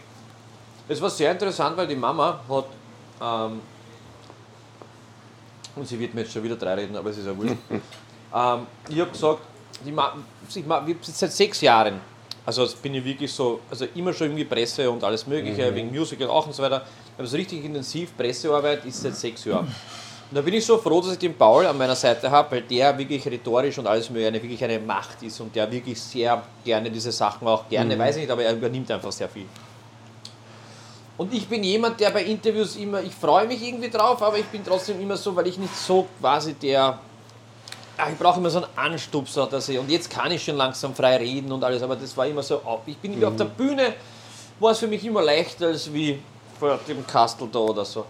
es 0.87 1.01
war 1.01 1.09
sehr 1.09 1.31
interessant, 1.31 1.77
weil 1.77 1.87
die 1.87 1.95
Mama 1.95 2.39
hat. 2.49 2.65
Ähm, 3.21 3.61
und 5.75 5.87
sie 5.87 5.99
wird 5.99 6.13
mir 6.13 6.21
jetzt 6.21 6.33
schon 6.33 6.43
wieder 6.43 6.55
drei 6.55 6.75
reden, 6.75 6.95
aber 6.95 7.09
es 7.09 7.17
ist 7.17 7.25
ja 7.25 7.35
wurscht. 7.35 7.55
ähm, 7.69 8.67
ich 8.89 8.99
habe 8.99 9.11
gesagt, 9.11 9.39
die 9.85 9.91
Ma 9.91 10.13
ich 10.53 10.65
ma 10.65 10.85
wir 10.85 10.95
sind 11.01 11.17
seit 11.17 11.31
sechs 11.31 11.61
Jahren. 11.61 11.99
Also 12.45 12.67
bin 12.81 12.93
ich 12.95 13.05
wirklich 13.05 13.31
so, 13.31 13.61
also 13.69 13.85
immer 13.95 14.13
schon 14.13 14.27
irgendwie 14.27 14.43
Presse 14.43 14.89
und 14.91 15.03
alles 15.03 15.25
Mögliche, 15.25 15.73
wegen 15.73 15.89
Musical 15.89 16.29
auch 16.29 16.45
und 16.45 16.53
so 16.53 16.61
weiter. 16.61 16.85
Aber 17.17 17.25
so 17.25 17.37
richtig 17.37 17.63
intensiv 17.63 18.15
Pressearbeit 18.17 18.85
ist 18.85 19.01
seit 19.01 19.15
sechs 19.15 19.45
Jahren. 19.45 19.65
Und 20.29 20.37
da 20.37 20.41
bin 20.41 20.53
ich 20.53 20.65
so 20.65 20.77
froh, 20.77 20.99
dass 20.99 21.13
ich 21.13 21.19
den 21.19 21.35
Paul 21.35 21.65
an 21.65 21.77
meiner 21.77 21.95
Seite 21.95 22.29
habe, 22.29 22.51
weil 22.51 22.61
der 22.63 22.97
wirklich 22.97 23.25
rhetorisch 23.25 23.77
und 23.77 23.87
alles 23.87 24.09
mögliche 24.09 24.27
eine, 24.27 24.41
wirklich 24.41 24.63
eine 24.63 24.79
Macht 24.79 25.21
ist 25.23 25.39
und 25.39 25.55
der 25.55 25.71
wirklich 25.71 26.01
sehr 26.01 26.41
gerne 26.65 26.91
diese 26.91 27.11
Sachen 27.11 27.47
auch 27.47 27.69
gerne, 27.69 27.97
weiß 27.97 28.15
ich 28.15 28.23
nicht, 28.23 28.31
aber 28.31 28.43
er 28.43 28.53
übernimmt 28.53 28.89
einfach 28.91 29.11
sehr 29.11 29.29
viel. 29.29 29.45
Und 31.17 31.33
ich 31.33 31.47
bin 31.47 31.63
jemand, 31.63 31.99
der 31.99 32.09
bei 32.09 32.23
Interviews 32.23 32.75
immer, 32.75 33.01
ich 33.01 33.13
freue 33.13 33.45
mich 33.47 33.61
irgendwie 33.61 33.89
drauf, 33.89 34.21
aber 34.23 34.37
ich 34.39 34.45
bin 34.45 34.63
trotzdem 34.65 34.99
immer 34.99 35.15
so, 35.15 35.35
weil 35.35 35.47
ich 35.47 35.57
nicht 35.59 35.75
so 35.75 36.07
quasi 36.19 36.53
der, 36.55 36.97
ich 38.11 38.17
brauche 38.17 38.39
immer 38.39 38.49
so 38.49 38.63
einen 38.63 38.67
Anstupser, 38.93 39.45
dass 39.45 39.69
ich, 39.69 39.77
und 39.77 39.89
jetzt 39.91 40.09
kann 40.09 40.31
ich 40.31 40.43
schon 40.43 40.57
langsam 40.57 40.95
frei 40.95 41.17
reden 41.17 41.51
und 41.51 41.63
alles, 41.63 41.83
aber 41.83 41.95
das 41.95 42.17
war 42.17 42.25
immer 42.25 42.41
so, 42.41 42.55
auf- 42.63 42.81
ich 42.87 42.97
bin 42.97 43.13
immer 43.13 43.27
auf 43.27 43.35
der 43.35 43.45
Bühne, 43.45 43.93
war 44.59 44.71
es 44.71 44.79
für 44.79 44.87
mich 44.87 45.05
immer 45.05 45.21
leichter 45.21 45.67
als 45.67 45.93
wie 45.93 46.19
vor 46.59 46.79
dem 46.87 47.05
Kastel 47.05 47.47
da 47.51 47.59
oder 47.59 47.85
so. 47.85 48.05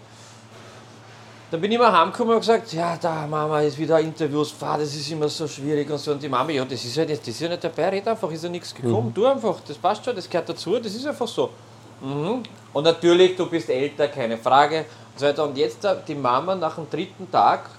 Dann 1.50 1.60
bin 1.60 1.70
ich 1.70 1.76
immer 1.78 1.92
heimgekommen 1.92 2.34
und 2.34 2.40
gesagt, 2.40 2.72
ja, 2.72 2.96
da 2.96 3.26
Mama 3.26 3.60
ist 3.60 3.78
wieder 3.78 4.00
Interviews, 4.00 4.50
fahr, 4.50 4.78
das 4.78 4.94
ist 4.94 5.10
immer 5.10 5.28
so 5.28 5.46
schwierig 5.46 5.88
und 5.90 5.98
so. 5.98 6.12
Und 6.12 6.22
die 6.22 6.28
Mama, 6.28 6.50
ja, 6.50 6.64
das 6.64 6.82
ist 6.84 6.96
ja 6.96 7.04
nicht, 7.04 7.20
das 7.20 7.28
ist 7.28 7.40
ja 7.40 7.48
nicht 7.50 7.62
dabei, 7.62 7.90
red 7.90 8.08
einfach, 8.08 8.30
ist 8.30 8.42
ja 8.44 8.48
nichts 8.50 8.74
gekommen, 8.74 9.12
tu 9.14 9.26
einfach, 9.26 9.56
das 9.68 9.76
passt 9.76 10.02
schon, 10.04 10.16
das 10.16 10.28
gehört 10.28 10.48
dazu, 10.48 10.78
das 10.78 10.94
ist 10.94 11.06
einfach 11.06 11.28
so. 11.28 11.50
Mhm. 12.04 12.42
Und 12.72 12.84
natürlich, 12.84 13.36
du 13.36 13.46
bist 13.46 13.70
älter, 13.70 14.08
keine 14.08 14.36
Frage. 14.36 14.78
Und 14.80 15.20
so 15.20 15.26
weiter. 15.26 15.44
Und 15.44 15.56
jetzt 15.56 15.84
äh, 15.84 15.96
die 16.06 16.14
Mama 16.14 16.54
nach 16.54 16.74
dem 16.74 16.88
dritten 16.90 17.30
Tag 17.30 17.70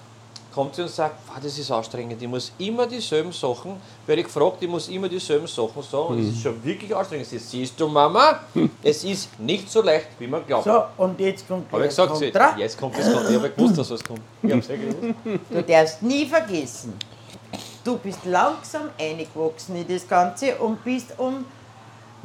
kommt 0.54 0.74
sie 0.74 0.82
und 0.82 0.90
sagt, 0.90 1.26
"Pah, 1.26 1.38
das 1.38 1.58
ist 1.58 1.70
anstrengend, 1.70 2.20
ich 2.20 2.26
muss 2.26 2.50
immer 2.56 2.86
dieselben 2.86 3.30
Sachen, 3.30 3.76
werde 4.06 4.22
ich 4.22 4.26
gefragt, 4.26 4.56
ich 4.62 4.68
muss 4.68 4.88
immer 4.88 5.06
dieselben 5.06 5.46
Sachen 5.46 5.82
sagen. 5.82 6.06
Und 6.06 6.18
das 6.18 6.34
ist 6.34 6.42
schon 6.42 6.64
wirklich 6.64 6.96
anstrengend. 6.96 7.26
Sie, 7.26 7.38
siehst 7.38 7.78
du, 7.78 7.86
Mama, 7.88 8.40
es 8.82 9.04
ist 9.04 9.38
nicht 9.38 9.70
so 9.70 9.82
leicht, 9.82 10.08
wie 10.18 10.26
man 10.26 10.46
glaubt. 10.46 10.64
So, 10.64 10.82
und 10.96 11.20
jetzt 11.20 11.46
kommt 11.46 11.70
Habe 11.70 11.82
ich 11.82 11.90
gesagt, 11.90 12.16
sie, 12.16 12.32
jetzt 12.56 12.78
kommt 12.78 12.98
das 12.98 13.12
Kontra. 13.12 13.28
Ich 13.30 13.36
habe 13.36 13.50
gewusst, 13.50 13.78
dass 13.78 13.90
es 13.90 14.02
kommt. 14.02 14.22
Ich 14.42 14.50
habe 14.50 14.60
es 14.60 14.68
ja 14.68 14.76
gewusst. 14.76 15.14
Du 15.50 15.62
darfst 15.62 16.02
nie 16.02 16.24
vergessen, 16.24 16.94
du 17.84 17.98
bist 17.98 18.24
langsam 18.24 18.88
eingewachsen 18.98 19.76
in 19.76 19.86
das 19.86 20.08
Ganze 20.08 20.56
und 20.56 20.82
bist 20.82 21.12
um, 21.18 21.44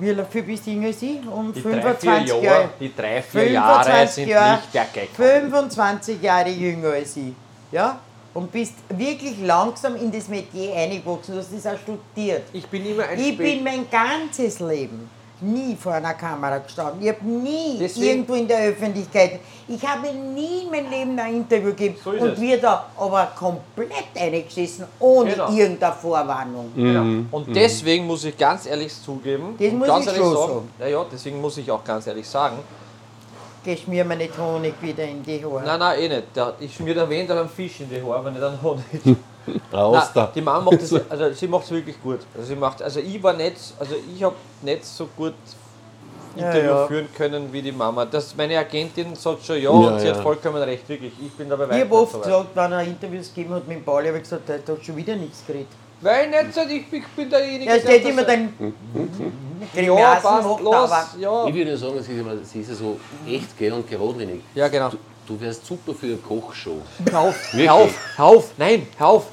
wie 0.01 0.15
viel 0.31 0.43
bist 0.43 0.65
du 0.65 0.71
jünger 0.71 0.87
als 0.87 1.01
ich? 1.01 1.19
Um 1.27 1.53
Die 1.53 1.61
drei, 1.61 1.71
vier 1.71 1.81
25 1.81 2.27
Jahre, 2.27 2.43
Jahre. 2.43 2.69
die 2.79 2.95
drei, 2.95 3.21
vier 3.21 3.51
Jahre 3.51 3.83
25 3.83 4.15
sind 4.15 4.27
Jahre, 4.29 4.55
nicht 4.57 4.73
der 4.73 4.85
Gag. 4.93 5.09
25 5.15 6.21
Jahre 6.21 6.49
jünger 6.49 6.89
als 6.89 7.15
ich. 7.17 7.33
Ja? 7.71 7.99
Und 8.33 8.51
bist 8.51 8.73
wirklich 8.89 9.39
langsam 9.41 9.95
in 9.97 10.11
das 10.11 10.27
Metier 10.29 10.73
eingewachsen. 10.75 11.33
Du 11.35 11.39
hast 11.39 11.49
das 11.53 11.67
auch 11.67 11.77
studiert. 11.77 12.43
Ich 12.53 12.65
bin 12.65 12.85
immer 12.85 13.03
ein 13.03 13.19
Ich 13.19 13.33
Spät- 13.33 13.37
bin 13.37 13.63
mein 13.63 13.85
ganzes 13.89 14.59
Leben 14.59 15.09
nie 15.41 15.75
vor 15.75 15.93
einer 15.93 16.13
Kamera 16.13 16.57
gestanden. 16.59 17.01
Ich 17.01 17.09
habe 17.09 17.25
nie 17.25 17.77
Deswegen- 17.79 18.07
irgendwo 18.07 18.33
in 18.35 18.47
der 18.47 18.59
Öffentlichkeit. 18.69 19.39
Ich 19.67 19.85
habe 19.85 20.07
nie 20.13 20.63
in 20.63 20.69
meinem 20.71 20.89
Leben 20.89 21.19
ein 21.19 21.35
Interview 21.37 21.69
gegeben. 21.71 21.95
So 22.03 22.11
und 22.11 22.39
wir 22.39 22.59
da 22.61 22.85
aber 22.97 23.31
komplett 23.37 23.91
eingesessen, 24.17 24.85
ohne 24.99 25.31
Genau. 25.31 25.51
irgendeine 25.51 25.93
Vorwarnung. 25.95 26.71
Genau. 26.75 27.25
Und 27.31 27.55
deswegen 27.55 28.05
muss 28.07 28.23
ich 28.25 28.37
ganz 28.37 28.65
ehrlich 28.65 28.93
zugeben, 29.01 29.55
Das 29.59 29.71
muss 29.73 29.87
ganz 29.87 30.01
ich 30.05 30.07
ehrlich 30.11 30.21
schon 30.23 30.33
sagen, 30.35 30.53
sagen. 30.53 30.69
Ja, 30.79 30.87
ja, 30.87 31.05
deswegen 31.11 31.41
muss 31.41 31.57
ich 31.57 31.71
auch 31.71 31.83
ganz 31.83 32.07
ehrlich 32.07 32.27
sagen, 32.27 32.57
Geschmier 33.63 34.03
mir 34.05 34.15
nicht 34.15 34.35
Honig 34.39 34.73
wieder 34.81 35.03
in 35.03 35.21
die 35.21 35.43
Haare. 35.45 35.61
nein, 35.63 35.77
nein, 35.79 35.99
eh 35.99 36.09
nicht. 36.09 36.23
Ich 36.61 36.73
schmier 36.75 36.95
da 36.95 37.07
wen 37.07 37.29
einen 37.29 37.47
Fisch 37.47 37.81
in 37.81 37.89
die 37.91 38.01
Haare, 38.01 38.15
aber 38.15 38.31
nicht 38.31 38.41
einen 38.43 38.59
Honig. 38.61 38.83
Raus 39.73 39.95
Nein, 39.95 40.07
da. 40.13 40.31
die 40.35 40.41
Mama 40.41 40.71
macht 40.71 40.81
das, 40.81 40.93
also 41.09 41.31
sie 41.33 41.47
macht 41.47 41.63
es 41.65 41.71
wirklich 41.71 42.01
gut. 42.01 42.19
Also 42.35 42.47
sie 42.47 42.55
macht, 42.55 42.81
also 42.81 42.99
ich 42.99 43.21
war 43.23 43.33
nicht, 43.33 43.55
also 43.79 43.95
ich 44.15 44.23
habe 44.23 44.35
nicht 44.61 44.85
so 44.85 45.07
gut 45.17 45.33
Ja, 46.35 46.47
Interview 46.51 46.69
ja. 46.71 46.87
führen 46.87 47.07
können 47.15 47.51
wie 47.51 47.61
die 47.61 47.71
Mama. 47.71 48.05
Das, 48.05 48.35
meine 48.35 48.57
Agentin 48.57 49.15
sagt 49.15 49.43
schon 49.45 49.55
ja, 49.57 49.63
Ja, 49.63 49.69
und 49.71 49.99
sie 49.99 50.07
ja. 50.07 50.15
hat 50.15 50.21
vollkommen 50.23 50.61
recht, 50.63 50.87
wirklich. 50.87 51.13
Ich 51.25 51.31
bin 51.33 51.49
dabei 51.49 51.65
ich 51.65 51.69
weit 51.71 51.81
habe 51.81 51.95
oft 51.95 52.11
so 52.13 52.19
gesagt, 52.19 52.47
wenn 52.55 52.71
er 52.71 52.83
Interviews 52.83 53.33
gegeben 53.33 53.53
hat 53.55 53.67
mit 53.67 53.77
dem 53.77 53.83
Pauli, 53.83 54.07
habe 54.07 54.17
ich 54.17 54.23
gesagt, 54.23 54.47
der 54.47 54.57
hat 54.59 54.85
schon 54.85 54.95
wieder 54.95 55.15
nichts 55.15 55.43
geredet. 55.45 55.67
Weil 56.03 56.29
nicht 56.31 56.53
so, 56.55 56.61
ich 56.61 56.89
bin, 56.89 57.01
ich 57.01 57.07
bin 57.09 57.29
derjenige, 57.29 57.69
Er 57.69 57.79
steht 57.79 58.03
der 58.03 58.11
immer 58.11 58.23
das- 58.23 58.33
dann 58.33 58.73
Ja, 59.75 59.81
Grimassen 59.83 60.21
passt, 60.23 60.47
macht, 60.47 60.61
los, 60.63 60.89
ja. 61.19 61.45
Ich 61.47 61.53
würde 61.53 61.77
sagen, 61.77 62.01
sie 62.01 62.13
ist, 62.13 62.19
immer, 62.19 62.37
sie 62.43 62.61
ist 62.61 62.69
ja 62.69 62.75
so 62.75 62.97
echt 63.27 63.55
gell 63.57 63.73
und 63.73 63.87
geradlinig. 63.87 64.41
Ja, 64.55 64.67
genau. 64.67 64.89
Du, 65.27 65.39
wärst 65.39 65.65
super 65.65 65.93
für 65.93 66.07
eine 66.07 66.17
Kochshow. 66.17 66.81
Hör 67.09 67.19
auf, 67.19 67.53
hör 67.53 67.73
auf, 67.73 68.17
hör 68.17 68.25
auf, 68.25 68.51
nein, 68.57 68.87
hör 68.97 69.07
auf. 69.07 69.27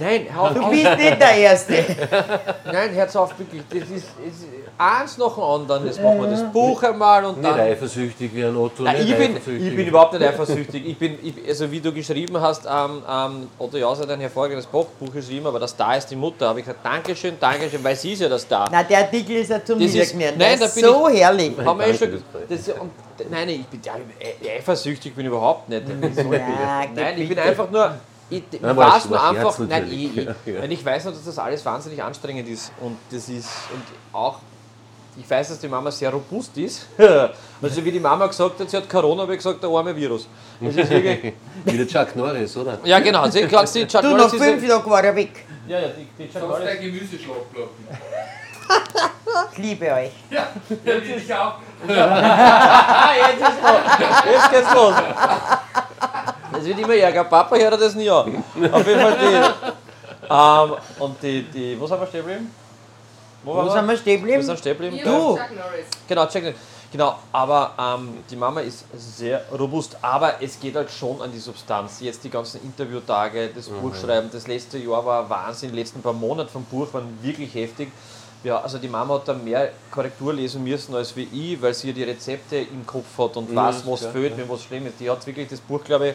Nein, 0.00 0.26
hör 0.32 0.42
auf. 0.42 0.54
du 0.54 0.70
bist 0.70 0.84
nicht 0.96 1.20
der 1.20 1.34
Erste. 1.36 1.72
Nein, 2.64 2.90
hör's 2.94 3.16
auf, 3.16 3.38
wirklich. 3.38 3.62
Das 3.70 3.88
ist, 3.88 4.04
ist 4.26 4.44
eins 4.78 5.18
nach 5.18 5.34
dem 5.34 5.42
anderen. 5.42 5.86
Jetzt 5.86 6.02
machen 6.02 6.20
wir 6.22 6.28
das 6.30 6.52
Buch 6.52 6.82
einmal 6.82 7.24
und 7.24 7.38
Nicht 7.42 7.50
dann. 7.50 7.60
eifersüchtig 7.60 8.30
wie 8.34 8.44
ein 8.44 8.56
Otto. 8.56 8.82
Nein, 8.84 8.96
nicht 9.04 9.10
ich, 9.10 9.16
bin, 9.18 9.36
ich 9.68 9.76
bin 9.76 9.86
überhaupt 9.88 10.12
nicht 10.12 10.22
eifersüchtig. 10.24 10.86
Ich 10.86 10.98
bin, 10.98 11.18
ich, 11.22 11.34
also 11.48 11.70
wie 11.70 11.80
du 11.80 11.92
geschrieben 11.92 12.40
hast, 12.40 12.64
ähm, 12.64 13.02
ähm, 13.10 13.48
Otto 13.58 13.76
Jauser 13.76 14.02
hat 14.02 14.10
ein 14.10 14.20
hervorragendes 14.20 14.66
Buch 14.66 14.86
geschrieben, 15.12 15.46
aber 15.46 15.58
das 15.58 15.74
Da 15.76 15.94
ist 15.94 16.06
die 16.10 16.16
Mutter. 16.16 16.48
habe 16.48 16.60
ich 16.60 16.66
gesagt, 16.66 16.84
Dankeschön, 16.84 17.34
Dankeschön, 17.40 17.82
weil 17.82 17.96
sie 17.96 18.12
ist 18.12 18.22
ja 18.22 18.28
das 18.28 18.46
Da. 18.46 18.66
Nein, 18.70 18.86
der 18.88 18.98
Artikel 18.98 19.36
ist 19.36 19.50
ja 19.50 19.64
zum 19.64 19.78
Das 19.80 19.88
ist- 19.88 19.94
Niederknien. 20.14 20.34
nein, 20.38 20.58
Der 20.58 20.58
da 20.58 20.64
ist 20.66 20.74
so 20.80 21.08
herrlich. 21.08 21.52
Haben 21.64 21.80
wir 21.80 21.94
schon, 21.94 22.22
das 22.48 22.64
das, 22.66 22.76
und, 22.78 22.90
nein, 23.30 23.48
ich 23.48 23.66
bin 23.66 23.80
ja, 23.84 23.94
eifersüchtig 24.56 25.14
bin 25.14 25.24
ich 25.26 25.30
überhaupt 25.32 25.68
nicht. 25.68 25.82
Ja, 25.88 26.84
Nein, 26.94 27.20
ich 27.20 27.28
bin 27.28 27.38
einfach 27.38 27.70
nur. 27.70 27.94
Ich, 28.30 28.42
ich 28.50 28.60
Nein, 28.60 28.76
weiß 28.76 29.06
nur 29.06 29.22
einfach, 29.22 29.58
nein, 29.60 29.86
ich, 29.90 30.16
ich, 30.18 30.24
Ja, 30.24 30.34
ja. 30.44 30.62
Ich 30.64 30.84
weiß 30.84 31.04
nur, 31.04 31.14
dass 31.14 31.24
das 31.24 31.38
alles 31.38 31.64
wahnsinnig 31.64 32.02
anstrengend 32.02 32.48
ist. 32.48 32.72
Und 32.80 32.98
das 33.10 33.28
ist, 33.28 33.48
und 33.72 33.82
auch, 34.12 34.38
ich 35.16 35.28
weiß, 35.28 35.48
dass 35.48 35.58
die 35.60 35.68
Mama 35.68 35.90
sehr 35.90 36.10
robust 36.10 36.56
ist. 36.58 36.86
Also 37.60 37.84
wie 37.84 37.90
die 37.90 37.98
Mama 37.98 38.24
gesagt 38.28 38.60
hat, 38.60 38.70
sie 38.70 38.76
hat 38.76 38.88
Corona, 38.88 39.24
ich 39.24 39.38
gesagt, 39.38 39.60
der 39.60 39.68
arme 39.70 39.96
Virus. 39.96 40.28
Das 40.60 40.76
ist 40.76 40.90
wirklich, 40.90 41.32
Wie 41.64 41.76
der 41.76 41.88
Chuck 41.88 42.14
Norris, 42.14 42.56
oder? 42.56 42.78
ja 42.84 43.00
genau, 43.00 43.28
sie 43.28 43.40
die 43.40 43.48
Chuck 43.48 44.02
Du, 44.02 44.10
Norris 44.10 44.26
nach 44.26 44.32
ist 44.34 44.44
fünf 44.44 44.68
Tagen 44.68 44.90
war 44.90 45.02
er 45.02 45.16
weg. 45.16 45.44
ja, 45.66 45.80
ja, 45.80 45.88
die, 45.88 46.06
die 46.22 46.30
Chuck 46.32 46.40
Sonst 46.42 46.48
Norris. 46.50 46.64
dein 46.66 46.80
Gemüseschlafplatten. 46.80 47.88
Ich 49.52 49.58
liebe 49.58 49.86
euch. 49.92 50.10
Ja, 50.30 50.48
ich 50.68 51.34
auch. 51.34 51.54
Ah, 51.88 53.10
jetzt 53.14 53.40
ist 53.40 53.62
los. 53.62 54.32
Jetzt 54.32 54.50
geht's 54.50 54.74
los. 54.74 54.94
Das 56.58 56.66
wird 56.66 56.78
immer 56.78 56.94
ärger. 56.94 57.24
Papa 57.24 57.56
hört 57.56 57.80
das 57.80 57.94
nie 57.94 58.10
an. 58.10 58.42
Auf 58.72 58.86
jeden 58.86 59.00
Fall 59.00 59.16
die. 59.20 59.74
Ähm, 60.30 60.76
und 60.98 61.22
die, 61.22 61.42
die. 61.42 61.80
Wo 61.80 61.86
sind 61.86 62.00
wir 62.00 62.06
stehen 62.06 62.20
geblieben? 62.22 62.50
Wo 63.44 63.68
sind 63.70 63.88
wir 63.88 63.96
stehen 63.96 64.26
Wir 64.26 64.42
sind 64.42 64.56
geblieben? 64.56 64.58
stehen 64.58 64.76
geblieben. 64.76 65.00
Du. 65.04 65.30
und 65.30 65.38
Chuck 65.38 65.50
Norris. 65.56 65.86
Genau. 66.06 66.52
Genau, 66.90 67.18
aber 67.32 67.72
ähm, 67.78 68.24
die 68.30 68.36
Mama 68.36 68.60
ist 68.60 68.86
sehr 68.96 69.44
robust, 69.52 69.94
aber 70.00 70.42
es 70.42 70.58
geht 70.58 70.74
halt 70.74 70.90
schon 70.90 71.20
an 71.20 71.30
die 71.30 71.38
Substanz. 71.38 72.00
Jetzt 72.00 72.24
die 72.24 72.30
ganzen 72.30 72.62
Interviewtage, 72.62 73.50
das 73.54 73.68
Buchschreiben, 73.68 74.30
das 74.32 74.46
letzte 74.46 74.78
Jahr 74.78 75.04
war 75.04 75.28
Wahnsinn, 75.28 75.70
die 75.70 75.76
letzten 75.76 76.00
paar 76.00 76.14
Monate 76.14 76.48
vom 76.48 76.64
Buch 76.64 76.88
waren 76.94 77.18
wirklich 77.20 77.54
heftig. 77.54 77.92
Ja, 78.42 78.62
also 78.62 78.78
die 78.78 78.88
Mama 78.88 79.14
hat 79.14 79.28
da 79.28 79.34
mehr 79.34 79.72
Korrektur 79.90 80.32
lesen 80.32 80.64
müssen 80.64 80.94
als 80.94 81.14
wie 81.14 81.28
ich, 81.30 81.60
weil 81.60 81.74
sie 81.74 81.88
ja 81.88 81.92
die 81.92 82.04
Rezepte 82.04 82.56
im 82.56 82.86
Kopf 82.86 83.18
hat 83.18 83.36
und 83.36 83.54
weiß, 83.54 83.82
was 83.84 84.00
klar, 84.00 84.12
fehlt, 84.12 84.38
wenn 84.38 84.48
was 84.48 84.62
schlimm 84.62 84.86
ist. 84.86 84.94
Die 84.98 85.10
hat 85.10 85.26
wirklich 85.26 85.48
das 85.48 85.60
Buch, 85.60 85.84
glaube 85.84 86.08
ich, 86.08 86.14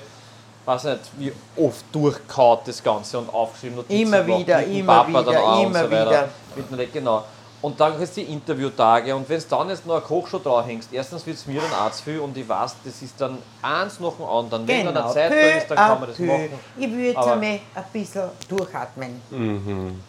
weiß 0.66 0.84
nicht, 0.86 1.00
wie 1.18 1.34
oft 1.58 1.84
durchkaut 1.92 2.68
das 2.68 2.84
Ganze 2.84 3.20
und 3.20 3.34
aufgeschrieben. 3.34 3.78
Notizen 3.78 4.02
Immer 4.02 4.26
wieder, 4.26 4.64
immer 4.64 5.04
Papa 5.04 5.22
wieder, 5.28 5.62
immer 5.62 5.80
so 5.84 5.92
wieder. 5.92 6.30
Mit 6.70 6.94
genau. 6.94 7.24
Und 7.64 7.80
dann 7.80 7.98
hast 7.98 8.18
du 8.18 8.22
die 8.22 8.30
Interviewtage 8.34 9.16
und 9.16 9.30
wenn 9.30 9.40
du 9.40 9.46
dann 9.50 9.70
jetzt 9.70 9.86
noch 9.86 9.96
eine 9.96 10.04
Kochshow 10.04 10.38
draufhängst, 10.38 10.90
erstens 10.92 11.26
wird 11.26 11.38
es 11.38 11.48
mir 11.48 11.62
dann 11.62 11.72
auch 11.80 11.92
zu 11.94 12.04
viel 12.04 12.20
und 12.20 12.36
ich 12.38 12.48
weiß, 12.48 12.76
das 12.84 13.02
ist 13.02 13.20
dann 13.22 13.38
eins 13.62 14.02
nach 14.02 14.12
dem 14.12 14.26
anderen. 14.26 14.68
Wenn 14.68 14.86
dann 14.88 14.98
eine 14.98 15.14
Zeit 15.14 15.32
da 15.32 15.36
ist, 15.36 15.68
dann 15.70 15.78
kann 15.78 16.00
man 16.02 16.10
das 16.10 16.18
peu. 16.18 16.26
machen. 16.26 16.50
Ich 16.78 16.92
würde 16.92 17.06
jetzt 17.06 17.18
einmal 17.18 17.60
ein 17.76 17.84
bisschen 17.94 18.24
durchatmen. 18.50 19.22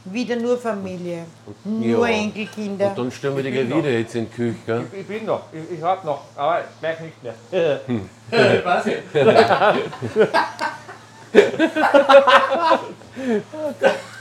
Wieder 0.07 0.35
nur 0.35 0.59
Familie, 0.59 1.27
nur 1.63 2.09
Ja. 2.09 2.15
Enkelkinder. 2.17 2.89
Und 2.89 2.99
dann 2.99 3.13
stellen 3.13 3.37
wir 3.37 3.45
dich 3.45 3.55
gleich 3.55 3.69
wieder 3.69 3.91
jetzt 3.91 4.17
in 4.17 4.29
die 4.29 4.35
Küche. 4.35 4.57
Gell? 4.67 4.87
Ich 4.93 5.07
bin 5.07 5.25
noch, 5.25 5.43
ich, 5.53 5.79
ich 5.79 5.83
hab 5.85 6.05
noch, 6.05 6.23
aber 6.35 6.63
gleich 6.81 6.99
nicht 6.99 7.23
mehr. 7.23 7.35
Was? 8.65 8.85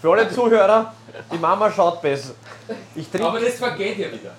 Für 0.00 0.12
alle 0.12 0.30
Zuhörer, 0.30 0.94
die 1.30 1.38
Mama 1.38 1.70
schaut 1.70 2.00
besser. 2.00 2.32
Ich 2.94 3.06
Aber 3.14 3.32
trinke. 3.32 3.46
das 3.46 3.58
vergeht 3.58 3.98
ja 3.98 4.06
wieder. 4.10 4.32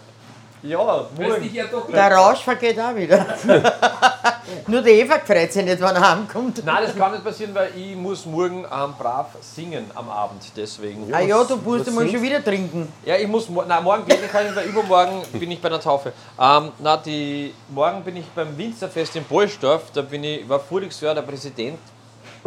Ja, 0.63 0.77
morgen. 0.77 1.49
ja 1.53 1.65
Der 1.91 2.11
Rausch 2.15 2.39
vergeht 2.39 2.79
auch 2.79 2.95
wieder. 2.95 3.25
nur 4.67 4.81
der 4.81 4.93
Eva 4.93 5.19
freut 5.19 5.51
sich 5.51 5.65
nicht, 5.65 5.79
wenn 5.81 5.95
er 5.95 6.11
heimkommt. 6.11 6.63
Nein, 6.63 6.83
das 6.85 6.95
kann 6.95 7.11
nicht 7.13 7.23
passieren, 7.23 7.53
weil 7.55 7.71
ich 7.75 7.95
muss 7.95 8.25
morgen 8.27 8.63
ähm, 8.63 8.93
brav 8.97 9.27
singen 9.41 9.89
am 9.95 10.09
Abend. 10.09 10.43
Deswegen. 10.55 11.11
ah 11.11 11.19
ja, 11.19 11.43
du 11.43 11.57
musst 11.57 11.87
einmal 11.87 12.07
schon 12.07 12.21
wieder 12.21 12.43
trinken. 12.43 12.91
Ja, 13.05 13.15
ich 13.15 13.27
muss. 13.27 13.49
Nein, 13.49 13.83
morgen 13.83 14.05
geht 14.05 14.21
nicht, 14.21 14.33
rein, 14.33 14.55
weil 14.55 14.67
übermorgen 14.67 15.23
bin 15.33 15.49
ich 15.49 15.59
bei 15.59 15.69
der 15.69 15.81
Taufe. 15.81 16.13
Ähm, 16.39 16.71
na, 16.77 16.97
die, 16.97 17.53
morgen 17.69 18.03
bin 18.03 18.17
ich 18.17 18.25
beim 18.27 18.55
Winzerfest 18.55 19.15
in 19.15 19.23
Polsdorf. 19.23 19.85
Da 19.93 20.03
bin 20.03 20.23
ich, 20.23 20.47
war 20.47 20.59
voriges 20.59 21.01
Jahr 21.01 21.15
der 21.15 21.23
Präsident. 21.23 21.79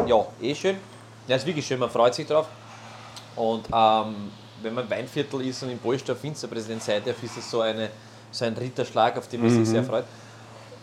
Ja, 0.07 0.25
eh 0.41 0.55
schön. 0.55 0.77
Ja, 1.27 1.37
ist 1.37 1.47
wirklich 1.47 1.67
schön, 1.67 1.81
man 1.81 1.91
freut 1.91 2.15
sich 2.15 2.27
drauf. 2.27 2.47
Und 3.37 3.67
ähm, 3.73 4.31
wenn 4.63 4.75
man 4.75 4.89
Weinviertel 4.89 5.47
ist 5.47 5.63
und 5.63 5.71
in 5.71 5.79
Polsdorf 5.79 6.23
Winzerpräsident 6.23 6.83
sein 6.83 7.03
darf, 7.05 7.23
ist 7.23 7.37
es 7.37 7.51
so, 7.51 7.61
eine, 7.61 7.91
so 8.31 8.45
ein 8.45 8.55
Ritterschlag, 8.55 9.17
auf 9.17 9.29
den 9.29 9.43
man 9.43 9.51
sich 9.51 9.69
sehr 9.69 9.85
freut. 9.85 10.05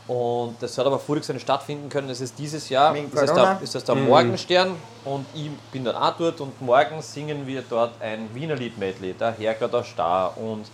Und 0.07 0.55
das 0.59 0.77
hat 0.77 0.85
aber 0.85 0.99
voriges 0.99 1.27
Jahr 1.27 1.35
nicht 1.35 1.43
stattfinden 1.43 1.87
können. 1.87 2.07
Das 2.07 2.19
ist 2.19 2.37
dieses 2.37 2.67
Jahr. 2.69 2.93
Das 3.13 3.23
ist, 3.23 3.35
der, 3.35 3.59
ist 3.61 3.75
das 3.75 3.83
der 3.83 3.95
Morgenstern 3.95 4.75
und 5.05 5.25
ich 5.33 5.49
bin 5.71 5.85
dann 5.85 5.95
auch 5.95 6.17
dort 6.17 6.41
und 6.41 6.59
morgen 6.61 7.01
singen 7.01 7.47
wir 7.47 7.63
dort 7.69 8.01
ein 8.01 8.27
Wiener 8.33 8.55
Lied-Medley, 8.55 9.13
der 9.13 9.31
Herrgott 9.31 9.73
der 9.73 9.83
Star 9.83 10.35
und 10.37 10.65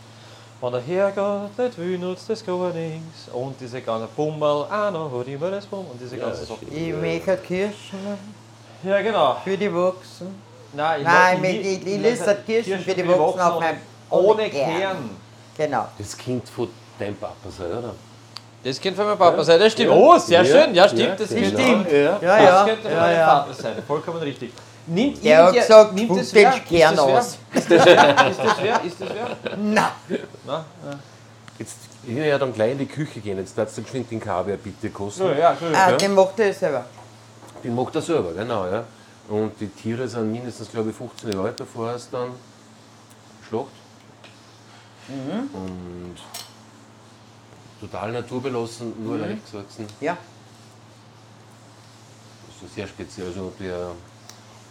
von 0.59 0.73
der 0.73 0.81
Herrgott 0.81 1.51
nicht 1.77 1.99
nutzt 1.99 2.29
des 2.29 2.43
gar 2.43 2.73
nichts 2.73 3.29
und 3.31 3.59
diese 3.59 3.79
ganze 3.81 4.07
Bummel, 4.15 4.65
ah 4.71 4.89
no, 4.89 5.11
hat 5.19 5.27
immer 5.27 5.51
das 5.51 5.67
Bumm 5.67 5.85
und 5.91 6.01
diese 6.01 6.17
ganze 6.17 6.45
Sachen. 6.45 6.67
Ich 6.75 6.93
möchte 6.93 7.37
Kirschen 7.37 8.17
Ja, 8.81 9.01
genau. 9.01 9.37
für 9.43 9.55
die 9.55 9.71
Wachsen. 9.71 10.46
Nein, 10.77 11.01
Nein, 11.03 11.43
ich, 11.43 11.49
ich- 11.59 11.65
ich- 11.81 11.87
ich 11.95 12.01
lese 12.01 12.25
das 12.25 12.45
Kirschen 12.45 12.79
für 12.79 12.93
die 12.93 13.07
Wachsen 13.07 13.39
auf 13.41 13.59
meinem- 13.59 13.77
Ohne 14.09 14.27
ohne 14.27 14.49
Kern. 14.49 14.77
Kern. 14.79 15.09
Genau. 15.57 15.87
Das 15.97 16.15
Kind 16.17 16.47
von 16.47 16.69
deinem 16.99 17.15
Papa 17.15 17.49
sein, 17.57 17.71
oder? 17.71 17.93
Das 18.63 18.79
könnte 18.79 18.97
von 18.97 19.07
meinem 19.07 19.17
Papa 19.17 19.43
sein, 19.43 19.59
das 19.59 19.71
stimmt. 19.73 19.89
Ja. 19.91 19.95
Oh, 19.95 20.17
sehr 20.19 20.43
Ja. 20.43 20.45
schön, 20.45 20.75
ja 20.75 20.87
stimmt, 20.87 21.01
Ja, 21.01 21.15
das 21.15 21.29
genau. 21.29 21.41
könnte 21.41 21.61
Stimmt. 21.63 21.91
Ja. 21.91 21.99
Ja, 21.99 22.17
Das 22.19 22.43
ja. 22.43 22.65
könnte 22.65 22.81
von 22.83 22.91
ja, 22.91 22.99
meinem 22.99 23.15
ja. 23.17 23.25
Vater 23.27 23.53
sein, 23.53 23.73
vollkommen 23.87 24.19
richtig. 24.19 24.53
Nimmt 24.89 25.23
Der 25.25 25.43
hat 25.45 25.53
gesagt, 25.53 25.93
nimmt 25.93 26.19
das 26.19 26.31
den? 26.31 26.49
Kern 26.69 26.99
aus. 26.99 27.37
Ist 27.53 27.71
das 27.71 27.85
wer? 27.85 28.27
Ist 28.29 28.39
das 28.39 28.55
wer? 28.61 28.81
Ist 28.85 29.01
das 29.01 29.09
wer? 29.13 29.57
Na, 29.57 29.91
Na? 30.45 30.65
Jetzt, 31.59 31.77
ich 32.07 32.15
will 32.15 32.23
ja 32.25 32.37
dann 32.37 32.53
gleich 32.53 32.71
in 32.73 32.77
die 32.77 32.85
Küche 32.85 33.19
gehen. 33.19 33.37
Jetzt 33.39 33.57
darfst 33.57 33.77
du 33.77 33.81
geschwind 33.81 34.09
den 34.11 34.19
Kaviar 34.19 34.57
bitte 34.57 34.89
kosten. 34.91 35.27
Ja, 35.37 35.55
schön. 35.59 35.73
ah, 35.75 35.89
Ja. 35.91 35.97
den 35.97 36.13
macht 36.13 36.39
er 36.39 36.53
selber. 36.53 36.85
Den 37.63 37.73
macht 37.75 37.95
er 37.95 38.01
selber, 38.01 38.31
genau. 38.33 38.65
Ja. 38.67 38.83
Und 39.29 39.59
die 39.59 39.67
Tiere 39.67 40.07
sind 40.07 40.31
mindestens, 40.31 40.69
glaube 40.71 40.89
ich, 40.91 40.95
15 40.95 41.31
Jahre 41.33 41.47
alt, 41.47 41.57
bevor 41.57 41.91
es 41.93 42.09
dann 42.09 42.31
schlagt. 43.47 43.67
Und 45.09 46.15
total 47.81 48.11
naturbelassen, 48.11 48.93
nur 49.03 49.17
leicht 49.17 49.45
gesalzen. 49.45 49.85
Ja. 50.01 50.17
Das 52.47 52.69
ist 52.69 52.75
sehr 52.75 52.87
speziell. 52.87 53.27
Also 53.27 53.53
der, 53.59 53.91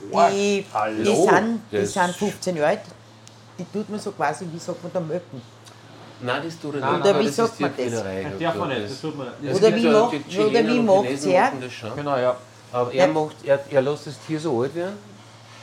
Die, 0.00 0.62
die, 0.62 0.64
Hallo? 0.74 1.28
sind, 1.30 1.60
die 1.72 1.86
sind 1.86 2.16
15 2.16 2.56
Jahre 2.56 2.68
alt. 2.70 2.80
Die 3.58 3.64
tut 3.64 3.88
man 3.88 3.98
so 4.00 4.12
quasi, 4.12 4.46
wie 4.52 4.58
sagt 4.58 4.82
man, 4.82 4.92
der 4.92 5.00
Möcken. 5.00 5.40
nein, 6.20 6.42
das 6.44 6.58
tut 6.58 6.74
er 6.74 6.80
Nein, 6.80 7.00
nicht. 7.00 7.10
oder 7.10 7.20
wie 7.20 7.28
sagt 7.28 7.60
man 7.60 7.70
das? 7.70 7.76
Tierquälerei. 7.78 8.22
Das 8.30 8.38
darf 8.40 8.54
man 8.56 8.70
ja. 8.70 8.78
nicht, 8.78 8.90
das 8.90 9.00
tut 9.00 9.16
man 9.16 9.26
nicht. 9.40 9.52
Es 9.52 9.58
Oder 9.58 9.76
wie 9.76 10.80
macht- 10.80 11.24
die 11.24 11.30
er? 11.32 11.52
das 11.60 11.72
schon. 11.72 11.96
Genau, 11.96 12.16
ja. 12.18 12.36
Aber 12.76 12.92
er, 12.92 13.08
macht, 13.08 13.36
er, 13.42 13.58
er 13.70 13.80
lässt 13.80 14.06
das 14.06 14.18
Tier 14.26 14.38
so 14.38 14.60
alt 14.60 14.74
werden, 14.74 14.98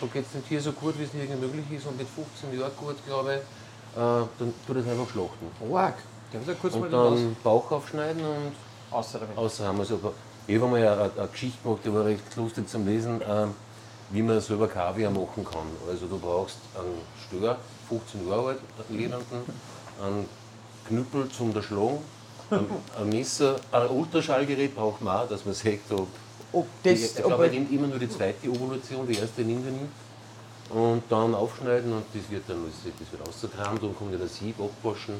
da 0.02 0.08
geht 0.08 0.26
es 0.26 0.32
dem 0.32 0.48
Tier 0.48 0.60
so 0.60 0.72
gut, 0.72 0.98
wie 0.98 1.04
es 1.04 1.14
irgendwie 1.14 1.46
möglich 1.46 1.78
ist 1.78 1.86
und 1.86 1.96
mit 1.96 2.08
15 2.08 2.60
Jahren 2.60 2.72
gut, 2.76 2.96
glaube 3.06 3.36
ich, 3.36 3.38
äh, 3.38 4.26
dann 4.40 4.54
tut 4.66 4.76
er 4.78 4.82
es 4.82 4.88
einfach 4.88 5.10
schlachten. 5.12 5.46
Ich 6.32 6.60
kurz 6.60 6.74
mal 6.74 6.88
Und 6.88 6.94
aus? 6.96 7.20
dann 7.20 7.36
Bauch 7.44 7.72
aufschneiden 7.72 8.24
und 8.26 8.54
Außer 8.90 9.20
damit. 9.20 9.38
außer 9.38 9.68
haben 9.68 9.78
wir 9.78 9.86
so. 9.86 10.00
Ich 10.48 10.56
habe 10.60 10.68
mal 10.72 10.78
eine, 10.78 10.92
eine, 10.92 11.12
eine 11.16 11.28
Geschichte 11.28 11.62
gemacht, 11.62 11.82
die 11.86 11.94
war 11.94 12.06
recht 12.06 12.36
lustig 12.36 12.68
zum 12.68 12.88
Lesen, 12.88 13.22
ähm, 13.30 13.54
wie 14.10 14.24
man 14.24 14.42
selber 14.42 14.68
Kaviar 14.68 15.12
machen 15.12 15.46
kann. 15.46 15.68
Also 15.88 16.08
du 16.08 16.18
brauchst 16.18 16.58
einen 16.76 16.98
Stör, 17.28 17.58
15 17.90 18.28
Jahre 18.28 18.48
alt, 18.50 18.60
einen 18.90 18.98
ledernden, 18.98 19.38
einen 20.04 20.26
Knüppel 20.88 21.30
zum 21.30 21.56
Erschlagen, 21.56 22.00
ein, 22.50 22.66
ein 23.00 23.10
Messer, 23.10 23.58
ein 23.72 23.88
Ultraschallgerät 23.90 24.76
braucht 24.76 25.02
man 25.04 25.16
auch, 25.18 25.30
dass 25.30 25.46
man 25.46 25.54
sieht, 25.54 25.82
ob 25.92 26.08
Ob 26.54 26.68
das, 26.84 27.00
ich 27.00 27.16
glaube, 27.16 27.46
er 27.46 27.52
nimmt 27.52 27.72
immer 27.72 27.88
nur 27.88 27.98
die 28.00 28.10
zweite 28.10 28.48
Evolution, 28.48 29.08
die 29.08 29.18
erste 29.18 29.42
nimmt 29.42 29.66
er 29.66 29.72
nicht. 29.72 29.92
Und 30.70 31.04
dann 31.10 31.36
aufschneiden 31.36 31.92
und 31.92 32.04
das 32.14 32.30
wird 32.32 32.44
dann 32.48 32.64
das 32.66 33.12
wird 33.12 33.28
ausgekramt 33.28 33.82
und 33.84 33.98
kommt 33.98 34.14
in 34.14 34.20
das 34.20 34.36
Sieb, 34.38 34.56
abwaschen, 34.60 35.16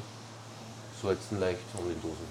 salzen 1.02 1.38
leicht 1.40 1.58
und 1.76 1.90
in 1.90 2.00
Dosen. 2.00 2.26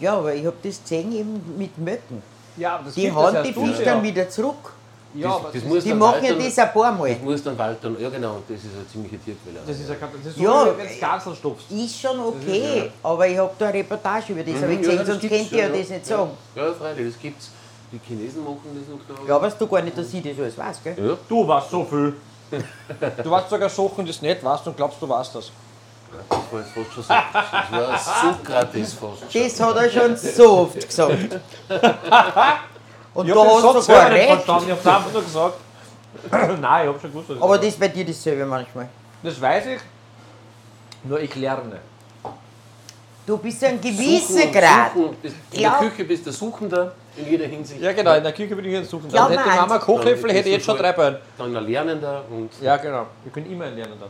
ja, 0.00 0.14
aber 0.16 0.34
ich 0.34 0.44
habe 0.44 0.56
das 0.62 0.82
gesehen 0.82 1.12
eben 1.12 1.40
mit 1.56 1.76
Möcken. 1.78 2.22
Ja, 2.56 2.80
das 2.84 2.94
Die 2.94 3.04
erst 3.04 3.44
die 3.44 3.52
Fisch 3.52 3.78
ja. 3.80 3.84
dann 3.84 4.02
wieder 4.02 4.28
zurück. 4.28 4.72
Ja, 5.16 5.28
aber 5.36 5.50
das, 5.52 5.62
muss 5.62 5.84
Die 5.84 5.94
machen 5.94 6.24
ja 6.24 6.34
das 6.34 6.58
ein 6.58 6.72
paar 6.72 6.92
Mal. 6.92 7.08
das 7.14 7.22
muss 7.22 7.42
dann 7.44 7.56
Wald 7.56 7.78
dann, 7.82 8.00
ja 8.00 8.08
genau, 8.10 8.42
das 8.48 8.58
ist 8.58 8.74
eine 8.76 8.86
ziemliche 8.88 9.16
Tierquelle. 9.18 9.60
das 9.64 9.78
ist 9.78 9.88
ja 9.88 9.94
kein- 9.94 10.08
das 10.18 10.26
ist 10.32 10.36
so, 10.36 10.42
Ja, 10.42 10.66
wie 10.74 10.78
wenn 10.78 10.88
du 10.88 10.94
Gansel 11.00 11.34
stopfst. 11.36 11.70
Ist 11.70 12.00
schon 12.00 12.18
okay, 12.18 12.90
aber 13.00 13.28
ich 13.28 13.38
habe 13.38 13.52
da 13.56 13.66
eine 13.68 13.78
Reportage 13.78 14.32
über 14.32 14.42
das 14.42 14.54
hab 14.60 14.68
ich 14.68 14.76
Mhm, 14.78 14.80
gesehen, 14.82 14.98
das 14.98 15.06
sonst 15.06 15.20
könnt 15.28 15.52
ihr 15.52 15.58
ja 15.58 15.66
schon, 15.68 15.78
das 15.78 15.88
nicht 15.88 16.06
sagen. 16.06 16.30
Ja, 16.56 16.72
freilich, 16.74 17.12
das 17.14 17.22
gibt's. 17.22 17.50
Die 17.94 18.00
Chinesen 18.08 18.42
machen 18.42 18.60
das 18.74 18.88
noch 18.88 19.16
da. 19.16 19.22
Glaubst 19.24 19.60
du 19.60 19.66
gar 19.68 19.80
nicht, 19.82 19.96
dass 19.96 20.12
ich 20.12 20.22
das 20.22 20.38
alles 20.38 20.58
weiß, 20.58 20.80
gell? 20.82 20.96
Ja, 21.08 21.16
Du 21.28 21.46
weißt 21.46 21.70
so 21.70 21.84
viel. 21.84 22.14
Du 23.22 23.30
weißt 23.30 23.50
sogar 23.50 23.68
Sachen, 23.68 24.04
die 24.04 24.12
du 24.12 24.26
nicht 24.26 24.42
weißt 24.44 24.66
und 24.66 24.76
glaubst, 24.76 25.00
du 25.00 25.08
weißt 25.08 25.34
das. 25.36 25.50
das 26.28 26.38
war 26.52 26.60
jetzt 26.60 26.70
fast 26.72 26.92
schon 26.92 27.02
so. 27.02 27.08
Das 27.08 28.06
war 28.06 28.34
Sokrates 28.34 28.92
fast. 28.94 29.32
schon. 29.32 29.42
Das 29.42 29.60
hat 29.60 29.76
er 29.76 29.90
schon 29.90 30.16
so 30.16 30.58
oft 30.58 30.86
gesagt. 30.86 31.40
Und 33.14 33.28
Ich 33.28 33.34
da 33.34 33.44
hast 33.44 33.62
du 33.64 33.80
sogar 33.80 34.10
recht. 34.10 34.42
ich 34.44 34.48
hab's 34.48 34.86
einfach 34.86 35.12
nur 35.12 35.22
gesagt. 35.22 35.54
Nein, 36.60 36.88
ich 36.88 36.94
hab 36.94 37.00
schon 37.00 37.10
gewusst, 37.10 37.28
was 37.28 37.36
ich 37.36 37.42
Aber 37.42 37.56
das 37.58 37.66
ist 37.68 37.80
bei 37.80 37.88
dir 37.88 38.04
dasselbe 38.04 38.44
manchmal. 38.46 38.88
das 39.22 39.40
weiß 39.40 39.66
ich. 39.66 39.80
Nur 41.04 41.20
ich 41.20 41.34
lerne. 41.36 41.78
Du 43.26 43.36
bist 43.38 43.62
ein 43.64 43.80
gewisser 43.80 44.46
Grad. 44.48 44.92
Suchen, 44.94 45.16
bist- 45.22 45.36
In 45.52 45.60
der 45.60 45.70
Küche 45.72 46.04
bist 46.04 46.26
du 46.26 46.32
Suchender 46.32 46.92
in 47.16 47.30
jeder 47.30 47.46
Hinsicht. 47.46 47.80
Ja 47.80 47.92
genau, 47.92 48.14
in 48.14 48.22
der 48.22 48.32
Küche 48.32 48.54
bin 48.56 48.64
ich 48.64 48.72
jetzt 48.72 48.90
suchen. 48.90 49.10
Dann 49.10 49.30
hätte 49.30 49.48
Mama. 49.48 49.78
Kochlöffel, 49.78 50.32
hätte 50.32 50.48
ich 50.48 50.54
jetzt 50.56 50.66
schon 50.66 50.76
drei 50.78 50.92
Beine. 50.92 51.20
Dann 51.38 51.56
ein 51.56 51.66
Lernender 51.66 52.24
und 52.30 52.50
Ja 52.60 52.76
genau, 52.76 53.06
ich 53.24 53.32
bin 53.32 53.50
immer 53.50 53.66
ein 53.66 53.76
Lernender. 53.76 54.08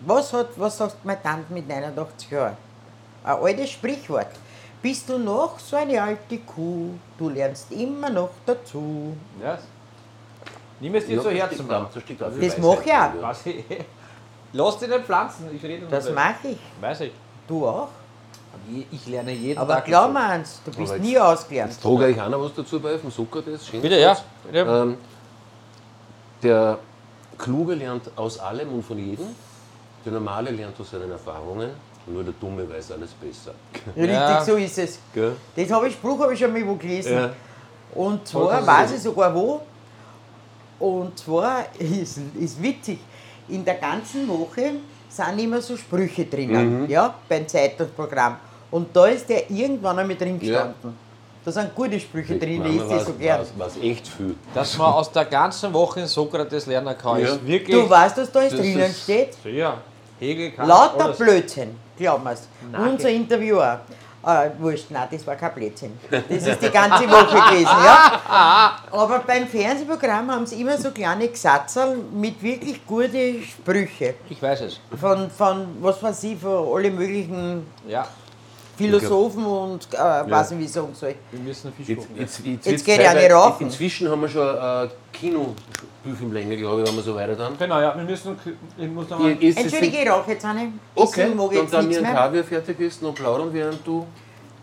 Was, 0.00 0.32
hat, 0.32 0.48
was 0.56 0.76
sagt 0.76 1.04
meine 1.04 1.22
Tante 1.22 1.52
mit 1.52 1.66
89 1.66 2.30
Jahren? 2.30 2.56
Ein 3.24 3.36
altes 3.36 3.70
Sprichwort. 3.70 4.28
Bist 4.82 5.08
du 5.08 5.18
noch 5.18 5.58
so 5.58 5.76
eine 5.76 6.02
alte 6.02 6.38
Kuh, 6.38 6.90
du 7.16 7.30
lernst 7.30 7.72
immer 7.72 8.10
noch 8.10 8.30
dazu. 8.44 9.16
Ja. 9.42 9.58
Nimm 10.78 10.94
es 10.96 11.06
dir 11.06 11.22
zu 11.22 11.30
Herzen, 11.30 11.66
Mann. 11.66 11.86
Das 11.94 12.02
Weisheit 12.04 12.58
mach 12.58 12.72
ich 12.74 12.78
auch. 12.78 12.86
ja. 12.86 13.14
Lass 14.52 14.78
dich 14.78 14.88
nicht 14.88 15.04
pflanzen, 15.04 15.48
ich 15.54 15.62
rede 15.62 15.86
Das 15.90 16.10
mache 16.12 16.48
ich. 16.48 16.58
Weiß 16.80 17.00
ich. 17.00 17.12
Du 17.48 17.66
auch. 17.66 17.88
Ich 18.90 19.06
lerne 19.06 19.32
jeden 19.32 19.58
Aber 19.58 19.74
Tag. 19.74 19.84
glaub 19.86 20.02
dazu. 20.04 20.12
mir 20.14 20.24
eins, 20.26 20.60
du 20.64 20.70
bist 20.72 20.92
Aber 20.92 21.02
nie 21.02 21.18
ausgelernt. 21.18 21.72
Jetzt 21.72 21.82
trage 21.82 22.08
ich 22.10 22.20
auch 22.20 22.28
noch 22.28 22.40
was 22.40 22.54
dazu 22.54 22.80
bei 22.80 22.98
vom 22.98 23.10
Sokrates. 23.10 23.66
Schön 23.66 23.80
Bitte, 23.82 23.98
ja. 24.00 24.16
Bitte. 24.44 24.58
Ähm, 24.58 24.96
der 26.42 26.78
Kluge 27.38 27.74
lernt 27.74 28.10
aus 28.16 28.38
allem 28.38 28.72
und 28.72 28.82
von 28.82 28.98
jedem. 28.98 29.26
Der 30.04 30.12
Normale 30.12 30.50
lernt 30.50 30.78
aus 30.78 30.90
seinen 30.90 31.10
Erfahrungen. 31.10 31.70
Nur 32.06 32.22
der 32.22 32.34
Dumme 32.38 32.68
weiß 32.68 32.92
alles 32.92 33.10
besser. 33.12 33.52
Richtig, 33.96 34.10
Ja. 34.10 34.44
so 34.44 34.56
ist 34.56 34.76
es. 34.78 34.98
Gell? 35.14 35.34
Das 35.56 35.70
habe 35.70 35.88
ich, 35.88 35.94
Spruch 35.94 36.20
habe 36.20 36.34
ich 36.34 36.38
schon 36.38 36.52
mal 36.52 36.66
wo 36.66 36.74
gelesen. 36.74 37.12
Ja. 37.14 37.30
Und 37.94 38.26
zwar 38.28 38.66
weiß 38.66 38.92
ich 38.92 39.00
sogar 39.02 39.34
wo. 39.34 39.62
Und 40.78 41.18
zwar 41.18 41.64
ist, 41.78 42.18
ist 42.38 42.62
witzig, 42.62 42.98
in 43.48 43.64
der 43.64 43.76
ganzen 43.76 44.28
Woche 44.28 44.72
sind 45.16 45.38
immer 45.38 45.60
so 45.60 45.76
Sprüche 45.76 46.24
drinnen, 46.24 46.82
Mhm. 46.84 46.90
ja, 46.90 47.14
beim 47.28 47.46
Zeitungsprogramm. 47.46 48.36
Und 48.70 48.94
da 48.96 49.06
ist 49.06 49.28
der 49.28 49.48
irgendwann 49.50 49.98
einmal 49.98 50.16
drin 50.16 50.38
Ja. 50.40 50.64
gestanden. 50.74 51.04
Da 51.44 51.52
sind 51.52 51.74
gute 51.74 52.00
Sprüche 52.00 52.36
drin, 52.38 52.58
Manchmal 52.58 52.74
ich 52.76 52.80
esse 52.82 52.90
war's- 52.90 53.06
so 53.06 53.12
gern. 53.12 53.38
war's- 53.38 53.52
war's 53.58 53.76
echt 53.82 54.08
viel. 54.08 54.34
Dass 54.54 54.78
man 54.78 54.92
aus 54.94 55.12
der 55.12 55.26
ganzen 55.26 55.72
Woche 55.74 56.00
in 56.00 56.06
Sokrates 56.06 56.66
lernen 56.66 56.96
kann, 56.96 57.20
Ja. 57.20 57.28
ist 57.28 57.46
wirklich. 57.46 57.76
Du 57.76 57.88
weißt, 57.88 58.16
was 58.16 58.32
da 58.32 58.42
jetzt 58.42 58.58
drinnen 58.58 58.80
ist- 58.90 59.02
steht? 59.02 59.36
Ja, 59.44 59.76
Hegel 60.18 60.52
kann 60.52 60.66
Lauter 60.66 61.04
alles. 61.04 61.18
Blödsinn, 61.18 61.76
glauben 61.98 62.24
wir's. 62.24 62.48
Nein. 62.72 62.88
Unser 62.92 63.10
Interview 63.10 63.58
Äh, 64.26 64.50
wurscht, 64.58 64.86
nein, 64.90 65.08
das 65.10 65.26
war 65.26 65.36
kein 65.36 65.52
Blödsinn. 65.54 65.98
Das 66.10 66.46
ist 66.46 66.62
die 66.62 66.70
ganze 66.70 67.08
Woche 67.10 67.50
gewesen, 67.50 67.76
ja. 67.84 68.78
Aber 68.90 69.18
beim 69.20 69.46
Fernsehprogramm 69.46 70.30
haben 70.30 70.46
sie 70.46 70.60
immer 70.60 70.78
so 70.78 70.90
kleine 70.90 71.28
Gesatzel 71.28 71.98
mit 72.12 72.42
wirklich 72.42 72.86
guten 72.86 73.42
Sprüchen. 73.42 74.14
Ich 74.30 74.40
weiß 74.40 74.62
es. 74.62 74.80
Von, 74.98 75.30
von 75.30 75.66
was 75.80 76.02
weiß 76.02 76.22
ich, 76.24 76.38
von 76.38 76.74
alle 76.74 76.90
möglichen 76.90 77.66
Ja, 77.86 78.06
Philosophen 78.76 79.44
und 79.44 79.88
äh, 79.92 79.96
weiß 80.30 80.50
nicht, 80.52 80.60
wie 80.60 80.64
ich 80.64 80.72
sagen 80.72 80.94
soll. 80.94 81.14
wir 81.30 81.40
müssen 81.40 81.72
Fisch 81.72 81.88
Jetzt, 81.88 81.98
gucken. 82.00 82.16
jetzt, 82.20 82.40
jetzt, 82.44 82.66
Jetzt 82.66 82.84
geht 82.84 83.00
ja 83.02 83.14
nicht 83.14 83.30
rauchen. 83.32 83.66
Inzwischen 83.66 84.10
haben 84.10 84.20
wir 84.22 84.28
schon 84.28 84.56
äh, 84.56 84.88
Kinospielfilmlänge, 85.12 86.56
glaube 86.56 86.82
ich, 86.82 86.88
wenn 86.88 86.96
wir 86.96 87.02
so 87.02 87.14
weiter 87.14 87.34
dann. 87.36 87.56
Genau, 87.58 87.80
ja, 87.80 87.94
wir 87.96 88.04
müssen. 88.04 88.36
Ich 88.76 88.88
muss 88.88 89.08
noch 89.08 89.18
mal. 89.18 89.32
Ist 89.32 89.58
es- 89.58 89.64
Entschuldige, 89.64 89.98
ich 90.02 90.10
rauche 90.10 90.30
jetzt 90.32 90.44
eine. 90.44 90.72
Okay, 90.94 91.28
mag 91.34 91.46
ich 91.52 91.56
dann 91.56 91.62
jetzt 91.62 91.74
da 91.74 91.82
nichts 91.82 92.00
mir 92.02 92.08
ein. 92.08 92.14
Kaviar 92.14 92.44
fertig 92.44 92.80
ist, 92.80 93.02
noch 93.02 93.14
plaudern, 93.14 93.48
während 93.52 93.86
du. 93.86 94.06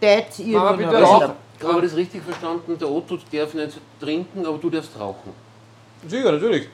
Ihr 0.01 0.57
Mama, 0.57 0.71
bitte 0.73 0.89
bisschen- 0.89 1.21
Habe 1.63 1.77
ich 1.77 1.81
das 1.83 1.95
richtig 1.95 2.23
verstanden? 2.23 2.77
Der 2.77 2.89
Otto 2.89 3.17
darf 3.31 3.53
nicht 3.53 3.79
trinken, 3.99 4.45
aber 4.45 4.57
du 4.57 4.69
darfst 4.69 4.99
rauchen. 4.99 5.31
Sicher, 6.07 6.31
natürlich. 6.31 6.67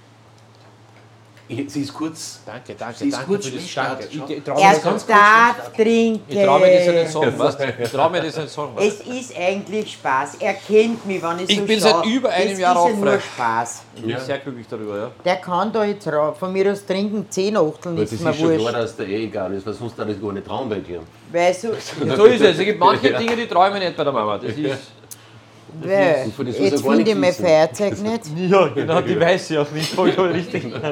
Ich, 1.49 1.71
sie 1.71 1.81
ist 1.83 1.93
kurz. 1.93 2.41
Danke, 2.45 2.75
danke, 2.77 2.97
Sie 2.97 3.07
ist 3.07 3.13
danke 3.15 3.27
kurz 3.27 3.45
für 3.47 3.55
das 3.55 3.73
Danke. 3.73 4.07
Ich, 4.11 4.37
ich 4.37 4.43
traue 4.43 4.61
Er 4.61 4.69
mir, 4.69 4.79
das- 4.83 5.05
darf 5.05 5.73
trinken. 5.73 6.21
ich 6.27 6.43
trau 6.43 6.59
mir 6.59 6.73
das 6.73 6.85
ja 6.85 6.91
nicht 6.91 7.11
sagen, 7.11 7.39
weißt 7.39 7.59
du? 7.59 7.63
Ich 7.83 7.89
traue 7.91 8.09
mir 8.11 8.21
das 8.21 8.37
nicht 8.37 8.49
sagen. 8.49 8.71
Es 8.77 8.83
Weißt 8.85 9.07
ist 9.07 9.37
eigentlich 9.37 9.93
Spaß. 9.93 10.35
Er 10.39 10.53
kennt 10.55 11.05
mich, 11.05 11.23
wenn 11.23 11.39
ich 11.39 11.49
Ich 11.49 11.57
so 11.59 11.65
bin 11.65 11.79
schau. 11.79 11.87
seit 12.01 12.05
über 12.05 12.29
einem 12.31 12.51
es 12.51 12.59
Jahr 12.59 12.89
ist 12.89 12.95
ja 12.99 13.05
nur. 13.05 13.19
Spaß. 13.21 13.81
du? 13.95 14.01
Ich 14.09 14.15
bin 14.15 14.25
sehr 14.25 14.37
glücklich 14.39 14.67
darüber, 14.69 14.97
ja. 14.97 15.11
Der 15.23 15.35
kann 15.37 15.71
da 15.71 15.85
jetzt 15.85 16.07
rauf. 16.09 16.37
Von 16.37 16.51
mir 16.51 16.69
aus 16.69 16.85
trinken 16.85 17.25
10 17.29 17.55
Achteln 17.55 17.97
ist 17.97 18.11
das 18.11 18.19
mir 18.19 18.29
ist 18.31 18.37
schon 18.39 18.47
klar, 18.49 18.59
wurscht. 18.59 18.73
dass 18.75 18.95
der 18.97 19.07
eh 19.07 19.23
egal 19.23 19.53
ist, 19.53 19.65
weil 19.65 19.73
sonst 19.73 19.97
darf 19.97 20.09
ich 20.09 20.21
gar 20.21 20.33
nicht 20.33 20.45
trauen 20.45 20.67
bei 20.67 20.79
dir. 20.79 20.99
Weil 21.31 21.53
so, 21.53 21.69
So 22.15 22.25
ist 22.25 22.41
es. 22.41 22.57
Es 22.57 22.65
gibt 22.65 22.77
manche 22.79 23.13
Dinge, 23.17 23.37
die 23.37 23.47
träume 23.47 23.77
ich 23.77 23.85
nicht 23.85 23.95
bei 23.95 24.03
der 24.03 24.11
Mama. 24.11 24.37
Das 24.37 24.51
ist. 24.51 24.57
weil, 25.81 26.25
das 26.45 26.57
jetzt 26.59 26.81
finde 26.81 27.01
ich 27.03 27.15
nicht 27.15 27.17
mein. 27.17 27.33
Feuerzeug 27.33 27.97
nicht. 28.01 28.51
Ja, 28.51 28.67
genau, 28.67 28.99
die 29.01 29.17
weiß 29.17 29.51
ich 29.51 29.57
auch 29.57 29.71
nicht. 29.71 29.93
Voll 29.93 30.09
richtig. 30.09 30.73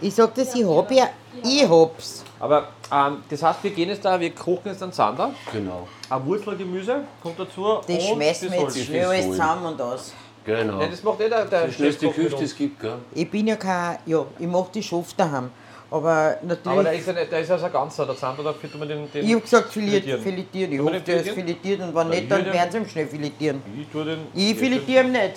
Ich 0.00 0.14
sag 0.14 0.34
das, 0.34 0.54
ich 0.54 0.64
hab 0.64 0.90
ja, 0.90 1.08
ich 1.42 1.68
hab's. 1.68 2.24
Aber 2.38 2.68
ähm, 2.92 3.18
das 3.28 3.42
heißt, 3.42 3.62
wir 3.62 3.70
gehen 3.70 3.88
jetzt 3.90 4.04
da, 4.04 4.18
wir 4.18 4.30
kochen 4.34 4.62
jetzt 4.66 4.82
einen 4.82 4.92
Zander, 4.92 5.30
Genau. 5.52 5.86
ein 6.08 6.26
Wurzelgemüse 6.26 7.02
kommt 7.22 7.38
dazu. 7.38 7.78
Das 7.86 7.88
und 7.88 8.00
schmeißen 8.14 8.50
wir 8.50 8.60
jetzt 8.62 8.84
schnell 8.84 9.04
alles 9.06 9.26
zusammen 9.26 9.66
und 9.66 9.80
aus. 9.80 10.12
Genau. 10.44 10.80
Ja, 10.80 10.86
das 10.86 11.02
macht 11.02 11.20
eh 11.20 11.28
der, 11.28 11.44
der 11.44 11.66
Die 11.66 11.72
schnellste 11.72 12.08
Küche, 12.08 12.28
die 12.30 12.34
uns. 12.34 12.42
es 12.44 12.56
gibt, 12.56 12.80
gell? 12.80 12.94
Ich 13.14 13.30
bin 13.30 13.46
ja 13.46 13.56
kein, 13.56 13.98
ja, 14.06 14.24
ich 14.38 14.46
mach 14.46 14.68
die 14.68 14.82
Schaft 14.82 15.20
daheim. 15.20 15.50
Aber 15.92 15.98
Aber 16.00 16.36
der 16.42 16.48
natürlich, 16.56 17.00
ist 17.00 17.06
ja 17.08 17.12
nicht, 17.14 17.32
der 17.32 17.40
ist 17.40 17.50
also 17.50 17.66
ein 17.66 17.72
ganzer, 17.72 18.06
der 18.06 18.16
Zander, 18.16 18.42
da 18.44 18.52
tut 18.52 18.78
man 18.78 18.88
den. 18.88 19.10
den 19.12 19.26
ich 19.26 19.34
hab 19.34 19.42
gesagt, 19.42 19.72
filetiert. 19.72 20.20
filetieren. 20.22 20.70
filetiert. 20.70 20.72
Ich 20.72 20.80
hoffe, 20.80 21.00
der 21.00 21.16
ist 21.16 21.28
filetieren? 21.30 21.34
filetiert 21.58 21.80
und 21.82 21.94
wenn 21.94 22.08
nicht, 22.08 22.30
dann 22.30 22.44
werden 22.46 22.70
sie 22.72 22.78
ihm 22.78 22.88
schnell 22.88 23.06
filetieren. 23.08 23.62
Ich 23.78 23.88
tue 23.88 24.04
den. 24.04 24.18
Ich 24.34 24.54
filetiere 24.56 25.04
ihn 25.04 25.12
nicht. 25.12 25.32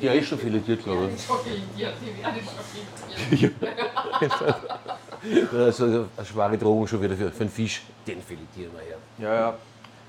Ja, 0.00 0.12
ist 0.12 0.28
schon 0.28 0.38
filetiert, 0.38 0.84
glaube 0.84 1.10
Schon 1.18 1.38
filetiert, 1.38 1.94
die 2.00 2.22
werden 2.22 2.40
schon 2.44 2.64
filetiert. 3.30 3.52
ich. 4.20 4.32
Also 5.52 5.84
eine 6.16 6.26
schwere 6.26 6.58
Drohung 6.58 6.86
schon 6.86 7.02
wieder 7.02 7.16
für, 7.16 7.30
für 7.30 7.40
einen 7.40 7.50
Fisch. 7.50 7.82
Den 8.06 8.22
filetieren 8.22 8.72
wir 8.72 8.80
her. 8.80 8.98
Ja, 9.18 9.34
ja. 9.34 9.56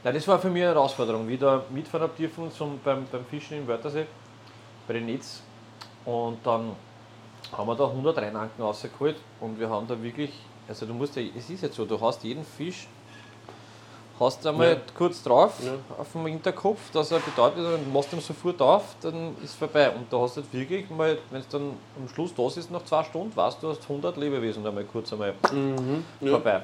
Nein, 0.04 0.14
das 0.14 0.28
war 0.28 0.40
für 0.40 0.50
mich 0.50 0.64
eine 0.64 0.74
Herausforderung. 0.74 1.28
Wieder 1.28 1.64
mitfahren 1.70 2.04
habe 2.04 2.14
dürfen 2.18 2.52
zum, 2.52 2.80
beim, 2.84 3.06
beim 3.12 3.26
Fischen 3.26 3.58
im 3.58 3.68
Wörthersee, 3.68 4.06
bei 4.88 4.94
den 4.94 5.06
Netz. 5.08 5.42
Und 6.06 6.38
dann 6.44 6.76
haben 7.52 7.68
wir 7.68 7.76
da 7.76 7.86
100 7.86 8.18
Reinanken 8.18 8.64
rausgeholt 8.64 9.16
und 9.40 9.60
wir 9.60 9.70
haben 9.70 9.88
da 9.88 10.02
wirklich, 10.02 10.32
also 10.68 10.86
du 10.86 10.94
musst 10.94 11.16
ja, 11.16 11.24
es 11.36 11.50
ist 11.50 11.64
jetzt 11.64 11.76
so, 11.76 11.86
du 11.86 12.00
hast 12.00 12.24
jeden 12.24 12.44
Fisch, 12.44 12.88
hast 14.20 14.45
einmal 14.47 14.70
Ja. 14.74 14.78
kurz 14.95 15.22
drauf 15.24 15.53
Ja. 15.63 15.74
auf 15.97 16.11
dem 16.11 16.26
Hinterkopf, 16.26 16.80
dass 16.91 17.11
er 17.11 17.20
bedeutet, 17.20 17.59
dann 17.63 17.91
machst 17.93 18.11
du 18.11 18.15
ihn 18.18 18.22
sofort 18.22 18.61
auf, 18.61 18.95
dann 19.01 19.36
ist 19.43 19.55
vorbei. 19.55 19.89
Und 19.91 20.11
da 20.11 20.20
hast 20.20 20.38
du 20.38 20.41
jetzt 20.41 20.53
wirklich 20.53 20.89
mal, 20.89 21.18
wenn 21.30 21.41
es 21.41 21.47
dann 21.47 21.74
am 21.99 22.07
Schluss 22.09 22.34
da 22.36 22.47
ist, 22.47 22.72
nach 22.72 22.84
zwei 22.86 23.03
Stunden, 23.03 23.36
weißt 23.36 23.57
du, 23.61 23.68
du 23.68 23.74
hast 23.74 23.84
100 23.88 24.18
Lebewesen 24.18 24.65
einmal 24.65 24.84
kurz 24.86 25.11
einmal 25.13 25.34
Ja. 26.22 26.30
vorbei. 26.32 26.61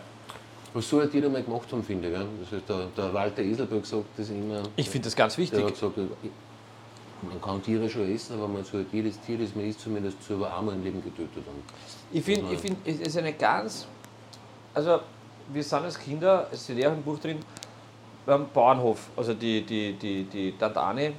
Was 0.74 0.90
so 0.90 1.00
hat 1.02 1.14
jeder 1.14 1.30
mal 1.30 1.44
gemacht 1.44 1.72
haben, 1.72 1.84
finde 1.84 2.08
ich. 2.10 2.16
Gell? 2.16 2.26
Das 2.42 2.52
ist 2.60 2.68
der, 2.68 2.88
der 2.98 3.14
Walter 3.14 3.44
Eselberg 3.44 3.86
sagt 3.86 4.06
das 4.18 4.30
immer. 4.30 4.64
Ich 4.76 4.90
finde 4.90 5.06
das 5.06 5.16
ganz 5.16 5.38
wichtig. 5.38 5.60
Der 5.60 5.68
hat 5.68 5.74
gesagt, 5.76 5.98
man 7.22 7.40
kann 7.42 7.62
Tiere 7.62 7.88
schon 7.88 8.12
essen, 8.14 8.34
aber 8.38 8.48
man 8.48 8.64
sollte 8.66 8.88
jedes 8.96 9.20
Tier, 9.22 9.38
das 9.38 9.56
man 9.56 9.66
isst, 9.66 9.80
zumindest 9.82 10.22
zu 10.24 10.34
über 10.34 10.58
einmal 10.58 10.74
im 10.76 10.84
Leben 10.84 11.04
getötet 11.04 11.44
haben. 11.48 11.64
Ich 12.12 12.24
finde, 12.24 12.52
ich 12.54 12.60
find, 12.60 12.78
es 12.86 13.00
ist 13.00 13.18
eine 13.18 13.34
ganz. 13.34 13.88
Also, 14.74 15.00
wir 15.52 15.64
sind 15.64 15.84
als 15.84 16.00
Kinder, 16.00 16.48
es 16.52 16.64
steht 16.64 16.78
ja 16.80 16.90
auch 16.90 16.94
im 16.94 17.04
Buch 17.04 17.20
drin, 17.20 17.40
beim 18.26 18.48
Bauernhof. 18.50 19.10
Also, 19.16 19.34
die, 19.34 19.62
die, 19.64 19.94
die, 19.94 20.24
die 20.24 20.58
Tante 20.58 20.80
Anne, 20.80 21.14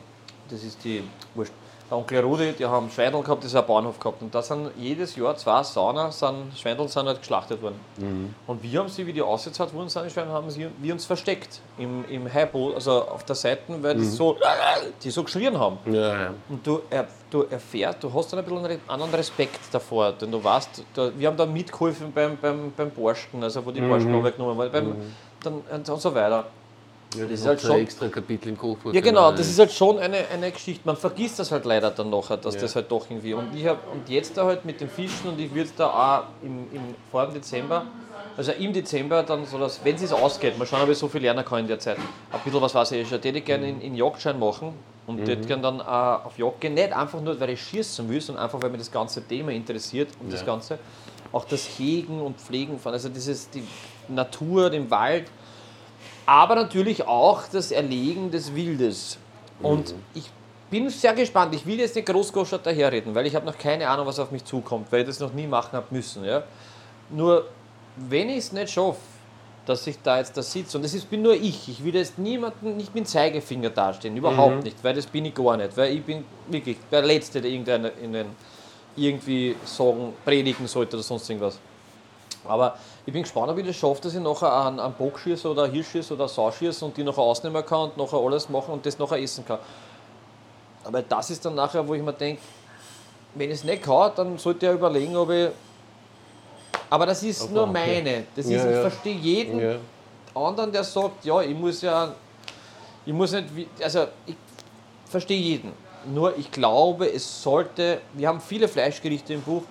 das 0.49 0.63
ist 0.63 0.83
die, 0.85 1.03
wurscht, 1.35 1.53
der 1.91 1.99
Onkel 1.99 2.21
Rudi, 2.21 2.53
die 2.53 2.65
haben 2.65 2.91
Schweindel 2.91 3.23
gehabt, 3.23 3.45
das 3.45 3.53
ist 3.53 3.57
ein 3.57 3.67
Bauernhof 3.67 3.99
gehabt. 3.99 4.23
Und 4.23 4.35
da 4.35 4.43
sind 4.43 4.71
jedes 4.79 5.17
Jahr 5.17 5.37
zwei 5.37 5.63
Sauner, 5.63 6.11
sind, 6.11 6.57
Schweindel 6.57 6.89
sind 6.89 7.07
halt 7.07 7.21
geschlachtet 7.21 7.61
worden. 7.63 7.79
Und 8.47 8.63
wir 8.63 8.81
haben 8.81 8.89
sie, 8.89 9.07
wie 9.07 9.13
die 9.13 9.23
ausgezahlt 9.23 9.73
wurden, 9.75 9.89
sind 9.89 10.15
die 10.15 10.21
haben 10.21 10.51
sie, 10.51 10.69
wir 10.79 10.93
uns 10.93 11.05
versteckt 11.05 11.61
im, 11.79 12.05
im 12.09 12.33
Highbowl, 12.33 12.75
also 12.75 13.03
auf 13.03 13.25
der 13.25 13.37
Seite, 13.37 13.63
weil 13.83 13.97
die, 13.97 14.05
so, 14.05 14.37
die 15.03 15.11
so 15.11 15.23
geschrien 15.23 15.59
haben. 15.59 15.79
Ja, 15.87 16.23
ja. 16.23 16.35
Und 16.49 16.67
du, 16.67 16.81
er, 16.89 17.07
du 17.31 17.43
erfährst, 17.43 18.03
du 18.03 18.13
hast 18.13 18.33
dann 18.33 18.41
ein 18.41 18.45
bisschen 18.45 18.65
einen 18.65 18.81
anderen 18.89 19.15
Respekt 19.15 19.61
davor, 19.73 20.13
denn 20.13 20.31
du 20.31 20.43
weißt, 20.43 20.85
da, 20.95 21.11
wir 21.17 21.29
haben 21.29 21.37
da 21.37 21.47
mitgeholfen 21.47 22.13
beim, 22.13 22.37
beim, 22.37 22.73
beim 22.77 22.91
Borsten, 22.91 23.43
also 23.43 23.65
wo 23.65 23.71
die 23.71 23.81
Borsten 23.81 24.13
runtergenommen 24.13 24.57
waren, 24.57 24.73
beim, 24.73 24.97
dann, 25.43 25.63
und 25.71 26.01
so 26.01 26.15
weiter. 26.15 26.47
Ja 27.15 27.23
das 27.25 27.33
ist 27.33 27.41
ist 27.41 27.47
halt 27.47 27.61
schon- 27.61 27.81
extra 27.81 28.09
Kapitel 28.09 28.49
im 28.51 28.59
Kochbuch. 28.59 28.93
Ja 28.93 29.01
genau, 29.01 29.31
das 29.33 29.49
ist 29.49 29.59
halt 29.59 29.73
schon 29.73 29.99
eine, 29.99 30.19
eine 30.33 30.51
Geschichte, 30.51 30.83
man 30.85 30.97
vergisst 30.97 31.39
das 31.39 31.51
halt 31.53 31.65
leider 31.65 31.91
dann 31.91 32.11
nachher, 32.11 32.37
dass 32.37 32.55
Ja. 32.55 32.61
das 32.63 32.75
halt 32.77 32.91
doch 32.91 33.09
irgendwie, 33.11 33.35
und, 33.35 33.55
ich 33.55 33.67
hab, 33.67 33.91
und 33.93 34.09
jetzt 34.09 34.37
da 34.37 34.45
halt 34.47 34.65
mit 34.65 34.81
dem 34.81 34.89
Fischen 34.89 35.29
und 35.29 35.41
ich 35.41 35.55
würde 35.55 35.71
da 35.77 35.87
auch 35.89 36.45
im, 36.45 36.67
im 36.73 36.95
vor 37.11 37.27
dem 37.27 37.35
Dezember, 37.35 37.87
also 38.37 38.53
im 38.53 38.73
Dezember 38.73 39.23
dann 39.23 39.47
so, 39.47 39.59
dass, 39.59 39.85
wenn 39.85 39.95
es 39.97 40.13
ausgeht, 40.13 40.59
mal 40.59 40.67
schauen, 40.67 40.83
ob 40.83 40.89
ich 40.91 40.99
so 40.99 41.09
viel 41.09 41.23
lernen 41.23 41.45
kann 41.45 41.61
in 41.61 41.69
der 41.69 41.79
Zeit, 41.79 41.97
ein 42.33 42.41
bisschen 42.45 42.61
was 42.61 42.75
weiß 42.75 42.93
ich 42.93 43.11
ich 43.13 43.45
gerne 43.45 43.69
in, 43.69 43.81
in 43.81 43.95
Jagdschein 43.95 44.39
machen 44.39 44.73
und 45.07 45.21
Mhm. 45.21 45.27
hätte 45.27 45.47
gerne 45.47 45.63
dann 45.63 45.81
auch 45.81 46.25
auf 46.27 46.39
Jagd 46.39 46.61
gehen, 46.61 46.75
nicht 46.75 46.93
einfach 46.93 47.21
nur, 47.21 47.39
weil 47.39 47.51
ich 47.51 47.63
schießen 47.63 48.09
will, 48.09 48.21
sondern 48.21 48.45
einfach, 48.45 48.61
weil 48.61 48.71
mich 48.71 48.81
das 48.81 48.91
ganze 48.91 49.23
Thema 49.23 49.53
interessiert 49.53 50.09
und 50.21 50.33
das 50.33 50.41
Ja. 50.41 50.47
Ganze, 50.47 50.79
auch 51.31 51.45
das 51.45 51.65
Hegen 51.79 52.21
und 52.21 52.41
Pflegen 52.41 52.79
von, 52.79 52.93
also 52.93 53.09
dieses, 53.09 53.51
die 53.51 53.63
Natur, 54.09 54.71
den 54.71 54.91
Wald, 54.91 55.27
aber 56.27 56.55
natürlich 56.55 57.07
auch 57.07 57.43
das 57.51 57.71
Erlegen 57.71 58.31
des 58.31 58.55
Wildes. 58.55 59.19
Und 59.61 59.95
ich 60.15 60.31
bin 60.71 60.89
sehr 60.91 61.15
gespannt. 61.15 61.55
Ich 61.55 61.65
will 61.67 61.79
jetzt 61.79 61.95
nicht 61.95 62.07
großgoschert 62.07 62.67
daherreden, 62.67 63.15
weil 63.15 63.27
ich 63.27 63.35
habe 63.35 63.47
noch 63.47 63.57
keine 63.57 63.89
Ahnung, 63.89 64.07
was 64.07 64.19
auf 64.19 64.31
mich 64.31 64.45
zukommt, 64.45 64.91
weil 64.91 65.01
ich 65.03 65.07
das 65.07 65.21
noch 65.21 65.33
nie 65.33 65.47
machen 65.47 65.73
habe 65.73 65.87
müssen. 65.91 66.25
Ja? 66.25 66.43
Nur, 67.11 67.47
wenn 67.97 68.29
ich 68.29 68.39
es 68.39 68.53
nicht 68.53 68.71
schaffe, 68.71 68.99
dass 69.67 69.87
ich 69.87 69.97
da 70.03 70.19
jetzt 70.19 70.37
da 70.37 70.43
sitze, 70.43 70.77
und 70.77 70.83
das 70.83 70.93
ist, 70.93 71.09
bin 71.09 71.23
nur 71.23 71.35
ich, 71.35 71.69
ich 71.69 71.83
will 71.85 71.95
jetzt 71.95 72.19
niemanden, 72.19 72.77
nicht 72.77 72.95
mit 72.95 73.05
dem 73.05 73.07
Zeigefinger 73.07 73.71
dastehen, 73.71 74.17
überhaupt 74.17 74.63
nicht, 74.63 74.77
weil 74.83 74.95
das 74.95 75.07
bin 75.07 75.25
ich 75.25 75.35
gar 75.35 75.57
nicht, 75.57 75.77
weil 75.77 75.95
ich 75.95 76.05
bin 76.05 76.25
wirklich 76.49 76.77
der 76.91 77.03
Letzte, 77.03 77.41
der 77.41 77.51
irgendeiner 77.51 77.91
in 78.03 78.13
den, 78.13 78.27
irgendwie 78.97 79.57
sagen, 79.65 80.13
predigen 80.25 80.67
sollte 80.67 80.97
oder 80.97 81.03
sonst 81.03 81.29
irgendwas. 81.31 81.59
Aber 82.47 82.77
ich 83.07 83.13
bin 83.13 83.23
gespannt, 83.23 83.49
ob 83.51 83.59
ich 83.59 83.67
das 83.67 83.77
schaffe, 83.77 84.03
dass 84.03 84.15
ich 84.15 84.21
nachher 84.21 84.53
einen, 84.67 84.79
einen 84.81 84.95
Bock 84.95 85.19
schieße 85.19 85.49
oder 85.51 85.65
einen 85.65 85.73
Hirsch 85.73 85.89
schieße 85.93 86.15
oder 86.15 86.25
eine 86.25 86.29
Sau 86.29 86.51
schieße 86.51 86.85
und 86.85 86.97
die 86.97 87.03
nachher 87.05 87.23
ausnehmen 87.23 87.65
kann 87.65 87.91
und 87.91 87.97
nachher 87.97 88.19
alles 88.19 88.49
machen 88.49 88.73
und 88.73 88.85
das 88.85 88.99
nachher 88.99 89.21
essen 89.21 89.45
kann. 89.47 89.59
Aber 90.85 91.01
das 91.03 91.31
ist 91.31 91.45
dann 91.45 91.55
nachher, 91.55 91.87
wo 91.87 91.95
ich 91.95 92.03
mir 92.03 92.13
denke, 92.13 92.43
wenn 93.35 93.51
ich 93.51 93.57
es 93.57 93.65
nicht 93.65 93.83
kann, 93.83 94.13
dann 94.15 94.39
sollte 94.39 94.67
ich 94.67 94.71
ja 94.71 94.75
überlegen, 94.75 95.17
ob 95.17 95.31
ich. 95.31 95.49
Aber 96.91 97.07
das 97.07 97.23
ist 97.23 97.51
nur 97.51 97.63
okay. 97.65 97.73
meine. 97.73 98.25
Das 98.37 98.45
ist, 98.47 98.53
Ja, 98.53 98.69
ich 98.69 98.77
ja. 98.77 98.81
verstehe 98.83 99.17
jeden 99.17 99.59
Ja. 99.61 99.77
anderen, 100.35 100.71
der 100.71 100.85
sagt, 100.85 101.25
ja, 101.25 101.41
ich 101.41 101.57
muss 101.57 101.81
ja. 101.83 102.13
Ich 103.07 103.13
muss 103.13 103.33
nicht. 103.33 103.47
Also, 103.83 104.07
ich 104.27 104.37
verstehe 105.07 105.39
jeden. 105.41 105.73
Nur 106.13 106.37
ich 106.37 106.51
glaube, 106.51 107.11
es 107.11 107.43
sollte. 107.43 108.01
Wir 108.13 108.29
haben 108.29 108.41
viele 108.41 108.69
Fleischgerichte 108.69 109.33
im 109.35 109.41
Buch. 109.43 109.63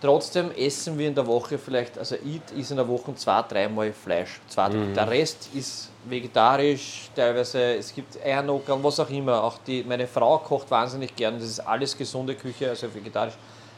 Trotzdem 0.00 0.50
essen 0.52 0.98
wir 0.98 1.08
in 1.08 1.14
der 1.14 1.26
Woche 1.26 1.56
vielleicht, 1.56 1.96
also 1.98 2.16
ich 2.16 2.40
ist 2.58 2.70
in 2.70 2.76
der 2.76 2.86
Woche 2.86 3.14
zwei, 3.14 3.42
dreimal 3.42 3.92
Fleisch. 3.92 4.40
Zwei, 4.48 4.68
Der 4.68 5.08
Rest 5.08 5.48
ist 5.54 5.90
vegetarisch, 6.04 7.08
teilweise, 7.16 7.76
es 7.76 7.94
gibt 7.94 8.22
Eiernockern, 8.22 8.82
was 8.84 9.00
auch 9.00 9.08
immer. 9.08 9.42
Auch 9.42 9.58
die, 9.66 9.82
meine 9.82 10.06
Frau 10.06 10.38
kocht 10.38 10.70
wahnsinnig 10.70 11.16
gern, 11.16 11.38
das 11.38 11.48
ist 11.48 11.60
alles 11.60 11.96
gesunde 11.96 12.34
Küche, 12.34 12.68
also 12.68 12.92
vegetarisch. 12.94 13.34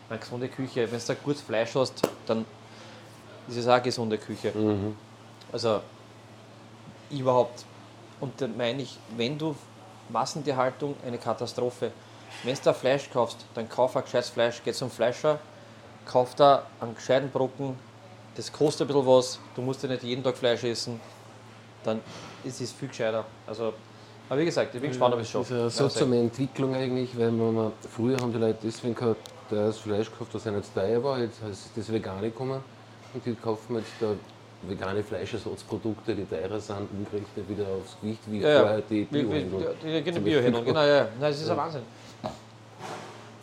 Meine 0.08 0.20
gesunde 0.20 0.48
Küche, 0.48 0.90
wenn 0.90 0.98
du 0.98 1.04
da 1.06 1.14
gutes 1.14 1.42
Fleisch 1.42 1.74
hast, 1.74 2.02
dann 2.26 2.44
ist 3.48 3.56
es 3.56 3.68
auch 3.68 3.82
gesunde 3.82 4.18
Küche. 4.18 4.52
Also 5.52 5.80
überhaupt. 7.10 7.64
Und 8.20 8.40
dann 8.40 8.56
meine 8.56 8.82
ich, 8.82 8.98
wenn 9.16 9.38
du 9.38 9.54
Massentierhaltung 10.08 10.96
eine 11.06 11.18
Katastrophe. 11.18 11.92
Wenn 12.42 12.54
du 12.54 12.60
da 12.64 12.72
Fleisch 12.72 13.08
kaufst, 13.10 13.38
dann 13.54 13.68
kauf 13.68 13.96
ein 13.96 14.02
gescheites 14.02 14.30
Fleisch, 14.30 14.60
geh 14.64 14.72
zum 14.72 14.90
Fleischer, 14.90 15.38
kauf 16.06 16.34
da 16.34 16.64
einen 16.80 16.94
gescheiten 16.94 17.30
Brocken, 17.30 17.74
das 18.36 18.52
kostet 18.52 18.82
ein 18.82 18.88
bisschen 18.88 19.06
was, 19.06 19.38
du 19.54 19.62
musst 19.62 19.82
ja 19.82 19.88
nicht 19.88 20.02
jeden 20.02 20.22
Tag 20.22 20.36
Fleisch 20.36 20.64
essen, 20.64 21.00
dann 21.84 22.00
ist 22.44 22.60
es 22.60 22.72
viel 22.72 22.88
gescheiter. 22.88 23.24
Also, 23.46 23.72
aber 24.28 24.40
wie 24.40 24.44
gesagt, 24.44 24.74
ich 24.74 24.80
bin 24.80 24.90
gespannt, 24.90 25.14
ob 25.14 25.20
ich 25.20 25.26
es 25.26 25.32
Das 25.32 25.48
schaffe. 25.48 25.54
ist 25.54 25.60
eine 25.60 25.70
seltsame 25.70 26.18
Entwicklung 26.18 26.74
eigentlich, 26.74 27.16
weil 27.18 27.30
man, 27.30 27.72
früher 27.94 28.16
haben 28.18 28.32
die 28.32 28.38
Leute 28.38 28.58
deswegen 28.62 28.94
gehabt, 28.94 29.30
das 29.50 29.78
Fleisch 29.78 30.10
gekauft, 30.10 30.34
das 30.34 30.44
nicht 30.44 30.74
teuer 30.74 31.02
war, 31.02 31.18
jetzt 31.20 31.38
ist 31.50 31.70
das 31.76 31.92
Vegane 31.92 32.22
gekommen 32.30 32.60
und 33.14 33.24
die 33.24 33.34
kaufen 33.34 33.76
jetzt 33.76 33.92
da 34.00 34.08
vegane 34.62 35.02
Fleischersatzprodukte, 35.04 36.14
die 36.14 36.24
teurer 36.24 36.58
sind, 36.58 36.88
umgerechnet 36.92 37.48
wieder 37.48 37.64
aufs 37.68 37.96
Gewicht, 38.00 38.20
wie 38.26 38.40
Ja, 38.40 38.48
ja. 38.48 38.60
vorher 38.60 38.80
die 38.90 39.04
Biohändler. 39.04 39.74
die, 39.82 39.86
die, 39.92 40.02
die 40.02 40.12
Zum 40.12 40.24
Biohändler, 40.24 40.62
genau, 40.62 40.80
ja. 40.80 40.86
ja. 40.96 41.02
Nein, 41.20 41.30
das 41.30 41.40
ist 41.40 41.48
ein 41.50 41.56
Wahnsinn. 41.56 41.82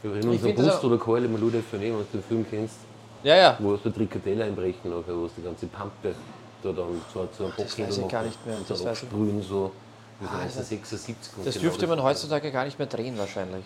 Wir 0.04 0.12
erinnern 0.12 0.30
uns 0.32 0.42
das 0.44 0.54
Bust 0.54 0.84
oder 0.84 0.98
Keule, 0.98 1.28
man 1.30 1.40
Lude 1.40 1.62
für 1.64 1.78
nehmen, 1.78 1.98
wenn 1.98 2.06
du 2.12 2.18
den 2.18 2.24
Film 2.24 2.46
kennst, 2.50 2.76
Ja, 3.24 3.36
ja. 3.36 3.58
wo 3.60 3.76
du 3.78 3.90
Trikadelle 3.90 4.44
einbrechen 4.44 4.92
nachher, 4.92 5.16
wo 5.16 5.28
du 5.28 5.32
die 5.38 5.44
ganze 5.44 5.66
Pampe 5.68 6.14
da 6.62 6.72
dann 6.72 7.02
zu 7.12 7.20
einem 7.20 7.30
Das 7.58 7.80
weiß 7.80 7.98
ich 8.00 8.08
gar 8.10 8.24
nicht 8.24 8.46
mehr, 8.46 8.58
und 8.58 8.70
das 8.70 8.84
weiß 8.84 8.98
ich. 8.98 9.04
absprühen 9.10 9.42
so. 9.42 9.72
Das 10.20 10.30
Ah, 10.30 10.34
1976. 10.42 11.34
und 11.38 11.48
Das 11.48 11.54
genau 11.56 11.64
dürfte 11.64 11.88
man 11.88 12.04
heutzutage 12.04 12.52
gar 12.52 12.66
nicht 12.66 12.78
mehr 12.78 12.88
drehen 12.88 13.18
wahrscheinlich. 13.18 13.66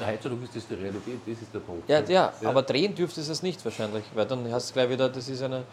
Ja, 0.00 0.06
heutzutage 0.06 0.44
ist 0.44 0.56
das 0.56 0.68
die 0.68 0.74
Realität, 0.74 1.18
das 1.26 1.42
ist 1.42 1.52
der 1.52 1.58
Punkt. 1.58 1.88
Ja, 1.88 2.00
ja, 2.04 2.32
aber 2.44 2.62
drehen 2.62 2.94
dürfte 2.94 3.20
es 3.20 3.42
nicht 3.42 3.62
wahrscheinlich, 3.64 4.04
weil 4.14 4.26
dann 4.26 4.50
hast 4.52 4.70
du 4.70 4.74
gleich 4.74 4.88
wieder, 4.90 5.08
das 5.08 5.28
ist 5.28 5.42
eine. 5.42 5.64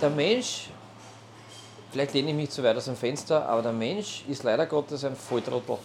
Der 0.00 0.10
Mensch, 0.10 0.68
vielleicht 1.90 2.12
lehne 2.14 2.30
ich 2.30 2.36
mich 2.36 2.50
zu 2.50 2.62
weit 2.62 2.76
aus 2.76 2.84
dem 2.84 2.96
Fenster, 2.96 3.48
aber 3.48 3.62
der 3.62 3.72
Mensch 3.72 4.24
ist 4.28 4.42
leider 4.44 4.66
Gottes 4.66 5.04
ein 5.04 5.16
Volltrottel. 5.16 5.78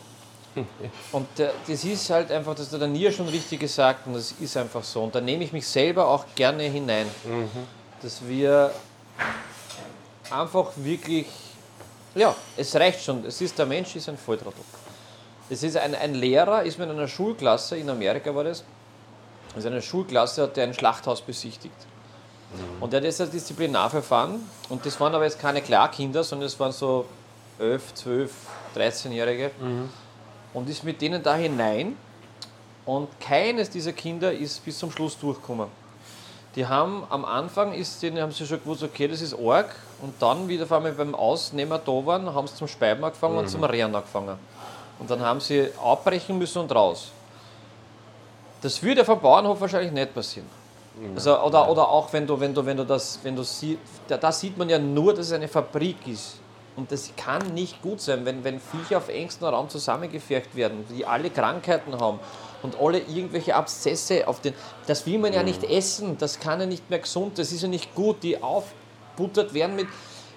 Und 1.12 1.28
der, 1.38 1.54
das 1.68 1.84
ist 1.84 2.10
halt 2.10 2.32
einfach, 2.32 2.56
das 2.56 2.72
hat 2.72 2.82
der 2.82 2.88
Nier 2.88 3.12
schon 3.12 3.28
richtig 3.28 3.60
gesagt 3.60 4.06
und 4.08 4.14
das 4.14 4.34
ist 4.40 4.56
einfach 4.58 4.84
so. 4.84 5.04
Und 5.04 5.16
da 5.16 5.22
nehme 5.22 5.44
ich 5.44 5.52
mich 5.52 5.68
selber 5.68 6.08
auch 6.08 6.26
gerne 6.36 6.64
hinein, 6.64 7.08
dass 8.02 8.28
wir 8.28 8.72
einfach 10.30 10.72
wirklich, 10.76 11.28
ja, 12.16 12.36
es 12.58 12.76
reicht 12.76 13.04
schon. 13.04 13.26
Es 13.26 13.42
ist, 13.42 13.58
der 13.58 13.66
Mensch 13.66 13.96
ist 13.96 14.10
ein 14.10 14.18
Volltrottel. 14.18 14.64
Es 15.50 15.64
ist 15.64 15.78
ein, 15.78 15.96
ein 15.96 16.14
Lehrer, 16.16 16.64
ist 16.64 16.78
mit 16.80 16.90
einer 16.90 17.08
Schulklasse, 17.08 17.78
in 17.78 17.90
Amerika 17.90 18.34
war 18.34 18.44
das, 18.44 18.64
also 19.56 19.68
eine 19.68 19.82
Schulklasse 19.82 20.44
hat 20.44 20.58
der 20.58 20.66
ein 20.66 20.74
Schlachthaus 20.74 21.22
besichtigt. 21.22 21.76
Und 22.80 22.94
der 22.94 23.00
hat 23.00 23.06
jetzt 23.06 23.20
ein 23.20 23.32
Disziplinarverfahren 23.32 24.40
und 24.70 24.86
das 24.86 25.00
waren 25.00 25.16
aber 25.16 25.24
jetzt 25.24 25.40
keine 25.40 25.62
Klarkinder, 25.62 26.24
sondern 26.24 26.46
es 26.48 26.60
waren 26.60 26.72
so 26.72 27.06
11, 27.60 27.94
12, 27.96 28.32
13-Jährige 28.76 29.52
und 30.54 30.70
ist 30.70 30.84
mit 30.84 31.02
denen 31.02 31.22
da 31.24 31.36
hinein 31.36 31.96
und 32.86 33.08
keines 33.20 33.70
dieser 33.70 33.94
Kinder 33.94 34.32
ist 34.32 34.64
bis 34.64 34.78
zum 34.78 34.92
Schluss 34.92 35.18
durchgekommen. 35.18 35.68
Die 36.56 36.68
haben 36.68 37.04
am 37.10 37.26
Anfang 37.26 37.74
ist 37.74 38.04
denen, 38.04 38.22
haben 38.22 38.32
sie 38.32 38.46
schon 38.46 38.60
gewusst, 38.60 38.84
okay, 38.84 39.08
das 39.08 39.22
ist 39.22 39.34
arg 39.34 39.76
und 40.02 40.14
dann 40.22 40.48
wieder 40.48 40.68
vor 40.68 40.78
allem 40.78 40.96
beim 40.96 41.16
Ausnehmer 41.16 41.80
da 41.80 42.06
waren, 42.06 42.34
haben 42.34 42.48
sie 42.48 42.56
zum 42.56 42.68
Speiben 42.68 43.04
angefangen 43.04 43.38
und 43.38 43.50
zum 43.50 43.64
Rehren 43.64 43.96
angefangen. 43.96 44.38
Und 45.00 45.10
dann 45.10 45.22
haben 45.22 45.40
sie 45.40 45.70
abbrechen 45.84 46.38
müssen 46.38 46.60
und 46.60 46.74
raus. 46.74 47.12
Das 48.62 48.82
würde 48.84 49.02
auf 49.02 49.10
einem 49.10 49.20
Bauernhof 49.20 49.60
wahrscheinlich 49.60 49.92
nicht 49.92 50.14
passieren. 50.14 50.48
Also, 51.16 51.40
oder, 51.42 51.70
oder 51.70 51.90
auch 51.90 52.14
wenn 52.14 52.28
du, 52.28 52.40
wenn 52.40 52.54
du, 52.54 52.64
wenn 52.64 52.78
du 52.78 52.86
das, 52.86 53.20
wenn 53.24 53.36
du 53.36 53.44
siehst, 53.44 53.80
da, 54.08 54.16
da 54.18 54.32
sieht 54.32 54.58
man 54.58 54.70
ja 54.70 54.78
nur, 54.78 55.14
dass 55.14 55.28
es 55.28 55.34
eine 55.34 55.48
Fabrik 55.48 56.08
ist. 56.08 56.36
Und 56.76 56.92
das 56.92 57.12
kann 57.16 57.54
nicht 57.54 57.82
gut 57.82 58.02
sein, 58.02 58.26
wenn, 58.26 58.44
wenn 58.44 58.60
Viecher 58.60 58.98
auf 58.98 59.10
engstem 59.10 59.48
Raum 59.48 59.70
zusammengefercht 59.70 60.56
werden, 60.56 60.86
die 60.90 61.06
alle 61.06 61.30
Krankheiten 61.30 62.00
haben 62.00 62.20
und 62.64 62.80
alle 62.80 63.00
irgendwelche 63.00 63.56
Abszesse 63.56 64.28
auf 64.28 64.42
den. 64.42 64.54
Das 64.88 65.06
will 65.06 65.20
man 65.20 65.34
ja 65.34 65.44
nicht 65.44 65.64
essen, 65.64 66.18
das 66.18 66.40
kann 66.40 66.60
ja 66.60 66.66
nicht 66.66 66.90
mehr 66.90 67.00
gesund, 67.00 67.38
das 67.38 67.52
ist 67.52 67.62
ja 67.62 67.68
nicht 67.68 67.94
gut, 67.94 68.24
die 68.24 68.42
aufbuttert 68.42 69.54
werden 69.54 69.76
mit. 69.76 69.88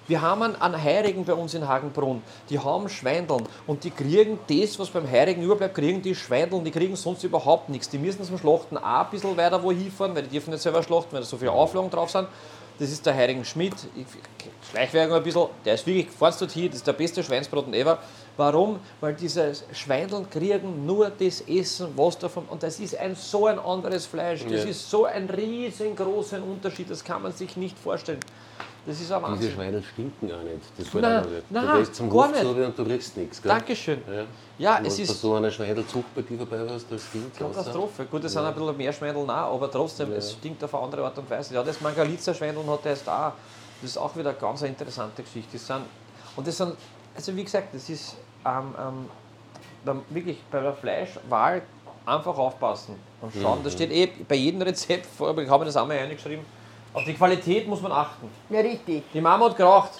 Wir 0.07 0.21
haben 0.21 0.41
einen, 0.41 0.55
einen 0.55 0.81
Heirigen 0.81 1.25
bei 1.25 1.33
uns 1.33 1.53
in 1.53 1.67
Hagenbrunn, 1.67 2.21
die 2.49 2.59
haben 2.59 2.87
Schweindeln 2.87 3.43
und 3.65 3.83
die 3.83 3.91
kriegen 3.91 4.39
das, 4.47 4.79
was 4.79 4.89
beim 4.89 5.09
Heirigen 5.09 5.43
überbleibt, 5.43 5.75
kriegen 5.75 6.01
die 6.01 6.15
Schweindeln, 6.15 6.63
die 6.63 6.71
kriegen 6.71 6.95
sonst 6.95 7.23
überhaupt 7.23 7.67
nichts. 7.67 7.89
Die 7.89 7.97
müssen 7.97 8.23
zum 8.23 8.37
Schlachten 8.37 8.77
auch 8.77 8.83
ein 8.83 9.09
bisschen 9.11 9.35
weiter 9.35 9.61
wo 9.61 9.71
hinfahren, 9.71 10.15
weil 10.15 10.23
die 10.23 10.29
dürfen 10.29 10.51
nicht 10.51 10.61
selber 10.61 10.81
schlachten, 10.81 11.11
weil 11.11 11.21
da 11.21 11.25
so 11.25 11.35
viele 11.35 11.51
Auflagen 11.51 11.89
drauf 11.89 12.09
sind. 12.09 12.27
Das 12.79 12.91
ist 12.91 13.05
der 13.05 13.15
Heirigen 13.15 13.43
Schmidt, 13.43 13.73
ich- 13.95 14.05
Schleichwerbung 14.69 15.17
ein 15.17 15.23
bisschen, 15.23 15.47
der 15.65 15.73
ist 15.73 15.87
wirklich, 15.87 16.09
fahrst 16.11 16.41
dort 16.41 16.51
hier, 16.51 16.67
das 16.69 16.77
ist 16.77 16.87
der 16.87 16.93
beste 16.93 17.23
Schweinsbraten 17.23 17.73
ever. 17.73 17.97
Warum? 18.35 18.79
Weil 19.01 19.15
diese 19.15 19.53
Schweindeln 19.73 20.29
kriegen 20.29 20.85
nur 20.85 21.09
das 21.09 21.41
Essen, 21.41 21.87
was 21.95 22.19
davon, 22.19 22.45
und 22.49 22.61
das 22.61 22.79
ist 22.79 22.95
ein 22.97 23.15
so 23.15 23.47
ein 23.47 23.57
anderes 23.57 24.05
Fleisch, 24.05 24.43
das 24.43 24.63
Ja. 24.63 24.69
ist 24.69 24.89
so 24.91 25.05
ein 25.05 25.27
riesengroßer 25.27 26.43
Unterschied, 26.43 26.89
das 26.91 27.03
kann 27.03 27.23
man 27.23 27.31
sich 27.31 27.57
nicht 27.57 27.77
vorstellen. 27.79 28.19
Das 28.87 29.01
ist 29.01 29.11
ein 29.11 29.19
Diese 29.19 29.21
Wahnsinn. 29.21 29.51
Schweine 29.51 29.83
stinken 29.83 30.31
auch 30.31 30.43
nicht. 30.43 30.61
Das 30.77 30.87
fällt 30.87 31.03
Nein, 31.03 31.19
auch 31.23 31.29
nicht. 31.29 31.51
nein, 31.51 31.67
du 31.67 31.77
gehst 31.79 31.95
zum 31.95 32.11
Hof 32.11 32.29
so 32.41 32.49
und 32.51 32.79
du 32.79 32.85
kriegst 32.85 33.17
nichts. 33.17 33.41
Gell? 33.41 33.49
Dankeschön. 33.51 34.01
Ja, 34.07 34.23
Ja, 34.57 34.85
es 34.85 34.97
ist 34.97 35.19
so 35.19 35.35
eine 35.35 35.51
Schweinezucht 35.51 36.15
bei 36.15 36.21
dir 36.21 36.37
vorbei 36.37 36.65
warst, 36.69 36.85
das 36.89 37.03
stinkt 37.03 37.37
Katastrophe. 37.37 38.05
Gut, 38.05 38.23
es 38.23 38.31
sind 38.31 38.43
ein 38.45 38.53
bisschen 38.55 38.77
mehr 38.77 38.93
Schweindeln 38.93 39.27
nach, 39.27 39.51
aber 39.51 39.69
trotzdem, 39.69 40.13
es 40.13 40.31
stinkt 40.31 40.63
auf 40.63 40.73
eine 40.73 40.83
andere 40.85 41.03
Art 41.03 41.17
und 41.17 41.29
Weise. 41.29 41.53
Ja, 41.53 41.63
das 41.63 41.81
Mangalitzer 41.81 42.33
Schweindeln 42.33 42.67
hat 42.69 42.79
er 42.85 42.91
jetzt 42.93 43.09
auch. 43.09 43.33
Das 43.81 43.91
ist 43.91 43.97
auch 43.97 44.15
wieder 44.15 44.29
eine 44.29 44.39
ganz 44.39 44.61
interessante 44.61 45.21
Geschichte. 45.21 45.51
Das 45.57 45.67
sind, 45.67 45.81
und 46.37 46.47
das 46.47 46.55
sind, 46.57 46.73
also 47.13 47.35
wie 47.35 47.43
gesagt, 47.43 47.75
das 47.75 47.89
ist 47.89 48.15
ähm, 48.45 48.73
ähm, 48.79 49.05
beim, 49.83 50.01
wirklich 50.09 50.41
bei 50.49 50.61
der 50.61 50.73
Fleischwahl 50.73 51.61
einfach 52.05 52.37
aufpassen 52.37 52.95
und 53.21 53.33
schauen. 53.39 53.59
Das 53.65 53.73
steht 53.73 53.91
eh 53.91 54.07
bei 54.27 54.35
jedem 54.35 54.61
Rezept 54.61 55.05
vor, 55.05 55.27
aber 55.29 55.43
ich 55.43 55.49
habe 55.49 55.65
das 55.65 55.75
einmal 55.75 55.97
reingeschrieben. 55.97 56.45
Auf 56.97 57.03
die 57.03 57.13
Qualität 57.13 57.67
muss 57.67 57.79
man 57.79 57.91
achten. 57.91 58.27
Ja, 58.49 58.59
richtig. 58.59 59.03
Die 59.13 59.21
Mama 59.21 59.45
hat 59.45 59.55
geraucht. 59.55 59.91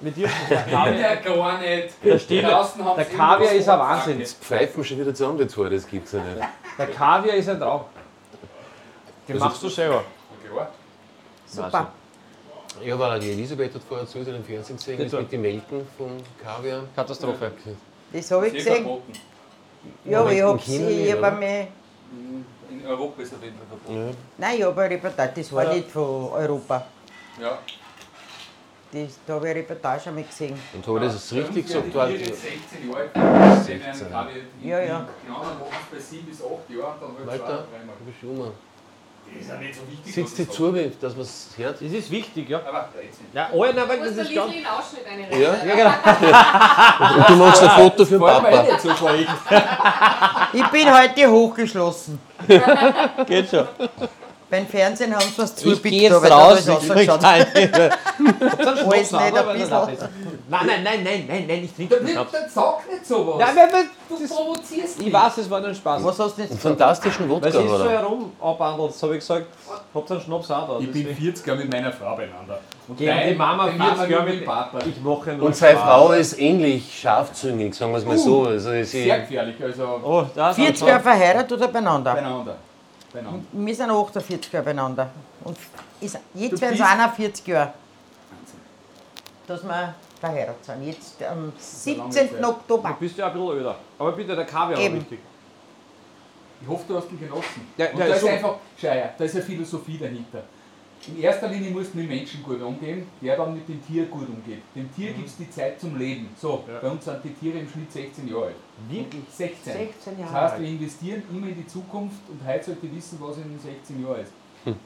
Wir 0.00 0.12
dürfen 0.12 0.56
Kann 0.70 0.96
der 0.96 1.16
gar 1.16 1.58
nicht. 1.58 1.94
Der 2.04 2.12
haben 2.14 2.96
der 2.96 3.04
sie 3.04 3.16
Kaviar 3.16 3.52
ist 3.52 3.68
ein 3.68 3.78
Wahnsinn. 3.80 4.24
Flagge. 4.24 4.34
Pfeifen 4.40 4.84
schon 4.84 5.00
wieder 5.00 5.12
zusammen, 5.12 5.38
die 5.38 5.48
zwei, 5.48 5.68
das 5.68 5.84
gibt's 5.84 6.12
ja 6.12 6.22
nicht. 6.22 6.46
Der 6.78 6.86
Kaviar 6.86 7.34
ist 7.34 7.48
ein 7.48 7.58
Traum. 7.58 7.80
Den 9.28 9.38
machst 9.38 9.64
du 9.64 9.68
selber. 9.68 10.04
Klar. 10.48 10.68
Super. 11.44 11.92
Ich 12.80 12.92
habe 12.92 13.04
auch 13.04 13.18
die 13.18 13.32
Elisabeth 13.32 13.74
hat 13.74 13.82
vorher 13.88 14.06
zu 14.06 14.18
im 14.18 14.44
Fernsehen 14.44 14.76
gesehen, 14.76 14.98
das 14.98 15.12
mit 15.12 15.32
den 15.32 15.42
Melken 15.42 15.84
vom 15.98 16.18
Kaviar. 16.40 16.84
Katastrophe. 16.94 17.50
Das 18.12 18.30
habe 18.30 18.46
ich 18.46 18.62
Sehr 18.62 18.78
gesehen. 18.78 18.98
Ja, 20.04 20.20
aber 20.20 20.32
ich 20.32 20.42
habe 20.42 20.58
China 20.60 20.88
ich 20.88 20.96
nicht, 20.98 21.12
hab 21.12 21.18
oder? 21.18 21.32
einmal. 21.32 21.68
In 22.80 22.86
Europa 22.86 23.22
ist 23.22 23.34
auf 23.34 23.42
jeden 23.42 23.56
Fall 23.56 23.66
verboten. 23.68 24.16
Nein, 24.38 24.56
ich 24.58 24.64
habe 24.64 24.82
eine 24.82 24.94
Reportage, 24.94 25.32
das 25.36 25.52
war 25.52 25.64
Ja. 25.64 25.74
nicht 25.74 25.90
von 25.90 26.32
Europa. 26.32 26.86
Ja. 27.40 27.58
Das, 28.92 29.18
da 29.26 29.34
habe 29.34 29.46
ich 29.46 29.50
eine 29.50 29.60
Reportage 29.60 30.08
einmal 30.08 30.24
gesehen. 30.24 30.58
Und 30.72 30.86
habe 30.86 31.06
ich 31.06 31.12
das 31.12 31.32
richtig 31.32 31.66
Fünf 31.66 31.66
gesagt? 31.66 31.94
Jahre, 31.94 31.96
War, 31.98 32.06
die 32.08 32.24
jetzt 32.24 32.42
16 32.42 32.90
Jahre 32.90 33.52
alt. 33.52 33.64
16. 33.64 34.06
Ja, 34.62 34.80
ja. 34.80 35.08
Die 35.26 35.28
anderen 35.32 35.58
machen 35.58 35.70
es 35.90 35.98
bei 35.98 35.98
7 36.16 36.26
bis 36.26 36.40
8 36.42 36.50
Jahren, 36.70 36.94
dann 37.00 37.30
halt 37.30 37.42
hab 37.42 37.66
ich 38.08 38.20
schon 38.20 38.52
ist 39.40 39.48
ja 39.48 39.56
nicht 39.56 39.74
so 39.74 39.80
wichtig. 39.90 40.14
Sitzt 40.14 40.38
die 40.38 40.48
was 40.48 40.54
zu, 40.56 40.72
dass 41.00 41.12
man 41.14 41.22
es 41.22 41.48
hört? 41.56 41.74
Das 41.80 41.92
ist 41.92 42.10
wichtig, 42.10 42.48
ja. 42.48 42.58
das 42.58 42.66
sagt. 42.66 42.76
Aber 42.76 42.88
13. 42.94 43.10
Ja, 43.32 43.48
oh, 43.52 43.64
nein, 43.64 43.76
weil 43.88 43.98
Du 43.98 44.04
das 44.04 44.14
musst 44.16 44.28
ist 44.30 44.34
ganz. 44.36 44.52
little 44.54 44.72
Ausschnitt 44.72 45.06
eine 45.06 45.42
Ja? 45.42 45.54
Ja, 45.64 45.74
genau. 45.74 47.16
Und 47.18 47.28
du 47.28 47.36
machst 47.36 47.62
ein 47.62 47.70
Foto 47.70 48.04
für 48.04 48.10
den 48.12 48.20
Papa. 48.20 48.50
nicht. 49.12 49.28
Ich 50.52 50.66
bin 50.68 50.92
heute 50.92 51.30
hochgeschlossen. 51.30 52.20
Geht 53.26 53.50
schon. 53.50 53.66
Beim 54.54 54.66
Fernsehen 54.68 55.12
haben 55.12 55.22
sie 55.34 55.38
was 55.42 55.50
Ich 55.50 55.56
zugepickt, 55.56 55.94
gehe 55.94 56.02
jetzt 56.02 56.12
aber 56.14 56.28
raus. 56.30 56.60
ich 56.60 56.68
Ich 56.68 56.90
rausgeschaut. 56.90 57.22
Nein, 57.22 57.46
Alles 58.64 59.12
nicht 59.12 59.12
ein 59.12 59.86
bisschen. 59.86 60.08
nein, 60.48 60.66
nein, 60.66 60.82
nein, 60.84 61.04
nein, 61.04 61.24
nein, 61.26 61.44
nein, 61.48 61.64
ich 61.64 61.74
trinke 61.74 61.96
Dann, 61.96 62.06
Schnaps. 62.08 62.30
dann 62.32 62.42
sag 62.48 62.88
nicht 62.88 63.04
sowas. 63.04 63.34
Nein, 63.40 63.56
weil, 63.56 63.72
weil, 63.72 63.84
du 64.08 64.28
provozierst 64.34 65.00
ich 65.02 65.12
weiß, 65.12 65.38
es 65.38 65.50
war 65.50 65.58
nur 65.58 65.70
ein 65.70 65.74
Spaß. 65.74 66.04
Was 66.04 66.18
hast 66.20 66.36
du 66.38 66.42
jetzt 66.42 66.50
Einen 66.52 66.58
gesagt? 66.60 66.62
fantastischen 66.62 67.28
Weil 67.28 67.36
Wodka, 67.36 67.50
sie 67.50 67.58
ist 67.58 67.68
so 67.68 67.74
oder? 67.74 67.90
herum 67.90 68.32
abwandelt, 68.40 68.94
so 68.94 69.06
habe 69.08 69.14
ich 69.16 69.20
gesagt, 69.20 69.46
habt 69.92 70.10
einen 70.12 70.20
Schnaps 70.20 70.50
auch 70.52 70.68
da. 70.68 70.78
Ich 70.78 70.92
bin 70.92 71.02
deswegen. 71.04 71.16
40 71.16 71.46
Jahre 71.48 71.58
mit 71.58 71.72
meiner 71.72 71.92
Frau 71.92 72.16
beieinander. 72.16 72.60
Und 72.86 72.96
Gegen 72.98 73.28
die 73.28 73.34
Mama 73.34 73.68
die 73.70 73.78
40 73.80 74.10
Jahre 74.10 74.24
mit 74.24 74.40
dem 74.40 74.44
Papa. 74.44 74.78
Ich 74.86 75.00
mache 75.02 75.32
nur 75.32 75.46
Und 75.46 75.56
seine. 75.56 75.78
Frau 75.80 76.12
ist 76.12 76.38
ähnlich 76.38 77.00
scharfzüngig, 77.00 77.74
sagen 77.74 77.90
wir 77.92 77.98
es 77.98 78.04
mal 78.04 78.16
so. 78.18 78.44
Also 78.44 78.70
sie, 78.70 78.84
Sehr 78.84 79.18
gefährlich, 79.20 79.56
also 79.60 80.00
Oh, 80.04 80.24
da 80.32 80.52
40 80.54 80.86
Jahre 80.86 81.00
verheiratet 81.02 81.52
oder 81.52 81.66
beieinander? 81.68 82.12
beieinander. 82.14 82.54
Beieinander. 83.14 83.44
Wir 83.52 83.74
sind 83.74 83.90
48 83.90 84.52
Jahre 84.52 84.64
beieinander. 84.64 85.10
Und 85.44 85.56
ist, 86.00 86.18
jetzt 86.34 86.60
werden 86.60 86.74
es 86.74 86.78
bist- 86.80 86.82
41 86.90 87.46
Jahre, 87.46 87.72
dass 89.46 89.62
wir 89.62 89.94
verheiratet 90.20 90.64
sind. 90.64 90.82
Jetzt 90.86 91.22
am 91.22 91.52
17. 91.56 92.10
Zeit. 92.12 92.30
Du 92.42 92.48
Oktober. 92.48 92.96
bist 92.98 93.16
ja 93.16 93.26
ein 93.28 93.32
bisschen 93.32 93.48
öder. 93.58 93.76
Aber 93.98 94.12
bitte, 94.12 94.34
der 94.36 94.44
Kaviar 94.44 94.78
Eben. 94.78 94.94
war 94.96 95.00
wichtig. 95.02 95.18
Ich 96.62 96.68
hoffe, 96.68 96.84
du 96.88 96.96
hast 96.96 97.10
ihn 97.10 97.20
genossen. 97.20 97.68
Ja, 97.76 97.90
Und 97.90 97.98
da 98.00 98.04
ist 98.06 98.14
ist 98.16 98.20
so- 98.22 98.28
einfach, 98.28 98.54
schau 98.80 98.88
her, 98.88 99.14
da 99.18 99.24
ist 99.24 99.34
eine 99.34 99.44
Philosophie 99.44 99.98
dahinter. 99.98 100.42
In 101.08 101.20
erster 101.22 101.48
Linie 101.48 101.70
musst 101.70 101.92
du 101.92 101.98
mit 101.98 102.08
dem 102.10 102.16
Menschen 102.16 102.42
gut 102.42 102.60
umgehen, 102.62 103.06
der 103.20 103.36
dann 103.36 103.54
mit 103.54 103.68
dem 103.68 103.84
Tier 103.86 104.06
gut 104.06 104.28
umgeht. 104.28 104.62
Dem 104.74 104.92
Tier 104.94 105.12
gibt 105.12 105.28
es 105.28 105.36
die 105.36 105.50
Zeit 105.50 105.78
zum 105.80 105.96
Leben. 105.98 106.28
So, 106.40 106.64
Ja. 106.66 106.78
bei 106.80 106.88
uns 106.90 107.04
sind 107.04 107.18
die 107.24 107.34
Tiere 107.34 107.58
im 107.58 107.68
Schnitt 107.68 107.92
16 107.92 108.28
Jahre 108.28 108.46
alt. 108.46 108.54
Wirklich? 108.88 109.22
16. 109.30 109.72
16 109.72 109.94
Das 110.04 110.18
Jahre 110.32 110.32
heißt, 110.50 110.60
wir 110.60 110.68
investieren 110.68 111.22
immer 111.30 111.48
in 111.48 111.56
die 111.56 111.66
Zukunft 111.66 112.20
und 112.28 112.40
heute 112.46 112.64
sollte 112.64 112.86
ich 112.86 112.94
wissen, 112.96 113.18
was 113.20 113.36
in 113.36 113.58
16 113.58 114.02
Jahren 114.02 114.20
ist. 114.22 114.32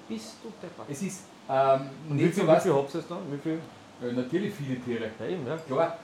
Bist 0.09 0.33
du 0.43 0.49
deppert. 0.61 0.87
Es 0.91 1.03
ist 1.03 1.21
ähm, 1.49 1.81
Und 2.11 2.19
wie 2.19 2.23
nicht 2.25 2.35
so 2.35 2.41
viel, 2.41 2.49
wie 2.49 2.53
was. 2.53 2.63
viel 2.65 2.73
habt 2.75 2.95
ihr 2.95 3.01
jetzt 3.01 3.11
noch? 3.11 3.19
Wie 3.31 3.39
viel? 3.39 3.59
Ja, 4.03 4.13
natürlich 4.13 4.55
viele 4.55 4.81
Tiere. 4.81 5.11
Ja, 5.21 5.27
eben, 5.27 5.47
ja. 5.47 5.57
Klar, 5.57 5.99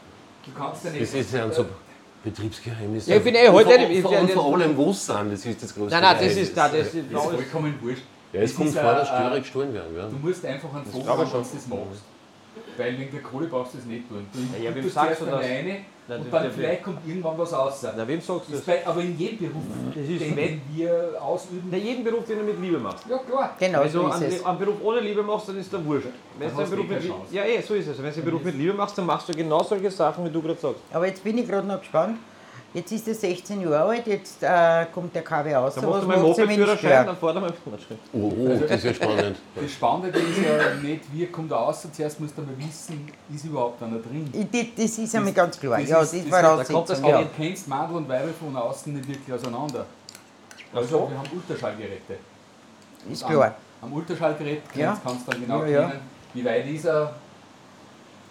du 0.47 0.53
kannst 0.53 0.85
ja 0.85 0.91
nicht. 0.91 1.03
Das 1.03 1.15
ist 1.15 1.33
ja 1.35 1.45
ein 1.45 1.53
so 1.53 1.67
Betriebsgeheimnis. 2.23 3.07
Ja, 3.07 3.17
ich 3.17 3.25
bin 3.25 3.35
eh 3.35 3.49
heute- 3.49 3.77
Und 3.87 4.01
vor, 4.03 4.19
und 4.21 4.31
vor 4.31 4.55
allem, 4.55 4.77
wo 4.77 4.91
es 4.91 5.05
sind, 5.05 5.33
das 5.33 5.45
ist 5.45 5.63
das 5.63 5.75
größte 5.75 5.91
Nein, 5.91 6.03
nein, 6.03 6.17
das 6.25 6.37
ist, 6.37 6.57
nein, 6.57 6.71
das 6.73 6.81
ist, 6.87 6.95
Das 6.95 6.95
ist 7.03 7.13
das 7.13 7.25
ist 7.25 7.31
vollkommen 7.33 7.75
wurscht. 7.83 8.03
Ja, 8.35 8.41
es 8.43 8.55
kommt 8.55 8.71
vor, 8.71 8.83
dass 8.95 9.09
Tiere 9.09 9.31
ein- 9.31 9.43
gestohlen 9.43 9.73
werden. 9.75 9.97
Ja. 9.97 10.09
Du 10.09 10.17
musst 10.17 10.45
einfach 10.45 10.75
einen 10.75 10.85
Fokus 10.85 11.09
haben, 11.09 11.21
dass 11.21 11.51
du 11.51 11.57
das 11.57 11.67
machst. 11.69 12.03
Weil 12.77 12.99
wegen 12.99 13.11
der 13.13 13.23
Kohle 13.23 13.47
brauchst 13.47 13.75
du 13.75 13.79
das 13.79 13.87
nicht 13.87 14.09
tun. 14.09 14.27
Du 14.33 14.39
Ja, 14.63 14.71
ja, 14.71 14.81
tust 14.83 14.95
sagst 14.95 15.21
du 15.23 15.25
das? 15.27 15.35
alleine 15.35 15.77
Nein, 16.07 16.21
und 16.21 16.33
dann 16.33 16.53
vielleicht 16.53 16.83
kommt 16.83 16.99
irgendwann 17.07 17.39
was 17.39 17.53
raus. 17.53 17.85
Na, 17.97 18.07
wem 18.07 18.21
sagst 18.21 18.49
du 18.49 18.53
Das 18.53 18.61
bei, 18.63 18.87
aber 18.87 19.01
in 19.01 19.17
jedem 19.19 19.39
Beruf, 19.39 19.63
Das 19.95 20.05
ist 20.09 20.21
den, 20.21 20.37
den 20.37 20.61
wir 20.75 21.15
ausüben. 21.21 21.69
Na, 21.71 21.77
jeden 21.79 22.05
Beruf, 22.05 22.25
den 22.27 22.39
du 22.41 22.45
mit 22.45 22.61
Liebe 22.61 22.79
machst. 22.79 23.05
Ja, 23.09 23.19
klar. 23.19 23.57
Genau 23.59 23.79
Wenn 23.81 23.87
du 23.93 23.99
so 24.01 24.09
ist 24.09 24.15
einen, 24.17 24.25
es. 24.33 24.45
einen 24.45 24.59
Beruf 24.59 24.75
ohne 24.83 25.01
Liebe 25.01 25.23
machst, 25.23 25.49
dann 25.49 25.59
ist 25.59 25.73
der 25.73 25.85
wurscht. 25.85 26.07
Wenn 26.07 26.13
Dann 26.13 26.41
du 26.41 26.45
einen 26.47 26.57
hast 26.63 26.73
du 26.73 26.77
Beruf 26.77 26.91
eh 26.91 26.95
mit 26.95 27.07
Chance. 27.09 27.35
ja, 27.35 27.45
eh, 27.45 27.61
so 27.63 27.75
ist 27.75 27.87
es. 27.89 27.97
Wenn 28.03 28.11
du 28.11 28.17
einen 28.17 28.25
Beruf 28.25 28.43
mit 28.45 28.55
Liebe 28.57 28.75
machst, 28.75 28.99
dann 28.99 29.07
machst 29.07 29.29
du 29.29 29.33
genau 29.33 29.63
solche 29.63 29.91
Sachen, 29.91 30.25
wie 30.27 30.31
du 30.31 30.43
gerade 30.43 30.61
sagst. 30.61 30.81
Aber 30.93 31.07
jetzt 31.07 31.25
bin 31.25 31.39
ich 31.39 31.49
gerade 31.49 31.67
noch 31.67 31.79
gespannt. 31.81 32.19
Jetzt 32.75 32.91
ist 32.91 33.07
er 33.07 33.15
16 33.15 33.61
Jahre 33.61 33.85
alt, 33.91 34.05
jetzt 34.09 34.43
äh, 34.43 34.87
kommt 34.93 35.15
der 35.15 35.23
KW 35.23 35.55
raus. 35.55 35.77
Dann 35.77 35.89
machst 35.89 36.03
du 36.03 36.11
dem 36.11 36.23
Moped-Führerschein, 36.23 37.07
dann 37.07 37.17
fahr 37.17 37.33
dir 37.33 37.41
mal 37.41 37.53
Führerschein. 37.53 37.99
Oh, 38.13 38.33
oh, 38.37 38.49
das 38.61 38.71
ist 38.79 38.85
ja 38.85 38.95
spannend. 38.95 39.37
Das 39.55 39.71
Spannende 39.71 40.19
ist 40.19 40.39
ja 40.39 40.75
nicht, 40.83 41.03
wie 41.13 41.27
kommt 41.27 41.53
er 41.53 41.59
raus. 41.59 41.87
Zuerst 41.93 42.19
musst 42.19 42.37
du 42.37 42.43
mal 42.43 42.59
wissen, 42.59 43.09
ist 43.33 43.45
überhaupt 43.45 43.81
einer 43.81 43.99
drin. 43.99 44.29
Die- 44.33 44.75
Das 44.75 44.99
ist 44.99 45.15
einmal 45.15 45.33
ganz 45.33 45.61
klar. 45.61 45.79
das 45.79 45.89
Ja, 45.89 46.01
ist- 46.03 46.13
das 46.15 46.21
ist 46.21 46.33
das- 46.33 46.43
da 46.43 46.49
kommt 46.49 46.59
das 46.61 46.69
Voraussetzung. 46.71 47.05
Aber 47.05 47.13
Ja. 47.13 47.23
du 47.23 47.31
kennst 47.37 47.69
Mandel 47.69 47.97
und 47.97 48.09
Weibel 48.09 48.33
von 48.33 48.57
außen 48.57 48.93
nicht 48.93 49.09
wirklich 49.09 49.33
auseinander. 49.33 49.87
Also 50.75 50.89
so. 50.89 51.11
wir 51.11 51.19
haben 51.19 51.29
Ultraschallgeräte. 51.33 52.15
Ist 53.09 53.23
Und 53.23 53.31
klar. 53.31 53.55
Am, 53.83 53.89
am 53.89 53.93
Ultraschallgerät 53.97 54.63
Ja. 54.75 54.99
kannst, 55.05 55.29
du 55.29 55.31
dann 55.31 55.41
genau 55.43 55.61
Ja, 55.63 55.69
ja. 55.69 55.89
kennen, 55.91 56.01
wie 56.35 56.45
weit 56.45 56.67
ist 56.67 56.87
er 56.87 57.15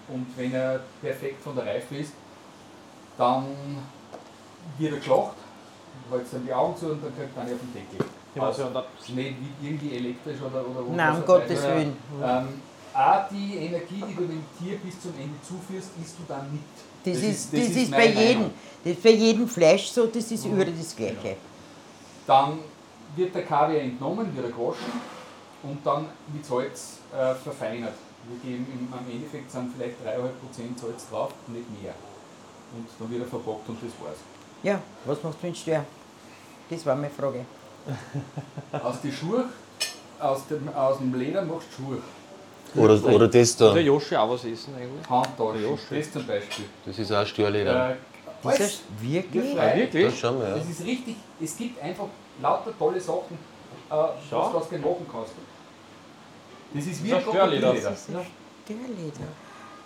und 0.10 0.26
wenn 0.36 0.54
er 0.54 0.82
perfekt 1.02 1.42
von 1.42 1.56
der 1.56 1.66
Reife 1.66 1.96
ist, 1.96 2.12
dann 3.18 3.46
wird 4.78 4.94
er 4.94 4.98
geschlacht, 5.00 5.36
hältst 6.12 6.34
dann 6.34 6.46
die 6.46 6.54
Augen 6.54 6.76
zu 6.78 6.88
und 6.92 7.04
dann 7.04 7.16
kriegt 7.16 7.36
man 7.36 7.46
auf 7.46 7.52
den 7.52 7.74
Deckel. 7.74 8.06
Also, 8.42 8.66
und 8.66 8.74
da- 8.74 8.86
Nicht 9.16 9.36
wie 9.62 9.68
irgendwie 9.68 9.96
elektrisch 9.96 10.42
oder, 10.42 10.66
oder 10.68 10.90
Nein, 10.96 11.16
um 11.18 11.26
Gottes. 11.26 11.62
Willen. 11.64 11.96
Ähm, 12.24 12.48
auch 12.94 13.30
die 13.30 13.56
Energie, 13.58 14.04
die 14.10 14.16
du 14.16 14.22
dem 14.26 14.44
Tier 14.60 14.78
bis 14.78 15.00
zum 15.02 15.12
Ende 15.18 15.36
zuführst, 15.42 15.90
isst 16.04 16.16
du 16.18 16.24
dann 16.28 16.52
mit. 16.52 16.62
Das, 17.06 17.22
ist, 17.22 17.54
das 17.54 17.60
ist, 17.62 17.76
ist 17.78 17.92
bei 17.92 18.08
jedem. 18.08 18.50
Das 18.84 18.94
ist 18.94 19.04
bei 19.04 19.12
jedem 19.12 19.48
Fleisch 19.48 19.88
so, 19.90 20.08
das 20.08 20.32
ist 20.32 20.46
überall 20.46 20.72
das 20.72 20.96
Gleiche. 20.96 21.38
Dann 22.26 22.60
wird 23.16 23.36
der 23.36 23.44
Kaviar 23.46 23.82
entnommen, 23.82 24.36
wird 24.36 24.46
er 24.48 24.52
gewaschen 24.52 24.94
und 25.64 25.86
dann 25.86 26.08
mit 26.34 26.46
Salz 26.46 26.98
äh, 27.14 27.34
verfeinert. 27.36 27.94
Wir 28.28 28.52
geben 28.52 28.66
im, 28.74 28.94
am 28.94 29.06
Endeffekt 29.12 29.52
sind 29.52 29.72
vielleicht 29.76 29.98
3,5% 30.06 30.80
Salz 30.80 31.10
drauf, 31.10 31.32
nicht 31.48 31.82
mehr. 31.82 31.94
Und 32.76 32.88
dann 33.00 33.10
wird 33.12 33.22
er 33.24 33.28
verpackt 33.28 33.70
und 33.70 33.78
das 33.84 33.92
war's. 34.04 34.18
Ja, 34.64 34.80
was 35.06 35.22
machst 35.24 35.40
du 35.42 35.48
mit 35.48 35.56
dem 35.56 35.60
Stör? 35.62 35.86
Das 36.70 36.86
war 36.86 36.96
meine 36.96 37.10
Frage. 37.10 37.46
Aus 38.84 39.02
den 39.02 39.12
Schuhe, 39.12 39.46
aus 40.20 40.48
dem, 40.48 40.70
aus 40.74 40.98
dem 41.00 41.14
Leder 41.14 41.42
machst 41.44 41.68
du 41.78 41.84
Schuhe. 41.84 41.98
Oder, 42.76 43.04
oder 43.14 43.28
das 43.28 43.56
da. 43.58 43.74
der 43.74 43.84
Joshi 43.84 44.16
auch 44.16 44.30
was 44.32 44.46
essen 44.46 44.74
eigentlich. 44.76 45.08
Handtaschen, 45.08 45.78
das 45.92 46.12
zum 46.12 46.26
Beispiel. 46.26 46.66
Das 46.86 46.98
ist 46.98 47.12
auch 47.12 47.26
Störleder. 47.28 47.92
Äh, 47.92 47.96
Das 48.42 48.60
ist 48.60 48.82
wirklich? 49.00 49.54
Ja, 49.54 49.76
wirklich? 49.76 50.06
Das 50.06 50.18
schauen 50.18 50.40
wir, 50.40 50.48
ja. 50.50 50.56
Das 50.58 50.70
ist 50.70 50.84
richtig, 50.86 51.16
es 51.42 51.58
gibt 51.58 51.82
einfach 51.84 52.08
lauter 52.42 52.72
tolle 52.80 53.00
Sachen, 53.00 53.38
äh, 53.90 53.94
Schau. 54.30 54.44
was 54.46 54.52
du 54.52 54.58
aus 54.58 54.70
dem 54.70 54.82
machen 54.82 55.06
kannst. 55.12 55.34
Das 56.74 56.86
ist 56.86 57.04
wie 57.04 57.10
Das 57.10 57.24
ein 57.24 57.30
Störleder. 57.30 57.74
Das 57.74 57.78
ist 57.84 58.10
ein 58.10 58.26
Störleder. 58.66 59.28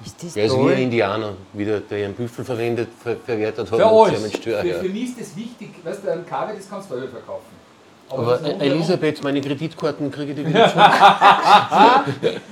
Ist 0.05 0.23
das 0.23 0.33
Der 0.33 0.45
ist 0.45 0.53
wie 0.55 0.71
ein 0.73 0.77
Indianer, 0.77 1.33
wieder, 1.53 1.79
der 1.79 1.99
ihren 1.99 2.13
Büffel 2.13 2.45
verwendet, 2.45 2.89
ver 3.03 3.15
verwertet 3.25 3.71
hat 3.71 3.79
Für 3.79 3.85
alles. 3.87 4.19
sie 4.19 4.25
einen 4.25 4.33
Stör. 4.35 4.61
Für, 4.61 4.67
Ja. 4.67 4.77
für 4.79 4.89
mich 4.89 5.03
ist 5.09 5.19
das 5.19 5.35
wichtig, 5.35 5.69
weißt 5.83 6.03
du, 6.05 6.11
ein 6.11 6.25
Kaviar, 6.25 6.55
das 6.55 6.69
kannst 6.69 6.89
du 6.91 6.95
selber 6.95 7.09
verkaufen. 7.09 7.57
Aber 8.09 8.37
rundherum- 8.39 8.61
Elisabeth, 8.61 9.21
meine 9.23 9.41
Kreditkarten 9.41 10.09
kriege 10.11 10.31
ich 10.31 10.37
die 10.37 10.45
wieder 10.47 10.69
zurück. 10.71 10.85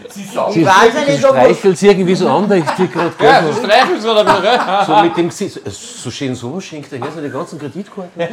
Sie 0.10 0.38
ob 0.38 0.52
Streichelt 0.52 1.78
sie 1.78 1.88
irgendwie 1.88 2.16
so 2.16 2.28
an, 2.30 2.50
da 2.50 2.56
ich 2.56 2.66
die 2.72 2.88
gerade 2.90 3.12
Ja, 3.24 3.42
du 3.42 3.54
streichelst 3.54 4.06
oder 4.06 4.42
gell? 4.42 4.60
so 4.86 5.02
mit 5.04 5.16
dem 5.16 5.30
Gesicht. 5.30 5.62
So 5.72 6.12
schön 6.12 6.36
sowas 6.36 6.64
schenkt 6.66 6.92
er 6.92 7.00
her, 7.00 7.08
so 7.14 7.22
die 7.22 7.30
ganzen 7.30 7.58
Kreditkarten. 7.60 8.12
das 8.18 8.28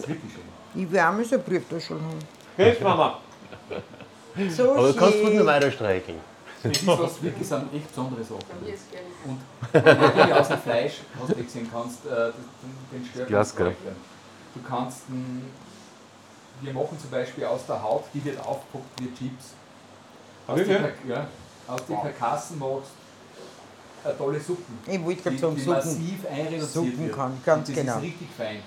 ist 0.00 0.08
wirklich 0.08 0.32
schön. 0.32 0.82
ich 0.82 0.90
will 0.90 0.98
auch 0.98 1.12
mal 1.12 1.24
so 1.24 1.34
eine 1.36 1.44
Brieftasche 1.44 1.94
haben. 1.94 2.18
Grüß 2.56 2.80
Mama. 2.80 3.18
So 4.50 4.72
Aber 4.72 4.88
du 4.88 4.94
kannst 4.94 5.22
gut 5.22 5.34
noch 5.34 5.46
weiter 5.46 5.70
streicheln. 5.70 6.18
Das 6.62 6.72
ist 6.72 6.86
was 6.86 7.22
wirklich 7.22 7.46
sind 7.46 7.74
echt 7.74 7.88
besondere 7.88 8.24
Sachen. 8.24 8.42
Geil. 8.64 9.02
Und 9.24 9.84
natürlich 9.84 10.34
aus 10.34 10.48
dem 10.48 10.58
Fleisch, 10.58 10.94
was 11.20 11.28
du 11.28 11.44
gesehen 11.44 11.68
kannst, 11.70 12.06
äh, 12.06 12.08
den, 12.10 12.32
den 12.92 13.06
Stör 13.06 13.26
Glas, 13.26 13.54
kannst 13.54 13.76
du. 13.84 14.58
Du 14.60 14.66
kannst, 14.66 15.02
wir 16.62 16.72
machen 16.72 16.98
zum 16.98 17.10
Beispiel 17.10 17.44
aus 17.44 17.66
der 17.66 17.82
Haut, 17.82 18.04
die 18.14 18.24
wird 18.24 18.38
aufgepackt 18.40 19.00
wie 19.00 19.14
Chips. 19.14 19.54
Aus 20.46 20.58
den, 20.58 20.84
ja, 21.08 21.26
aus 21.68 21.84
den 21.86 22.00
Karkassen 22.00 22.58
machst 22.58 22.90
du 24.04 24.10
tolle 24.12 24.40
Suppen. 24.40 24.78
Ich 24.86 25.04
wollte 25.04 25.30
die, 25.30 25.36
gerade 25.36 25.38
sagen, 25.38 25.56
Suppen. 25.58 25.72
massiv 25.72 26.26
einreduziert 26.30 26.72
Suppen 26.72 26.98
wird. 27.04 27.16
kann, 27.16 27.42
ganz 27.44 27.68
und 27.68 27.76
das 27.76 27.84
genau. 27.84 27.96
ist 27.98 28.02
richtig 28.02 28.28
fein. 28.36 28.62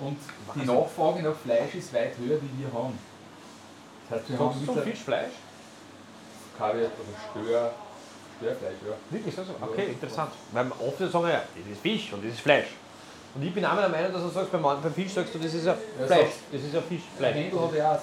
Und 0.00 0.18
die 0.54 0.66
Nachfrage 0.66 1.22
nach 1.22 1.36
Fleisch 1.36 1.74
ist 1.74 1.94
weit 1.94 2.12
höher, 2.18 2.38
wie 2.42 2.62
wir 2.62 2.72
haben. 2.72 2.98
Das 4.08 4.20
heißt, 4.20 4.30
wir 4.30 4.38
haben 4.38 4.66
So 4.66 4.74
Fischfleisch? 4.74 5.32
Kaviar 6.58 6.86
oder 6.86 7.14
Stör, 7.30 7.70
Störfleisch, 8.38 8.80
ja. 8.86 8.94
Wirklich, 9.10 9.38
also, 9.38 9.52
okay, 9.60 9.86
interessant. 9.88 10.30
Weil 10.52 10.66
oft 10.66 10.98
sagen, 10.98 11.28
ja, 11.28 11.42
das 11.54 11.72
ist 11.72 11.80
Fisch 11.82 12.12
und 12.12 12.24
das 12.24 12.32
ist 12.32 12.40
Fleisch. 12.40 12.68
Und 13.34 13.42
ich 13.42 13.52
bin 13.52 13.64
auch 13.64 13.76
der 13.76 13.88
Meinung, 13.88 14.12
dass 14.12 14.22
du 14.22 14.28
sagst, 14.28 14.52
beim, 14.52 14.92
Fisch 14.94 15.12
sagst 15.12 15.34
du, 15.34 15.38
das 15.38 15.54
ist 15.54 15.66
ja 15.66 15.74
Fleisch. 16.06 16.34
Das 16.52 16.60
ist 16.62 16.72
ja 16.74 16.80
Fischfleisch. 16.80 17.34
Händel 17.34 17.60
hat 17.60 17.74
ja 17.74 17.90
auch 17.90 17.94
das. 17.94 18.02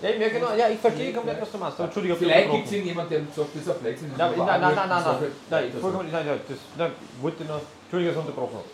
Ja, 0.00 0.10
ja, 0.10 0.28
genau, 0.28 0.54
ja, 0.54 0.68
ich 0.68 0.78
verstehe 0.78 1.12
komplett, 1.12 1.40
was 1.40 1.50
du 1.50 1.58
meinst. 1.58 1.80
Entschuldigung, 1.80 2.16
ich 2.20 2.24
Vielleicht 2.24 2.50
gibt 2.52 2.66
es 2.66 2.72
irgendjemanden, 2.72 3.26
der 3.26 3.34
sagt, 3.34 3.50
das 3.54 3.62
ist 3.62 3.68
ein 3.68 3.80
Fleisch. 3.80 3.98
Nein, 4.16 4.32
nein, 4.36 4.46
nein, 4.46 4.60
nein, 4.60 4.76
nein, 4.76 4.88
nein, 4.88 5.30
nein, 5.50 5.72
vollkommen, 5.80 6.12
nein, 6.12 6.26
nein, 6.26 6.40
das, 6.48 6.58
nein, 6.76 6.92
wollte 7.20 7.42
ich 7.42 7.48
noch, 7.48 7.60
Entschuldigung, 7.82 8.14
dass 8.14 8.22
ich 8.22 8.28
unterbrochen 8.30 8.56
habe. 8.58 8.68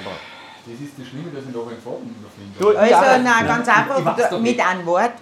Aber, 0.00 0.16
Das 0.64 0.80
ist 0.80 0.92
das 0.96 1.06
Schlimme, 1.06 1.30
dass 1.36 1.44
ich 1.44 1.52
noch 1.52 1.68
einen 1.68 1.82
Faden 1.84 2.16
überfinde. 2.16 2.56
Du, 2.58 2.68
Also, 2.72 2.90
Ja, 2.90 3.18
nein, 3.18 3.46
ganz 3.46 3.68
ich 3.68 3.74
einfach, 3.74 4.04
weiß 4.16 4.30
doch 4.30 4.40
mit 4.40 4.56
nicht. 4.56 4.66
einem 4.66 4.86
Wort, 4.86 5.12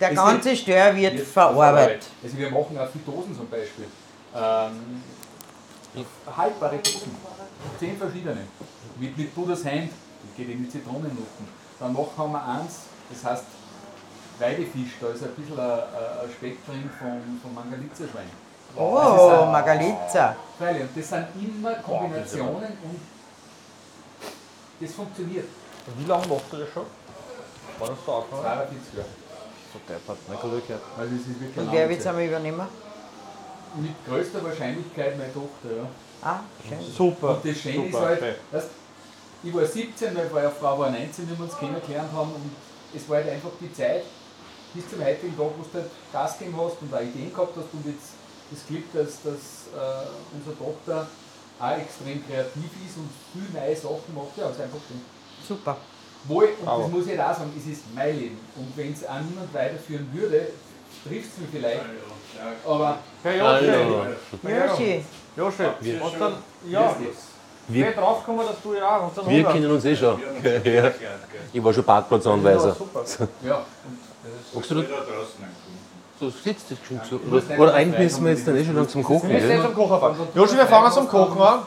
der 0.00 0.14
ganze 0.14 0.56
Stör 0.56 0.94
wird 0.96 1.14
Wird 1.14 1.26
verarbeitet. 1.26 2.06
Also 2.22 2.36
wir 2.36 2.50
machen 2.50 2.78
auch 2.78 2.88
Dosen 3.06 3.36
zum 3.36 3.48
Beispiel. 3.48 3.86
Ähm, 4.34 5.02
haltbare 6.36 6.78
Dosen. 6.78 7.16
Zehn 7.78 7.96
verschiedene. 7.96 8.46
Mit, 8.98 9.16
mit 9.16 9.34
Buddhas 9.34 9.64
Hand. 9.64 9.90
Das 9.90 10.36
geht 10.36 10.50
in 10.50 10.64
die 10.64 10.70
Zitronennoten. 10.70 11.48
Dann 11.78 11.92
noch 11.92 12.10
haben 12.16 12.32
wir 12.32 12.44
eins, 12.44 12.80
das 13.10 13.30
heißt 13.30 13.44
Weidefisch. 14.38 14.94
Da 15.00 15.08
ist 15.08 15.22
ein 15.22 15.30
bisschen 15.30 15.58
ein, 15.58 15.68
ein 15.68 16.30
Speck 16.36 16.64
drin 16.66 16.90
vom, 16.98 17.40
vom 17.42 17.54
Mangalitza-Schwein. 17.54 18.30
Oh, 18.76 19.46
Margalitza. 19.50 20.36
Freilich, 20.58 20.82
und 20.82 20.96
das 20.96 21.08
sind 21.08 21.26
immer 21.40 21.74
Kombinationen 21.74 22.72
und 22.82 23.00
das 24.80 24.94
funktioniert. 24.94 25.46
wie 25.96 26.04
lange 26.04 26.26
machst 26.26 26.44
du 26.52 26.56
das 26.58 26.68
schon? 26.72 26.84
War 27.78 27.88
das 27.88 27.98
so 28.04 28.14
angefangen? 28.14 28.42
42 28.42 28.94
Jahre. 28.94 29.08
So 29.86 29.92
deppert, 29.92 30.18
mein 30.28 30.38
Kollege. 30.38 30.80
Also 30.98 31.10
das 31.14 31.20
ist 31.20 31.40
wirklich 31.40 31.56
Und 31.56 31.72
wer 31.72 31.88
wird 31.88 32.00
es 32.00 32.06
einmal 32.06 32.24
übernehmen? 32.24 32.66
Mit 33.76 34.06
größter 34.06 34.42
Wahrscheinlichkeit 34.42 35.18
meine 35.18 35.32
Tochter, 35.32 35.76
ja. 35.76 35.88
Ah, 36.22 36.40
schön. 36.66 36.78
Super. 36.80 37.36
Und 37.36 37.44
das 37.44 37.60
Schöne 37.60 37.86
ist 37.86 37.94
halt, 37.94 38.22
weißt, 38.50 38.68
ich 39.44 39.54
war 39.54 39.64
17, 39.64 40.14
meine 40.14 40.50
Frau 40.50 40.78
war 40.78 40.90
19, 40.90 41.30
wie 41.30 41.38
wir 41.38 41.44
uns 41.44 41.56
kennengelernt 41.56 42.12
haben 42.12 42.32
und 42.32 42.50
es 42.94 43.08
war 43.08 43.18
halt 43.18 43.28
einfach 43.28 43.50
die 43.60 43.72
Zeit 43.72 44.02
bis 44.74 44.88
zum 44.90 45.04
heutigen 45.04 45.36
Tag, 45.36 45.46
wo 45.56 45.62
du 45.62 45.74
halt 45.74 45.90
Gas 46.12 46.38
gegeben 46.38 46.56
hast 46.58 46.82
und 46.82 46.92
auch 46.92 47.00
Ideen 47.00 47.32
gehabt 47.32 47.56
hast 47.56 47.72
und 47.72 47.86
jetzt 47.86 48.18
das 48.50 48.66
Glück, 48.66 48.84
dass, 48.92 49.22
dass 49.22 49.68
äh, 49.76 50.08
unsere 50.34 50.56
Tochter 50.58 51.06
auch 51.60 51.76
extrem 51.78 52.26
kreativ 52.26 52.70
ist 52.86 52.96
und 52.96 53.08
viel 53.32 53.48
neue 53.52 53.76
Sachen 53.76 54.14
macht, 54.14 54.36
ja, 54.36 54.48
ist 54.48 54.60
einfach 54.60 54.78
schön. 54.88 55.00
Super. 55.46 55.76
Wohl, 56.28 56.48
und 56.60 56.68
Aber- 56.68 56.82
das 56.82 56.92
muss 56.92 57.06
ich 57.06 57.18
halt 57.18 57.30
auch 57.30 57.38
sagen, 57.38 57.52
es 57.56 57.66
ist 57.72 57.82
mein 57.94 58.18
Leben 58.18 58.38
und 58.56 58.76
wenn 58.76 58.92
es 58.92 59.04
auch 59.06 59.20
niemand 59.28 59.52
weiterführen 59.52 60.08
würde, 60.12 60.48
trifft 61.06 61.28
es 61.32 61.38
mich 61.40 61.48
vielleicht, 61.52 61.80
aber 62.66 62.98
Hey. 63.22 63.38
Joshi. 63.38 65.04
Joshi? 65.36 65.62
Ja, 66.68 66.94
Wir- 67.70 67.84
wer 67.86 67.92
draufgekommen, 67.92 68.46
dass 68.46 68.56
du 68.62 68.74
ja 68.74 68.96
auch 68.98 69.02
und 69.08 69.18
dann 69.18 69.28
Wir 69.28 69.44
kennen 69.44 69.70
uns 69.70 69.84
eh 69.84 69.96
schon. 69.96 70.20
Ja. 70.64 70.90
Ich 71.52 71.64
war 71.64 71.72
schon 71.72 71.84
Parkplatzanweiser. 71.84 72.68
Ja, 72.68 72.74
super. 72.74 73.04
ja, 73.44 73.64
du 74.54 74.74
das? 74.74 74.86
So 76.20 76.30
sitzt 76.30 76.70
das 76.70 76.78
schon 76.86 77.00
so. 77.08 77.20
Oder, 77.30 77.58
oder 77.60 77.74
eigentlich 77.74 78.00
müssen 78.00 78.24
wir 78.24 78.32
jetzt 78.32 78.46
dann 78.46 78.56
eh 78.56 78.64
schon 78.64 78.74
langsam 78.74 79.02
kochen. 79.04 79.30
Wir 79.30 79.40
sind 79.40 79.48
Gell? 79.48 79.62
zum 79.62 79.74
Kochen 79.74 79.92
anfangen. 79.94 80.28
Joshi, 80.34 80.56
wir 80.56 80.66
fangen 80.66 80.92
zum 80.92 81.08
Kochen 81.08 81.40
an. 81.40 81.60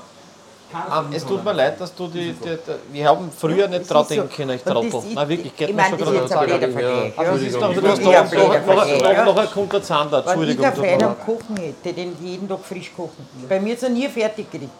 Ah, 0.74 1.03
es 1.11 1.26
tut 1.26 1.43
mir 1.43 1.53
leid, 1.53 1.80
dass 1.80 1.93
du 1.93 2.07
die, 2.07 2.34
die, 2.34 2.49
die 2.49 2.93
wir 2.93 3.07
haben 3.09 3.32
früher 3.38 3.67
nicht 3.67 3.89
dran 3.89 4.05
denken 4.07 4.30
können, 4.30 4.51
ich 4.51 4.63
Trottel. 4.63 5.01
Nein, 5.13 5.30
wirklich, 5.30 5.55
geht 5.55 5.69
ich 5.69 5.76
mir 5.76 5.82
meine, 5.82 5.99
schon 5.99 6.07
ist 6.15 6.22
jetzt 6.22 6.32
ein 6.34 6.47
gerade 6.47 6.72
Vergleich. 6.72 7.13
Ja, 7.17 7.32
ist 7.34 7.55
doch, 7.61 7.74
du 7.74 7.88
hast 7.88 7.99
Ich 7.99 8.05
nachher, 8.07 9.13
ja. 9.13 9.26
nachher 9.26 9.47
kommt 9.47 9.74
der 9.74 9.84
Zander, 9.84 10.17
Wenn 10.17 10.24
ich 10.24 10.28
Entschuldigung. 10.28 10.65
ein 10.65 10.74
tut 10.74 10.82
mir 10.84 10.89
Fan 10.89 10.99
leid. 10.99 11.09
am 11.09 11.19
Kochen 11.26 11.57
hätte, 11.57 11.93
den 11.93 12.15
jeden 12.22 12.47
Tag 12.49 12.59
frisch 12.63 12.91
kochen. 12.95 13.28
Bei 13.49 13.59
mir 13.59 13.74
ist 13.74 13.84
er 13.84 13.89
nie 13.89 14.07
fertig 14.07 14.49
gekriegt. 14.51 14.72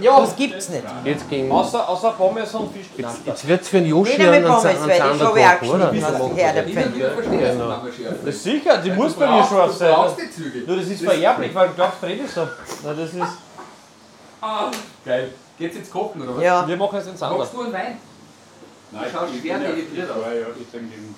Ja. 0.00 0.20
Das 0.20 0.36
gibt's 0.36 0.68
nicht. 0.68 0.84
Jetzt 1.04 1.28
ging. 1.28 1.50
Außer, 1.50 1.88
außer 1.88 2.10
Pommes 2.12 2.54
und 2.54 2.72
Fisch. 2.72 2.86
Nein, 2.96 3.12
Jetzt 3.24 3.48
wird 3.48 3.62
es 3.62 3.68
für 3.68 3.78
einen 3.78 3.90
Pommes, 3.92 4.64
einen 4.64 4.90
Zander 4.90 5.26
habe 5.26 5.40
ich 5.40 5.46
auch 5.46 5.58
kochen, 5.58 5.70
oder? 5.70 5.92
Ich 5.92 6.76
es. 6.76 8.24
Das 8.24 8.34
ist 8.34 8.42
sicher, 8.42 8.78
die 8.78 8.90
muss 8.92 9.14
bei 9.14 9.26
mir 9.26 9.44
scharf 9.44 9.72
sein. 9.74 9.94
Nur 10.66 10.76
das 10.76 10.86
ist 10.86 11.02
vererblich, 11.02 11.54
weil 11.54 11.68
du 11.68 11.74
glaubst, 11.74 11.98
Freddy 11.98 12.26
so. 12.26 12.46
Na, 12.84 12.94
das 12.94 13.10
ist. 13.14 13.20
Ah, 14.42 14.70
geil. 15.04 15.32
Geht's 15.60 15.76
jetzt 15.76 15.92
kochen 15.92 16.22
oder 16.22 16.36
was? 16.36 16.42
Ja. 16.42 16.66
Wir 16.66 16.76
machen 16.76 16.98
es 16.98 17.06
in 17.06 17.16
Zander. 17.16 17.38
Magst 17.38 17.52
du 17.54 17.60
einen 17.60 17.72
Wein? 17.72 17.98
Nein, 18.92 19.04
Schau, 19.12 19.26
ich 19.26 19.40
schwer 19.40 19.58
bin 19.58 19.62
ja- 19.62 19.70
dehydriert 19.72 20.08
ich 20.08 20.10
aus. 20.16 20.22
war 20.24 20.34
ja, 20.34 20.46
ich 20.58 20.70
denke, 20.72 20.88
den 20.96 21.14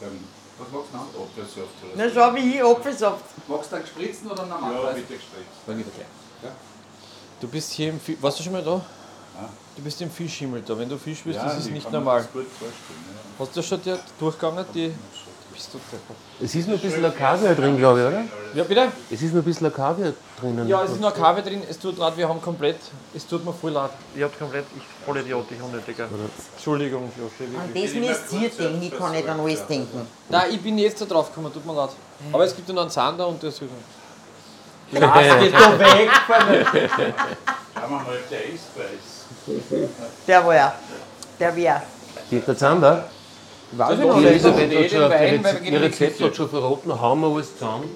Was 0.58 0.68
magst 0.70 0.88
du 0.92 0.96
noch? 0.98 1.24
Apfelsaft 1.26 1.76
oder 1.82 1.92
Na 1.96 2.10
schau, 2.12 2.34
wie 2.34 2.54
ich 2.56 2.62
Apfelsaft. 2.62 3.24
Magst 3.48 3.70
du 3.72 3.76
einen 3.76 3.84
gespritzten 3.84 4.30
oder 4.30 4.42
einen 4.42 4.50
normalen? 4.50 4.74
Ja, 4.76 4.90
bitte 4.92 5.14
gespritzt. 5.14 5.30
du? 5.64 5.70
Dann 5.72 5.76
geht 5.78 5.86
er 5.86 5.92
gleich. 6.42 6.52
Du 7.40 7.48
bist 7.48 7.72
hier 7.72 7.88
im 7.90 8.00
Fisch. 8.00 8.16
Warst 8.20 8.38
du 8.40 8.42
schon 8.42 8.52
mal 8.52 8.62
da? 8.62 8.74
Ah. 9.38 9.48
Du 9.76 9.82
bist 9.82 10.00
im 10.02 10.10
Fischhimmel 10.10 10.62
da. 10.66 10.76
Wenn 10.78 10.88
du 10.88 10.98
Fisch 10.98 11.20
willst, 11.24 11.38
Ja, 11.38 11.44
das 11.46 11.58
ist 11.58 11.66
ich 11.68 11.72
nicht 11.72 11.90
normal. 11.90 12.18
das 12.22 12.30
gut 12.32 12.46
vorstellen, 12.46 13.04
ja. 13.38 13.44
Hast 13.44 13.56
du 13.56 13.62
schon 13.62 13.80
die 13.82 13.94
durchgegangen? 14.18 14.66
Die. 14.74 14.92
Bist 15.52 15.74
du 15.74 15.78
deppert. 15.78 16.16
Es 16.40 16.54
ist 16.54 16.66
nur 16.66 16.76
ein 16.76 16.82
bisschen 16.82 17.14
Kaviar 17.14 17.54
drin, 17.54 17.76
glaube 17.76 18.00
ich, 18.00 18.06
oder? 18.06 18.22
Ja, 18.54 18.64
bitte? 18.64 18.88
Es 19.10 19.22
ist 19.22 19.32
nur 19.32 19.42
ein 19.42 19.44
bisschen 19.44 19.72
Kaviar 19.72 20.12
drinnen. 20.40 20.66
Ja, 20.68 20.82
es 20.82 20.92
ist 20.92 21.00
noch 21.00 21.14
Kaffee 21.14 21.42
drin. 21.42 21.62
Es 21.68 21.78
tut 21.78 21.98
leid, 21.98 22.16
wir 22.16 22.28
haben 22.28 22.40
komplett. 22.40 22.78
Es 23.14 23.26
tut 23.26 23.44
mir 23.44 23.52
voll 23.52 23.72
leid. 23.72 23.90
Ich 24.14 24.22
hab 24.22 24.38
komplett. 24.38 24.64
Ich 24.76 24.82
voll 25.04 25.18
Idiot, 25.18 25.46
ich 25.50 25.62
unnötiger. 25.62 26.08
Entschuldigung, 26.54 27.10
Joshi. 27.18 27.50
An 27.56 27.70
das 27.74 27.94
müsst 27.94 28.32
ihr 28.32 28.48
denken, 28.48 28.82
ich 28.82 28.98
kann 28.98 29.12
nicht 29.12 29.28
an 29.28 29.40
alles 29.40 29.66
denken. 29.66 30.06
Nein, 30.28 30.50
ich 30.52 30.60
bin 30.60 30.78
jetzt 30.78 31.00
da 31.00 31.04
drauf 31.04 31.28
gekommen, 31.28 31.52
tut 31.52 31.66
mir 31.66 31.74
leid. 31.74 31.90
Aber 32.32 32.44
es 32.44 32.56
gibt 32.56 32.68
ja 32.68 32.74
noch 32.74 32.82
einen 32.82 32.90
Zander 32.90 33.28
und 33.28 33.42
das. 33.42 33.60
Ja. 33.60 33.66
Geht 34.90 35.02
doch 35.54 35.78
weg 35.78 36.10
von 36.26 36.50
mir. 36.50 36.64
Schauen 37.74 37.90
wir 37.90 37.96
mal, 37.96 38.18
der 38.30 38.38
Eispreis. 38.38 39.80
Der 40.26 40.46
war 40.46 40.74
Der 41.40 41.56
wäre. 41.56 41.82
Geht 42.30 42.46
der 42.46 42.56
Zander? 42.56 43.08
Weiß 43.74 43.90
ich 43.92 44.00
Die 44.00 44.06
noch 44.06 44.16
nicht. 44.16 44.30
Elisabeth 44.30 44.78
hat 44.78 44.90
schon 44.90 45.10
Wein, 45.10 45.42
gehen 45.62 45.72
ihr 45.72 45.80
Rezept 45.80 46.20
hat 46.20 46.36
schon 46.36 46.48
verraten, 46.48 47.00
hauen 47.00 47.20
wir 47.20 47.28
alles 47.28 47.56
zusammen. 47.56 47.90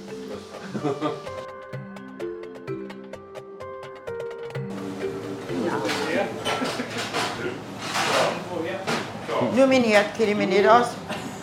Nur 9.54 9.66
mein 9.66 9.82
Herd 9.84 10.16
kenne 10.16 10.30
ich 10.30 10.36
mich 10.36 10.48
nicht 10.48 10.68
aus. 10.68 10.86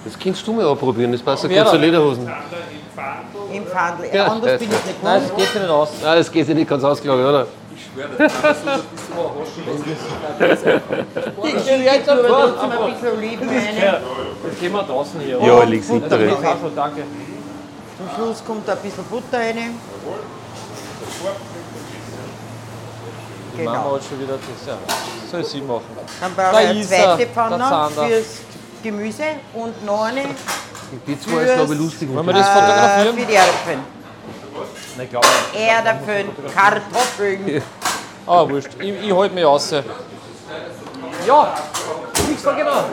Das 0.04 0.20
kannst 0.20 0.46
du 0.46 0.54
mal 0.54 0.66
ausprobieren, 0.66 1.12
das 1.12 1.22
passt 1.22 1.44
ja 1.44 1.50
gut 1.64 1.74
da? 1.74 1.76
Lederhosen. 1.78 2.30
Im 3.54 3.66
Pfandl. 3.66 4.06
Ja, 4.12 4.28
Anders 4.28 4.52
ja. 4.52 4.58
bin 4.58 4.68
ich 4.68 4.86
nicht 4.86 5.04
Nein, 5.04 5.22
das 5.22 5.36
geht 5.36 5.62
nicht 5.62 5.70
aus. 5.70 5.90
Nein, 6.02 6.18
das 6.18 6.32
geht 6.32 6.48
nicht 6.50 6.70
ganz 6.70 6.84
aus, 6.84 7.02
glaube 7.02 7.22
ich, 7.22 7.28
oder? 7.28 7.48
Ich 7.76 7.86
schwöre, 7.86 8.10
das 8.18 8.42
kann 8.42 8.56
so 8.56 9.72
ein 9.72 9.84
bisschen 9.84 11.58
Ich 11.58 11.64
stelle 11.64 11.84
jetzt 11.84 12.10
aber 12.10 12.28
trotzdem 12.28 12.72
ein 12.72 12.94
bisschen 12.94 13.18
Oliven 13.18 13.50
rein. 13.50 13.96
Das 14.44 14.60
gehen 14.60 14.72
wir 14.74 14.84
draußen 14.84 15.20
hier. 15.22 15.40
Ja, 15.40 15.64
hintere. 15.66 16.26
noch. 16.26 16.44
Also, 16.44 16.70
danke. 16.76 17.04
Zum 17.98 18.10
Schluss 18.16 18.44
kommt 18.46 18.70
ein 18.70 18.78
bisschen 18.78 19.04
Butter 19.06 19.40
rein. 19.40 19.56
Die 23.56 23.62
Mama 23.64 23.78
Genau. 23.84 23.96
hat 23.96 24.02
schon 24.04 24.20
wieder 24.20 24.34
das. 24.34 24.68
Ja. 24.68 24.78
Soll 25.32 25.44
sie 25.44 25.62
machen. 25.62 25.84
Dann 26.20 26.34
brauche 26.36 26.52
Da 26.54 26.62
ich 26.62 26.68
eine 26.70 26.80
ist 26.82 26.90
zweite 26.90 27.28
Pfanne 27.28 27.90
fürs 27.94 28.26
Gemüse 28.82 29.24
und 29.54 29.86
noch 29.86 30.04
eine 30.06 30.24
Die 31.08 31.20
zwei 31.20 31.42
ist, 31.44 31.56
glaube 31.56 31.74
ich, 31.74 31.80
lustig. 31.80 32.14
Wollen 32.14 32.26
wir 32.26 32.34
das 32.34 32.50
fotografieren? 32.50 33.18
äh, 33.18 33.20
für 33.22 33.26
die 33.28 33.34
Erdäpfel. 33.34 33.78
Nein, 34.98 35.10
glaube 35.10 35.28
ich. 35.54 35.60
Erdäpfel, 35.60 36.26
Kartoffeln. 36.54 37.62
Ah, 38.26 38.48
wurscht. 38.48 38.70
Ich, 38.80 39.04
ich 39.04 39.14
halte 39.16 39.36
mich 39.36 39.46
raus. 39.46 39.74
Ja, 41.28 41.54
ich 42.32 42.40
sag 42.40 42.58
genau. 42.58 42.84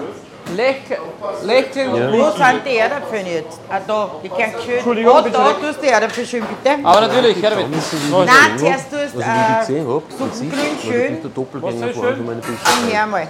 Lächeln, 0.56 1.00
lächeln 1.44 1.90
und 1.90 2.12
Wo 2.12 2.30
sind 2.30 2.66
die 2.66 2.76
Erdäpfel 2.76 3.26
jetzt? 3.26 3.60
Ah, 3.68 3.80
da, 3.86 4.10
die 4.22 4.28
können 4.28 4.54
schön. 4.64 4.74
Entschuldigung, 4.74 5.12
oh, 5.16 5.28
da 5.28 5.52
tust 5.52 5.78
du 5.78 5.82
die 5.82 5.88
Erdäpfel 5.88 6.26
schön, 6.26 6.44
bitte. 6.44 6.78
Aber 6.82 7.00
natürlich, 7.02 7.40
Herbert. 7.40 7.66
Nein, 7.70 8.58
zuerst 8.58 8.90
tust 8.90 9.04
ich 9.04 9.12
du 9.12 9.24
habe, 9.24 9.64
Suppengrün 9.64 10.78
schön 10.82 11.18
Was 11.62 11.78
soll 11.78 11.92
vor 11.92 12.04
schön? 12.04 12.40
äh, 12.88 12.92
her 12.92 13.06
mal. 13.06 13.28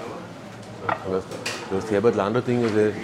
Du 1.71 1.77
hast 1.77 1.91
Herbert 1.91 2.15
Landerding, 2.17 2.63
also 2.65 2.79
ein 2.79 2.95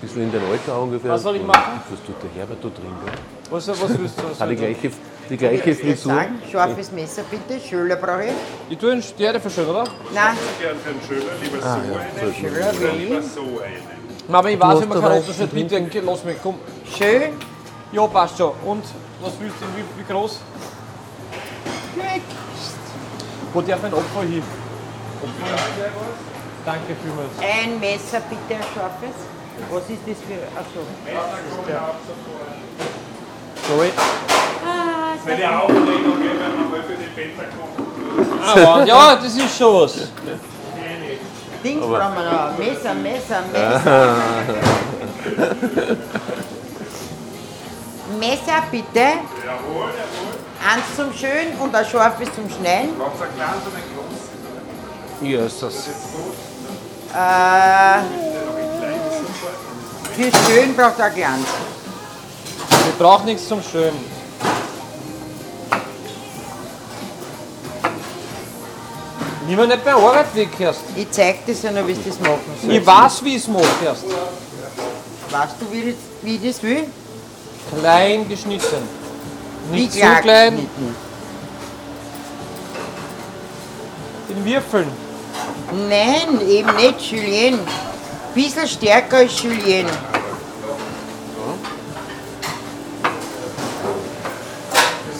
bisschen 0.00 0.22
in 0.22 0.32
dein 0.32 0.42
Alter 0.50 0.80
ungefähr. 0.82 1.10
Was 1.12 1.22
soll 1.22 1.36
ich 1.36 1.42
machen? 1.44 1.80
Was 1.90 2.00
tut 2.04 2.16
der 2.22 2.30
Herbert 2.40 2.58
da 2.62 2.68
drin? 2.68 2.92
gell? 3.04 3.14
Was, 3.50 3.68
was 3.68 3.98
willst 3.98 4.18
du? 4.18 4.22
Was 4.30 4.40
Hat 4.40 4.48
die 4.48 4.54
ich 4.54 4.60
gleiche, 4.60 4.90
die 5.28 5.36
gleiche 5.36 5.74
Frisur. 5.74 6.14
Sagen, 6.14 6.42
scharfes 6.50 6.92
Messer 6.92 7.22
bitte, 7.30 7.60
Schöler 7.60 7.96
brauche 7.96 8.24
ich. 8.24 8.30
ich 8.70 8.78
tue 8.78 8.92
einen 8.92 9.02
Sterne 9.02 9.40
für 9.40 9.50
schön, 9.50 9.66
oder? 9.68 9.84
Nein, 10.14 10.36
Gern 10.60 10.76
für 10.78 10.90
einen 10.90 11.00
Schöler, 11.06 11.32
lieber 11.42 11.64
Ah, 11.66 11.78
so 12.20 12.26
einen, 12.26 12.34
Schöler 12.34 12.80
will 12.80 13.00
lieber 13.00 13.18
ich. 13.20 13.26
so 13.26 13.40
einen. 13.40 14.34
Aber 14.34 14.50
ich 14.50 14.60
weiß, 14.60 14.80
da 14.80 14.86
keinen 14.86 15.18
Unterschied 15.20 15.52
mitdenken. 15.52 16.02
Lass 16.06 16.24
mich, 16.24 16.36
komm. 16.42 16.54
Schön. 16.96 17.32
Ja, 17.92 18.06
passt 18.06 18.38
schon. 18.38 18.52
Und 18.64 18.84
was 19.20 19.32
willst 19.40 19.56
du? 19.60 19.64
Wie, 19.76 20.00
wie 20.00 20.12
groß? 20.12 20.40
Wo 23.52 23.60
darf 23.62 23.82
ein 23.84 23.92
Opfer 23.94 24.20
hin? 24.22 24.42
Opfer? 25.22 25.90
Danke 26.70 26.94
vielmals. 27.02 27.34
Ein 27.42 27.80
Messer 27.80 28.20
bitte, 28.30 28.54
ein 28.54 28.62
scharfes. 28.72 29.16
Was 29.72 29.90
ist 29.90 30.04
das 30.06 30.18
für. 30.22 30.40
Achso. 30.56 30.80
Sorry. 33.66 33.90
Meine 35.26 35.46
Aufregung, 35.62 36.18
wenn 36.20 36.38
man 36.38 36.70
mal 36.70 36.82
für 36.82 36.94
die 36.94 37.10
Bänder 37.16 37.46
kommt. 37.58 37.76
Ah, 38.56 38.84
ja, 38.84 39.16
das 39.16 39.34
ist 39.34 39.58
schon 39.58 39.74
was. 39.82 39.94
Dings 41.64 41.80
brauchen 41.80 42.14
wir 42.14 42.24
noch. 42.30 42.56
Messer, 42.56 42.94
Messer, 42.94 43.42
Messer. 43.52 44.16
Messer 48.20 48.62
bitte. 48.70 49.00
Jawohl, 49.00 49.90
jawohl. 49.98 50.34
Eins 50.70 50.88
zum 50.96 51.12
Schön 51.12 51.48
und 51.58 51.74
ein 51.74 51.84
scharfes 51.84 52.28
zum 52.32 52.48
Schneiden. 52.48 52.96
Braucht 52.96 53.20
ein 53.22 53.34
kleines 53.34 53.66
und 53.66 53.74
ein 53.74 53.82
großes. 53.92 54.30
Jesus. 55.20 55.76
Äh, 57.12 58.00
für 60.14 60.30
Schön 60.46 60.76
braucht 60.76 60.98
er 60.98 61.10
Glanz. 61.10 61.46
Wir 62.84 62.92
brauchen 63.04 63.26
nichts 63.26 63.48
zum 63.48 63.62
Schön. 63.62 63.92
Nimm 69.46 69.56
mir 69.56 69.66
nicht 69.66 69.84
bei 69.84 69.92
Arbeit 69.94 70.34
weg. 70.34 70.48
Ich 70.96 71.10
zeig 71.10 71.44
dir 71.46 71.54
ja 71.54 71.70
noch, 71.72 71.86
wie 71.86 71.94
du 71.94 72.00
das 72.08 72.20
machen 72.20 72.38
sollst. 72.60 72.76
Ich 72.76 72.86
weiß, 72.86 73.24
wie 73.24 73.36
ich 73.36 73.42
es 73.42 73.48
mache. 73.48 73.64
Weißt 75.30 75.54
du, 75.60 75.72
wie, 75.72 75.82
das- 75.90 75.94
wie 76.22 76.36
ich 76.36 76.42
das 76.54 76.62
will? 76.62 76.84
Klein 77.78 78.28
geschnitten. 78.28 78.88
Nicht 79.70 79.94
Wie 79.94 80.00
so 80.00 80.06
klein. 80.22 80.52
geschnitten. 80.56 80.96
In 84.28 84.44
Würfeln. 84.44 85.09
Nein, 85.72 86.40
eben 86.48 86.74
nicht 86.76 87.00
Julien. 87.12 87.58
Bisschen 88.34 88.66
stärker 88.68 89.18
als 89.18 89.42
Julien. 89.42 89.86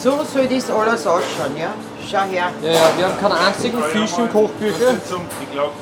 So 0.02 0.24
soll 0.32 0.46
das 0.48 0.70
alles 0.70 1.06
ausschauen, 1.06 1.56
ja? 1.58 1.74
Schau 2.10 2.22
her. 2.22 2.50
Ja, 2.62 2.70
ja, 2.72 2.80
wir 2.96 3.04
haben 3.06 3.20
keinen 3.20 3.32
einzigen 3.32 3.82
Fisch 3.84 4.18
im 4.18 4.30
Kochbücher. 4.32 4.94
Zum, 5.08 5.22
ich 5.42 5.52
glaube, 5.52 5.72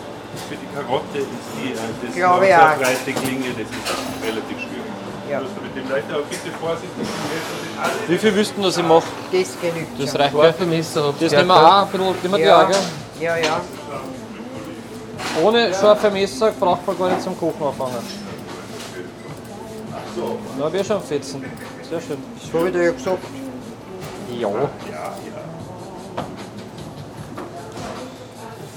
für 0.48 0.56
die 0.56 0.66
Karotte 0.74 1.18
ist 1.18 1.26
die, 1.56 1.72
äh, 1.72 1.76
das 2.06 2.14
Glaube 2.14 2.46
sehr 2.46 2.62
auch. 2.62 2.76
breite 2.76 3.12
Klinge, 3.12 3.46
das 3.50 3.68
ist 3.68 4.22
relativ 4.22 4.58
schwierig. 4.58 5.30
Ja. 5.30 5.38
Du 5.38 5.44
musst 5.44 5.62
mit 5.62 5.76
dem 5.76 5.88
Leuten 5.90 6.12
aber 6.12 6.22
bitte 6.22 6.50
vorsichtig 6.60 6.90
sind 6.96 8.08
Wie 8.10 8.18
viel 8.18 8.34
wüssten, 8.34 8.62
dass 8.62 8.76
ich 8.76 8.82
mache? 8.84 9.04
Das 9.30 9.48
genügt 9.60 10.02
Das 10.02 10.18
reicht. 10.18 10.66
Messer 10.66 11.04
habt 11.04 11.22
Das 11.22 11.32
nehmen 11.32 11.46
wir 11.48 11.56
auch 11.56 11.82
ein 11.82 11.88
bisschen, 11.90 12.06
nehmen 12.22 12.32
wir 12.32 12.38
die 12.38 12.44
Ja, 12.44 12.62
auch, 12.64 12.68
gell? 12.68 12.78
ja, 13.20 13.36
ja. 13.36 13.60
Ohne 15.42 15.72
scharfe 15.74 16.10
Messer 16.10 16.52
braucht 16.52 16.86
man 16.86 16.98
gar 16.98 17.10
nicht 17.10 17.22
zum 17.22 17.38
Kochen 17.38 17.62
anfangen. 17.62 18.28
Na, 20.58 20.64
hab 20.64 20.74
ich 20.74 20.86
schon 20.86 21.02
fetzen. 21.02 21.44
Sehr 21.88 22.00
schön. 22.00 22.18
So 22.52 22.66
wie 22.66 22.72
du 22.72 22.84
ja 22.84 22.92
gesagt 22.92 23.18
Ja. 24.38 24.50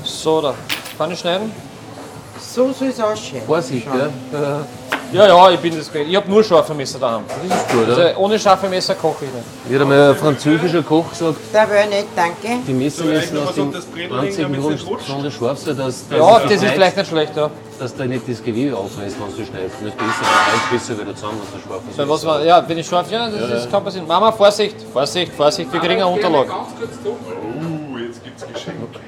So, 0.03 0.41
da. 0.41 0.53
Kann 0.97 1.11
ich 1.11 1.19
schneiden? 1.19 1.51
So 2.39 2.71
soll 2.73 2.89
es 2.89 2.99
ausschauen. 2.99 3.41
Vorsicht, 3.45 3.87
ja. 3.87 4.65
Ja, 5.12 5.28
ja, 5.28 5.51
ich 5.51 5.59
bin 5.59 5.76
das 5.76 5.91
gewöhnt. 5.91 6.09
Ich 6.09 6.16
habe 6.16 6.30
nur 6.30 6.43
scharfe 6.43 6.74
Messer 6.74 6.97
daheim. 6.99 7.24
Das 7.28 7.57
ist 7.57 7.70
gut, 7.70 7.84
oder? 7.84 8.05
Also 8.05 8.20
ohne 8.20 8.39
scharfe 8.39 8.70
Messer 8.70 8.95
koche 8.95 9.26
ich 9.26 9.34
nicht. 9.34 9.45
Wie 9.68 9.76
hat 9.76 9.82
einmal 9.82 10.09
ein 10.12 10.16
französischer 10.16 10.82
Koch 10.84 11.09
gesagt, 11.09 11.36
Da 11.51 11.70
wäre 11.70 11.88
nicht, 11.88 12.07
danke. 12.16 12.59
die 12.66 12.74
Messer 12.74 13.03
müssen 13.03 13.38
aus 13.39 13.55
dem 13.55 13.74
das 13.74 13.86
einzigen 14.20 14.62
Grund 14.62 14.97
besonders 14.97 15.34
scharf 15.34 15.57
sein, 15.59 15.78
dass, 15.78 16.07
dass, 16.07 16.18
Ja, 16.18 16.39
das 16.39 16.64
ist 16.64 16.72
vielleicht 16.72 16.97
nicht 16.97 17.09
schlecht, 17.09 17.36
ja. 17.36 17.49
dass 17.80 17.95
da 17.95 18.05
nicht 18.05 18.28
das 18.28 18.41
Gewebe 18.41 18.78
aufreißt, 18.78 19.18
wenn 19.20 19.38
du 19.38 19.45
schneidest. 19.51 19.76
Das 19.82 19.88
ist 19.89 19.97
besser, 19.97 20.26
reißt 20.53 20.72
besser 20.72 21.01
wieder 21.01 21.16
zusammen, 21.16 21.41
was 21.41 21.62
du 21.62 21.68
scharf 21.68 21.82
Weil 21.97 22.09
was 22.09 22.26
war, 22.26 22.43
ja, 22.45 22.64
wenn 22.68 22.78
ich 22.78 22.88
scharf, 22.88 23.12
ja, 23.12 23.30
das 23.30 23.64
ist, 23.64 23.72
kann 23.72 23.84
passieren. 23.84 24.07
Mama, 24.07 24.32
Vorsicht, 24.32 24.78
Vorsicht, 24.93 25.34
Vorsicht, 25.34 25.72
wir 25.74 25.80
kriegen 25.80 25.95
eine 25.95 26.07
Unterlage. 26.07 26.47
Ganz 26.47 26.70
kurz 26.80 26.91
zu. 27.03 27.09
Uh, 27.09 27.97
jetzt 27.97 28.24
gibt's 28.24 28.45
Geschenke. 28.53 28.99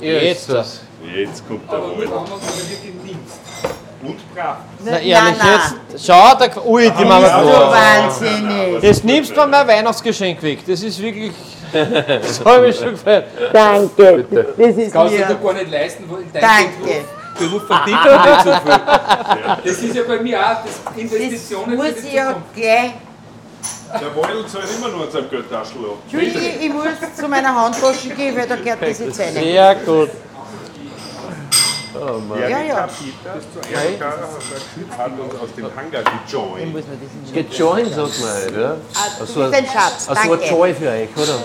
Jetzt 0.00 0.48
das. 0.48 0.80
Jetzt 1.14 1.46
kommt 1.46 1.70
der 1.70 1.78
Aber 1.78 1.88
Wald. 1.88 2.00
wenn 2.00 2.10
man 2.10 2.24
es 2.24 2.70
wirklich 2.70 2.94
nimmst. 3.04 3.73
Und 4.06 4.34
brav. 4.34 4.56
Na 4.84 4.98
ehrlich 4.98 5.38
nein. 5.38 5.60
jetzt. 5.90 6.06
Schau, 6.06 6.34
da, 6.38 6.46
ui, 6.64 6.90
die 6.90 7.04
Mama. 7.04 7.26
So 7.42 7.50
Boah. 7.50 7.72
wahnsinnig. 7.72 8.82
Jetzt 8.82 9.04
nimmst 9.04 9.36
du 9.36 9.46
mein 9.46 9.66
Weihnachtsgeschenk 9.66 10.42
weg. 10.42 10.58
Das 10.66 10.82
ist 10.82 11.00
wirklich. 11.00 11.32
Das 11.74 12.44
habe 12.44 12.68
ich 12.68 12.76
schon 12.76 12.90
gefällt. 12.92 13.24
Danke. 13.52 14.24
Das 14.56 14.76
ist 14.76 14.92
Kannst 14.92 15.14
du 15.14 15.18
dir 15.18 15.26
mir. 15.26 15.34
gar 15.34 15.52
nicht 15.54 15.70
leisten, 15.72 16.04
wo 16.08 16.16
in 16.18 16.32
deinem 16.32 16.42
Danke. 16.42 17.04
Beruf 17.36 17.66
verdient 17.66 17.98
man 18.04 18.30
nicht 18.30 18.44
so 18.44 18.50
viel. 18.52 18.80
Das 19.64 19.82
ist 19.82 19.96
ja 19.96 20.02
bei 20.06 20.20
mir 20.20 20.38
auch 20.40 20.56
das 20.64 20.96
Investitionen 20.96 21.76
Das 21.76 21.86
muss 21.94 22.04
ich 22.04 22.12
ja 22.12 22.36
gleich. 22.54 22.92
Der 24.00 24.16
Wald 24.16 24.48
zahlt 24.48 24.64
immer 24.76 24.88
nur 24.88 25.04
an 25.06 25.10
seinem 25.10 25.30
Geldtaschel 25.30 25.76
ab. 25.78 25.98
Entschuldige, 26.04 26.48
ich 26.60 26.72
muss 26.72 26.84
zu 27.16 27.28
meiner 27.28 27.54
Handtasche 27.54 28.08
gehen, 28.10 28.36
weil 28.36 28.46
da 28.46 28.56
gehört 28.56 28.82
das 28.82 28.98
jetzt 28.98 29.20
rein. 29.20 29.32
Sehr 29.32 29.74
gut. 29.76 30.10
Ja, 31.94 32.60
ja. 32.60 32.88
Erika 33.72 34.10
hat 34.98 35.10
uns 35.18 35.40
aus 35.40 35.54
dem 35.56 35.66
Hangar 35.76 36.02
gejoint. 36.02 36.74
Gejoint, 37.32 37.94
sagt 37.94 38.20
man 38.20 38.30
halt, 38.30 38.56
ja. 38.56 38.76
Also 39.20 39.42
ein 39.42 39.64
Schatz, 39.66 40.08
Also 40.08 40.20
ein 40.22 40.28
danke. 40.30 40.46
Joy 40.46 40.74
für 40.74 40.88
euch, 40.90 41.08
oder? 41.16 41.38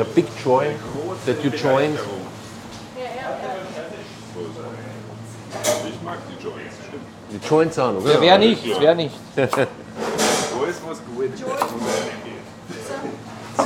A 0.00 0.04
big 0.14 0.26
joy 0.42 0.66
that 1.26 1.44
you 1.44 1.50
joined. 1.50 1.98
Ich 5.86 6.02
mag 6.02 6.18
die 6.28 6.42
Joints, 6.42 6.76
stimmt. 6.88 7.04
Die 7.30 7.40
Joints 7.48 7.78
an, 7.78 7.96
oder? 7.98 8.14
Ja, 8.14 8.20
wer 8.20 8.38
nicht, 8.38 8.64
wer 8.80 8.94
nicht. 8.94 9.14
Alles, 9.36 9.58
was 10.86 10.98
gut 11.04 11.30
muss 11.30 11.42
reingehen. 11.46 12.40
So. 13.56 13.62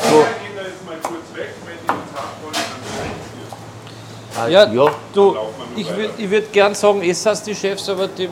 Wir 0.00 0.24
gehen 0.24 0.54
da 0.56 0.62
jetzt 0.62 0.84
mal 0.86 0.96
kurz 1.02 1.28
weg, 1.34 1.50
wenn 1.66 1.76
die 1.82 1.90
uns 1.90 2.12
haben 2.14 2.36
wollen, 2.42 2.54
dann 2.54 2.82
rein. 3.00 3.10
Ah, 3.52 4.25
Ja, 4.48 4.70
ja. 4.70 4.86
du, 5.14 5.36
ich 5.76 5.88
würde 5.88 6.10
ich 6.18 6.30
würd 6.30 6.52
gern 6.52 6.74
sagen, 6.74 7.02
es 7.02 7.24
hast 7.24 7.46
die 7.46 7.54
Chefs, 7.54 7.88
aber 7.88 8.08
die, 8.08 8.28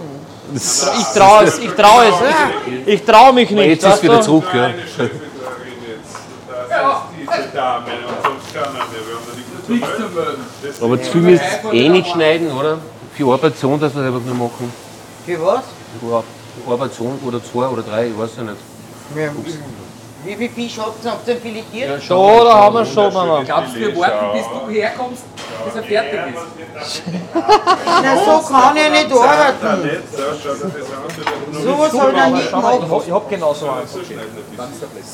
ich 0.55 1.05
traue 1.15 1.45
es, 1.45 1.59
ich 1.59 1.71
traue 1.71 2.05
es. 2.07 2.15
Ich 2.87 3.05
traue 3.05 3.33
mich 3.33 3.51
nicht. 3.51 3.67
Jetzt 3.67 3.87
ist 3.87 4.03
wieder 4.03 4.21
zurück, 4.21 4.45
ja. 4.53 4.71
Er 6.71 7.05
Aber 10.81 11.03
zu 11.03 11.11
viel 11.11 11.21
müsst 11.23 11.43
eh 11.73 11.89
nicht 11.89 12.09
schneiden, 12.09 12.53
oder? 12.53 12.79
Für 13.17 13.33
Arbeitszone, 13.33 13.79
dass 13.79 13.95
wir 13.95 14.03
es 14.03 14.07
einfach 14.09 14.21
nur 14.27 14.49
machen. 14.49 14.73
Für 15.25 15.45
was? 15.45 15.65
Für 16.01 16.71
Arbeitszone 16.71 17.19
oder 17.25 17.43
zwei 17.43 17.67
oder 17.67 17.83
drei, 17.83 18.09
ich 18.09 18.19
weiß 18.19 18.31
ja 18.37 18.43
nicht. 18.45 18.57
Ja. 20.25 20.31
Wie 20.31 20.37
viel 20.37 20.51
Fisch 20.51 20.79
habt 20.79 21.05
ihr? 21.05 21.11
Habt 21.11 21.29
ihr 21.29 21.37
filetiert? 21.37 22.03
Schon, 22.03 22.45
da 22.45 22.55
haben 22.55 22.75
wir 22.75 22.87
schon, 22.87 23.13
Mama. 23.13 23.43
Glaubst 23.43 23.75
du, 23.75 23.81
wir 23.81 23.97
warten, 23.97 24.39
bis 24.39 24.47
du 24.47 24.71
herkommst, 24.71 25.23
bis 25.65 25.75
er 25.75 25.83
fertig 25.83 26.21
ist? 26.35 27.03
Na, 27.85 28.17
so 28.17 28.53
kann 28.53 28.77
ich 28.77 28.91
nicht 28.91 29.13
arbeiten. 29.13 30.03
So. 31.53 31.61
Sowas 31.61 31.93
soll 31.93 32.15
er 32.15 32.31
nicht 32.31 32.53
mal, 32.53 32.75
ich 32.75 32.81
machen. 32.81 32.91
hab, 32.91 33.07
ich 33.07 33.13
hab 33.13 33.31
genauso 33.31 33.71
eins. 33.71 33.93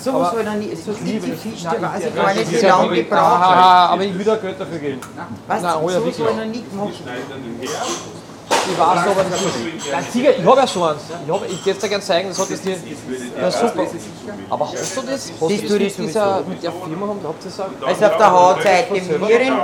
Sowas 0.05 0.31
soll 0.33 0.47
er 0.47 0.55
nicht. 0.55 0.85
So 0.85 0.93
diese 0.93 1.33
Fisch, 1.37 1.63
der 1.63 1.83
weiß 1.83 2.05
ich 2.07 2.15
gar 2.15 2.35
nicht, 2.35 2.51
wie 2.53 2.67
Ja, 2.67 2.79
lange 2.79 2.95
die 2.95 3.03
braucht. 3.03 3.21
Haha, 3.21 3.87
aber 3.87 4.03
ich 4.05 4.17
will 4.19 4.25
da 4.25 4.37
Geld 4.37 4.61
dafür 4.61 4.79
geben. 4.79 5.01
Du, 5.01 5.55
oh 5.83 5.91
ja, 5.91 6.01
so 6.01 6.11
soll 6.11 6.39
er 6.39 6.47
nicht 6.47 6.75
machen. 6.75 6.93
Ich 8.67 8.79
weiß 8.79 8.99
aber 9.07 9.25
nicht. 9.25 9.93
Nein, 9.93 10.07
Sieger, 10.13 10.37
ich 10.37 10.45
habe 10.45 10.61
ja 10.61 10.67
so 10.67 10.85
eins. 10.85 11.03
Ich, 11.27 11.33
hab, 11.33 11.51
ich 11.51 11.65
jetzt 11.65 11.83
dir 11.83 11.89
gerne 11.89 12.05
zeigen, 12.05 12.29
das 12.29 12.39
hat 12.39 12.51
das 12.51 12.61
dir. 12.61 12.77
Ja, 13.41 13.51
super. 13.51 13.87
Aber 14.51 14.73
hast 14.73 14.97
du 14.97 15.03
das? 15.03 15.31
Hast 15.31 15.41
du 15.41 15.49
Das 15.49 15.61
das 15.61 15.69
tue 15.69 15.79
mit, 15.79 15.99
dieser, 15.99 16.43
mit 16.43 16.63
der 16.63 16.73
Firma? 16.73 17.07
Habt 17.25 17.45
ihr 17.45 17.51
das? 17.51 17.89
Also 17.89 18.05
auf 18.07 18.17
der 18.17 18.31
Hautseite 18.33 18.93
Mieren, 18.93 19.55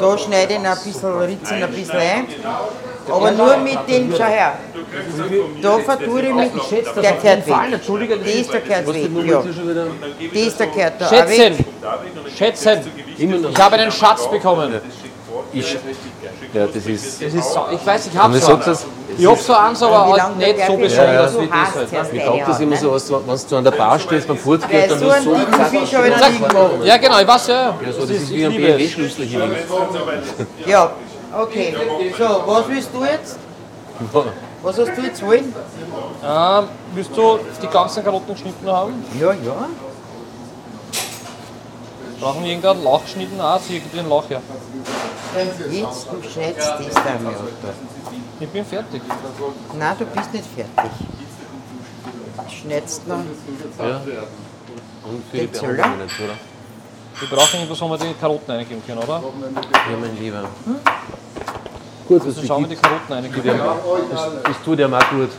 da 0.00 0.18
schneide 0.18 0.54
ich 0.54 0.58
ihn 0.60 0.66
ein 0.66 0.78
bisschen, 0.84 1.18
ritze 1.18 1.56
ihn 1.56 1.62
ein 1.62 1.70
bisschen 1.72 1.98
ein. 1.98 2.26
Aber 3.08 3.30
nur 3.30 3.56
mit 3.58 3.78
den, 3.88 4.12
schau 4.16 4.24
her, 4.24 4.54
da 5.62 5.78
vertue 5.78 6.22
ich 6.22 6.34
mich, 6.34 6.50
der 7.02 7.14
Fallen, 7.42 7.72
weg. 7.72 7.80
Das 8.24 8.34
ist 8.34 8.52
der 8.52 8.60
gehört 8.62 8.94
weg, 8.94 9.26
ja. 9.26 9.42
Das 9.42 10.42
ist 10.42 10.60
der 10.60 10.66
gehört 10.66 11.00
da 11.00 11.08
Schätzen, 11.08 11.64
schätzen. 12.36 12.80
Ich 13.16 13.58
habe 13.58 13.76
einen 13.76 13.92
Schatz 13.92 14.28
bekommen. 14.28 14.80
Ich, 15.52 15.76
ja, 16.52 16.66
das 16.66 16.86
ist. 16.86 17.22
Das 17.22 17.34
ist 17.34 17.52
so, 17.52 17.66
ich 17.72 17.86
weiß, 17.86 18.06
ich 18.06 18.16
habe 18.16 18.38
so 18.38 18.54
eins. 18.54 18.86
Ich 19.18 19.26
habe 19.26 19.40
so 19.40 19.54
eins, 19.54 19.82
aber 19.82 20.06
halt 20.12 20.36
nicht 20.36 20.66
so 20.66 20.76
besonders 20.76 21.32
du 21.32 21.40
wie 21.40 21.48
das 21.48 21.74
halt. 21.74 22.12
Ich 22.12 22.22
glaube, 22.22 22.42
das 22.46 22.60
immer 22.60 22.76
so, 22.76 22.92
als 22.92 23.10
wenn 23.10 23.50
du 23.50 23.56
an 23.56 23.64
der 23.64 23.70
Bar 23.70 23.98
stehst 23.98 24.28
beim 24.28 24.38
Fortgehen, 24.38 24.80
Weil 24.80 24.88
dann 24.88 24.98
so 24.98 25.06
wirst 25.06 25.26
du 25.26 25.34
so. 25.86 26.84
Ja, 26.84 26.96
genau, 26.96 27.20
ich 27.20 27.26
weiß 27.26 27.46
ja. 27.48 27.54
Ja, 27.54 27.92
so, 27.92 28.00
das 28.00 28.10
ist 28.10 28.30
wie 28.30 28.44
ein 28.44 28.56
BMW-Schlüssel 28.56 29.24
hier. 29.24 29.48
Ja, 30.66 30.90
okay. 31.38 31.74
So, 32.18 32.24
was 32.46 32.68
willst 32.68 32.90
du 32.92 33.04
jetzt? 33.04 33.38
Was 34.62 34.78
hast 34.78 34.96
du 34.96 35.02
jetzt 35.02 35.24
wollen? 35.24 35.54
Ähm, 36.24 36.64
willst 36.94 37.16
du 37.16 37.38
die 37.62 37.68
ganzen 37.68 38.04
Karotten 38.04 38.34
geschnitten 38.34 38.68
haben? 38.68 39.04
Ja, 39.20 39.28
ja. 39.32 39.68
Brauchen 42.20 42.42
wir 42.42 42.50
irgendeinen 42.50 42.82
Lauch 42.82 43.02
geschnitten? 43.02 43.40
Ah, 43.40 43.58
sie 43.58 43.74
gibt 43.74 43.94
den 43.94 44.08
Lauch 44.08 44.28
her. 44.28 44.40
Jetzt, 45.36 46.06
du 46.10 46.28
schneidest 46.28 46.68
das 46.78 46.94
da 46.94 47.18
mal 47.22 47.34
runter. 47.34 47.74
Ich 48.40 48.48
bin 48.48 48.64
fertig. 48.64 49.02
Nein, 49.78 49.96
du 49.98 50.04
bist 50.06 50.32
nicht 50.32 50.44
fertig. 50.54 50.90
Schneidest 52.62 53.06
noch. 53.08 53.16
Ja. 53.78 54.00
Und 55.04 55.22
für 55.30 55.36
die? 55.38 55.46
Behandlung 55.46 55.98
nicht, 55.98 56.20
oder? 56.20 56.34
Wir 57.18 57.28
brauchen 57.28 57.56
irgendwas, 57.60 57.80
wo 57.80 57.88
wir 57.88 57.98
die 57.98 58.14
Karotten 58.14 58.50
reingeben 58.54 58.82
können, 58.86 58.98
oder? 58.98 59.22
Ja, 59.22 59.96
mein 60.00 60.18
Lieber. 60.18 60.44
Gut, 62.08 62.20
was 62.20 62.36
Also 62.36 62.46
schauen 62.46 62.62
wir 62.62 62.68
die 62.68 62.76
Karotten 62.76 63.12
reingeben. 63.12 63.58
das 64.44 64.62
tut 64.64 64.78
ja 64.78 64.88
mal 64.88 65.02
gut. 65.10 65.30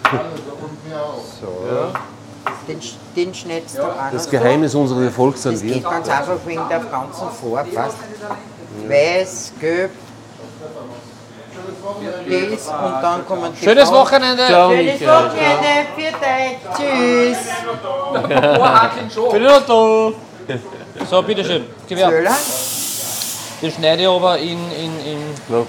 Den, 2.68 2.80
den 3.16 3.34
schneidest 3.34 3.78
du 3.78 3.84
an. 3.84 4.10
Das 4.12 4.30
Geheimnis 4.30 4.76
unseres 4.76 5.04
Erfolgs 5.06 5.44
sind 5.44 5.54
Das 5.56 5.64
wir. 5.64 5.74
geht 5.76 5.84
ganz 5.84 6.10
einfach 6.10 6.38
wegen 6.46 6.68
der 6.68 6.80
ganzen 6.80 7.30
Farbe. 7.30 7.70
Weiß, 8.88 9.54
gelb, 9.60 9.92
das 12.52 12.68
und 12.68 13.02
dann 13.02 13.26
kommen 13.26 13.54
die 13.60 13.64
Schönes. 13.66 13.92
Wochenende! 13.92 14.46
Ciao, 14.48 14.70
Schönes 14.72 15.00
Michael. 15.00 15.26
Wochenende, 15.26 15.74
für 15.96 16.12
dich. 16.24 16.58
Tschüss. 16.78 17.38
Bin 19.32 19.42
ich 19.42 19.48
noch 19.50 19.66
da? 19.66 21.06
So, 21.10 21.22
bitteschön. 21.24 21.66
Gewehr. 21.88 22.10
Zöller. 22.10 22.36
Den 23.62 23.72
schneide 23.72 24.02
ich 24.04 24.08
aber 24.08 24.38
in. 24.38 24.60
in, 24.72 25.00
in 25.06 25.20
Ja. 25.50 25.64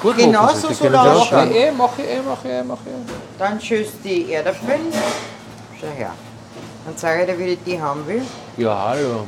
Gut 0.00 0.16
Genau 0.16 0.42
machen 0.42 0.56
so 0.60 0.68
auch 0.68 0.72
ausschauen. 0.72 1.26
schauen. 1.28 1.54
eh, 1.54 1.72
mach 1.72 1.98
ich 1.98 2.04
eh, 2.04 2.20
mach 2.24 2.44
ich 2.44 2.50
eh, 2.50 2.62
mach 2.62 2.78
ich 2.86 2.92
eh. 2.92 3.14
Dann 3.38 3.60
schüsst 3.60 3.94
die 4.04 4.32
Erdäpfel. 4.32 4.78
Schau 5.80 5.86
her. 5.96 6.12
Dann 6.86 6.96
sage 6.96 7.22
ich 7.22 7.26
dir, 7.26 7.38
wie 7.38 7.52
ich 7.54 7.58
die 7.66 7.80
haben 7.82 8.06
will. 8.06 8.22
Ja, 8.56 8.90
hallo. 8.90 9.24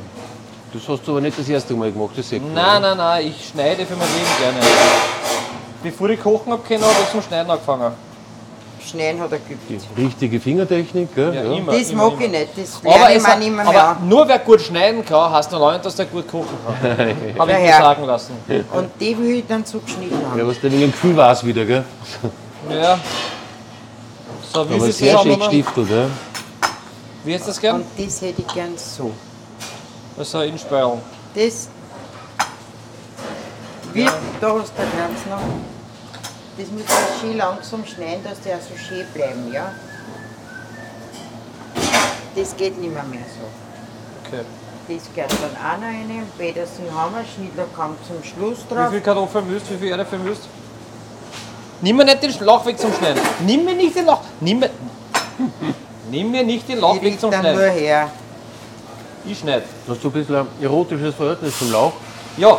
Das 0.73 0.87
hast 0.87 1.05
du 1.05 1.11
aber 1.11 1.21
nicht 1.21 1.37
das 1.37 1.49
erste 1.49 1.73
Mal 1.73 1.91
gemacht, 1.91 2.11
das 2.15 2.29
seht 2.29 2.41
Nein, 2.53 2.81
nein, 2.81 2.97
nein, 2.97 3.27
ich 3.27 3.49
schneide 3.49 3.85
für 3.85 3.95
mein 3.95 4.07
Leben 4.07 4.29
gerne. 4.39 4.57
Bevor 5.83 6.09
ich 6.09 6.21
kochen 6.21 6.51
habe 6.53 6.63
habe 6.63 6.95
ich 7.03 7.11
zum 7.11 7.21
Schneiden 7.21 7.51
angefangen. 7.51 7.91
Schneiden 8.85 9.21
hat 9.21 9.31
er 9.31 9.39
geübt. 9.39 9.69
Die 9.69 10.01
richtige 10.01 10.39
Fingertechnik, 10.39 11.13
gell? 11.13 11.33
Ja, 11.35 11.43
Ja. 11.43 11.53
immer. 11.57 11.71
Das 11.73 11.89
immer, 11.89 12.03
mag 12.05 12.13
immer. 12.13 12.23
ich 12.23 12.31
nicht, 12.31 12.47
das 12.57 12.79
Aber, 12.83 13.15
ich 13.15 13.23
hat, 13.23 13.39
nicht 13.39 13.51
mehr, 13.51 13.67
aber 13.67 13.97
nur 14.03 14.27
wer 14.27 14.39
gut 14.39 14.61
schneiden 14.61 15.05
kann, 15.05 15.31
heißt 15.31 15.51
noch 15.51 15.59
lange 15.59 15.73
nicht, 15.73 15.85
dass 15.85 15.95
der 15.95 16.05
gut 16.05 16.27
kochen 16.27 16.47
kann. 16.65 16.97
Habe 17.39 17.51
ich 17.51 17.59
mir 17.59 17.71
sagen 17.71 18.05
lassen. 18.05 18.33
Und 18.73 18.89
die 18.99 19.17
will 19.17 19.35
ich 19.35 19.47
dann 19.47 19.65
zugeschnitten 19.65 20.17
haben. 20.25 20.39
Ja, 20.39 20.47
was 20.47 20.59
der 20.59 20.71
wegen 20.71 20.91
Gefühl 20.91 21.15
war 21.15 21.31
es 21.31 21.45
wieder, 21.45 21.65
gell? 21.65 21.83
Ja. 22.69 22.99
So, 24.53 24.69
wie 24.69 24.75
Aber 24.75 24.91
sehr 24.91 25.17
schön 25.19 25.39
gestiftet, 25.39 25.89
ja. 25.89 26.05
Wie 27.23 27.33
ist 27.33 27.47
das 27.47 27.59
gern? 27.61 27.75
Und 27.75 27.85
das 27.97 28.21
hätte 28.21 28.41
ich 28.41 28.53
gern 28.53 28.71
so. 28.77 29.11
Also 30.17 30.41
in 30.41 30.57
Speierl. 30.57 30.97
Das 31.35 31.69
wird, 33.93 34.11
da 34.39 34.53
hast 34.59 34.73
du 34.77 34.81
ganz 34.97 35.25
noch. 35.29 35.41
Das 36.57 36.69
muss 36.69 36.83
man 36.83 37.19
schön 37.19 37.37
langsam 37.37 37.85
schneiden, 37.85 38.23
dass 38.23 38.39
die 38.41 38.49
auch 38.49 38.61
so 38.61 38.77
schön 38.77 39.05
bleiben, 39.13 39.51
ja? 39.51 39.71
Das 42.35 42.55
geht 42.55 42.77
nicht 42.79 42.93
mehr, 42.93 43.03
mehr 43.03 43.19
so. 43.21 44.27
Okay. 44.27 44.43
Das 44.87 45.03
gehört 45.13 45.31
dann 45.31 45.55
auch 45.57 45.77
noch 45.77 45.87
rein. 45.87 46.27
Petersen 46.37 46.85
haben 46.93 47.13
wir, 47.15 47.23
Schnittler 47.25 47.65
kommt 47.75 47.97
zum 48.05 48.23
Schluss 48.23 48.59
Wie 48.69 48.75
drauf. 48.75 48.89
viel 48.91 49.01
Kartoffeln 49.01 49.49
müsst, 49.49 49.69
wie 49.71 49.77
viel 49.77 49.91
Erdäpfel 49.91 50.19
müsst? 50.19 50.43
Nimm 51.81 51.97
mir 51.97 52.05
nicht 52.05 52.21
den 52.21 52.45
Lauch 52.45 52.65
weg 52.65 52.77
zum 52.79 52.93
Schneiden. 52.93 53.21
Nimm 53.45 53.65
mir 53.65 53.73
nicht 53.73 53.95
den 53.95 54.05
Lauch. 54.05 54.21
Nimm 54.39 54.59
mir, 54.59 54.69
nimm 56.11 56.31
mir 56.31 56.43
nicht 56.43 56.67
den 56.69 56.79
Lauch 56.79 57.01
weg 57.01 57.19
zum 57.19 57.31
dann 57.31 57.41
nur 57.43 57.53
Schneiden. 57.53 57.79
her. 57.79 58.09
Ich 59.25 59.39
schneide. 59.39 59.63
Hast 59.87 60.03
du 60.03 60.07
ein 60.07 60.11
bisschen 60.11 60.35
ein 60.35 60.47
erotisches 60.61 61.15
Verhältnis 61.15 61.57
zum 61.57 61.71
Lauch? 61.71 61.93
Ja. 62.37 62.57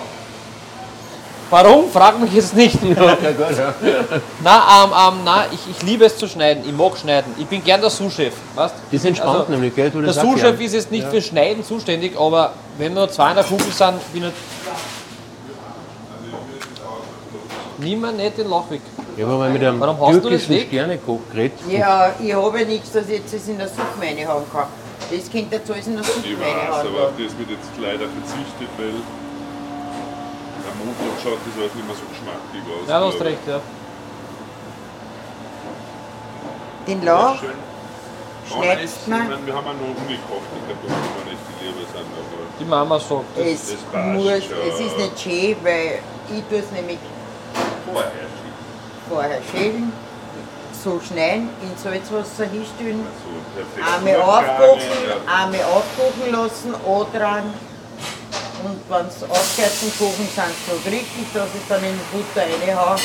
Warum? 1.51 1.91
Frag 1.91 2.19
mich 2.19 2.33
jetzt 2.33 2.57
nicht. 2.57 2.79
Ja, 2.83 3.15
gut, 3.15 3.59
ja. 3.59 3.75
Na, 4.43 4.85
ähm, 4.85 4.91
ähm, 4.91 5.21
na, 5.25 5.45
ich, 5.53 5.61
ich 5.71 5.83
liebe 5.83 6.05
es 6.07 6.17
zu 6.17 6.27
schneiden. 6.27 6.63
Ich 6.67 6.73
mag 6.73 6.97
schneiden. 6.97 7.35
Ich 7.39 7.47
bin 7.47 7.63
gern 7.63 7.81
der 7.81 7.91
Sous-Chef. 7.91 8.33
Das 8.57 8.73
ist 8.91 9.05
entspannt 9.05 9.41
Also, 9.41 9.53
nämlich, 9.53 9.75
gell? 9.75 9.91
Du 9.91 10.01
Der 10.01 10.15
Sous-Chef 10.15 10.59
ist 10.61 10.73
jetzt 10.73 10.91
nicht 10.91 11.07
für 11.09 11.21
Schneiden 11.21 11.63
zuständig, 11.63 12.19
aber 12.19 12.53
wenn 12.79 12.95
nur 12.95 13.11
zwei 13.11 13.31
in 13.31 13.37
der 13.37 13.45
Kugel 13.45 13.67
sind, 13.71 14.13
bin 14.15 14.25
ich. 14.25 14.33
Nimm 17.79 18.01
mir 18.01 18.13
nicht 18.13 18.39
den 18.39 18.49
Lauch 18.49 18.71
weg. 18.71 18.81
Ich 19.17 19.23
habe 19.23 19.35
mal 19.35 19.51
mit 19.51 19.63
einem 19.63 19.79
Warum 19.81 20.01
hast 20.01 20.25
du 20.25 20.31
das 20.31 20.47
türkischen? 20.47 20.69
Sternekoch 20.69 21.19
geredet. 21.33 21.59
Ja, 21.69 22.15
ich 22.19 22.33
habe 22.33 22.61
ja 22.61 22.67
nichts, 22.67 22.93
dass 22.93 23.05
ich 23.09 23.19
jetzt 23.19 23.35
das 23.35 23.47
in 23.49 23.59
der 23.59 23.69
Suppe 23.69 24.01
reinhauen 24.01 24.45
kann. 24.51 24.67
Das 25.13 25.31
könnte 25.31 25.57
jetzt 25.57 25.71
alles 25.71 25.87
in 25.87 25.95
der 25.97 26.05
Suppe 26.05 26.21
Ich 26.27 26.41
weiß, 26.41 26.87
aber 26.87 27.03
auf 27.09 27.13
das 27.19 27.37
wird 27.39 27.51
jetzt 27.51 27.71
leider 27.79 28.07
verzichtet, 28.09 28.71
weil 28.79 28.97
am 30.71 30.77
Montag 30.79 31.21
schaut 31.23 31.39
das 31.45 31.55
alles 31.61 31.75
nicht 31.75 31.87
mehr 31.87 31.97
so 31.97 32.07
geschmackig 32.09 32.63
aus. 32.73 32.89
Ja, 32.89 33.01
du 33.01 33.07
hast 33.07 33.21
recht, 33.21 33.47
ja. 33.47 33.61
Den 36.87 37.05
Lauch 37.05 37.37
schneidest 38.49 38.97
Ich 39.03 39.07
man. 39.09 39.29
meine, 39.29 39.47
wir 39.47 39.55
haben 39.55 39.67
auch 39.67 39.73
noch 39.75 40.01
umgekocht, 40.03 40.49
ich 40.57 40.67
glaube, 40.67 40.81
da 40.87 40.93
muss 40.93 41.09
man 41.17 41.25
nicht 41.33 41.45
die 41.61 41.65
lieber 41.67 41.87
sein, 41.93 42.05
aber 42.11 42.43
Die 42.59 42.65
Mama 42.65 42.99
sagt 42.99 43.25
das. 43.37 43.47
Es, 43.47 43.71
das 43.71 43.81
passt 43.93 44.07
muss, 44.09 44.25
schon. 44.45 44.69
es 44.69 44.81
ist 44.81 44.97
nicht 44.99 45.21
schön, 45.21 45.57
weil 45.63 45.99
ich 46.37 46.45
tue 46.49 46.59
es 46.59 46.71
nämlich 46.73 46.99
vorher 47.87 48.11
schick. 48.11 49.09
vorher 49.09 49.41
schälen, 49.53 49.93
so 50.83 51.01
schneiden, 51.01 51.49
in 51.63 51.77
Salzwasser 51.77 52.47
hinstellen, 52.47 53.07
einmal 53.79 54.17
aufkochen, 54.17 54.81
ja. 55.07 55.43
einmal 55.43 55.63
aufkochen 55.63 56.33
lassen, 56.33 56.75
dran. 57.13 57.55
Und 58.65 58.79
wenn 58.89 59.07
es 59.07 59.23
aufgehört 59.23 59.75
zum 59.79 59.91
Kochen 59.99 60.29
sind, 60.29 60.55
so 60.67 60.91
richtig, 60.91 61.27
dass 61.35 61.49
ich 61.55 61.67
dann 61.69 61.83
in 61.83 61.99
die 61.99 62.17
Butter 62.17 62.47
reinhaue. 62.47 62.97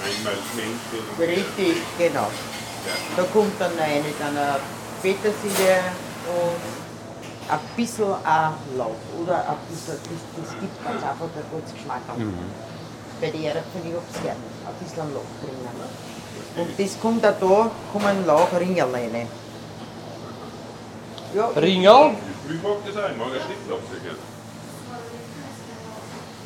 Einmal 0.00 0.38
schwenken. 0.52 1.04
Richtig, 1.18 1.76
genau. 1.98 2.28
Da 3.16 3.22
kommt 3.24 3.60
dann 3.60 3.72
rein 3.78 4.04
dann 4.18 4.36
eine 4.36 4.56
Petersilie 5.02 5.84
und 6.24 6.80
ein 7.50 7.58
bisschen 7.76 8.14
ein 8.24 8.52
Lauch. 8.78 8.96
Oder 9.22 9.48
ein 9.50 9.56
bisschen, 9.68 10.00
das, 10.00 10.20
das 10.36 10.60
gibt 10.60 10.84
ganz 10.84 11.02
einfach 11.02 11.28
ein 11.28 11.48
gutes 11.52 11.74
Geschmack. 11.74 12.00
Bei 13.20 13.28
der 13.28 13.40
Erdäpfel, 13.40 13.84
ich 13.84 13.92
hab's 13.92 14.22
gerne. 14.22 14.40
Ein 14.64 14.76
bisschen 14.80 15.12
Lauch 15.12 15.28
drinnen. 15.44 16.09
Und 16.60 16.78
das 16.78 17.00
kommt 17.00 17.24
auch 17.24 17.34
da, 17.40 17.70
kommen 17.92 18.26
Lauchringerl 18.26 18.90
rein. 18.92 19.26
Ja, 21.34 21.48
ich- 21.50 21.56
Ringel? 21.62 22.10
Ich 22.48 22.62
mag 22.62 22.72
das 22.84 22.96
auch, 22.96 23.10
ich 23.10 23.16
mag 23.16 23.26
einen 23.28 23.40
Schnittlauch 23.46 23.78
sehr 23.90 24.00
gerne. 24.00 24.18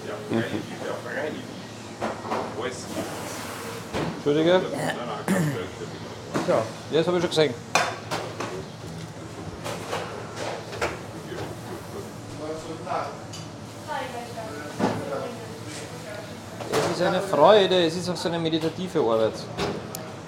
Ja, 0.07 0.15
freilich, 0.29 0.65
ja, 0.87 0.95
freilich. 1.05 1.45
Alles 2.63 2.85
Entschuldige. 4.17 4.61
Ja, 6.49 6.63
das 6.93 7.07
habe 7.07 7.17
ich 7.17 7.23
schon 7.23 7.31
gesehen. 7.31 7.55
Es 16.73 17.01
ist 17.01 17.03
eine 17.07 17.21
Freude, 17.21 17.87
es 17.87 17.97
ist 17.97 18.09
auch 18.09 18.17
so 18.17 18.29
eine 18.29 18.39
meditative 18.39 19.01
Arbeit. 19.01 19.33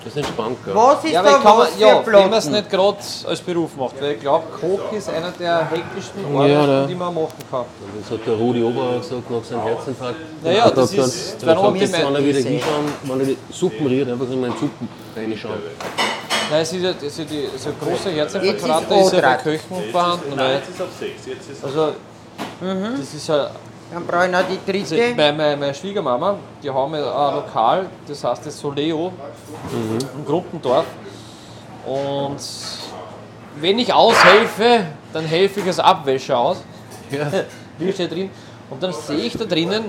Das 0.07 0.15
ist 0.15 0.24
entspannt, 0.24 0.57
gell? 0.65 0.73
Was 0.73 1.03
ist 1.03 1.11
Ja, 1.11 1.20
da 1.20 1.31
ich 1.37 1.43
kann 1.43 1.59
was 1.59 1.70
man, 1.70 1.78
für 1.78 1.81
ja, 1.81 2.07
wenn 2.07 2.31
man 2.31 2.39
es 2.39 2.49
nicht 2.49 2.70
gerade 2.70 2.97
als 3.27 3.41
Beruf 3.41 3.77
macht, 3.77 4.01
weil 4.01 4.12
ich 4.12 4.20
glaube, 4.20 4.45
Koch 4.61 4.93
ist 4.93 5.09
einer 5.11 5.33
der 5.33 5.69
hektischsten 5.69 6.23
Ja, 6.33 6.39
Arbeiten, 6.39 6.66
ne. 6.66 6.87
die 6.89 6.95
man 6.95 7.12
machen 7.12 7.33
kann. 7.51 7.65
Das 8.01 8.11
hat 8.12 8.24
der 8.24 8.35
Rudi 8.35 8.62
Oberauer 8.62 9.01
gesagt 9.01 9.28
nach 9.28 9.43
seinem 9.43 9.62
Herzinfarkt. 9.65 10.16
Naja, 10.45 10.59
Er 10.59 10.65
hat 10.66 10.77
das 10.77 10.91
gesagt, 10.93 11.09
ist 11.09 11.43
er 11.43 11.73
die 11.73 11.78
jetzt 11.81 11.93
kann 11.93 12.15
er 12.15 12.24
wieder 12.24 12.39
hinschauen, 12.39 12.85
wenn 13.03 13.20
er 13.20 13.27
die 13.27 13.39
Suppen 13.51 13.87
rührt, 13.89 14.09
einfach 14.09 14.31
in 14.31 14.43
die 14.45 14.49
Suppen 14.61 14.89
reinschauen. 15.16 15.59
Nein, 16.53 16.61
es 16.62 16.73
ist 16.73 16.83
ja, 16.83 16.91
es 16.91 17.03
ist 17.03 17.19
ja 17.19 17.24
die, 17.24 17.49
so 17.59 17.69
eine 17.70 17.78
große 17.78 18.11
Jetzt 18.11 18.35
ist 18.37 18.43
Herzinfarktrate 18.45 19.01
ist 19.01 19.12
ja 19.12 19.20
bei. 19.20 19.37
Köchen 19.43 19.91
vorhanden. 19.91 20.39
Weil, 20.39 20.55
Jetzt 20.55 20.69
ist 20.70 20.83
auf 20.83 20.89
6, 21.01 21.27
jetzt 21.27 21.51
ist 21.51 21.65
also, 21.65 21.93
das 22.61 23.15
ist 23.15 23.27
ja 23.27 23.51
Dann 23.93 24.05
brauche 24.07 24.27
ich 24.27 24.33
noch 24.33 24.43
die 24.43 24.73
Also 24.83 24.95
dritte. 24.97 25.15
meine, 25.15 25.33
meine, 25.33 25.57
meine 25.57 25.75
Schwiegermama, 25.75 26.37
die 26.63 26.71
haben 26.71 26.95
ein 26.95 27.01
Lokal, 27.01 27.87
das 28.07 28.25
heißt 28.25 28.45
das 28.47 28.59
Soleo 28.59 29.13
im 29.73 30.25
Gruppendorf. 30.25 30.87
Und 31.87 32.39
wenn 33.61 33.79
ich 33.79 33.93
aushelfe, 33.93 34.87
dann 35.13 35.25
helfe 35.25 35.61
ich 35.61 35.67
als 35.67 35.79
Abwäscher 35.79 36.37
aus. 36.39 36.63
Ja. 37.11 37.31
Wie 37.79 37.93
steht 37.93 38.11
drin? 38.11 38.31
Und 38.71 38.83
dann 38.83 38.93
sehe 38.93 39.19
ich 39.19 39.37
da 39.37 39.45
drinnen, 39.45 39.85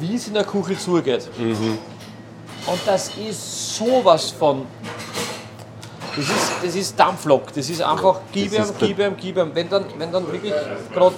wie 0.00 0.16
es 0.16 0.26
in 0.28 0.34
der 0.34 0.44
Küche 0.44 0.76
zugeht. 0.78 1.28
Und 1.38 2.80
das 2.84 3.10
ist 3.16 3.76
sowas 3.76 4.30
von. 4.32 4.66
Das 6.14 6.24
ist, 6.28 6.52
das 6.62 6.74
ist 6.74 6.98
Dampflok, 6.98 7.52
das 7.54 7.70
ist 7.70 7.80
einfach 7.80 8.20
gib 8.32 8.52
ihm, 8.52 8.64
gib 8.78 8.98
ihm, 8.98 9.14
gib 9.16 9.36
ihm. 9.38 9.50
Wenn 9.54 9.68
dann, 9.70 9.84
wenn 9.96 10.12
dann 10.12 10.30
wirklich 10.30 10.52
gerade 10.92 11.14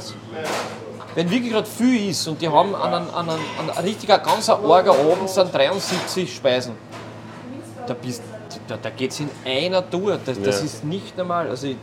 wenn 1.15 1.31
wirklich 1.31 1.53
gerade 1.53 1.67
viel 1.67 2.11
ist 2.11 2.27
und 2.29 2.41
die 2.41 2.49
haben 2.49 2.75
an 2.75 2.95
einem, 2.95 3.09
an 3.15 3.29
einem, 3.31 3.41
an 3.59 3.71
einem 3.71 3.85
richtiger 3.85 4.19
ganz 4.19 4.49
arger 4.49 4.93
Abend 4.93 5.29
sind 5.29 5.53
73 5.55 6.35
Speisen, 6.35 6.73
da, 7.87 7.95
bist, 7.95 8.23
da, 8.69 8.77
da 8.81 8.91
geht 8.91 9.11
es 9.11 9.21
in 9.21 9.31
einer 9.45 9.83
durch. 9.83 10.19
Das, 10.25 10.41
das 10.41 10.59
Ja. 10.61 10.65
ist 10.65 10.85
nicht 10.85 11.17
normal. 11.19 11.49
Also 11.49 11.67
ich, 11.69 11.77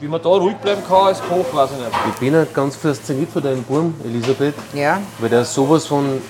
wie 0.00 0.06
man 0.08 0.20
da 0.22 0.28
ruhig 0.28 0.56
bleiben 0.56 0.82
kann 0.86 1.06
als 1.08 1.20
Koch, 1.20 1.44
weiß 1.52 1.70
ich 1.72 1.78
nicht. 1.78 1.90
Ich 2.14 2.20
bin 2.20 2.34
ja 2.34 2.44
ganz 2.44 2.76
fasziniert 2.76 3.30
von 3.30 3.42
deinem 3.42 3.62
Burm, 3.64 3.94
Elisabeth, 4.04 4.54
Ja, 4.74 5.00
weil 5.18 5.28
der 5.28 5.44
sowas 5.44 5.86
von 5.86 6.20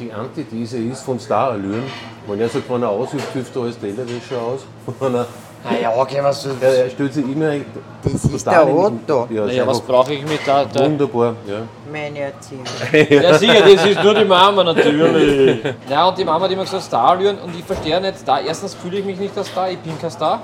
die 0.00 0.12
Antithese 0.12 0.78
ist 0.78 1.02
von 1.02 1.18
Starallüren. 1.20 1.84
Wenn 2.26 2.40
er 2.40 2.48
sagt, 2.48 2.68
wenn 2.70 2.82
er 2.82 2.88
aushilft, 2.88 3.32
hilft 3.32 3.54
er 3.56 3.62
als 3.62 3.78
Tellerwäscher 3.78 4.40
aus. 4.40 4.60
Wenn 5.00 5.14
er, 5.14 5.26
Naja, 5.64 5.92
okay, 5.96 6.18
was, 6.22 6.44
er, 6.60 6.84
er 6.84 6.90
stellt 6.90 7.14
sich 7.14 7.24
immer 7.24 7.54
das 8.02 8.24
ist 8.24 8.46
der 8.46 8.66
Otto, 8.66 9.28
Ja, 9.30 9.46
naja, 9.46 9.64
was 9.66 9.80
brauche 9.80 10.12
ich 10.12 10.22
mit 10.22 10.40
da? 10.44 10.64
da 10.64 10.84
wunderbar. 10.84 11.36
Ja. 11.46 11.60
meine 11.90 12.18
Erziehung. 12.18 12.64
ja, 13.10 13.38
sicher, 13.38 13.60
das 13.60 13.86
ist 13.86 14.02
nur 14.02 14.14
die 14.14 14.24
Mama 14.24 14.64
natürlich. 14.64 15.60
Ja, 15.88 16.08
und 16.08 16.18
die 16.18 16.24
Mama 16.24 16.44
hat 16.44 16.50
immer 16.50 16.64
gesagt, 16.64 16.82
Starallüren 16.82 17.38
und 17.38 17.56
ich 17.56 17.64
verstehe 17.64 18.00
nicht 18.00 18.18
Star. 18.18 18.40
Erstens 18.40 18.74
fühle 18.74 18.98
ich 18.98 19.04
mich 19.04 19.18
nicht 19.18 19.38
als 19.38 19.46
Star, 19.48 19.70
ich 19.70 19.78
bin 19.78 19.96
kein 20.00 20.10
Star. 20.10 20.42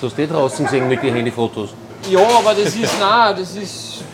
So 0.00 0.08
du 0.08 0.22
eh 0.22 0.26
draußen 0.26 0.64
gesehen 0.64 0.88
mit 0.88 1.02
den 1.02 1.14
Handyfotos. 1.14 1.70
Ja, 2.08 2.20
aber 2.20 2.54
das 2.54 2.76
ist, 2.76 3.00
nein, 3.00 3.34
das 3.36 3.56
ist, 3.56 4.04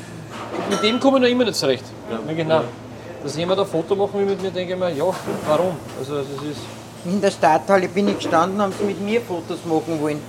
mit 0.71 0.83
dem 0.83 0.99
komme 0.99 1.19
ich 1.19 1.23
noch 1.25 1.31
immer 1.31 1.45
nicht 1.45 1.57
zurecht. 1.57 1.85
Ja. 2.11 2.33
Genau. 2.33 2.63
Dass 3.23 3.37
jemand 3.37 3.61
ein 3.61 3.67
Foto 3.67 3.95
machen 3.95 4.21
will 4.21 4.27
mit 4.27 4.41
mir, 4.41 4.51
denke 4.51 4.73
ich 4.73 4.79
mir, 4.79 4.91
ja, 4.91 5.05
warum? 5.47 5.77
Also 5.99 6.17
das 6.17 6.25
ist, 6.25 6.61
In 7.05 7.21
der 7.21 7.31
Stadthalle 7.31 7.89
bin 7.89 8.09
ich 8.09 8.17
gestanden, 8.19 8.61
haben 8.61 8.73
sie 8.79 8.85
mit 8.85 9.01
mir 9.01 9.21
Fotos 9.23 9.59
machen 9.65 10.01
wollen. 10.01 10.21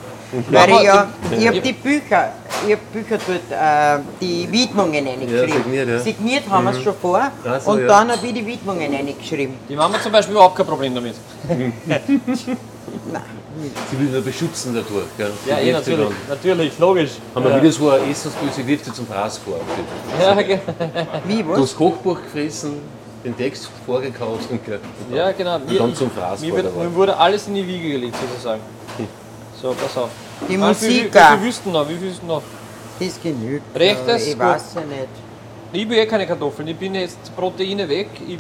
Ja, 0.50 0.62
Weil 0.62 0.70
ich 0.70 0.84
ja, 0.84 1.08
ich 1.38 1.48
habe 1.48 1.60
die- 1.60 1.74
Bücher, 1.74 2.32
ich 2.66 2.72
habe 2.72 2.82
Bücher 2.94 3.18
dort, 3.28 3.52
äh, 3.52 4.00
die 4.22 4.50
Widmungen 4.50 5.06
reingeschrieben. 5.06 5.54
signiert, 5.64 5.90
ja. 5.90 6.00
Signiert 6.00 6.50
haben 6.50 6.64
wir 6.64 6.72
es 6.72 6.82
schon 6.82 6.94
vor 6.96 7.20
Ach 7.46 7.60
so, 7.60 7.72
und 7.72 7.82
ja. 7.82 7.88
dann 7.88 8.12
habe 8.14 8.26
ich 8.26 8.34
die 8.34 8.46
Widmungen 8.46 8.94
reingeschrieben. 8.96 9.56
die 9.68 9.76
Mama 9.76 10.00
zum 10.02 10.14
Beispiel 10.14 10.34
überhaupt 10.34 10.56
kein 10.56 10.66
Problem 10.66 10.96
damit. 10.96 11.16
Sie 13.92 14.00
will 14.00 14.08
nur 14.10 14.22
beschützen 14.22 14.74
dadurch. 14.74 15.06
Gell? 15.18 15.32
Sie 15.44 15.50
Ja, 15.50 15.58
eh, 15.60 15.74
natürlich, 15.74 16.10
natürlich, 16.30 16.80
logisch. 16.80 17.12
Haben 17.36 17.44
wir 17.46 17.52
ja. 17.52 17.62
wieder 17.62 17.72
so 17.74 17.90
ein 17.90 18.10
Essensbild, 18.10 18.54
sie 18.54 18.66
wirft 18.66 18.86
sie 18.86 18.94
zum 18.94 19.06
Fraß 19.08 19.38
vor. 19.40 19.60
Ja, 20.20 20.42
ge- 20.42 20.60
Wie, 21.28 21.44
Du 21.44 21.50
was? 21.50 21.60
hast 21.60 21.76
Kochbuch 21.78 22.18
gefressen, 22.24 22.80
den 23.24 23.38
Text 23.38 23.70
vorgekaut 23.86 24.40
und 24.50 24.66
gell, 24.66 24.80
ja, 25.14 25.32
genau. 25.32 25.56
und 25.58 25.80
dann 25.80 25.96
zum 25.96 26.10
Fraß 26.12 26.42
Mir, 26.42 26.56
wird, 26.56 26.76
mir 26.76 26.94
wurde 26.94 27.16
alles 27.16 27.48
in 27.48 27.56
die 27.56 27.68
Wiege 27.68 27.92
gelegt, 27.92 28.16
sozusagen. 28.30 28.62
So, 29.62 29.74
pass 29.74 29.96
auf. 29.98 30.10
Die 30.42 30.46
Ah, 30.46 30.48
wie, 30.48 30.54
wie, 30.54 31.04
Musik 31.04 31.14
wie 31.14 31.46
wüssten 31.46 31.72
noch? 31.72 31.88
Wie 31.88 31.96
viel 31.96 32.10
wüssten 32.10 32.28
noch? 32.28 32.42
Das 33.00 33.22
genügt. 33.22 33.76
Rechtes, 33.78 34.28
Ich 34.28 34.34
gut. 34.34 34.42
weiß 34.42 34.64
ja 34.76 34.82
nicht. 34.82 35.08
Ich 35.74 35.88
will 35.88 36.00
eh 36.00 36.06
keine 36.06 36.26
Kartoffeln. 36.26 36.68
Ich 36.68 36.78
bin 36.78 36.96
jetzt 36.96 37.36
Proteine 37.36 37.88
weg. 37.88 38.08
Ich, 38.28 38.40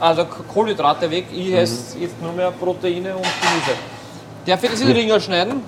also 0.00 0.24
Kohlenhydrate 0.24 1.10
weg. 1.10 1.26
Ich 1.32 1.52
esse 1.52 1.98
jetzt 1.98 2.20
nur 2.20 2.32
mehr 2.32 2.50
Proteine 2.50 3.14
und 3.14 3.22
Gemüse. 3.22 3.78
Darf 4.44 4.62
ich 4.62 4.70
das 4.70 4.80
in 4.80 4.90
Ringer 4.92 5.20
schneiden? 5.20 5.62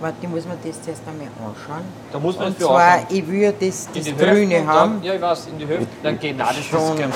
Warte, 0.00 0.16
ich 0.20 0.28
muss 0.28 0.44
mir 0.44 0.58
das 0.62 0.82
zuerst 0.82 1.02
einmal 1.08 1.28
anschauen. 1.28 1.84
Da 2.12 2.18
muss 2.18 2.36
man 2.36 2.48
Und 2.48 2.60
zwar, 2.60 2.80
anschauen. 2.80 3.06
ich 3.08 3.26
würde 3.26 3.66
das, 3.66 3.88
das 3.94 4.04
die 4.04 4.14
Grüne 4.16 4.66
haben. 4.66 4.94
Dann, 4.94 5.02
ja, 5.02 5.14
ich 5.14 5.22
weiß, 5.22 5.46
in 5.46 5.58
die 5.58 5.66
Hälfte. 5.66 5.86
Dann 6.02 6.18
geht 6.18 6.36
nein, 6.36 6.48
das 6.54 6.64
Schon 6.66 6.80
ist 6.80 7.00
kein. 7.00 7.12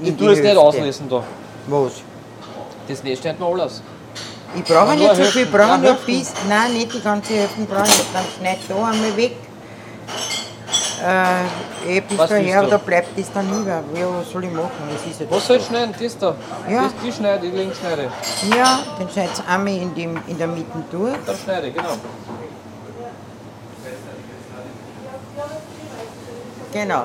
in 0.00 0.06
Ich 0.06 0.16
tue 0.16 0.32
es 0.32 0.40
nicht 0.40 0.56
auslesen 0.56 1.08
da. 1.08 1.22
Was? 1.68 1.92
Das 2.88 3.02
nicht 3.04 3.20
schneiden 3.22 3.40
wir 3.40 3.46
alles. 3.46 3.82
Ich 4.56 4.64
brauche 4.64 4.94
nicht 4.96 5.16
so 5.16 5.22
viel, 5.24 5.42
ich 5.42 5.50
brauche 5.52 5.78
nur 5.78 5.94
bisschen. 5.94 6.34
Nein, 6.48 6.72
nicht 6.72 6.92
die 6.94 7.00
ganze 7.00 7.34
Hälfte 7.34 7.60
brauche 7.62 7.82
ich 7.84 7.98
nicht. 7.98 8.14
Dann 8.14 8.24
schneid 8.38 8.58
da 8.68 8.74
einmal 8.74 9.16
weg. 9.16 9.36
Äh, 11.02 12.00
bis 12.00 12.18
Was 12.18 12.30
daher, 12.30 12.62
da 12.62 12.78
bleibt 12.78 13.18
das 13.18 13.30
dann. 13.32 13.66
Ja, 13.66 13.82
was 14.18 14.30
soll 14.30 14.44
ich 14.44 14.52
machen? 14.52 14.70
Ja 14.88 15.30
Was 15.30 15.46
soll 15.46 15.58
ich 15.58 15.66
schneiden? 15.66 15.94
Das 16.00 16.18
da? 16.18 16.34
Ja. 16.68 16.84
Das, 16.84 16.92
die 17.04 17.12
schneide 17.12 17.46
ich, 17.46 17.52
links 17.52 17.78
schneide. 17.78 18.10
Ja, 18.56 18.78
den 18.98 19.10
schneidet 19.10 19.42
einmal 19.46 19.74
in, 19.74 19.94
dem, 19.94 20.18
in 20.26 20.38
der 20.38 20.46
Mitte 20.46 20.82
durch. 20.90 21.14
Dann 21.26 21.36
schneide 21.36 21.66
ich, 21.68 21.74
genau. 21.74 21.96
Genau. 26.72 27.02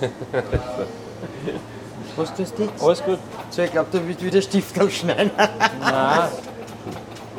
Was 2.16 2.34
tust 2.34 2.58
du 2.58 2.64
jetzt? 2.64 2.82
Alles 2.82 3.02
gut. 3.02 3.18
So, 3.50 3.62
ich 3.62 3.72
glaube, 3.72 3.88
du 3.90 4.06
willst 4.06 4.22
wieder 4.22 4.40
Stift 4.40 4.74
schneiden. 4.92 5.30
Nein, 5.36 6.28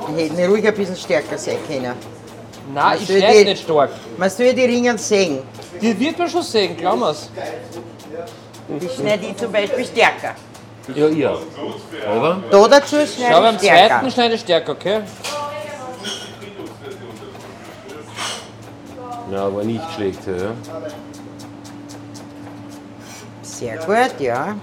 Die 0.09 0.23
hätten 0.23 0.51
ruhig 0.51 0.67
ein 0.67 0.75
bisschen 0.75 0.95
stärker 0.95 1.37
sein 1.37 1.57
können. 1.67 1.93
Nein 2.73 2.97
ich 2.99 3.05
schneide 3.07 3.39
die- 3.39 3.45
nicht 3.45 3.63
stark. 3.63 3.91
Man 4.17 4.29
soll 4.29 4.53
die 4.53 4.65
Ringen 4.65 4.97
sehen. 4.97 5.39
Die 5.81 5.99
wird 5.99 6.17
man 6.17 6.29
schon 6.29 6.41
sehen, 6.43 6.75
glaub 6.77 6.97
mir's. 6.99 7.29
Die 8.67 8.89
schneide 8.89 9.25
ich 9.27 9.37
zum 9.37 9.51
Beispiel 9.51 9.85
stärker. 9.85 10.33
Ja, 10.95 11.07
ja. 11.07 11.35
Aber 12.07 12.41
Da 12.49 12.67
dazu 12.67 12.95
Schau, 12.97 13.05
schneide 13.05 13.41
beim 13.41 13.55
ich 13.55 13.61
stärker. 13.61 13.87
zweiten 13.99 14.11
schneide 14.11 14.35
ich 14.35 14.41
stärker, 14.41 14.71
okay? 14.71 15.01
ja, 19.31 19.53
war 19.55 19.63
nicht 19.63 19.83
schlecht. 19.95 20.19
Ja. 20.27 20.51
Sehr 23.41 23.77
gut, 23.77 24.19
ja. 24.19 24.55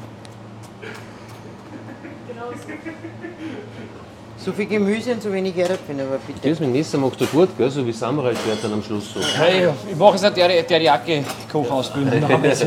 So 4.44 4.52
viel 4.52 4.66
Gemüse 4.66 5.12
und 5.12 5.23
so 5.23 5.32
wenig 5.32 5.56
Erdäpfel, 5.56 5.94
aber 6.01 6.19
bitte. 6.27 6.48
Das 6.48 6.59
mit 6.59 6.69
dem 6.69 6.73
Messer 6.73 6.98
machst 6.98 7.20
du 7.20 7.27
gut, 7.27 7.51
gell? 7.56 7.70
so 7.70 7.86
wie 7.86 7.93
Samurai-Schwert 7.93 8.59
dann 8.62 8.73
am 8.73 8.82
Schluss 8.82 9.05
so. 9.14 9.20
Hey, 9.39 9.69
ich 9.89 9.97
mache 9.97 10.12
jetzt 10.14 10.24
eine 10.24 10.35
Teriyaki- 10.35 10.66
Teriyaki-Kochausbildung. 10.66 12.20
Da 12.28 12.28
haben 12.28 12.43
wir's. 12.43 12.66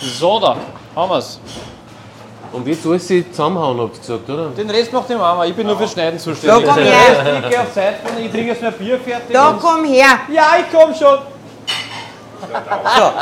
So, 0.00 0.40
da 0.40 0.56
haben 0.96 1.10
wir's. 1.10 1.38
Und 2.52 2.66
jetzt 2.66 2.84
alles 2.84 3.06
sie 3.06 3.30
zusammenhauen, 3.30 3.78
habt 3.80 3.94
ihr 3.94 4.00
gesagt, 4.00 4.28
oder? 4.28 4.48
Den 4.48 4.68
Rest 4.70 4.92
macht 4.92 5.08
die 5.08 5.14
Mama, 5.14 5.44
ich 5.46 5.54
bin 5.54 5.68
nur 5.68 5.78
für 5.78 5.86
Schneiden 5.86 6.18
zuständig. 6.18 6.66
Da 6.66 6.72
komm 6.74 6.82
her. 6.82 7.40
Ich 7.44 7.48
gehe 7.50 7.60
auf 7.60 7.72
Seiten, 7.72 8.08
ich 8.24 8.30
trinke 8.32 8.48
jetzt 8.48 8.62
mein 8.62 8.72
Bier 8.72 8.98
fertig. 8.98 9.32
Da 9.32 9.56
komm 9.60 9.84
her. 9.84 10.18
Ja, 10.32 10.56
ich 10.58 10.76
komm 10.76 10.92
schon. 10.92 11.18
So, 12.40 13.12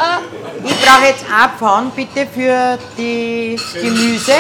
ich 0.65 0.81
brauche 0.81 1.07
jetzt 1.09 1.25
Abfahren 1.31 1.91
bitte 1.95 2.27
für 2.27 2.79
das 2.79 3.75
Gemüse. 3.83 4.33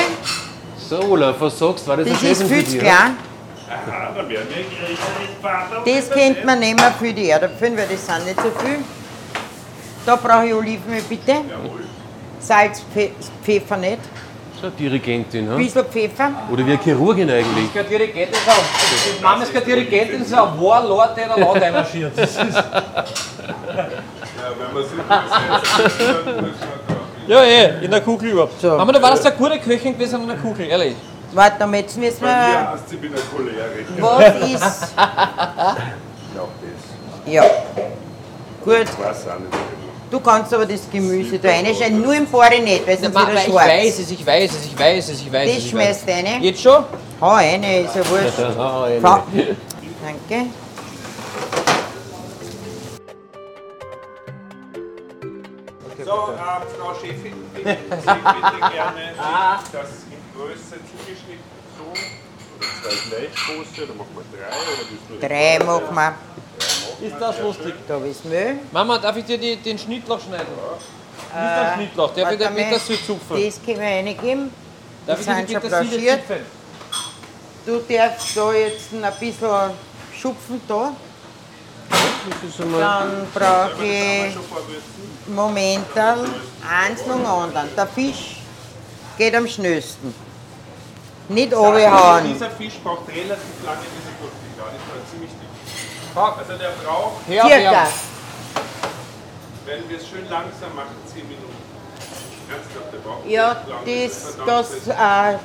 So, 0.88 1.00
Olaf, 1.02 1.36
was 1.40 1.58
sagst 1.58 1.84
du? 1.86 1.90
War 1.90 1.96
das, 1.98 2.08
Das 2.08 2.22
ein 2.22 2.30
ist 2.32 2.42
viel 2.44 2.64
für 2.64 2.70
zu 2.70 2.78
klein. 2.78 3.16
Das 5.84 6.10
könnte 6.10 6.46
man 6.46 6.58
nehmen 6.58 6.80
für 6.98 7.12
die 7.12 7.28
Erdäpfel, 7.28 7.76
weil 7.76 7.86
das 7.88 8.06
sind 8.06 8.24
nicht 8.24 8.40
so 8.40 8.50
viel. 8.64 8.78
Da 10.06 10.16
brauche 10.16 10.46
ich 10.46 10.54
Olivenöl 10.54 11.02
bitte. 11.08 11.34
Salz, 12.40 12.82
Pfe- 12.94 13.10
Pfeffer 13.42 13.76
nicht. 13.76 13.98
So, 14.60 14.70
Dirigentin, 14.70 15.44
Ein 15.46 15.52
ha? 15.52 15.56
bisschen 15.56 15.84
Pfeffer. 15.84 16.30
Oder 16.50 16.66
wie 16.66 16.72
eine 16.72 16.82
Chirurgin 16.82 17.30
eigentlich. 17.30 17.72
Kein 17.74 17.86
Dirigent 17.88 18.32
ist 18.32 18.48
auch. 18.48 18.54
Die 19.18 19.22
Mama 19.22 19.42
ist 19.42 19.52
kein 19.52 19.64
Dirigent, 19.64 20.14
das 20.14 20.20
ist 20.22 20.34
ein 20.34 20.60
Warlord, 20.60 21.16
der 21.16 21.28
da 21.28 21.36
laut 21.36 21.62
einmarschiert. 21.62 22.12
Das 22.16 22.30
ist- 22.30 22.38
Ja, 22.40 22.52
wenn 24.58 24.72
man 24.74 24.82
sich 24.82 24.92
übersetzt, 24.94 25.32
dann 26.24 26.34
muss 26.36 26.42
man 26.42 26.50
da. 26.60 26.77
Ja, 27.28 27.42
eh, 27.44 27.84
in 27.84 27.90
der 27.90 28.00
Kugel 28.00 28.30
überhaupt. 28.30 28.58
So. 28.58 28.68
Mama, 28.68 28.90
du 28.90 29.02
warst 29.02 29.26
eine 29.26 29.36
gute 29.36 29.58
Köchin 29.58 29.92
gewesen 29.92 30.22
in 30.22 30.28
der 30.28 30.38
Kugel, 30.38 30.66
ehrlich. 30.66 30.96
Warte, 31.32 31.56
dann 31.58 31.74
jetzt 31.74 31.96
müssen 31.98 32.22
wir. 32.22 32.70
hast 32.70 32.90
du 32.90 33.02
wieder 33.02 33.18
Choleriker. 33.30 34.00
Was 34.00 34.50
ist. 34.50 34.94
Ja, 34.96 35.76
das 37.26 37.32
Ja. 37.32 37.44
Gut, 38.64 38.86
du 40.10 40.20
kannst 40.20 40.54
aber 40.54 40.64
das 40.64 40.80
Gemüse 40.90 41.38
da 41.38 41.50
reinschneiden, 41.50 42.00
nur 42.00 42.14
im 42.14 42.26
Fahre 42.26 42.60
nicht, 42.60 42.86
weil 42.86 42.98
sonst 42.98 43.12
Mama, 43.12 43.26
wird 43.28 43.36
er 43.38 43.44
ich 43.46 43.52
schwarz. 43.52 43.68
weiß 43.68 43.98
es, 43.98 44.10
ich 44.10 44.26
weiß 44.26 44.50
es, 44.52 44.64
ich 44.64 44.78
weiß 44.78 45.08
es, 45.10 45.20
ich 45.20 45.32
weiß 45.32 45.48
es. 45.50 45.54
Das 45.56 45.64
ich 45.64 45.74
weiß 45.74 46.04
schmeißt 46.04 46.08
rein. 46.08 46.26
es. 46.38 46.44
Jetzt 46.44 46.62
schon? 46.62 46.84
Hau 47.20 47.34
rein, 47.34 47.62
ist 47.62 47.94
ja 47.94 48.08
wurscht. 48.08 48.38
Eine. 48.38 49.56
Danke. 50.02 50.46
So, 56.08 56.14
äh, 56.14 56.80
Frau 56.80 56.94
Chefin, 56.94 57.34
bitte, 57.52 57.76
Sie 57.76 58.06
bitte 58.06 58.72
gerne 58.72 59.12
das 59.72 59.88
in 60.08 60.22
Größe 60.34 60.76
zugeschnitten 60.88 61.44
so. 61.76 61.84
Oder 61.84 62.96
zwei 62.96 63.10
gleich 63.10 63.34
große, 63.34 63.84
oder 63.84 63.94
machen 63.94 64.16
wir 64.16 64.24
drei, 64.32 64.48
oder 64.48 64.84
willst 64.88 65.22
du 65.22 65.28
Drei 65.28 65.58
machen 65.62 65.94
wir. 67.00 67.06
Ist 67.06 67.20
das 67.20 67.40
lustig? 67.40 67.74
Da 67.86 67.98
ist 67.98 68.24
Müll. 68.24 68.58
Mama, 68.72 68.96
darf 68.96 69.18
ich 69.18 69.26
dir 69.26 69.36
die, 69.36 69.56
den 69.56 69.78
Schnittlauch 69.78 70.18
schneiden? 70.18 70.46
Nicht 70.46 71.34
den 71.34 71.74
Schnittlauch, 71.74 72.14
der 72.14 72.30
wird 72.30 72.54
mit 72.54 72.70
der 72.70 72.78
Süd 72.78 73.04
zupfen. 73.04 73.44
Das 73.44 73.62
können 73.62 73.80
wir 73.80 73.86
reingeben. 73.86 74.50
Darf 75.06 75.18
Die 75.18 75.20
ich 75.20 75.28
dir 75.28 75.34
sind 75.36 75.48
die 75.50 75.52
schon 75.52 75.68
blanchiert. 75.68 76.20
zupfen? 76.26 76.46
Du 77.66 77.94
darfst 77.94 78.34
da 78.34 78.52
jetzt 78.54 78.92
ein 78.94 79.12
bisschen 79.20 79.70
schupfen 80.18 80.60
da. 80.66 80.92
Das 81.90 82.56
Dann 82.56 83.26
brauche 83.34 83.84
ich 83.84 84.36
Momental 85.28 86.24
eins 86.68 87.06
nach 87.06 87.16
dem 87.16 87.26
anderen. 87.26 87.68
Der 87.76 87.86
Fisch 87.86 88.36
geht 89.16 89.34
am 89.34 89.46
schnellsten. 89.46 90.14
Nicht 91.28 91.52
runterhauen. 91.54 92.24
Dieser 92.32 92.50
Fisch 92.50 92.78
braucht 92.82 93.06
relativ 93.08 93.64
lange, 93.64 93.80
bis 93.80 94.04
er 94.06 94.14
durch 94.20 94.32
ja, 94.56 94.64
das 94.64 94.72
war 94.72 95.10
ziemlich 95.10 95.30
dick. 95.30 95.48
Also 96.16 96.58
der 96.58 96.70
braucht, 96.84 97.28
Ja, 97.28 97.46
Circa. 97.46 97.72
ja. 97.72 97.88
wenn 99.66 99.88
wir 99.88 99.98
es 99.98 100.08
schön 100.08 100.28
langsam 100.30 100.74
machen, 100.74 100.96
10 101.12 101.28
Minuten. 101.28 101.56
Ernsthaft, 102.50 102.92
der 102.92 102.98
braucht 102.98 103.26
Ja, 103.26 103.62
ist 103.84 104.38
das, 104.38 104.46
das, 104.46 104.68
fest. 104.84 104.88
äh, 104.88 105.38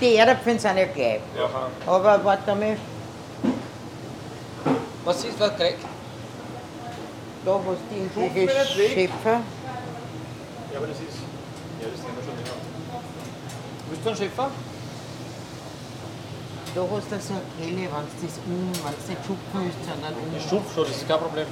die 0.00 0.14
Erdäpfel 0.16 0.60
sind 0.60 0.76
ja 0.76 0.84
gleich. 0.84 1.20
Ja. 1.36 1.48
Aber 1.86 2.22
warte 2.22 2.54
mal, 2.54 2.76
Was 5.04 5.24
ist, 5.24 5.40
was 5.40 5.56
kriegt? 5.56 5.78
Da 7.44 7.52
hast 7.54 7.82
du 7.90 7.94
irgendwelche? 8.20 8.66
Schöpfer. 8.66 9.40
Ja, 10.72 10.78
aber 10.78 10.86
das 10.86 10.96
ist. 10.98 11.18
Ja, 11.80 11.86
das 11.92 12.00
nehmen 12.02 12.16
wir 12.16 12.24
schon 12.24 12.36
länger. 12.36 12.56
Willst 13.90 14.04
du 14.04 14.08
einen 14.08 14.18
Schäfer? 14.18 14.50
Da 16.74 16.80
hast 16.80 17.10
du 17.12 17.20
so 17.20 17.34
eine 17.34 17.42
Kelle, 17.58 17.84
wenn 17.92 18.06
du 18.08 18.16
das 18.24 18.36
um, 18.46 18.72
wenn 18.72 18.94
du 18.96 19.02
nicht 19.12 19.22
schupfen 19.26 19.58
willst, 19.60 19.82
sondern 19.84 20.14
um. 20.14 20.28
Ich 20.36 20.48
schupf 20.48 20.74
schon, 20.74 20.84
das 20.86 20.96
ist 20.96 21.08
kein 21.08 21.18
Problem. 21.18 21.46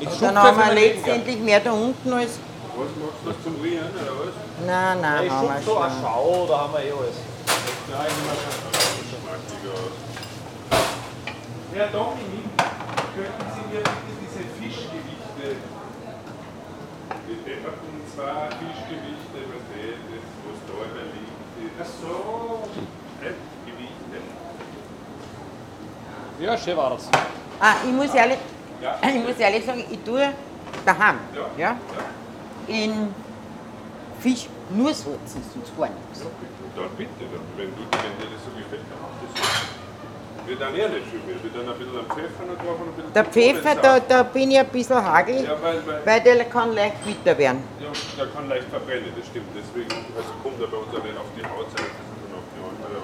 Ich 0.00 0.08
schupfe 0.08 0.24
dann 0.24 0.38
haben 0.38 0.56
wir 0.58 0.72
letztendlich 0.74 1.38
mehr 1.38 1.60
da 1.60 1.72
unten 1.72 2.12
als. 2.12 2.38
Was 2.74 2.90
machst 2.98 3.20
du 3.22 3.28
das 3.30 3.36
zum 3.44 3.60
Rieren, 3.60 3.90
oder 3.92 4.14
was? 4.24 4.34
Nein, 4.66 5.00
nein, 5.00 5.26
Ich 5.26 5.30
haben 5.30 5.46
wir 5.48 5.54
schupfe 5.62 5.70
so 5.70 5.78
eine 5.78 5.92
schon. 5.92 6.02
Schau, 6.02 6.46
da 6.48 6.58
haben 6.60 6.72
wir 6.72 6.80
eh 6.80 6.92
alles. 6.92 7.16
Nein, 7.92 8.08
ich 8.08 8.22
mach 8.24 8.40
schon 8.40 8.96
geschmackiger 9.04 9.74
aus. 9.76 9.96
Herr 11.74 11.88
Dominik, 11.92 12.48
könnten 13.14 13.46
Sie 13.54 13.64
mir 13.68 13.82
bitte 13.84 14.12
diese 14.24 14.42
Fischgewichte, 14.56 15.46
die 17.54 17.60
Depperten 17.60 18.02
zwei 18.14 18.48
Fischgewichte, 18.58 19.38
was 19.50 19.62
das, 19.70 20.26
was 20.44 20.58
da 20.66 20.74
immer 20.84 21.06
liegt, 21.14 21.76
ach 21.80 21.92
so, 22.00 22.68
äh, 23.22 23.34
Gewichte. 23.66 24.18
Ja, 26.40 26.58
schön 26.58 26.76
war 26.76 26.90
das. 26.90 27.08
Ah, 27.60 27.74
ich 27.86 27.92
muss 27.92 28.14
ehrlich, 28.14 28.38
Ja. 28.80 28.98
ich 29.08 29.26
muss 29.26 29.38
ehrlich 29.38 29.64
sagen, 29.64 29.84
ich 29.90 29.98
tue 30.00 30.32
daheim. 30.84 31.18
Ja? 31.56 31.76
In 32.66 33.14
Fisch 34.20 34.48
nur 34.70 34.92
Salzen, 34.94 35.42
sonst 35.52 35.76
gar 35.76 35.88
nichts. 35.88 36.20
Dann 36.74 36.88
bitte, 36.96 37.10
dann, 37.20 37.40
wenn, 37.56 37.70
du, 37.70 37.82
wenn 37.82 38.18
dir 38.18 38.34
das 38.34 38.44
so 38.44 38.50
gefällt, 38.56 38.82
dann 38.90 38.98
mach 39.00 39.14
das 39.22 39.30
so. 40.44 40.48
Wir 40.50 40.56
dann 40.56 40.74
eher 40.74 40.88
nicht 40.88 41.06
viel 41.08 41.20
mehr, 41.26 41.36
wir 41.42 41.50
dann 41.50 41.72
ein 41.72 41.78
bisschen 41.78 41.98
am 41.98 42.06
Pfeffer 42.06 42.44
noch 42.44 42.58
drauf 42.60 42.76
und 42.80 42.88
ein 42.88 42.94
bisschen 42.94 43.12
Der 43.14 43.24
Pfeffer, 43.24 43.74
da, 43.80 44.00
da 44.00 44.22
bin 44.22 44.50
ich 44.50 44.58
ein 44.58 44.68
bisschen 44.68 45.02
hagel, 45.04 45.44
Ja, 45.44 45.56
weil, 45.62 45.86
weil, 45.86 46.06
weil 46.06 46.20
der 46.20 46.44
kann 46.44 46.74
leicht 46.74 47.04
bitter 47.04 47.36
werden. 47.38 47.62
Ja, 47.80 47.88
der 48.18 48.26
kann 48.32 48.48
leicht 48.48 48.68
verbrennen, 48.68 49.12
das 49.16 49.26
stimmt. 49.26 49.48
Deswegen 49.56 49.90
also 50.16 50.30
kommt 50.42 50.60
er 50.60 50.68
bei 50.68 50.76
uns 50.76 50.88
auch 50.88 51.04
nicht 51.04 51.16
auf 51.16 51.30
die 51.36 51.44
Hautseite, 51.44 51.96
sondern 52.20 52.38
auf 52.38 52.48
die 52.52 52.60
andere. 52.60 52.98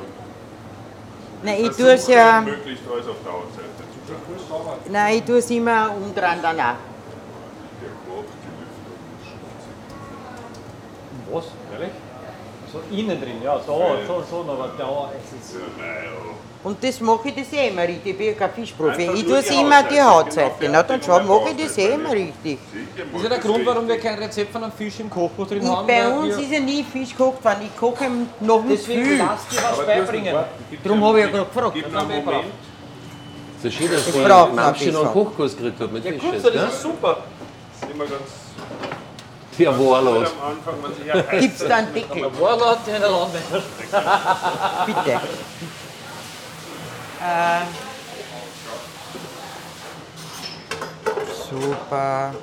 Nein, 1.43 1.65
ich 1.65 1.77
tue 1.77 1.93
es 1.93 2.07
ja, 2.07 2.41
Möglichst 2.43 2.85
alles 2.93 3.09
auf 3.09 3.17
der 3.25 3.33
Hautseite 3.33 3.91
zu 4.07 4.93
nein, 4.93 5.17
ich 5.17 5.25
tue 5.25 5.39
es 5.39 5.51
immer 5.51 5.91
umdrehen 5.97 6.41
dann 6.43 6.61
auch. 6.61 6.77
Der 7.81 7.93
macht 8.09 8.29
die 8.43 8.53
Lüftung 8.61 8.99
schmutzig. 9.25 9.77
Was? 11.33 11.47
Ehrlich? 11.73 11.95
So 12.73 12.81
innen 12.91 13.21
drin, 13.21 13.43
ja, 13.43 13.59
da 13.59 13.73
Ja. 13.73 14.07
schon, 14.07 14.49
aber 14.49 14.71
da 14.79 15.11
ist 15.19 15.33
es. 15.41 15.55
Ja, 15.55 15.61
naja. 15.77 16.50
Und 16.63 16.85
das 16.85 17.01
mache 17.01 17.29
ich 17.29 17.35
das 17.37 17.53
eh 17.55 17.69
immer 17.69 17.83
richtig. 17.83 18.13
Ich 18.13 18.19
bin 18.19 18.27
ja 18.27 18.33
kein 18.35 18.53
Fischprofi. 18.53 19.03
Einfach 19.03 19.15
Ich 19.15 19.25
tue 19.25 19.39
es 19.39 19.51
immer 19.51 19.83
die 19.83 20.01
Hautseite, 20.03 20.51
genau, 20.61 20.73
Na, 20.75 20.83
dann 20.83 21.01
schau, 21.03 21.21
mache 21.21 21.51
ich 21.57 21.65
das 21.65 21.79
eh 21.79 21.95
immer 21.95 22.13
richtig. 22.13 22.59
Das 22.97 23.07
ist 23.17 23.23
ja 23.23 23.29
der 23.31 23.39
Grund, 23.39 23.65
warum 23.65 23.89
wir 23.89 23.99
kein 23.99 24.19
Rezept 24.19 24.53
von 24.53 24.63
einem 24.65 24.73
Fisch 24.73 25.01
im 25.01 25.09
Kochbuch 25.09 25.47
drin 25.47 25.63
Ich, 25.63 25.69
haben. 25.69 25.87
bei 25.87 26.07
uns 26.09 26.37
ist 26.37 26.51
ja 26.53 26.61
nie 26.61 26.85
Fisch 26.85 27.11
gekocht 27.17 27.43
worden. 27.43 27.61
Ich 27.65 27.77
koche 27.81 28.05
noch 28.41 28.63
nicht 28.65 28.83
Deswegen 28.83 29.05
viel. 29.07 29.19
lass 29.19 29.49
dir 29.49 29.57
was 29.57 29.65
Aber 29.65 29.73
du 29.73 29.79
hast 29.79 29.87
beibringen. 29.87 30.37
einen 30.37 30.47
Darum 30.85 31.05
habe 31.05 31.19
ich 31.21 31.25
einen- 31.27 31.35
ja 31.35 31.41
gerade 31.45 31.55
gefragt. 31.55 31.77
Das 33.63 33.65
einen 33.65 33.73
ist 33.73 33.75
schön, 33.79 33.91
dass 33.91 34.07
noch 34.15 34.59
einen 34.67 34.73
bisschen. 34.75 35.13
Kochkurs 35.13 35.57
gekriegt 35.57 35.81
hat 35.81 35.93
mit 35.93 36.05
Ja 36.05 36.13
Fisch 36.13 36.21
gell? 36.31 36.53
das 36.53 36.75
ist 36.75 36.83
super. 36.83 37.17
Das 37.81 37.89
ist 37.89 37.95
immer 37.95 38.05
ganz 38.05 38.23
ja 41.07 41.39
Gibt 41.39 41.61
es 41.61 41.69
da 41.69 41.77
einen 41.77 41.93
Deckel? 41.95 42.23
Der 42.23 42.41
Warlord, 42.41 42.79
der 42.87 42.97
in 42.97 43.01
der 43.03 43.11
Landwirtschaft. 43.11 43.67
Bitte. 44.87 45.21
Äh, 47.21 47.65
super. 51.51 52.35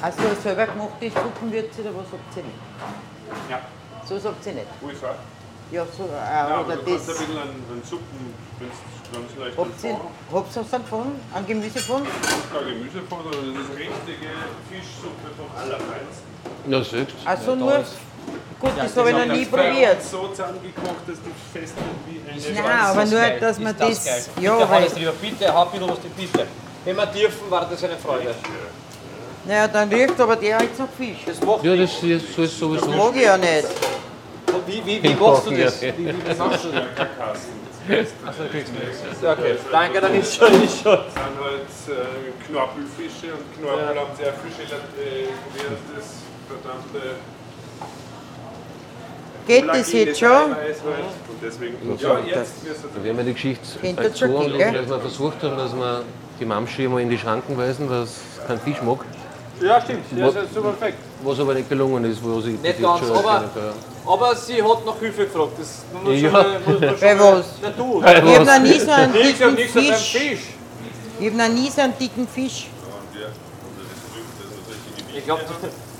Also 0.00 0.20
selber 0.42 0.66
gemachte 0.66 1.10
Suppenwürze 1.10 1.80
oder 1.80 1.90
was 1.96 2.06
habt 2.12 2.36
ihr 2.36 2.42
nicht? 2.44 3.50
Ja. 3.50 3.60
So 4.06 4.28
habt 4.28 4.46
ihr 4.46 4.52
nicht. 4.52 4.66
Er? 5.02 5.14
Ja, 5.72 5.86
so, 5.96 6.04
äh, 6.04 6.08
Ja, 6.12 6.46
aber 6.46 6.66
oder 6.66 6.76
du 6.76 6.84
kannst 6.84 7.08
ein 7.08 7.14
das. 7.16 7.18
bisschen 7.18 7.82
Suppen, 7.84 8.34
wenn 8.60 8.68
es 8.68 9.12
ganz 9.12 9.40
leicht 9.40 9.58
Habt 9.58 9.84
ihr, 9.84 10.00
habt 10.32 10.56
ihr 10.56 10.60
was 10.62 10.70
davon? 10.70 11.06
An 11.32 11.46
Gemüse 11.46 11.78
von? 11.80 12.02
Kein 12.04 12.66
Gemüse 12.66 13.02
von, 13.08 13.18
sondern 13.24 13.54
das 13.54 13.64
ist 13.64 13.70
richtige 13.70 14.30
Fischsuppe 14.70 15.28
vom 15.36 15.48
Allerfeinsten. 15.58 16.28
Ja, 16.68 16.84
selbst. 16.84 17.16
Also 17.24 17.54
nur. 17.56 17.84
Gut, 18.60 18.70
das 18.76 18.94
das 18.94 18.96
habe 18.96 19.10
ich 19.10 19.16
noch 19.16 19.34
nie 19.34 19.44
probiert. 19.44 20.02
So 20.02 20.28
zusammengekocht, 20.28 21.04
dass 21.06 21.18
du 21.18 21.30
fest 21.52 21.74
wie 22.06 22.20
eine 22.30 22.62
Nein, 22.62 22.80
aber 22.80 23.04
nur, 23.04 23.20
dass 23.40 23.58
man 23.58 23.76
das. 23.76 24.04
geil. 24.04 24.24
Ja, 24.40 24.56
bitte, 24.56 24.70
weil. 24.70 24.88
Lieber, 24.96 25.12
bitte, 25.20 25.54
hau 25.54 25.64
bisschen 25.66 25.88
was 25.88 25.98
die 26.00 26.08
Piste. 26.08 26.46
Wenn 26.84 26.96
wir 26.96 27.06
dürfen, 27.06 27.50
war 27.50 27.66
das 27.70 27.84
eine 27.84 27.96
Freude. 27.96 28.34
Naja, 29.46 29.68
dann 29.68 29.88
riecht 29.90 30.18
aber 30.18 30.36
der 30.36 30.62
jetzt 30.62 30.78
noch 30.78 30.88
Fisch. 30.96 31.18
Das 31.26 31.40
macht 31.40 31.64
Ja, 31.64 31.76
das 31.76 32.02
ist 32.02 32.34
so 32.34 32.42
ist 32.42 32.58
sowieso. 32.58 32.88
Mag 32.88 33.14
ich 33.14 33.22
ja 33.22 33.36
nicht. 33.36 33.68
Wie, 34.66 34.86
wie, 34.86 35.02
wie 35.02 35.14
machst 35.14 35.46
du 35.46 35.50
das? 35.50 35.80
Ja. 35.82 35.88
Wie, 35.96 36.06
wie, 36.06 36.14
wie 36.14 36.34
machst 36.38 36.64
du 36.64 36.68
das? 36.72 36.84
Achso, 38.26 38.44
kriegst 38.50 38.72
du 38.72 38.78
nichts. 38.80 39.22
Okay, 39.22 39.56
danke, 39.70 40.00
dann 40.00 40.14
ist 40.14 40.34
schon, 40.36 40.62
ist 40.62 40.82
schon. 40.82 40.98
Das 41.04 41.12
sind 41.12 41.36
halt 41.36 41.98
äh, 42.00 42.46
Knorpelfische 42.46 43.34
und 43.34 43.44
Knorpel 43.58 43.88
haben 44.00 44.16
sehr 44.16 44.32
viel 44.32 44.64
Gelat 44.64 44.88
äh, 44.96 45.28
wie 45.52 45.60
heißt 45.60 45.84
das 45.94 46.06
verdammte 46.48 47.16
Geht 49.46 49.68
das 49.68 49.92
jetzt 49.92 50.18
schon? 50.18 50.30
Und 50.30 50.56
deswegen, 51.42 51.76
ja, 51.98 52.18
jetzt 52.20 52.64
wirst 52.64 52.84
du 52.84 52.88
Da 52.96 53.04
werden 53.04 53.16
wir 53.18 53.24
die 53.24 53.34
Geschichte 53.34 53.62
schon 54.18 54.32
so 54.32 54.56
gell? 54.56 54.72
dass 54.72 54.88
wir 54.88 55.00
versucht 55.00 55.42
haben, 55.42 55.56
dass 55.58 55.74
wir 55.74 56.02
die 56.40 56.44
Mamschi 56.46 56.88
mal 56.88 57.00
in 57.02 57.10
die 57.10 57.18
Schranken 57.18 57.56
weisen, 57.58 57.88
dass 57.88 58.08
es 58.10 58.46
keinen 58.46 58.60
Fisch 58.60 58.80
mag. 58.82 59.00
Ja, 59.60 59.80
stimmt. 59.80 60.04
Das 60.16 60.34
ist 60.34 60.54
super 60.54 60.70
perfekt. 60.70 60.98
Was 61.22 61.40
aber 61.40 61.54
nicht 61.54 61.68
gelungen 61.68 62.04
ist, 62.10 62.22
wo 62.24 62.40
sie 62.40 62.52
Nicht 62.52 62.82
ganz, 62.82 63.02
aber, 63.10 63.32
erkennen 63.34 63.72
aber 64.06 64.34
sie 64.36 64.62
hat 64.62 64.84
nach 64.84 64.98
Hilfe 64.98 65.24
gefragt. 65.26 65.52
Das 65.58 65.84
muss 66.02 66.20
Ja. 66.20 66.30
schon 66.30 66.80
muss 66.90 67.00
Bei 67.00 67.18
was? 67.18 67.46
Na 67.62 67.70
du. 67.70 68.00
Bei 68.00 68.18
Ich 68.18 68.34
habe 68.34 68.44
noch 68.44 68.58
nie 68.60 68.78
so 68.80 68.90
einen 68.90 69.56
dicken 69.56 69.82
Fisch. 69.82 70.12
Fisch. 70.12 70.40
Ich 71.20 71.26
habe 71.26 71.36
noch 71.36 71.48
nie 71.48 71.70
so 71.70 71.80
einen 71.82 71.98
dicken 71.98 72.26
Fisch. 72.28 72.68
Ja, 73.14 73.28
Ich 75.16 75.24
glaube, 75.24 75.42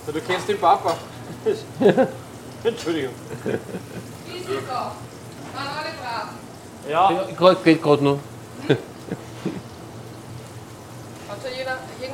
du, 0.06 0.12
du 0.12 0.20
kennst 0.26 0.48
den 0.48 0.58
Papa. 0.58 0.96
Entschuldigung. 2.64 3.14
Es 3.44 4.70
auch? 4.70 4.92
Waren 5.54 5.68
alle 5.78 5.92
brav. 6.00 6.28
Ja, 6.88 7.54
geht 7.64 7.82
gerade 7.82 8.04
noch. 8.04 8.18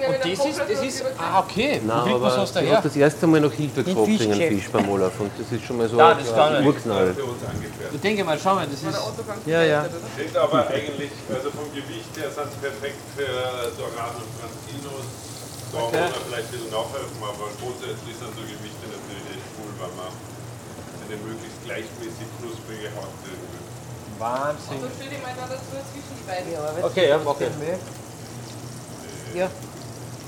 Und 0.00 0.16
das 0.24 0.46
ist, 0.46 0.58
das 0.60 0.82
ist, 0.82 1.04
ah, 1.18 1.40
okay. 1.40 1.80
Nein, 1.84 2.06
Wie, 2.06 2.20
was 2.20 2.32
aber 2.32 2.42
hast 2.42 2.54
du 2.56 2.60
ich 2.60 2.66
her? 2.66 2.76
habe 2.76 2.88
das 2.88 2.96
erste 2.96 3.26
Mal 3.26 3.40
noch 3.40 3.52
Hilfe 3.52 3.84
Fisch 3.84 4.20
wegen 4.20 4.34
chef. 4.34 4.48
Fisch 4.54 4.68
beim 4.70 4.88
Olaf 4.88 5.12
und 5.20 5.30
das 5.38 5.50
ist 5.52 5.64
schon 5.66 5.76
mal 5.78 5.88
so 5.88 5.96
Nein, 5.96 6.16
das 6.18 6.32
ein. 6.32 6.66
Urknall. 6.66 7.14
für 7.14 7.24
uns 7.24 7.42
angefertigt. 7.44 7.94
Ich 7.94 8.00
denke 8.00 8.24
mal, 8.24 8.38
schau 8.42 8.54
mal, 8.54 8.66
das 8.66 8.80
ist. 8.82 8.98
Ja, 9.46 9.62
ja. 9.62 9.84
Sind 10.16 10.36
aber 10.36 10.66
eigentlich, 10.68 11.10
also 11.28 11.50
vom 11.50 11.68
Gewicht 11.74 12.12
her 12.16 12.30
sind 12.30 12.48
sie 12.54 12.60
perfekt 12.64 13.00
für 13.16 13.26
Dorado 13.76 14.18
und 14.24 14.32
Franzinos. 14.40 15.06
Da 15.72 15.78
Okay. 15.78 16.02
muss 16.02 16.10
man 16.10 16.22
vielleicht 16.26 16.48
ein 16.50 16.54
bisschen 16.58 16.70
nachhelfen, 16.74 17.18
aber 17.22 17.46
grundsätzlich 17.62 18.14
sind 18.18 18.30
so 18.34 18.42
Gewichte 18.42 18.84
natürlich 18.90 19.26
echt 19.38 19.46
cool, 19.54 19.70
weil 19.78 19.92
man 19.94 20.10
eine 21.10 21.18
möglichst 21.26 21.58
gleichmäßig 21.64 22.26
knusprige 22.38 22.88
Haut 22.94 23.10
kriegen 23.22 23.42
will. 23.50 23.66
Wahnsinn. 24.18 24.80
So 24.80 24.88
stell 24.94 25.08
dich 25.10 25.22
mal 25.22 25.34
da 25.34 25.46
dazu 25.50 25.74
zwischen 25.90 26.14
die 26.14 26.26
beiden. 26.28 26.84
Okay, 26.84 27.08
ja, 27.08 27.18
okay. 27.24 27.48
Ja. 29.34 29.48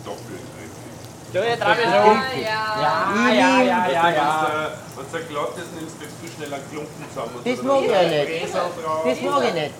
Doppelt 0.05 0.43
eigentlich. 0.59 1.33
Ja, 1.33 1.45
ja, 1.45 1.57
trage 1.57 1.81
ich 1.83 1.87
Ah, 1.89 2.03
schon. 2.03 2.43
ja. 2.43 2.61
Ja, 2.83 3.33
ja, 3.33 3.63
ja, 3.63 3.91
ja, 3.91 4.11
ja. 4.11 4.71
Wenn 4.97 5.21
du 5.21 5.27
glatt 5.29 5.55
ist, 5.57 5.73
nimmst 5.75 5.97
du 6.01 6.05
zu 6.27 6.33
schnell 6.35 6.53
einen 6.53 6.71
Klumpen 6.71 7.05
zusammen. 7.09 7.41
Das 7.45 7.57
so 7.59 7.63
mag 7.65 7.83
ich 7.85 7.91
ja 7.91 8.03
nicht. 8.03 8.55
Das 8.55 9.21
mag 9.23 9.45
ich 9.45 9.55
nicht. 9.55 9.75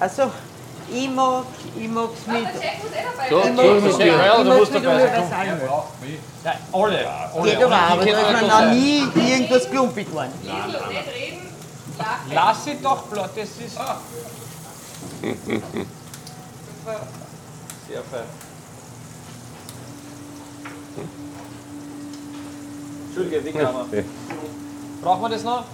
Also, 0.00 0.22
ich 0.90 1.10
mag 1.10 1.44
ich 1.76 1.88
mag's 1.88 2.20
Ah, 2.26 2.32
mit. 2.32 2.48
So. 3.30 3.38
Ich 3.40 3.52
mag's 3.52 3.68
ist 3.68 3.82
mit, 3.82 3.92
es. 3.92 3.98
Ja, 3.98 4.04
ich 4.06 4.42
du 4.42 4.44
mag's 4.44 4.58
musst 4.58 4.72
mit 4.72 4.84
dabei 4.84 4.98
sein. 4.98 5.52
Universal. 5.52 5.86
Ja, 6.44 6.54
alle. 6.72 7.08
alle. 7.34 7.50
Geht 7.50 7.62
aber, 7.64 7.76
aber 7.76 8.04
da 8.04 8.20
ist 8.20 8.42
mir 8.42 8.48
noch 8.48 8.70
nie. 8.72 9.06
irgendwas 9.32 9.70
klumpig 9.70 10.08
geworden. 10.08 10.32
Nicht 10.42 10.52
reden. 10.52 11.48
Lachen. 11.98 12.32
Lass 12.34 12.64
sie 12.64 12.76
doch 12.82 13.02
bloß, 13.04 13.28
das 13.36 13.44
ist. 13.44 13.56
Sehr 17.88 18.02
fein. 18.10 18.28
Entschuldige, 23.06 23.42
man? 23.72 24.04
Brauchen 25.02 25.22
wir 25.22 25.28
das 25.28 25.42
noch? 25.44 25.64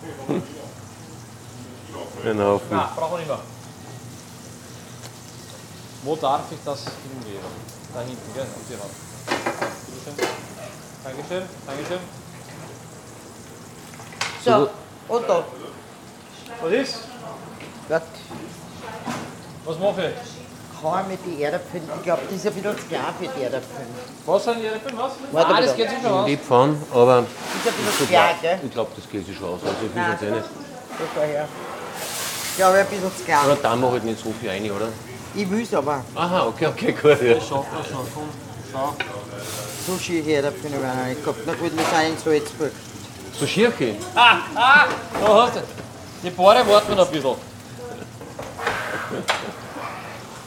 Haufen. 2.39 2.67
Nein, 2.71 2.87
brauchen 2.97 3.13
wir 3.13 3.19
nicht 3.19 3.29
mehr. 3.29 3.39
Wo 6.03 6.17
darf 6.17 6.43
ich 6.51 6.59
das 6.65 6.81
hingehen? 6.81 7.41
Da 7.95 8.01
hinten, 8.01 8.35
gell? 8.35 8.43
Auf 8.43 8.67
die 8.69 8.75
Hand. 8.75 8.93
Bitteschön. 9.87 10.29
Dankeschön, 11.05 11.43
Dankeschön. 11.67 11.99
So, 14.45 14.71
Otto. 15.09 15.45
Was 16.63 16.73
ist? 16.73 16.99
Gott, 17.89 18.03
Was 19.65 19.79
mache 19.79 20.09
ich? 20.09 20.41
hau 20.83 21.03
mir 21.07 21.19
die 21.27 21.43
Erdäpfel. 21.43 21.81
Ich 21.97 22.03
glaube, 22.03 22.23
das 22.25 22.37
ist 22.37 22.47
ein 22.47 22.55
bisschen 22.55 22.79
zu 22.79 22.85
klein 22.87 23.03
für 23.19 23.29
die 23.29 23.43
Erdäpfel. 23.43 23.85
Was 24.27 24.45
sind 24.45 24.63
Ihre 24.63 24.79
Film? 24.81 24.97
Was? 24.99 25.13
Warte 25.33 25.55
ah, 25.55 25.61
das 25.61 25.77
geht 25.77 25.91
sich 25.91 25.99
schon 26.03 26.13
aus. 26.13 26.27
Lieb 26.27 26.43
fahren, 26.43 26.83
aber 26.93 27.17
Das 27.17 27.27
ist 27.27 27.79
ein 27.79 27.85
bisschen 27.85 27.99
zu 27.99 28.07
klein, 28.07 28.35
gell? 28.41 28.61
ich 28.65 28.71
glaube, 28.71 28.91
das 28.97 29.09
geht 29.11 29.27
sich 29.27 29.37
schon 29.37 29.49
aus. 29.49 29.61
Also 29.63 29.77
ich 29.85 29.95
will 29.95 30.03
jetzt 30.11 30.23
eh 30.23 30.31
nicht. 30.31 30.45
So 30.45 31.05
vorher. 31.15 31.49
Ich 32.51 32.57
glaube, 32.57 32.79
ein 32.79 32.87
bisschen 32.87 33.17
zu 33.17 33.25
klein. 33.25 33.39
Aber 33.45 33.57
da 33.57 33.71
haben 33.71 33.81
wir 33.81 33.91
halt 33.91 34.05
nicht 34.05 34.23
so 34.23 34.33
viel 34.41 34.49
rein, 34.49 34.71
oder? 34.71 34.89
Ich 35.35 35.49
will 35.51 35.63
es 35.63 35.73
aber. 35.75 36.05
Aha, 36.15 36.47
okay, 36.49 36.67
okay. 36.67 36.95
Ja. 37.35 37.37
Schau. 37.41 37.65
Sushi 39.87 40.19
Erdäpfel 40.33 40.73
habe 40.73 40.85
ich 40.85 40.97
noch 40.99 41.07
nicht 41.07 41.25
gehabt. 41.25 41.41
Na 41.47 41.53
gut, 41.55 41.63
wir 41.63 41.71
sind 41.71 42.13
in 42.13 42.19
Salzburg. 42.19 42.73
So 43.39 43.47
Schirche. 43.47 43.95
Ah, 44.15 44.39
ah, 44.55 44.85
da 45.21 45.43
hast 45.47 45.57
du. 45.57 45.61
Die 46.23 46.31
Paare 46.31 46.67
warten 46.69 46.95
noch 46.97 47.07
ein 47.07 47.13
bisschen. 47.13 47.35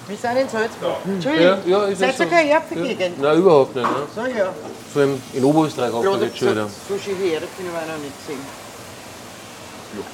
Wir 0.08 0.18
sind 0.18 0.38
in 0.38 0.50
Salzburg. 0.50 0.96
Ja, 1.06 1.12
Entschuldigung. 1.14 1.58
ja, 1.66 1.86
ist 1.86 2.00
Seid 2.00 2.10
das 2.10 2.20
ihr 2.20 2.26
so. 2.26 2.32
keine 2.32 2.50
Erdbeergegend? 2.50 3.22
Nein, 3.22 3.38
überhaupt 3.38 3.76
nicht. 3.76 3.88
Ne? 3.90 3.96
So, 4.14 4.22
ja. 4.22 4.54
Vor 4.92 5.02
allem 5.02 5.22
in 5.34 5.44
Oberösterreich 5.44 5.94
auch 5.94 6.04
Gerade 6.04 6.26
nicht 6.26 6.38
schön. 6.38 6.50
gesagt, 6.50 6.72
ja. 6.90 6.96
Sushi 6.96 7.12
Erdäpfel 7.34 7.66
habe 7.74 7.86
ich 7.86 7.92
noch 7.92 8.04
nicht 8.04 8.28
gesehen. 8.28 8.63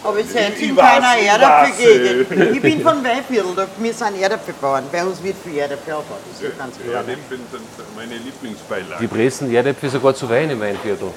Aber 0.04 0.20
in 0.20 0.28
weiß, 0.28 0.36
keiner 0.78 1.18
ich 1.20 1.28
Erdäpfelgegend. 1.28 2.56
Ich 2.56 2.62
bin 2.62 2.82
von 2.82 3.04
Weinviertel, 3.04 3.56
da- 3.56 3.68
wir 3.78 3.94
sind 3.94 4.22
Erdäpfelbauern. 4.22 4.84
Bei 4.92 5.04
uns 5.04 5.22
wird 5.24 5.36
viel 5.44 5.58
Erdäpfel 5.58 5.94
angebaut. 5.94 6.20
Das 6.32 6.42
ist 6.50 6.58
ganz 6.58 6.76
Ja, 6.78 6.92
klar. 6.92 7.04
das 7.04 7.16
bin 7.30 7.40
dann 7.52 7.62
meine 7.96 8.16
Lieblingsbeilage. 8.18 9.00
Die 9.02 9.08
pressen 9.08 9.54
Erdäpfel 9.54 9.90
sogar 9.90 10.14
zu 10.16 10.30
Wein 10.30 10.50
im 10.50 10.60
Weinviertel. 10.60 11.12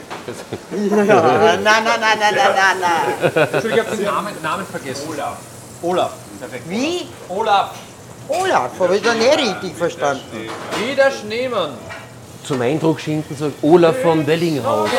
Ja, 0.72 1.56
nein, 1.56 1.62
nein, 1.62 1.62
nein, 1.64 1.84
nein, 2.00 2.18
nein, 2.20 2.34
nein, 2.56 2.76
nein. 2.80 3.48
Entschuldigung, 3.52 3.78
ich 3.78 3.86
habe 3.86 3.96
den 3.96 4.04
Namen, 4.04 4.34
Namen 4.42 4.66
vergessen. 4.66 5.08
Olaf. 5.10 5.36
Olaf. 5.82 6.10
Perfekt. 6.40 6.68
Wie? 6.70 7.08
Olaf. 7.28 7.70
Olaf, 8.28 8.70
habe 8.78 8.96
ich 8.96 9.02
da 9.02 9.14
nicht 9.14 9.36
richtig 9.38 9.76
verstanden. 9.76 10.22
Wie 10.78 10.94
der 10.94 11.10
Schneemann. 11.10 11.72
Zum 12.44 12.60
Eindruck 12.60 13.00
schinken 13.00 13.36
sagt 13.36 13.62
Olaf 13.62 13.98
von 14.02 14.26
Wellinghausen. 14.26 14.92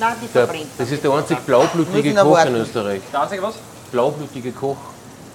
Nein, 0.00 0.16
die 0.20 0.32
Der, 0.32 0.48
das 0.78 0.90
ist 0.90 1.04
der 1.04 1.12
einzig 1.12 1.38
blaublütige 1.46 1.96
Muss 1.96 2.04
ich 2.06 2.14
noch 2.14 2.24
Koch 2.24 2.44
in. 2.46 2.56
Österreich. 2.56 3.00
Der 3.12 3.22
einzige 3.22 3.42
was? 3.42 3.54
Blaublütige 3.92 4.52
Koch. 4.52 4.76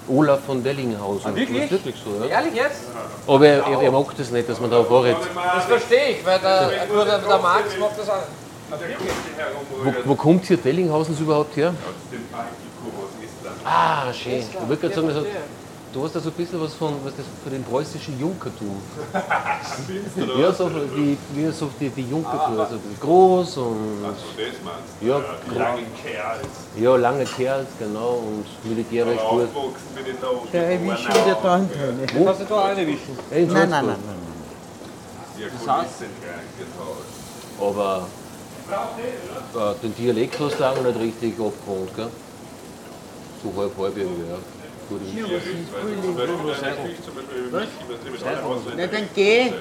Olaf 0.10 0.40
von 0.46 0.64
Wellinghausen. 0.64 1.36
wirklich? 1.36 1.70
Das 1.70 1.80
ist 1.80 1.86
wirklich 1.86 2.04
so, 2.04 2.26
ja. 2.26 2.30
Ehrlich 2.38 2.54
jetzt? 2.56 2.82
Aber 3.26 3.48
er, 3.48 3.66
er, 3.66 3.82
er 3.82 3.92
mag 3.92 4.06
das 4.18 4.32
nicht, 4.32 4.50
dass 4.50 4.60
man 4.60 4.70
da 4.72 4.84
vorredet. 4.84 5.18
Das 5.56 5.66
verstehe 5.66 6.12
ich, 6.12 6.26
weil 6.26 6.40
der, 6.40 6.72
nur 6.94 7.06
der, 7.06 7.20
der 7.20 7.38
Max 7.40 7.78
macht 7.80 8.00
das 8.00 8.10
auch. 8.10 8.16
Wo, 9.84 9.94
wo 10.06 10.16
kommt 10.16 10.46
hier 10.46 10.58
Dellinghausens 10.58 11.20
überhaupt 11.20 11.56
her? 11.56 11.70
Aus 11.70 11.76
dem 12.12 12.20
Estland. 13.24 13.58
Ah, 13.66 14.14
schön. 14.14 14.40
Ich 14.40 14.68
würde 14.68 14.82
gerade 14.82 14.94
sagen, 14.96 15.08
das 15.08 15.18
hat, 15.18 15.26
du 15.98 16.04
hast 16.04 16.14
ja 16.14 16.22
so 16.22 16.30
ein 16.30 16.36
bisschen 16.36 16.62
was 16.62 16.76
von, 16.76 16.94
was 17.04 17.16
das 17.16 17.26
für 17.44 17.50
den 17.50 17.64
preußischen 17.64 18.20
Junkertum. 18.20 18.80
Ja, 19.14 20.48
das? 20.48 20.58
so 20.58 20.70
wie, 20.96 21.18
wie 21.34 21.52
so 21.52 21.70
die, 21.80 21.90
die 21.90 22.08
Junkertum, 22.10 22.60
also 22.60 22.76
ein 22.76 22.82
bisschen 22.82 23.00
groß 23.00 23.58
und 23.58 24.06
Also 24.06 24.16
das 24.38 24.46
meinst 24.64 24.94
du? 25.02 25.08
Ja, 25.08 25.22
die 25.50 25.58
langen 25.58 25.86
Kerls. 26.04 26.48
ja, 26.80 26.96
lange 26.96 27.26
Kerls, 27.26 27.68
genau, 27.80 28.22
und 28.28 28.46
militärisch 28.64 29.22
gut. 29.22 29.42
aufgewachsen 29.42 29.96
bin 29.96 30.06
ich 30.14 30.20
da 30.22 30.28
unten. 30.28 30.52
Der 30.52 30.72
erwischt 30.72 31.10
wieder 31.10 31.38
da 31.42 31.58
drin. 31.58 32.26
Kannst 32.26 32.42
du 32.42 32.46
da? 32.46 32.72
Ey, 32.72 33.44
in 33.44 33.54
Nein, 33.54 33.70
nein, 33.70 33.86
nein, 33.86 33.86
nein. 33.88 33.98
Ja, 35.40 35.48
Kulissen 35.48 36.14
reingehauen. 36.22 37.08
Aber 37.60 38.08
äh, 39.56 39.74
den 39.82 39.96
Dialekt 39.96 40.40
hast 40.40 40.60
du 40.60 40.64
auch 40.64 40.82
nicht 40.82 41.00
richtig 41.00 41.34
abgewohnt, 41.34 41.96
gell? 41.96 42.10
So 43.42 43.54
halb, 43.60 43.78
halb 43.78 43.98
irgendwie, 43.98 44.30
ja. 44.30 44.38
Weiß 44.90 45.02
nicht, 47.52 47.52
was. 47.52 47.64
Na, 48.76 48.88
dann 48.88 49.10
geh, 49.14 49.52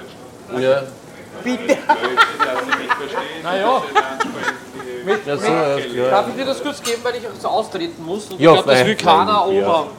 ja, 0.58 0.82
bitte. 1.42 1.68
Weil 1.68 1.76
ich 2.12 2.44
darf 2.44 2.62
sie 2.64 2.78
nicht 2.82 2.92
verstehen. 2.94 3.40
Na 3.42 3.56
ja. 3.56 3.82
ja, 5.26 5.36
so 5.36 5.46
erst, 5.46 5.94
ja. 5.94 6.10
Darf 6.10 6.28
ich 6.28 6.34
dir 6.34 6.44
das 6.44 6.62
kurz 6.62 6.82
geben, 6.82 7.00
weil 7.02 7.16
ich 7.16 7.22
so 7.40 7.48
austreten 7.48 8.04
muss? 8.04 8.26
Und 8.26 8.40
Ja, 8.40 8.54
ich 8.54 8.62
glaube, 8.62 8.70
das 8.78 8.86
will 8.86 8.94
keiner 8.96 9.46
Ja. 9.52 9.80
oben. 9.80 9.90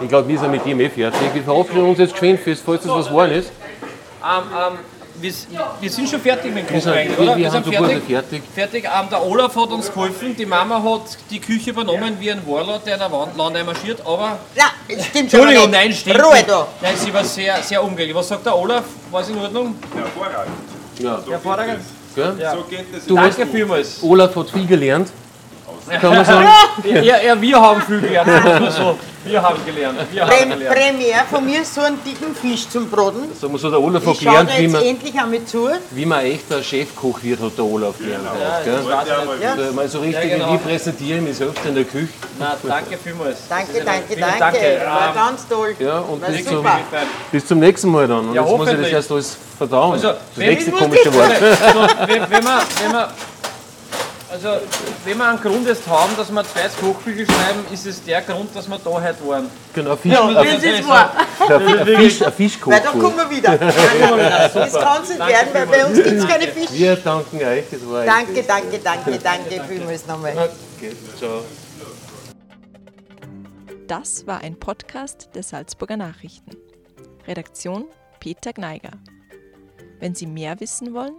Ich 0.00 0.08
glaube, 0.08 0.28
wir 0.28 0.38
sind 0.38 0.50
mit 0.50 0.66
ihm 0.66 0.80
eh 0.80 0.88
fertig. 0.90 1.20
Wir 1.34 1.42
verabschieden 1.42 1.88
uns 1.88 1.98
jetzt 1.98 2.12
geschwind, 2.12 2.40
fürs- 2.40 2.60
falls 2.60 2.82
das 2.82 2.90
was 2.92 3.06
geworden 3.08 3.32
ist. 3.32 3.50
Ähm, 4.24 4.42
ähm, 4.52 4.78
wir, 5.24 5.70
wir 5.80 5.90
sind 5.90 6.08
schon 6.08 6.20
fertig 6.20 6.52
mit 6.54 6.68
dem 6.68 6.74
Wir, 6.74 6.80
Kochen 6.80 6.80
sind, 6.80 6.92
eigentlich, 6.92 7.18
wir, 7.18 7.24
oder? 7.24 7.36
wir 7.36 7.52
haben 7.52 7.64
so 7.64 7.70
gut 7.70 7.86
fertig. 7.86 8.04
fertig. 8.06 8.42
Fertig. 8.54 8.84
Ähm, 8.84 9.08
der 9.10 9.22
Olaf 9.26 9.56
hat 9.56 9.68
uns 9.70 9.92
geholfen, 9.92 10.36
die 10.36 10.46
Mama 10.46 10.82
hat 10.82 11.02
die 11.30 11.40
Küche 11.40 11.70
übernommen 11.70 12.16
wie 12.20 12.30
ein 12.30 12.46
Warlord, 12.46 12.86
der 12.86 12.94
in 12.94 13.00
der 13.00 13.12
Wand 13.12 13.36
Land 13.36 13.56
einmarschiert, 13.56 14.00
aber... 14.06 14.38
Ja, 14.54 14.64
es 14.88 15.06
stimmt 15.06 15.30
schon 15.30 15.40
Entschuldigung, 15.40 15.70
nein, 15.70 15.92
stimmt 15.92 16.22
Ruhe 16.24 16.34
nicht. 16.34 16.48
da. 16.50 16.66
Nein, 16.80 16.94
sie 16.96 17.12
war 17.14 17.24
sehr, 17.24 17.62
sehr 17.62 17.82
umgänglich. 17.82 18.14
Was 18.14 18.28
sagt 18.28 18.44
der 18.46 18.56
Olaf? 18.56 18.84
War 19.10 19.20
es 19.22 19.28
in 19.28 19.38
Ordnung? 19.38 19.74
Hervorragend. 19.94 20.54
Ja, 20.98 21.20
So 21.24 21.30
Hervorragend. 21.32 21.78
es. 21.80 22.52
So 22.52 22.64
geht 22.70 22.86
es. 22.96 23.06
Du 23.06 23.14
Danke 23.16 23.46
vielmals. 23.46 24.02
Olaf 24.02 24.36
hat 24.36 24.50
viel 24.50 24.66
gelernt. 24.66 25.10
Kann 26.00 26.14
man 26.14 26.24
sagen. 26.24 26.48
Ja, 26.84 27.20
ja, 27.20 27.40
wir 27.40 27.60
haben 27.60 27.82
viel 27.82 28.00
gelernt. 28.00 28.72
so. 28.72 28.98
Wir 29.24 29.42
haben 29.42 29.58
gelernt. 29.64 29.98
Wir 30.12 30.26
haben 30.26 30.50
gelernt. 30.50 30.76
Premiere 30.78 31.24
von 31.30 31.44
mir 31.46 31.64
so 31.64 31.80
einen 31.80 31.98
dicken 32.04 32.34
Fisch 32.34 32.68
zum 32.68 32.90
Braten. 32.90 33.34
Sagen 33.34 33.54
wir 33.54 33.58
so, 33.58 33.70
der 33.70 33.80
Olaf 33.80 34.04
hat 34.04 34.16
schaue 34.16 34.24
gelernt, 34.24 34.50
wie 34.58 34.62
jetzt 34.62 34.72
man, 34.72 34.82
endlich 34.82 35.14
einmal 35.14 35.44
zu. 35.46 35.68
wie 35.90 36.04
man 36.04 36.18
ein 36.18 36.26
echter 36.32 36.62
Chefkoch 36.62 37.22
wird, 37.22 37.40
hat 37.40 37.56
der 37.56 37.64
Olaf 37.64 37.96
gelernt. 37.98 38.24
Ja, 38.24 38.60
ich 38.60 38.66
nicht. 38.66 39.42
Ja. 39.42 39.52
Also, 39.52 39.72
mal 39.72 39.88
so 39.88 40.00
richtig, 40.00 40.30
Ja, 40.30 40.36
genau. 40.36 40.52
wie 40.52 40.58
präsentiere 40.58 41.18
ich 41.18 41.24
mich 41.24 41.36
selbst 41.38 41.64
in 41.64 41.74
der 41.74 41.84
Küche. 41.84 42.08
Na, 42.38 42.56
danke 42.62 42.98
vielmals. 43.02 43.38
Danke, 43.48 43.72
ist 43.78 43.86
danke, 43.86 44.16
danke. 44.16 44.38
Danke. 44.38 44.80
War 44.86 45.08
Ähm, 45.08 45.14
ganz 45.14 45.48
toll. 45.48 45.74
Ja, 45.78 45.98
und 46.00 46.20
War 46.20 46.28
bis 46.28 46.44
zum, 46.44 46.56
super. 46.56 46.78
bis 47.32 47.46
zum 47.46 47.58
nächsten 47.60 47.90
Mal 47.90 48.06
dann. 48.08 48.28
Und 48.28 48.34
Ja, 48.34 48.42
jetzt 48.42 48.56
muss 48.56 48.68
ich 48.68 48.76
das 48.78 48.88
erst 48.88 49.12
alles 49.12 49.36
verdauen. 49.56 49.92
Also, 49.92 50.08
das 50.08 50.18
nächste 50.36 50.70
komische 50.70 51.14
Wort. 51.14 51.30
so, 51.72 52.06
wenn, 52.06 52.08
wenn, 52.08 52.30
wir, 52.30 52.30
wenn, 52.30 52.92
wir, 52.92 53.08
also, 54.34 54.48
wenn 55.04 55.16
wir 55.16 55.28
einen 55.28 55.40
Grund 55.40 55.64
jetzt 55.68 55.86
haben, 55.86 56.16
dass 56.16 56.28
wir 56.32 56.42
zwei 56.44 56.68
Kochbücher 56.80 57.24
schreiben, 57.24 57.64
ist 57.72 57.86
es 57.86 58.02
der 58.02 58.20
Grund, 58.22 58.54
dass 58.54 58.68
wir 58.68 58.78
da 58.78 58.90
heute 58.90 59.28
waren. 59.28 59.48
Genau, 59.72 59.94
Fisch, 59.94 60.12
Ja, 60.12 60.42
das 60.42 60.62
ist 60.62 60.88
wahr. 60.88 61.12
ein, 61.48 61.86
Fisch, 61.86 62.20
ein 62.20 62.32
Fischkoch. 62.32 62.72
Weil 62.72 62.80
da 62.80 62.90
kommen 62.90 63.16
wir 63.16 63.30
wieder. 63.30 63.56
Das 64.54 64.72
kann 64.72 65.02
es 65.02 65.08
nicht 65.10 65.18
werden, 65.20 65.48
weil 65.52 65.66
bei 65.66 65.86
uns 65.86 65.96
gibt 65.96 66.08
es 66.08 66.26
keine 66.26 66.48
Fische. 66.48 66.72
Wir 66.72 66.96
danken 66.96 67.36
euch. 67.36 67.64
Das 67.70 67.88
war 67.88 68.04
Danke, 68.04 68.42
danke, 68.42 68.78
danke, 68.82 69.18
danke 69.18 69.64
vielmals 69.68 70.06
nochmal. 70.06 70.32
Okay, 70.76 70.92
ciao. 71.16 71.44
Das 73.86 74.26
war 74.26 74.40
ein 74.40 74.58
Podcast 74.58 75.28
der 75.34 75.44
Salzburger 75.44 75.96
Nachrichten. 75.96 76.56
Redaktion 77.28 77.84
Peter 78.18 78.52
Gneiger. 78.52 78.92
Wenn 80.00 80.14
Sie 80.16 80.26
mehr 80.26 80.58
wissen 80.58 80.92
wollen, 80.92 81.18